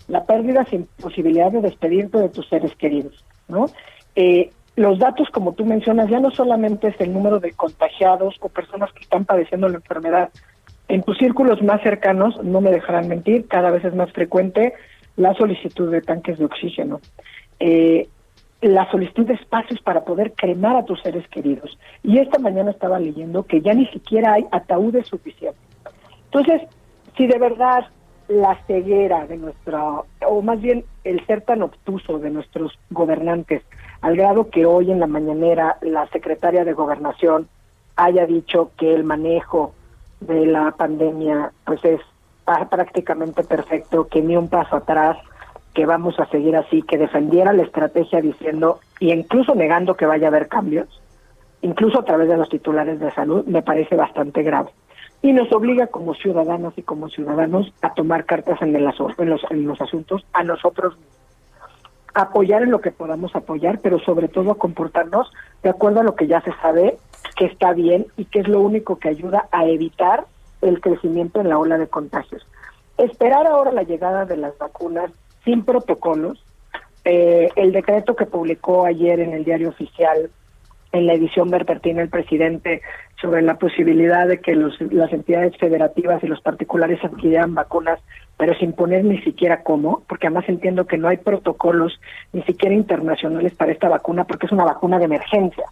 la 0.08 0.24
pérdida 0.24 0.64
sin 0.64 0.86
posibilidad 1.00 1.50
de 1.50 1.62
despedirte 1.62 2.18
de 2.18 2.28
tus 2.28 2.48
seres 2.48 2.74
queridos, 2.76 3.24
¿no? 3.48 3.66
Eh, 4.14 4.50
los 4.76 4.98
datos, 4.98 5.28
como 5.30 5.54
tú 5.54 5.64
mencionas, 5.64 6.10
ya 6.10 6.20
no 6.20 6.30
solamente 6.30 6.88
es 6.88 7.00
el 7.00 7.12
número 7.12 7.40
de 7.40 7.52
contagiados 7.52 8.36
o 8.40 8.48
personas 8.50 8.92
que 8.92 9.02
están 9.02 9.24
padeciendo 9.24 9.68
la 9.68 9.76
enfermedad. 9.76 10.28
En 10.88 11.02
tus 11.02 11.18
círculos 11.18 11.62
más 11.62 11.82
cercanos, 11.82 12.42
no 12.44 12.60
me 12.60 12.70
dejarán 12.70 13.08
mentir, 13.08 13.48
cada 13.48 13.70
vez 13.70 13.84
es 13.84 13.94
más 13.94 14.12
frecuente 14.12 14.74
la 15.16 15.34
solicitud 15.34 15.90
de 15.90 16.00
tanques 16.00 16.38
de 16.38 16.44
oxígeno, 16.44 17.00
eh, 17.58 18.08
la 18.60 18.88
solicitud 18.90 19.26
de 19.26 19.34
espacios 19.34 19.80
para 19.80 20.04
poder 20.04 20.32
cremar 20.32 20.76
a 20.76 20.84
tus 20.84 21.00
seres 21.02 21.26
queridos. 21.28 21.78
Y 22.02 22.18
esta 22.18 22.38
mañana 22.38 22.70
estaba 22.70 22.98
leyendo 22.98 23.44
que 23.44 23.60
ya 23.60 23.74
ni 23.74 23.86
siquiera 23.86 24.34
hay 24.34 24.46
ataúdes 24.52 25.06
suficientes. 25.06 25.60
Entonces, 26.26 26.62
si 27.16 27.26
de 27.26 27.38
verdad 27.38 27.86
la 28.28 28.56
ceguera 28.66 29.26
de 29.26 29.36
nuestra, 29.36 30.02
o 30.26 30.42
más 30.42 30.60
bien 30.60 30.84
el 31.04 31.24
ser 31.26 31.42
tan 31.42 31.62
obtuso 31.62 32.18
de 32.18 32.30
nuestros 32.30 32.78
gobernantes, 32.90 33.62
al 34.00 34.16
grado 34.16 34.50
que 34.50 34.66
hoy 34.66 34.90
en 34.90 35.00
la 35.00 35.06
mañanera 35.06 35.78
la 35.80 36.06
secretaria 36.08 36.64
de 36.64 36.72
Gobernación 36.72 37.48
haya 37.96 38.26
dicho 38.26 38.72
que 38.76 38.94
el 38.94 39.04
manejo 39.04 39.72
de 40.20 40.46
la 40.46 40.72
pandemia 40.72 41.52
pues 41.64 41.84
es 41.84 42.00
prácticamente 42.70 43.42
perfecto, 43.42 44.06
que 44.08 44.22
ni 44.22 44.36
un 44.36 44.48
paso 44.48 44.76
atrás, 44.76 45.16
que 45.74 45.84
vamos 45.84 46.18
a 46.18 46.26
seguir 46.26 46.56
así, 46.56 46.82
que 46.82 46.96
defendiera 46.96 47.52
la 47.52 47.64
estrategia 47.64 48.20
diciendo, 48.20 48.80
y 49.00 49.12
incluso 49.12 49.54
negando 49.54 49.94
que 49.94 50.06
vaya 50.06 50.28
a 50.28 50.30
haber 50.30 50.48
cambios, 50.48 50.88
incluso 51.62 52.00
a 52.00 52.04
través 52.04 52.28
de 52.28 52.36
los 52.36 52.48
titulares 52.48 53.00
de 53.00 53.12
salud, 53.12 53.44
me 53.46 53.62
parece 53.62 53.96
bastante 53.96 54.42
grave. 54.42 54.70
Y 55.22 55.32
nos 55.32 55.50
obliga 55.52 55.88
como 55.88 56.14
ciudadanas 56.14 56.72
y 56.76 56.82
como 56.82 57.08
ciudadanos 57.08 57.72
a 57.82 57.92
tomar 57.94 58.24
cartas 58.26 58.62
en, 58.62 58.76
el 58.76 58.86
en, 59.18 59.28
los, 59.30 59.50
en 59.50 59.66
los 59.66 59.80
asuntos 59.80 60.24
a 60.32 60.44
nosotros 60.44 60.96
mismos. 60.96 61.16
Apoyar 62.14 62.62
en 62.62 62.70
lo 62.70 62.80
que 62.80 62.92
podamos 62.92 63.34
apoyar, 63.34 63.80
pero 63.82 63.98
sobre 63.98 64.28
todo 64.28 64.52
a 64.52 64.58
comportarnos 64.58 65.30
de 65.62 65.68
acuerdo 65.68 66.00
a 66.00 66.04
lo 66.04 66.14
que 66.14 66.26
ya 66.26 66.40
se 66.40 66.52
sabe 66.62 66.96
que 67.36 67.46
está 67.46 67.72
bien 67.72 68.06
y 68.16 68.24
que 68.24 68.40
es 68.40 68.48
lo 68.48 68.60
único 68.60 68.98
que 68.98 69.08
ayuda 69.08 69.48
a 69.52 69.66
evitar 69.66 70.26
el 70.62 70.80
crecimiento 70.80 71.40
en 71.40 71.48
la 71.48 71.58
ola 71.58 71.78
de 71.78 71.88
contagios. 71.88 72.46
Esperar 72.98 73.46
ahora 73.46 73.72
la 73.72 73.82
llegada 73.82 74.24
de 74.24 74.36
las 74.36 74.56
vacunas 74.58 75.10
sin 75.44 75.64
protocolos, 75.64 76.42
eh, 77.04 77.50
el 77.56 77.72
decreto 77.72 78.16
que 78.16 78.26
publicó 78.26 78.86
ayer 78.86 79.20
en 79.20 79.32
el 79.32 79.44
diario 79.44 79.68
oficial, 79.68 80.30
en 80.92 81.06
la 81.06 81.14
edición 81.14 81.50
verpertina 81.50 82.02
el 82.02 82.08
presidente, 82.08 82.80
sobre 83.20 83.42
la 83.42 83.58
posibilidad 83.58 84.26
de 84.26 84.40
que 84.40 84.54
los, 84.54 84.80
las 84.80 85.12
entidades 85.12 85.56
federativas 85.58 86.22
y 86.22 86.26
los 86.26 86.40
particulares 86.40 87.02
adquirieran 87.04 87.54
vacunas, 87.54 88.00
pero 88.36 88.54
sin 88.54 88.72
poner 88.72 89.04
ni 89.04 89.20
siquiera 89.22 89.62
cómo, 89.62 90.02
porque 90.08 90.26
además 90.26 90.48
entiendo 90.48 90.86
que 90.86 90.98
no 90.98 91.08
hay 91.08 91.18
protocolos 91.18 91.98
ni 92.32 92.42
siquiera 92.42 92.74
internacionales 92.74 93.54
para 93.54 93.72
esta 93.72 93.88
vacuna, 93.88 94.24
porque 94.24 94.46
es 94.46 94.52
una 94.52 94.64
vacuna 94.64 94.98
de 94.98 95.06
emergencia. 95.06 95.64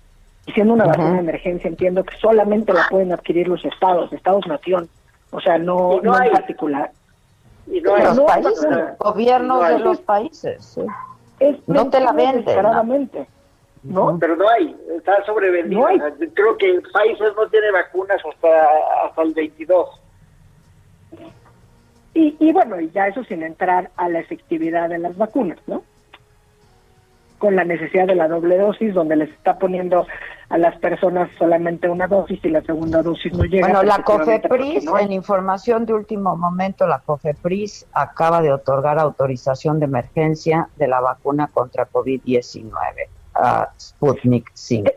Y 0.46 0.52
siendo 0.52 0.74
una 0.74 0.84
vacuna 0.86 1.12
de 1.14 1.18
emergencia, 1.20 1.68
entiendo 1.68 2.04
que 2.04 2.16
solamente 2.18 2.72
la 2.72 2.86
pueden 2.90 3.12
adquirir 3.12 3.48
los 3.48 3.64
estados, 3.64 4.12
estados-nación, 4.12 4.88
o 5.30 5.40
sea, 5.40 5.56
no, 5.58 5.98
Y 6.02 6.04
no 6.06 6.12
no 6.12 6.22
en 6.22 6.32
particular. 6.32 6.90
Y 7.66 7.80
no 7.80 7.96
los 7.96 8.16
no 8.16 8.26
países, 8.26 8.66
gobiernos 8.98 9.58
No 9.58 9.64
hay. 9.64 9.74
de 9.74 9.80
los 9.80 10.00
países. 10.02 10.78
Es 11.40 11.56
No 11.66 11.88
te 11.88 11.98
la 12.00 12.12
venden. 12.12 12.44
descaradamente. 12.44 13.26
¿no? 13.84 14.16
Pero 14.18 14.36
no 14.36 14.48
hay, 14.48 14.74
está 14.96 15.24
sobrevendida. 15.26 15.78
No 15.80 15.86
hay. 15.86 15.98
Creo 16.34 16.56
que 16.56 16.80
Pfizer 16.80 17.34
no 17.36 17.46
tiene 17.48 17.70
vacunas 17.70 18.18
hasta, 18.24 18.48
hasta 19.06 19.22
el 19.22 19.34
22. 19.34 20.00
Y, 22.14 22.36
y 22.38 22.52
bueno, 22.52 22.80
y 22.80 22.90
ya 22.90 23.08
eso 23.08 23.24
sin 23.24 23.42
entrar 23.42 23.90
a 23.96 24.08
la 24.08 24.20
efectividad 24.20 24.88
de 24.88 24.98
las 24.98 25.16
vacunas, 25.16 25.58
¿no? 25.66 25.82
Con 27.38 27.56
la 27.56 27.64
necesidad 27.64 28.06
de 28.06 28.14
la 28.14 28.28
doble 28.28 28.56
dosis, 28.56 28.94
donde 28.94 29.16
les 29.16 29.30
está 29.30 29.58
poniendo 29.58 30.06
a 30.48 30.58
las 30.58 30.76
personas 30.78 31.28
solamente 31.38 31.88
una 31.88 32.06
dosis 32.06 32.38
y 32.44 32.48
la 32.48 32.62
segunda 32.62 33.02
dosis 33.02 33.32
no 33.34 33.44
llega. 33.44 33.66
Bueno, 33.66 33.82
la 33.82 34.02
COFEPRIS, 34.02 34.84
no 34.84 34.98
en 34.98 35.12
información 35.12 35.84
de 35.84 35.94
último 35.94 36.36
momento, 36.36 36.86
la 36.86 37.00
COFEPRIS 37.00 37.86
acaba 37.92 38.40
de 38.40 38.52
otorgar 38.52 38.98
autorización 38.98 39.78
de 39.80 39.86
emergencia 39.86 40.68
de 40.76 40.88
la 40.88 41.00
vacuna 41.00 41.48
contra 41.52 41.88
COVID-19 41.90 42.70
a 43.34 43.70
Sputnik 43.78 44.50
5. 44.54 44.92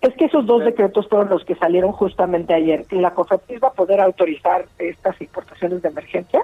Es 0.00 0.14
que 0.14 0.24
esos 0.24 0.46
dos 0.46 0.64
decretos 0.64 1.06
fueron 1.08 1.28
los 1.28 1.44
que 1.44 1.54
salieron 1.54 1.92
justamente 1.92 2.54
ayer. 2.54 2.86
La 2.90 3.12
COFEPRIS 3.12 3.62
va 3.62 3.68
a 3.68 3.72
poder 3.72 4.00
autorizar 4.00 4.66
estas 4.78 5.20
importaciones 5.20 5.80
de 5.82 5.88
emergencia. 5.88 6.42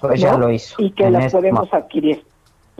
Pues 0.00 0.20
ya 0.20 0.36
lo 0.36 0.50
hizo. 0.50 0.74
Y 0.78 0.90
que 0.90 1.10
las 1.10 1.26
este 1.26 1.38
podemos 1.38 1.72
mo- 1.72 1.78
adquirir. 1.78 2.24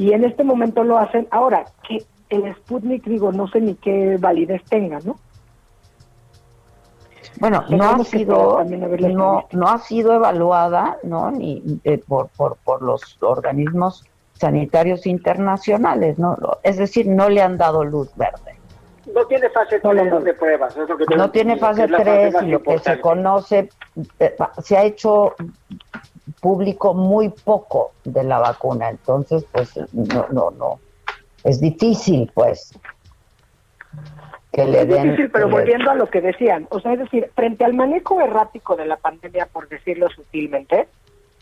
Y 0.03 0.13
en 0.15 0.25
este 0.25 0.43
momento 0.43 0.83
lo 0.83 0.99
hacen. 0.99 1.29
Ahora, 1.31 1.65
que 1.87 2.05
el 2.29 2.53
Sputnik, 2.57 3.05
digo, 3.05 3.31
no 3.31 3.47
sé 3.47 3.61
ni 3.61 3.77
qué 3.77 4.17
validez 4.19 4.61
tenga, 4.65 4.99
¿no? 4.99 5.15
Bueno, 7.39 7.65
no 7.69 7.85
ha 7.85 7.99
sido 8.03 8.65
no, 8.65 9.47
no 9.53 9.69
ha 9.69 9.79
sido 9.79 10.13
evaluada, 10.15 10.99
¿no? 11.05 11.31
Ni 11.31 11.81
eh, 11.85 11.99
por, 11.99 12.31
por 12.31 12.57
por 12.65 12.83
los 12.83 13.17
organismos 13.23 14.05
sanitarios 14.33 15.07
internacionales, 15.07 16.19
¿no? 16.19 16.37
Es 16.65 16.79
decir, 16.79 17.07
no 17.07 17.29
le 17.29 17.41
han 17.41 17.57
dado 17.57 17.85
luz 17.85 18.11
verde. 18.17 18.57
No 19.15 19.25
tiene 19.27 19.51
fase 19.51 19.79
3 19.79 20.25
de 20.25 20.35
pruebas. 20.35 20.77
es 20.77 20.89
lo 20.89 20.97
que 20.97 21.17
No 21.17 21.31
tiene 21.31 21.57
fase 21.59 21.83
que 21.83 21.85
es 21.85 21.91
la 21.93 21.99
3 21.99 22.35
más 22.35 22.43
y 22.43 22.47
lo 22.49 22.61
que 22.61 22.79
se 22.81 23.01
conoce, 23.01 23.69
eh, 24.19 24.37
se 24.65 24.77
ha 24.77 24.83
hecho 24.83 25.37
público 26.41 26.95
muy 26.95 27.29
poco 27.31 27.93
de 28.05 28.23
la 28.25 28.39
vacuna, 28.39 28.89
entonces 28.91 29.45
pues 29.53 29.77
no, 29.93 30.27
no, 30.33 30.51
no, 30.53 30.79
es 31.45 31.61
difícil 31.61 32.31
pues 32.35 32.73
que 34.53 34.65
le 34.65 34.83
es 34.83 34.89
den... 34.89 35.03
difícil, 35.05 35.31
pero 35.31 35.47
le- 35.47 35.53
volviendo 35.53 35.91
a 35.91 35.95
lo 35.95 36.09
que 36.09 36.21
decían, 36.21 36.67
o 36.71 36.81
sea, 36.81 36.93
es 36.93 37.01
decir, 37.01 37.31
frente 37.35 37.65
al 37.65 37.75
manejo 37.75 38.21
errático 38.21 38.77
de 38.77 38.87
la 38.87 38.97
pandemia, 38.97 39.47
por 39.47 39.69
decirlo 39.69 40.09
sutilmente, 40.11 40.89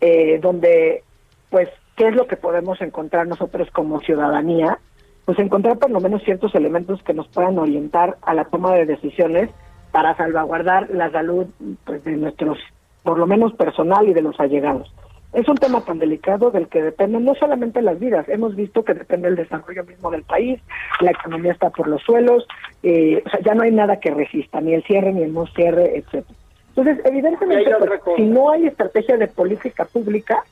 eh, 0.01 0.39
donde, 0.41 1.03
pues, 1.51 1.69
¿qué 1.97 2.09
es 2.09 2.15
lo 2.15 2.27
que 2.27 2.37
podemos 2.37 2.81
encontrar 2.81 3.27
nosotros 3.27 3.69
como 3.73 4.01
ciudadanía? 4.01 4.79
Pues 5.25 5.39
encontrar 5.39 5.79
por 5.79 5.91
lo 5.91 6.01
menos 6.01 6.23
ciertos 6.23 6.55
elementos 6.55 7.03
que 7.03 7.13
nos 7.13 7.29
puedan 7.29 7.59
orientar 7.59 8.17
a 8.23 8.33
la 8.35 8.45
toma 8.45 8.75
de 8.75 8.87
decisiones 8.87 9.51
para 9.93 10.17
salvaguardar 10.17 10.89
la 10.91 11.11
salud 11.11 11.47
pues, 11.85 12.03
de 12.05 12.13
nuestros, 12.13 12.59
por 13.03 13.19
lo 13.19 13.27
menos 13.27 13.53
personal 13.55 14.09
y 14.09 14.15
de 14.15 14.23
los 14.23 14.39
allegados. 14.41 14.93
Es 15.33 15.49
un 15.49 15.57
tema 15.57 15.81
tan 15.83 16.01
delicado 16.01 16.51
del 16.51 16.67
que 16.69 16.83
dependen 16.83 17.25
no 17.25 17.35
solamente 17.37 17.83
las 17.83 18.01
vidas, 18.01 18.29
hemos 18.29 18.57
visto 18.57 18.85
que 18.85 18.95
depende 18.95 19.29
el 19.29 19.37
desarrollo 19.37 19.85
mismo 19.85 20.11
del 20.11 20.25
país, 20.25 20.61
la 21.01 21.13
economía 21.13 21.53
está 21.53 21.71
por 21.71 21.87
los 21.87 22.03
suelos, 22.03 22.47
eh, 22.83 23.23
o 23.25 23.31
sea, 23.31 23.41
ya 23.41 23.55
no 23.55 23.63
hay 23.63 23.71
nada 23.71 24.01
que 24.01 24.11
resista, 24.11 24.61
ni 24.61 24.75
el 24.75 24.83
cierre, 24.83 25.13
ni 25.13 25.23
el 25.23 25.33
no 25.33 25.47
cierre, 25.47 25.99
etcétera. 25.99 26.37
Entonces, 26.71 27.05
evidentemente, 27.05 27.71
pues, 27.79 28.01
si 28.17 28.23
no 28.25 28.51
hay 28.51 28.67
estrategia 28.67 29.17
de 29.17 29.29
política 29.29 29.85
pública 29.85 30.43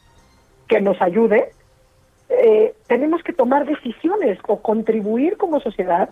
que 0.69 0.81
nos 0.81 1.01
ayude, 1.03 1.51
eh, 2.29 2.75
tenemos 2.87 3.23
que 3.23 3.33
tomar 3.33 3.66
decisiones 3.66 4.39
o 4.47 4.61
contribuir 4.61 5.37
como 5.39 5.61
sociedad 5.61 6.11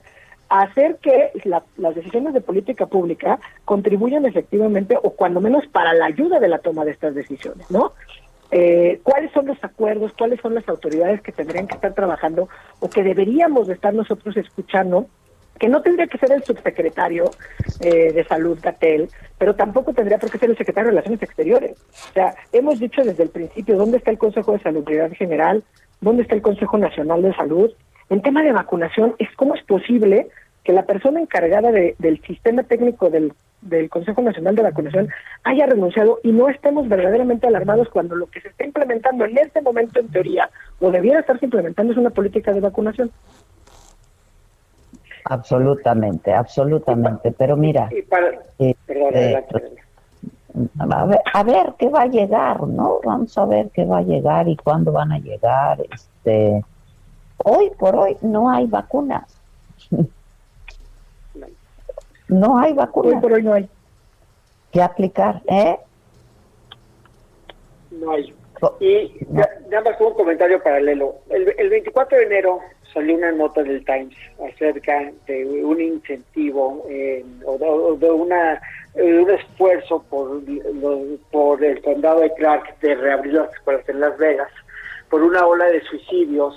hacer 0.48 0.96
que 0.96 1.32
la- 1.44 1.62
las 1.76 1.94
decisiones 1.94 2.34
de 2.34 2.40
política 2.40 2.86
pública 2.86 3.38
contribuyan 3.64 4.26
efectivamente 4.26 4.96
o 5.02 5.10
cuando 5.10 5.40
menos 5.40 5.66
para 5.66 5.92
la 5.92 6.06
ayuda 6.06 6.38
de 6.40 6.48
la 6.48 6.58
toma 6.58 6.84
de 6.84 6.92
estas 6.92 7.14
decisiones, 7.14 7.70
¿no? 7.70 7.92
Eh, 8.52 9.00
¿Cuáles 9.02 9.32
son 9.32 9.46
los 9.46 9.58
acuerdos? 9.64 10.12
¿Cuáles 10.16 10.40
son 10.40 10.54
las 10.54 10.68
autoridades 10.68 11.20
que 11.20 11.32
tendrían 11.32 11.66
que 11.66 11.74
estar 11.74 11.94
trabajando 11.94 12.48
o 12.78 12.88
que 12.88 13.02
deberíamos 13.02 13.66
de 13.66 13.74
estar 13.74 13.92
nosotros 13.92 14.36
escuchando? 14.36 15.06
Que 15.58 15.68
no 15.68 15.82
tendría 15.82 16.06
que 16.06 16.18
ser 16.18 16.30
el 16.30 16.44
subsecretario 16.44 17.24
eh, 17.80 18.12
de 18.12 18.24
Salud, 18.24 18.58
Gatel, 18.62 19.08
pero 19.38 19.56
tampoco 19.56 19.92
tendría 19.94 20.18
por 20.18 20.30
qué 20.30 20.38
ser 20.38 20.50
el 20.50 20.56
secretario 20.56 20.88
de 20.88 20.92
Relaciones 20.92 21.22
Exteriores. 21.22 21.72
O 22.10 22.12
sea, 22.12 22.36
hemos 22.52 22.78
dicho 22.78 23.02
desde 23.02 23.22
el 23.24 23.30
principio 23.30 23.76
dónde 23.76 23.96
está 23.96 24.10
el 24.12 24.18
Consejo 24.18 24.52
de 24.52 24.60
Salubridad 24.60 25.10
General, 25.12 25.64
dónde 26.00 26.22
está 26.22 26.34
el 26.36 26.42
Consejo 26.42 26.78
Nacional 26.78 27.22
de 27.22 27.34
Salud. 27.34 27.72
En 28.10 28.22
tema 28.22 28.42
de 28.42 28.52
vacunación, 28.52 29.14
es 29.18 29.28
cómo 29.36 29.54
es 29.54 29.62
posible 29.64 30.28
que 30.64 30.72
la 30.72 30.84
persona 30.84 31.20
encargada 31.20 31.70
de- 31.72 31.94
del 31.98 32.20
sistema 32.22 32.62
técnico 32.64 33.08
del, 33.10 33.32
del 33.62 33.88
Consejo 33.88 34.22
Nacional 34.22 34.54
de 34.56 34.62
Vacunación 34.62 35.08
haya 35.44 35.66
renunciado 35.66 36.18
y 36.22 36.32
no 36.32 36.48
estemos 36.48 36.88
verdaderamente 36.88 37.46
alarmados 37.46 37.88
cuando 37.88 38.14
lo 38.16 38.26
que 38.26 38.40
se 38.40 38.48
está 38.48 38.64
implementando 38.64 39.24
en 39.24 39.38
este 39.38 39.60
momento, 39.60 40.00
en 40.00 40.08
teoría, 40.08 40.50
o 40.80 40.90
debiera 40.90 41.20
estarse 41.20 41.44
implementando 41.44 41.92
es 41.92 41.98
una 41.98 42.10
política 42.10 42.52
de 42.52 42.60
vacunación. 42.60 43.10
Absolutamente, 45.24 46.32
absolutamente, 46.32 47.32
pero 47.32 47.56
mira, 47.56 47.88
para, 48.08 48.28
eh, 48.60 48.74
perdón, 48.86 49.10
eh, 49.14 49.44
a 50.78 51.04
ver, 51.06 51.20
a 51.34 51.42
ver 51.42 51.74
qué 51.78 51.88
va 51.88 52.02
a 52.02 52.06
llegar, 52.06 52.60
¿no? 52.62 53.00
Vamos 53.04 53.36
a 53.36 53.44
ver 53.44 53.68
qué 53.74 53.84
va 53.84 53.98
a 53.98 54.02
llegar 54.02 54.48
y 54.48 54.56
cuándo 54.56 54.92
van 54.92 55.10
a 55.12 55.18
llegar. 55.18 55.78
Este, 55.92 56.62
hoy 57.38 57.70
por 57.78 57.94
hoy 57.96 58.16
no 58.22 58.50
hay 58.50 58.66
vacunas. 58.66 59.24
No 62.28 62.58
hay 62.58 62.72
vacunas. 62.72 63.14
Hoy 63.14 63.20
por 63.20 63.32
hoy 63.34 63.42
no 63.44 63.52
hay. 63.54 63.68
¿Qué 64.72 64.82
aplicar? 64.82 65.42
¿Eh? 65.46 65.78
No 67.92 68.10
hay. 68.12 68.34
Y 68.80 69.12
ya, 69.30 69.48
ya 69.70 69.80
más 69.82 70.00
un 70.00 70.14
comentario 70.14 70.60
paralelo. 70.62 71.16
El, 71.30 71.54
el 71.56 71.68
24 71.70 72.18
de 72.18 72.24
enero 72.24 72.58
salió 72.92 73.14
una 73.14 73.30
nota 73.30 73.62
del 73.62 73.84
Times 73.84 74.16
acerca 74.52 75.12
de 75.26 75.44
un 75.64 75.80
incentivo 75.80 76.84
eh, 76.88 77.24
o 77.44 77.58
de, 77.58 77.68
o 77.68 77.94
de 77.96 78.10
una 78.10 78.60
un 78.94 79.30
esfuerzo 79.30 80.02
por, 80.08 80.42
lo- 80.48 81.18
por 81.30 81.62
el 81.62 81.82
condado 81.82 82.20
de 82.20 82.32
Clark 82.34 82.80
de 82.80 82.94
reabrir 82.94 83.34
las 83.34 83.52
escuelas 83.52 83.86
en 83.88 84.00
Las 84.00 84.16
Vegas 84.16 84.48
por 85.10 85.22
una 85.22 85.46
ola 85.46 85.66
de 85.66 85.82
suicidios 85.82 86.56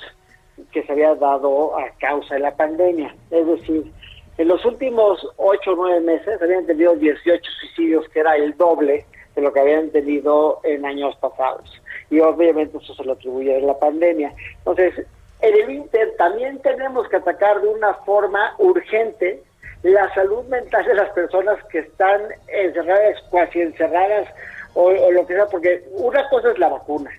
que 0.71 0.83
se 0.83 0.91
había 0.91 1.15
dado 1.15 1.77
a 1.77 1.89
causa 1.99 2.35
de 2.35 2.41
la 2.41 2.55
pandemia. 2.55 3.15
Es 3.31 3.45
decir, 3.45 3.91
en 4.37 4.47
los 4.47 4.63
últimos 4.65 5.27
8 5.37 5.71
o 5.71 5.75
9 5.75 5.99
meses 6.01 6.41
habían 6.41 6.65
tenido 6.65 6.95
18 6.95 7.51
suicidios, 7.59 8.07
que 8.09 8.19
era 8.21 8.35
el 8.35 8.55
doble 8.57 9.05
de 9.35 9.41
lo 9.41 9.51
que 9.51 9.59
habían 9.59 9.89
tenido 9.89 10.59
en 10.63 10.85
años 10.85 11.15
pasados. 11.17 11.81
Y 12.09 12.19
obviamente 12.19 12.77
eso 12.77 12.93
se 12.93 13.03
lo 13.03 13.13
atribuye 13.13 13.55
a 13.55 13.59
la 13.59 13.77
pandemia. 13.77 14.33
Entonces, 14.59 15.05
en 15.41 15.55
el 15.55 15.69
Inter 15.69 16.15
también 16.17 16.59
tenemos 16.61 17.07
que 17.09 17.17
atacar 17.17 17.61
de 17.61 17.67
una 17.67 17.93
forma 18.05 18.55
urgente 18.57 19.43
la 19.83 20.13
salud 20.13 20.43
mental 20.45 20.85
de 20.85 20.93
las 20.93 21.09
personas 21.11 21.57
que 21.71 21.79
están 21.79 22.21
encerradas, 22.47 23.21
cuasi 23.29 23.61
encerradas 23.61 24.27
o, 24.73 24.85
o 24.85 25.11
lo 25.11 25.25
que 25.25 25.35
sea, 25.35 25.45
porque 25.47 25.83
una 25.93 26.27
cosa 26.29 26.51
es 26.51 26.59
la 26.59 26.67
vacuna, 26.67 27.09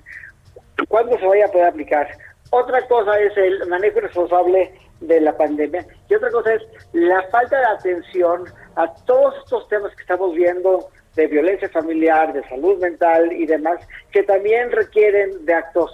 cuándo 0.88 1.18
se 1.18 1.26
vaya 1.26 1.46
a 1.46 1.50
poder 1.50 1.68
aplicar. 1.68 2.08
Otra 2.50 2.86
cosa 2.88 3.18
es 3.20 3.36
el 3.36 3.66
manejo 3.68 4.00
responsable 4.00 4.74
de 5.00 5.20
la 5.20 5.36
pandemia 5.36 5.86
y 6.08 6.14
otra 6.14 6.30
cosa 6.30 6.54
es 6.54 6.62
la 6.92 7.22
falta 7.30 7.58
de 7.58 7.66
atención 7.66 8.44
a 8.76 8.92
todos 9.06 9.34
estos 9.44 9.68
temas 9.68 9.94
que 9.94 10.02
estamos 10.02 10.34
viendo 10.34 10.90
de 11.14 11.26
violencia 11.26 11.68
familiar, 11.70 12.32
de 12.32 12.46
salud 12.48 12.78
mental 12.80 13.32
y 13.32 13.46
demás, 13.46 13.80
que 14.12 14.22
también 14.22 14.70
requieren 14.70 15.44
de 15.44 15.54
actos, 15.54 15.90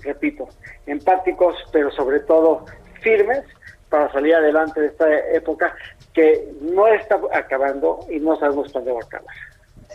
repito, 0.00 0.48
empáticos, 0.86 1.56
pero 1.72 1.90
sobre 1.92 2.20
todo 2.20 2.64
firmes 3.00 3.44
para 3.88 4.10
salir 4.12 4.34
adelante 4.34 4.80
de 4.80 4.86
esta 4.86 5.18
época 5.30 5.74
que 6.12 6.52
no 6.60 6.86
está 6.86 7.20
acabando 7.32 8.00
y 8.10 8.20
no 8.20 8.36
sabemos 8.38 8.72
cuándo 8.72 8.94
va 8.94 9.00
a 9.00 9.04
acabar. 9.04 9.34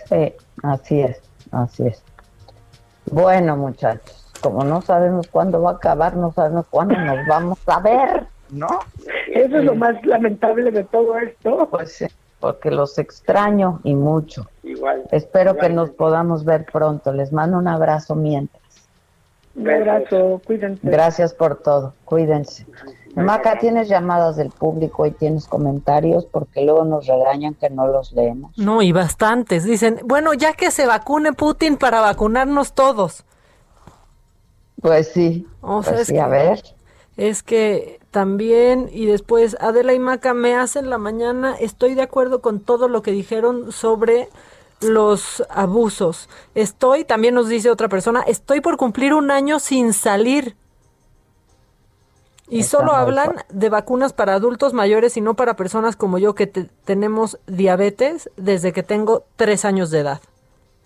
Sí, 0.07 0.33
así 0.63 1.01
es, 1.01 1.21
así 1.51 1.87
es. 1.87 2.03
Bueno, 3.09 3.55
muchachos, 3.55 4.26
como 4.39 4.63
no 4.63 4.81
sabemos 4.81 5.27
cuándo 5.27 5.61
va 5.61 5.71
a 5.71 5.73
acabar, 5.75 6.15
no 6.15 6.31
sabemos 6.31 6.65
cuándo 6.69 6.95
nos 6.95 7.25
vamos 7.27 7.59
a 7.67 7.79
ver, 7.79 8.27
¿no? 8.49 8.67
Eso 9.27 9.57
es 9.57 9.63
lo 9.63 9.75
más 9.75 10.03
lamentable 10.05 10.71
de 10.71 10.83
todo 10.83 11.17
esto. 11.17 11.67
Pues 11.69 11.93
sí, 11.93 12.07
porque 12.39 12.71
los 12.71 12.97
extraño 12.97 13.79
y 13.83 13.95
mucho. 13.95 14.47
Igual. 14.63 15.03
Espero 15.11 15.57
que 15.57 15.69
nos 15.69 15.89
podamos 15.91 16.45
ver 16.45 16.65
pronto. 16.65 17.11
Les 17.11 17.31
mando 17.31 17.57
un 17.57 17.67
abrazo 17.67 18.15
mientras. 18.15 18.61
Un 19.55 19.69
abrazo, 19.69 20.39
cuídense. 20.45 20.79
Gracias 20.83 21.33
por 21.33 21.57
todo. 21.57 21.93
Cuídense. 22.05 22.65
Maca, 23.15 23.57
¿tienes 23.57 23.89
llamadas 23.89 24.35
del 24.35 24.51
público 24.51 25.07
y 25.07 25.11
tienes 25.11 25.47
comentarios? 25.47 26.25
Porque 26.25 26.63
luego 26.63 26.85
nos 26.85 27.07
regañan 27.07 27.55
que 27.55 27.71
no 27.71 27.87
los 27.87 28.11
leemos. 28.11 28.55
No, 28.57 28.83
y 28.83 28.91
bastantes. 28.91 29.63
Dicen, 29.63 29.99
bueno, 30.05 30.35
ya 30.35 30.53
que 30.53 30.69
se 30.69 30.85
vacune 30.85 31.33
Putin 31.33 31.77
para 31.77 31.99
vacunarnos 31.99 32.73
todos. 32.73 33.25
Pues 34.81 35.09
sí. 35.09 35.47
O 35.61 35.83
sea, 35.83 35.91
pues 35.93 36.01
es 36.01 36.07
sí, 36.07 36.13
que- 36.13 36.19
a 36.21 36.27
ver. 36.27 36.63
Es 37.17 37.41
que 37.41 37.99
también, 38.11 38.89
y 38.91 39.07
después 39.07 39.57
Adela 39.59 39.93
y 39.93 39.99
Maca 39.99 40.33
me 40.35 40.55
hacen 40.55 40.89
la 40.89 40.99
mañana, 40.99 41.55
estoy 41.59 41.95
de 41.95 42.03
acuerdo 42.03 42.41
con 42.41 42.59
todo 42.59 42.87
lo 42.87 43.01
que 43.01 43.11
dijeron 43.11 43.71
sobre 43.71 44.29
los 44.81 45.43
abusos. 45.49 46.29
Estoy, 46.53 47.05
también 47.05 47.33
nos 47.33 47.49
dice 47.49 47.71
otra 47.71 47.89
persona, 47.89 48.21
estoy 48.21 48.61
por 48.61 48.77
cumplir 48.77 49.15
un 49.15 49.31
año 49.31 49.59
sin 49.59 49.93
salir. 49.93 50.55
Y 52.49 52.61
Está 52.61 52.77
solo 52.79 52.93
hablan 52.93 53.25
fuerte. 53.25 53.45
de 53.49 53.69
vacunas 53.69 54.13
para 54.13 54.33
adultos 54.35 54.73
mayores 54.73 55.17
y 55.17 55.21
no 55.21 55.33
para 55.35 55.55
personas 55.55 55.95
como 55.97 56.17
yo 56.17 56.33
que 56.35 56.47
te- 56.47 56.69
tenemos 56.85 57.39
diabetes 57.47 58.29
desde 58.37 58.71
que 58.73 58.83
tengo 58.83 59.25
tres 59.35 59.65
años 59.65 59.91
de 59.91 59.99
edad. 59.99 60.21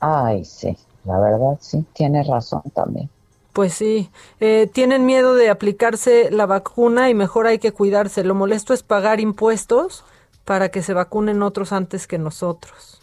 Ay, 0.02 0.44
sí, 0.46 0.78
la 1.06 1.18
verdad 1.20 1.58
sí, 1.62 1.86
tienes 1.94 2.28
razón 2.28 2.62
también. 2.74 3.10
Pues 3.54 3.74
sí, 3.74 4.10
eh, 4.40 4.70
tienen 4.72 5.06
miedo 5.06 5.36
de 5.36 5.50
aplicarse 5.50 6.32
la 6.32 6.46
vacuna 6.46 7.10
y 7.10 7.14
mejor 7.14 7.48
hay 7.48 7.60
que 7.60 7.74
cuidarse. 7.74 8.24
Lo 8.24 8.34
molesto 8.34 8.74
es 8.74 8.82
pagar 8.84 9.20
impuestos 9.20 10.06
para 10.46 10.70
que 10.70 10.82
se 10.82 10.94
vacunen 10.94 11.44
otros 11.44 11.74
antes 11.74 12.08
que 12.08 12.18
nosotros. 12.18 13.02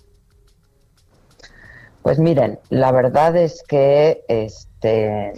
Pues 2.02 2.18
miren, 2.18 2.58
la 2.70 2.92
verdad 2.92 3.36
es 3.36 3.62
que 3.68 4.24
este 4.28 5.32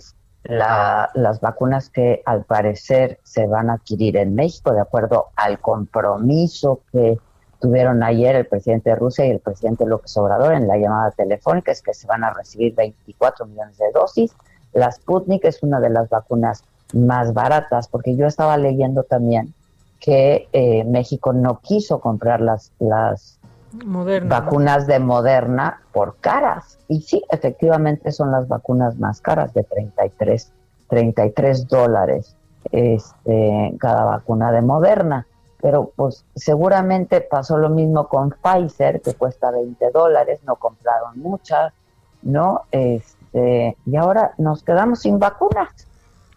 la- 0.45 1.11
las 1.15 1.41
vacunas 1.41 1.91
que 1.91 2.23
al 2.25 2.45
parecer 2.45 3.19
se 3.25 3.47
van 3.47 3.69
a 3.69 3.75
adquirir 3.75 4.17
en 4.17 4.35
México, 4.35 4.73
de 4.73 4.81
acuerdo 4.81 5.27
al 5.37 5.61
compromiso 5.61 6.81
que 6.93 7.19
tuvieron 7.61 8.03
ayer 8.03 8.37
el 8.37 8.47
presidente 8.47 8.91
de 8.91 8.97
Rusia 8.97 9.27
y 9.27 9.31
el 9.31 9.41
presidente 9.41 9.85
López 9.85 10.17
Obrador 10.17 10.55
en 10.55 10.67
la 10.67 10.79
llamada 10.79 11.11
telefónica, 11.11 11.73
es 11.73 11.83
que 11.83 11.93
se 11.93 12.07
van 12.07 12.25
a 12.25 12.33
recibir 12.33 12.75
24 12.75 13.45
millones 13.45 13.77
de 13.77 13.91
dosis. 13.93 14.33
La 14.73 14.91
Sputnik 14.91 15.45
es 15.45 15.63
una 15.63 15.81
de 15.81 15.91
las 15.91 16.09
vacunas 16.09 16.65
más 16.93 17.33
baratas, 17.33 17.89
porque 17.89 18.17
yo 18.17 18.27
estaba 18.27 18.57
leyendo 18.57 19.03
también 19.05 19.55
que 20.01 20.49
eh, 20.53 20.85
México 20.85 21.33
no 21.33 21.61
quiso 21.61 22.01
comprar 22.01 22.41
las, 22.41 22.73
las 22.79 23.39
Moderna. 23.85 24.41
vacunas 24.41 24.87
de 24.87 24.99
Moderna 24.99 25.83
por 25.93 26.17
caras. 26.17 26.79
Y 26.89 27.03
sí, 27.03 27.23
efectivamente 27.31 28.11
son 28.11 28.33
las 28.33 28.49
vacunas 28.49 28.99
más 28.99 29.21
caras 29.21 29.53
de 29.55 29.63
33, 29.65 30.53
33 30.89 31.69
dólares 31.69 32.35
este, 32.73 33.75
cada 33.79 34.05
vacuna 34.05 34.53
de 34.53 34.63
Moderna. 34.63 35.27
Pero 35.61 35.93
pues 35.95 36.25
seguramente 36.35 37.21
pasó 37.21 37.59
lo 37.59 37.69
mismo 37.69 38.09
con 38.09 38.31
Pfizer, 38.31 39.03
que 39.03 39.13
cuesta 39.13 39.51
20 39.51 39.91
dólares, 39.91 40.41
no 40.47 40.57
compraron 40.57 41.21
muchas, 41.21 41.75
¿no? 42.23 42.63
Este, 42.71 43.20
y 43.33 43.97
ahora 43.97 44.33
nos 44.39 44.63
quedamos 44.63 45.01
sin 45.01 45.19
vacunas. 45.19 45.69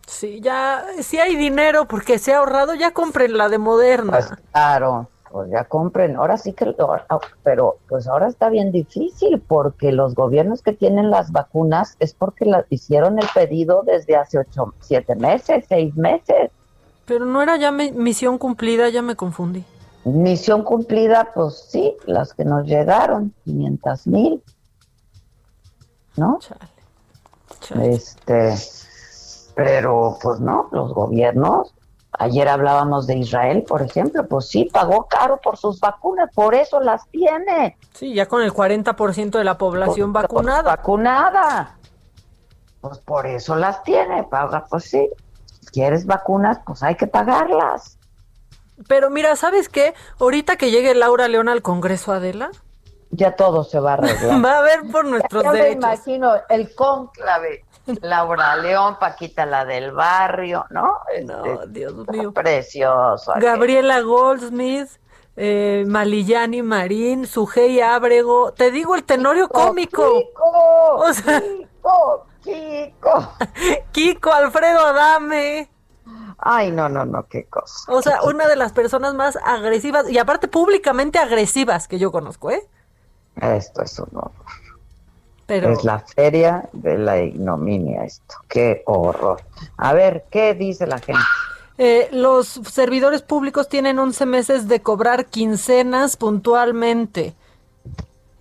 Sí, 0.06 0.42
ya, 0.42 0.84
si 1.02 1.18
hay 1.20 1.36
dinero 1.36 1.88
porque 1.88 2.20
se 2.20 2.34
ha 2.34 2.40
ahorrado, 2.40 2.76
ya 2.76 2.92
compren 2.92 3.38
la 3.38 3.50
de 3.50 3.58
Moderna. 3.58 4.12
Pues 4.12 4.30
claro, 4.52 5.08
pues 5.32 5.50
ya 5.50 5.64
compren. 5.64 6.18
Ahora 6.18 6.38
sí 6.38 6.54
que, 6.54 6.76
ahora- 6.78 7.08
pero 7.42 7.78
pues 7.88 8.08
ahora 8.08 8.28
está 8.28 8.50
bien 8.50 8.72
difícil 8.72 9.40
porque 9.40 9.92
los 9.92 10.14
gobiernos 10.14 10.62
que 10.62 10.74
tienen 10.74 11.10
las 11.10 11.32
vacunas 11.32 11.96
es 12.00 12.14
porque 12.14 12.46
las 12.46 12.66
hicieron 12.70 13.18
el 13.18 13.28
pedido 13.34 13.82
desde 13.86 14.16
hace 14.18 14.40
ocho, 14.40 14.74
siete 14.82 15.16
meses, 15.16 15.66
seis 15.68 15.96
meses. 15.96 16.52
Pero 17.06 17.26
no 17.26 17.42
era 17.42 17.58
ya 17.58 17.72
mi- 17.72 17.92
misión 17.92 18.38
cumplida, 18.38 18.90
ya 18.90 19.02
me 19.02 19.16
confundí. 19.16 19.64
Misión 20.06 20.64
cumplida, 20.64 21.32
pues 21.34 21.66
sí, 21.70 21.96
las 22.06 22.34
que 22.34 22.44
nos 22.44 22.66
llegaron, 22.68 23.34
500 23.46 24.06
mil, 24.08 24.44
¿no? 26.18 26.40
Este, 27.72 28.56
pero 29.56 30.18
pues 30.22 30.40
no, 30.40 30.70
los 30.72 30.94
gobiernos. 30.94 31.74
Ayer 32.20 32.48
hablábamos 32.48 33.08
de 33.08 33.18
Israel, 33.18 33.64
por 33.68 33.82
ejemplo, 33.82 34.28
pues 34.28 34.48
sí, 34.48 34.70
pagó 34.72 35.08
caro 35.08 35.40
por 35.42 35.58
sus 35.58 35.80
vacunas, 35.80 36.30
por 36.34 36.54
eso 36.54 36.80
las 36.80 37.08
tiene. 37.10 37.76
Sí, 37.94 38.14
ya 38.14 38.28
con 38.28 38.44
el 38.44 38.54
40% 38.54 39.32
de 39.32 39.44
la 39.44 39.58
población 39.58 40.14
vacunada. 40.14 40.62
Vacunada. 40.62 41.78
Pues 42.82 43.00
por 43.00 43.26
eso 43.26 43.56
las 43.56 43.82
tiene, 43.84 44.24
paga, 44.24 44.66
pues 44.70 44.84
sí. 44.84 45.10
¿Quieres 45.72 46.06
vacunas? 46.06 46.60
Pues 46.66 46.84
hay 46.84 46.96
que 46.96 47.08
pagarlas. 47.08 47.98
Pero 48.88 49.10
mira, 49.10 49.36
¿sabes 49.36 49.70
qué? 49.70 49.96
Ahorita 50.20 50.56
que 50.56 50.70
llegue 50.70 50.94
Laura 50.94 51.28
León 51.28 51.50
al 51.50 51.64
Congreso, 51.64 52.12
Adela, 52.12 52.52
Ya 53.16 53.36
todo 53.36 53.64
se 53.64 53.80
va 53.80 53.92
a 53.92 53.94
arreglar. 53.96 54.44
va 54.46 54.58
a 54.58 54.62
ver 54.62 54.82
por 54.92 55.06
nuestros 55.06 55.44
Ya 55.44 55.52
me 55.52 55.58
derechos. 55.60 55.84
imagino 55.84 56.34
el 56.50 56.74
cónclave. 56.76 57.66
Laura 58.02 58.56
León, 58.56 58.98
Paquita 59.00 59.46
la 59.46 59.66
del 59.66 59.92
barrio, 59.92 60.66
¿no? 60.70 61.00
No, 61.26 61.66
Dios 61.68 61.94
mío. 62.08 62.32
Precioso. 62.34 63.34
Gabriela 63.36 64.00
Goldsmith, 64.02 64.88
eh, 65.36 65.84
Malillani 65.86 66.62
Marín, 66.62 67.28
Sujei 67.28 67.82
Ábrego, 67.82 68.54
te 68.54 68.72
digo 68.72 68.96
el 68.96 69.04
tenorio 69.04 69.50
cómico. 69.50 70.02
Kiko, 70.14 70.96
O 70.96 71.14
sea, 71.14 71.42
Kiko, 71.42 72.26
Kiko. 72.42 73.34
Kiko, 73.92 74.32
Alfredo 74.32 74.80
Adame. 74.80 75.70
Ay, 76.38 76.72
no, 76.72 76.88
no, 76.90 77.06
no, 77.06 77.26
qué 77.28 77.46
cosa. 77.46 77.92
O 77.92 78.02
sea, 78.02 78.24
una 78.24 78.48
de 78.48 78.56
las 78.56 78.72
personas 78.74 79.14
más 79.14 79.38
agresivas 79.44 80.10
y 80.10 80.18
aparte 80.18 80.48
públicamente 80.48 81.20
agresivas 81.20 81.88
que 81.88 82.00
yo 82.00 82.12
conozco, 82.12 82.50
¿eh? 82.52 82.68
Esto 83.42 83.84
es 83.84 84.00
un 84.00 84.10
horror. 84.14 84.32
Pero 85.46 85.70
Es 85.72 85.84
la 85.84 86.00
feria 86.00 86.70
de 86.72 86.98
la 86.98 87.22
ignominia 87.22 88.06
esto. 88.06 88.36
Qué 88.48 88.84
horror. 88.86 89.42
A 89.78 89.94
ver, 89.94 90.26
¿qué 90.30 90.54
dice 90.54 90.88
la 90.88 91.00
gente? 91.00 91.22
eh, 91.78 92.08
los 92.12 92.48
servidores 92.48 93.22
públicos 93.22 93.68
tienen 93.68 94.00
11 94.00 94.26
meses 94.26 94.68
de 94.68 94.82
cobrar 94.82 95.26
quincenas 95.26 96.16
puntualmente 96.16 97.34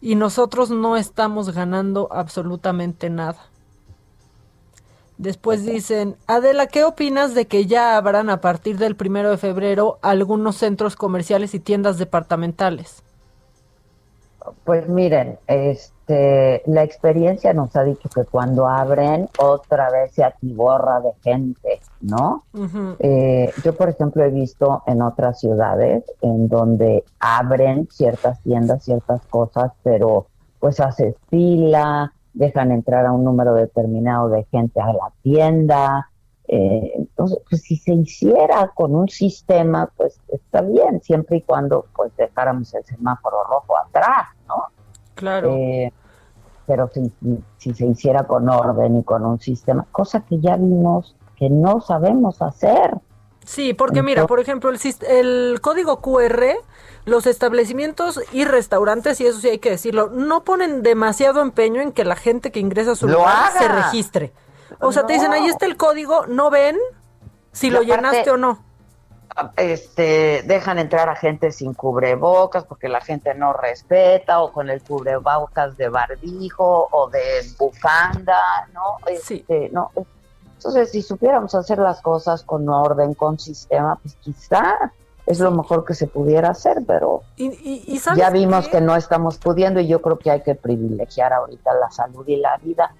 y 0.00 0.14
nosotros 0.14 0.70
no 0.70 0.96
estamos 0.96 1.50
ganando 1.54 2.08
absolutamente 2.12 3.10
nada. 3.10 3.38
Después 5.18 5.64
dicen, 5.64 6.16
Adela, 6.26 6.66
¿qué 6.66 6.82
opinas 6.82 7.34
de 7.34 7.46
que 7.46 7.66
ya 7.66 7.96
abran 7.96 8.28
a 8.28 8.40
partir 8.40 8.78
del 8.78 8.96
primero 8.96 9.30
de 9.30 9.38
febrero 9.38 9.98
algunos 10.02 10.56
centros 10.56 10.96
comerciales 10.96 11.54
y 11.54 11.60
tiendas 11.60 11.98
departamentales? 11.98 13.02
Pues 14.64 14.88
miren, 14.88 15.38
este, 15.46 16.62
la 16.66 16.82
experiencia 16.82 17.52
nos 17.52 17.74
ha 17.76 17.84
dicho 17.84 18.08
que 18.08 18.24
cuando 18.24 18.68
abren 18.68 19.28
otra 19.38 19.90
vez 19.90 20.12
se 20.12 20.24
atiborra 20.24 21.00
de 21.00 21.12
gente, 21.22 21.80
¿no? 22.00 22.44
Eh, 22.98 23.52
yo, 23.64 23.74
por 23.76 23.88
ejemplo, 23.88 24.24
he 24.24 24.30
visto 24.30 24.82
en 24.86 25.02
otras 25.02 25.40
ciudades 25.40 26.04
en 26.20 26.48
donde 26.48 27.04
abren 27.20 27.88
ciertas 27.90 28.40
tiendas, 28.42 28.84
ciertas 28.84 29.22
cosas, 29.26 29.72
pero 29.82 30.26
pues 30.58 30.80
hace 30.80 31.16
fila, 31.28 32.12
dejan 32.34 32.72
entrar 32.72 33.06
a 33.06 33.12
un 33.12 33.24
número 33.24 33.54
determinado 33.54 34.28
de 34.28 34.44
gente 34.44 34.80
a 34.80 34.92
la 34.92 35.12
tienda. 35.22 36.08
Eh, 36.54 36.92
entonces, 36.96 37.38
pues 37.48 37.62
si 37.62 37.76
se 37.78 37.94
hiciera 37.94 38.70
con 38.74 38.94
un 38.94 39.08
sistema, 39.08 39.90
pues 39.96 40.20
está 40.28 40.60
bien, 40.60 41.00
siempre 41.00 41.38
y 41.38 41.40
cuando 41.40 41.86
pues 41.96 42.14
dejáramos 42.18 42.74
el 42.74 42.84
semáforo 42.84 43.42
rojo 43.44 43.74
atrás, 43.78 44.28
¿no? 44.46 44.66
Claro. 45.14 45.48
Eh, 45.48 45.90
pero 46.66 46.90
si, 46.92 47.10
si 47.56 47.72
se 47.72 47.86
hiciera 47.86 48.24
con 48.24 48.50
orden 48.50 48.98
y 48.98 49.02
con 49.02 49.24
un 49.24 49.40
sistema, 49.40 49.86
cosa 49.92 50.26
que 50.26 50.40
ya 50.40 50.58
vimos 50.58 51.16
que 51.36 51.48
no 51.48 51.80
sabemos 51.80 52.42
hacer. 52.42 52.98
Sí, 53.46 53.72
porque 53.72 54.02
mira, 54.02 54.26
por 54.26 54.38
ejemplo, 54.38 54.68
el, 54.68 54.78
el 55.08 55.58
código 55.62 56.02
QR, 56.02 56.44
los 57.06 57.26
establecimientos 57.26 58.20
y 58.30 58.44
restaurantes, 58.44 59.22
y 59.22 59.26
eso 59.26 59.40
sí 59.40 59.48
hay 59.48 59.58
que 59.58 59.70
decirlo, 59.70 60.10
no 60.10 60.44
ponen 60.44 60.82
demasiado 60.82 61.40
empeño 61.40 61.80
en 61.80 61.92
que 61.92 62.04
la 62.04 62.14
gente 62.14 62.52
que 62.52 62.60
ingresa 62.60 62.92
a 62.92 62.96
su 62.96 63.08
lugar 63.08 63.52
se 63.56 63.68
registre. 63.68 64.32
O 64.80 64.92
sea, 64.92 65.06
te 65.06 65.14
dicen, 65.14 65.32
ahí 65.32 65.46
está 65.46 65.66
el 65.66 65.76
código, 65.76 66.26
no 66.26 66.50
ven 66.50 66.78
si 67.52 67.70
lo 67.70 67.78
aparte- 67.80 67.96
llenaste 67.96 68.30
o 68.30 68.36
no. 68.36 68.62
Este, 69.56 70.42
dejan 70.46 70.78
entrar 70.78 71.08
a 71.08 71.16
gente 71.16 71.52
sin 71.52 71.72
cubrebocas 71.72 72.64
porque 72.64 72.88
la 72.90 73.00
gente 73.00 73.34
no 73.34 73.54
respeta 73.54 74.40
o 74.42 74.52
con 74.52 74.68
el 74.68 74.82
cubrebocas 74.82 75.76
de 75.78 75.88
barbijo 75.88 76.88
o 76.90 77.08
de 77.08 77.42
bufanda, 77.58 78.38
¿no? 78.74 78.98
Este, 79.06 79.70
no. 79.72 79.90
Entonces, 80.56 80.90
si 80.92 81.02
supiéramos 81.02 81.54
hacer 81.54 81.78
las 81.78 82.02
cosas 82.02 82.42
con 82.44 82.68
orden, 82.68 83.14
con 83.14 83.38
sistema, 83.38 83.96
pues 84.02 84.14
quizá 84.16 84.92
es 85.24 85.40
lo 85.40 85.50
mejor 85.50 85.84
que 85.84 85.94
se 85.94 86.06
pudiera 86.08 86.50
hacer, 86.50 86.78
pero 86.86 87.22
Y, 87.36 87.46
y- 87.46 87.84
y 87.86 87.98
¿sabes 88.00 88.18
ya 88.18 88.28
vimos 88.30 88.66
qué? 88.66 88.72
que 88.72 88.80
no 88.82 88.94
estamos 88.96 89.38
pudiendo 89.38 89.80
y 89.80 89.86
yo 89.88 90.02
creo 90.02 90.18
que 90.18 90.30
hay 90.30 90.42
que 90.42 90.54
privilegiar 90.54 91.32
ahorita 91.32 91.72
la 91.74 91.90
salud 91.90 92.26
y 92.28 92.36
la 92.36 92.58
vida. 92.58 92.94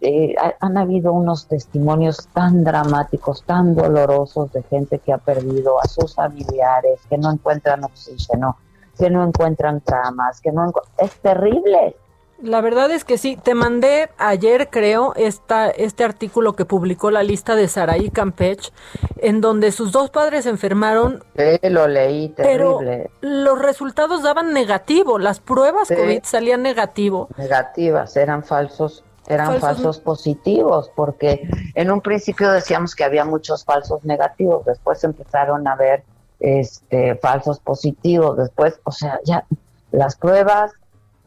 Eh, 0.00 0.34
ha- 0.40 0.54
han 0.60 0.76
habido 0.78 1.12
unos 1.12 1.46
testimonios 1.48 2.28
tan 2.32 2.64
dramáticos, 2.64 3.42
tan 3.44 3.74
dolorosos 3.74 4.52
de 4.52 4.62
gente 4.64 4.98
que 5.00 5.12
ha 5.12 5.18
perdido 5.18 5.80
a 5.82 5.88
sus 5.88 6.14
familiares, 6.14 7.00
que 7.08 7.18
no 7.18 7.30
encuentran 7.32 7.84
oxígeno, 7.84 8.56
que 8.98 9.10
no 9.10 9.24
encuentran 9.24 9.80
camas, 9.80 10.40
que 10.40 10.52
no 10.52 10.72
es 10.98 11.12
terrible. 11.20 11.96
La 12.40 12.60
verdad 12.60 12.88
es 12.92 13.02
que 13.04 13.18
sí, 13.18 13.36
te 13.36 13.54
mandé 13.56 14.10
ayer, 14.16 14.68
creo, 14.70 15.12
esta, 15.16 15.70
este 15.70 16.04
artículo 16.04 16.52
que 16.54 16.64
publicó 16.64 17.10
la 17.10 17.24
lista 17.24 17.56
de 17.56 17.66
Saraí 17.66 18.10
Campech, 18.10 18.72
en 19.16 19.40
donde 19.40 19.72
sus 19.72 19.90
dos 19.90 20.10
padres 20.10 20.44
se 20.44 20.50
enfermaron, 20.50 21.24
Sí, 21.36 21.68
lo 21.68 21.88
leí, 21.88 22.32
pero 22.36 22.78
terrible. 22.78 23.10
los 23.22 23.58
resultados 23.58 24.22
daban 24.22 24.52
negativo, 24.52 25.18
las 25.18 25.40
pruebas 25.40 25.88
Sí. 25.88 25.96
COVID 25.96 26.20
salían 26.22 26.62
negativo. 26.62 27.28
Negativas, 27.36 28.16
eran 28.16 28.44
falsos, 28.44 29.02
eran 29.28 29.46
Falsos- 29.48 29.60
falsos 29.60 30.00
positivos, 30.00 30.90
porque 30.96 31.48
en 31.74 31.90
un 31.90 32.00
principio 32.00 32.50
decíamos 32.50 32.94
que 32.94 33.04
había 33.04 33.24
muchos 33.24 33.64
falsos 33.64 34.04
negativos, 34.04 34.64
después 34.64 35.02
empezaron 35.04 35.68
a 35.68 35.76
ver 35.76 36.02
este 36.40 37.16
falsos 37.16 37.58
positivos, 37.60 38.36
después, 38.36 38.80
o 38.84 38.92
sea, 38.92 39.18
ya 39.24 39.44
las 39.90 40.16
pruebas 40.16 40.72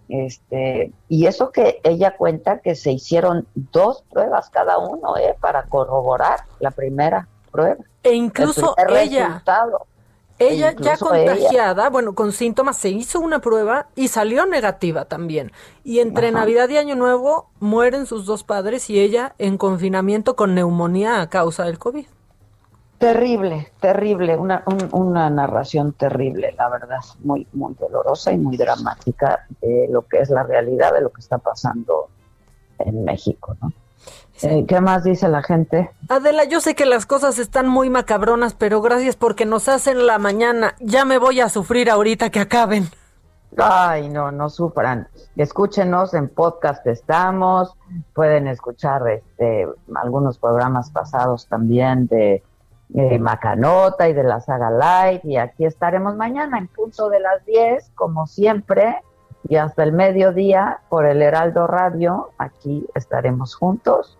este 0.07 0.91
y 1.07 1.25
eso 1.25 1.51
que 1.51 1.79
ella 1.83 2.15
cuenta 2.17 2.59
que 2.59 2.75
se 2.75 2.91
hicieron 2.91 3.47
dos 3.53 4.03
pruebas 4.09 4.49
cada 4.49 4.77
uno, 4.77 5.15
eh, 5.17 5.35
para 5.39 5.63
corroborar 5.63 6.41
la 6.59 6.71
primera 6.71 7.27
prueba. 7.51 7.77
E 8.03 8.13
incluso 8.13 8.75
El 8.77 8.95
ella, 8.97 9.27
resultado. 9.27 9.85
Ella 10.49 10.71
ya 10.79 10.93
ella. 10.93 10.97
contagiada, 10.97 11.89
bueno, 11.89 12.13
con 12.15 12.31
síntomas, 12.31 12.77
se 12.77 12.89
hizo 12.89 13.19
una 13.19 13.39
prueba 13.39 13.87
y 13.95 14.07
salió 14.09 14.45
negativa 14.45 15.05
también. 15.05 15.51
Y 15.83 15.99
entre 15.99 16.27
Ajá. 16.29 16.39
Navidad 16.39 16.69
y 16.69 16.77
Año 16.77 16.95
Nuevo 16.95 17.49
mueren 17.59 18.05
sus 18.05 18.25
dos 18.25 18.43
padres 18.43 18.89
y 18.89 18.99
ella 18.99 19.35
en 19.37 19.57
confinamiento 19.57 20.35
con 20.35 20.55
neumonía 20.55 21.21
a 21.21 21.29
causa 21.29 21.65
del 21.65 21.77
COVID. 21.79 22.05
Terrible, 22.97 23.71
terrible, 23.79 24.37
una, 24.37 24.63
un- 24.67 24.89
una 24.91 25.27
narración 25.31 25.93
terrible, 25.93 26.53
la 26.55 26.69
verdad, 26.69 26.99
muy, 27.23 27.47
muy 27.51 27.73
dolorosa 27.73 28.31
y 28.31 28.37
muy 28.37 28.57
dramática 28.57 29.47
de 29.59 29.87
lo 29.89 30.03
que 30.07 30.19
es 30.19 30.29
la 30.29 30.43
realidad 30.43 30.93
de 30.93 31.01
lo 31.01 31.11
que 31.11 31.21
está 31.21 31.39
pasando 31.39 32.09
en 32.77 33.03
México, 33.03 33.55
¿no? 33.59 33.73
Eh, 34.43 34.65
¿Qué 34.67 34.81
más 34.81 35.03
dice 35.03 35.27
la 35.27 35.43
gente? 35.43 35.91
Adela, 36.09 36.45
yo 36.45 36.61
sé 36.61 36.73
que 36.73 36.85
las 36.85 37.05
cosas 37.05 37.37
están 37.37 37.67
muy 37.67 37.89
macabronas, 37.89 38.55
pero 38.55 38.81
gracias 38.81 39.15
porque 39.15 39.45
nos 39.45 39.67
hacen 39.69 40.07
la 40.07 40.17
mañana. 40.17 40.75
Ya 40.79 41.05
me 41.05 41.19
voy 41.19 41.41
a 41.41 41.49
sufrir 41.49 41.89
ahorita 41.89 42.31
que 42.31 42.39
acaben. 42.39 42.89
Ay, 43.57 44.09
no, 44.09 44.31
no 44.31 44.49
sufran. 44.49 45.07
Escúchenos 45.35 46.13
en 46.13 46.29
podcast 46.29 46.85
estamos, 46.87 47.75
pueden 48.13 48.47
escuchar 48.47 49.07
este 49.09 49.67
algunos 49.95 50.37
programas 50.37 50.89
pasados 50.89 51.47
también 51.47 52.07
de 52.07 52.43
eh, 52.93 53.19
Macanota 53.19 54.07
y 54.07 54.13
de 54.13 54.23
la 54.23 54.39
saga 54.39 54.71
Live 54.71 55.21
y 55.25 55.37
aquí 55.37 55.65
estaremos 55.65 56.15
mañana 56.15 56.57
en 56.57 56.67
punto 56.67 57.09
de 57.09 57.19
las 57.19 57.45
10, 57.45 57.91
como 57.95 58.25
siempre, 58.25 59.01
y 59.47 59.55
hasta 59.55 59.83
el 59.83 59.91
mediodía 59.91 60.79
por 60.89 61.05
el 61.05 61.21
Heraldo 61.21 61.67
Radio, 61.67 62.29
aquí 62.37 62.87
estaremos 62.95 63.55
juntos 63.55 64.17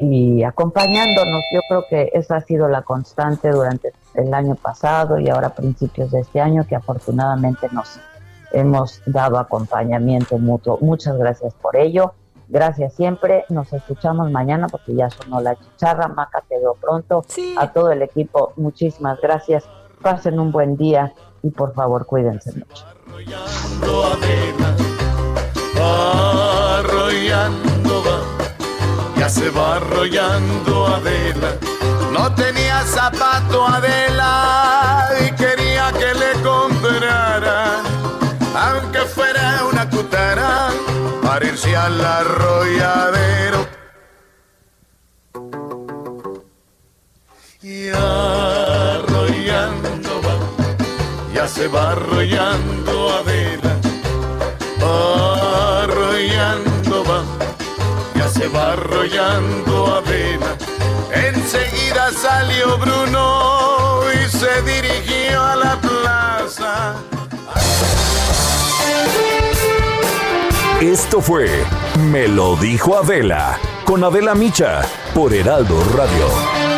y 0.00 0.42
acompañándonos. 0.42 1.42
Yo 1.52 1.60
creo 1.68 1.84
que 1.88 2.10
esa 2.12 2.36
ha 2.36 2.40
sido 2.40 2.68
la 2.68 2.82
constante 2.82 3.50
durante 3.50 3.92
el 4.14 4.32
año 4.32 4.54
pasado 4.54 5.18
y 5.18 5.28
ahora 5.28 5.50
principios 5.50 6.10
de 6.10 6.20
este 6.20 6.40
año 6.40 6.66
que 6.66 6.76
afortunadamente 6.76 7.68
nos 7.72 8.00
hemos 8.52 9.02
dado 9.06 9.38
acompañamiento 9.38 10.38
mutuo. 10.38 10.78
Muchas 10.80 11.16
gracias 11.18 11.54
por 11.54 11.76
ello. 11.76 12.14
Gracias 12.48 12.94
siempre. 12.94 13.44
Nos 13.50 13.72
escuchamos 13.72 14.30
mañana 14.30 14.68
porque 14.68 14.94
ya 14.94 15.10
sonó 15.10 15.40
la 15.40 15.54
chicharra. 15.54 16.08
Maca, 16.08 16.42
te 16.48 16.58
veo 16.58 16.74
pronto. 16.74 17.24
A 17.58 17.72
todo 17.72 17.90
el 17.90 18.02
equipo, 18.02 18.54
muchísimas 18.56 19.20
gracias. 19.20 19.68
Pasen 20.00 20.40
un 20.40 20.50
buen 20.50 20.76
día 20.76 21.12
y 21.42 21.50
por 21.50 21.74
favor 21.74 22.06
cuídense 22.06 22.52
mucho. 22.52 22.97
Va 25.78 26.78
arrollando, 26.78 28.02
va, 28.04 28.18
ya 29.16 29.28
se 29.28 29.50
va 29.50 29.76
arrollando 29.76 30.86
Adela. 30.86 31.56
No 32.12 32.34
tenía 32.34 32.84
zapato 32.84 33.66
Adela 33.66 35.08
y 35.20 35.30
quería 35.32 35.92
que 35.92 36.14
le 36.14 36.32
comprara, 36.42 37.82
aunque 38.54 39.00
fuera 39.00 39.64
una 39.70 39.88
cutara, 39.88 40.70
para 41.22 41.46
irse 41.46 41.76
al 41.76 42.04
arrolladero. 42.04 43.66
Y 47.62 47.88
arrollando 47.88 48.57
se 51.48 51.66
va 51.68 51.92
arrollando 51.92 53.08
Adela 53.10 53.78
arrollando 55.82 57.04
va, 57.04 57.22
ya 58.14 58.28
se 58.28 58.48
va 58.48 58.72
arrollando 58.72 59.96
Adela. 59.96 60.56
Enseguida 61.12 62.10
salió 62.12 62.78
Bruno 62.78 64.00
y 64.12 64.28
se 64.28 64.62
dirigió 64.62 65.42
a 65.42 65.56
la 65.56 65.80
plaza. 65.80 66.94
Esto 70.80 71.20
fue 71.20 71.50
Me 72.10 72.28
lo 72.28 72.54
dijo 72.56 72.96
Adela 72.96 73.58
con 73.84 74.04
Adela 74.04 74.34
Micha 74.34 74.82
por 75.14 75.34
Heraldo 75.34 75.82
Radio. 75.96 76.77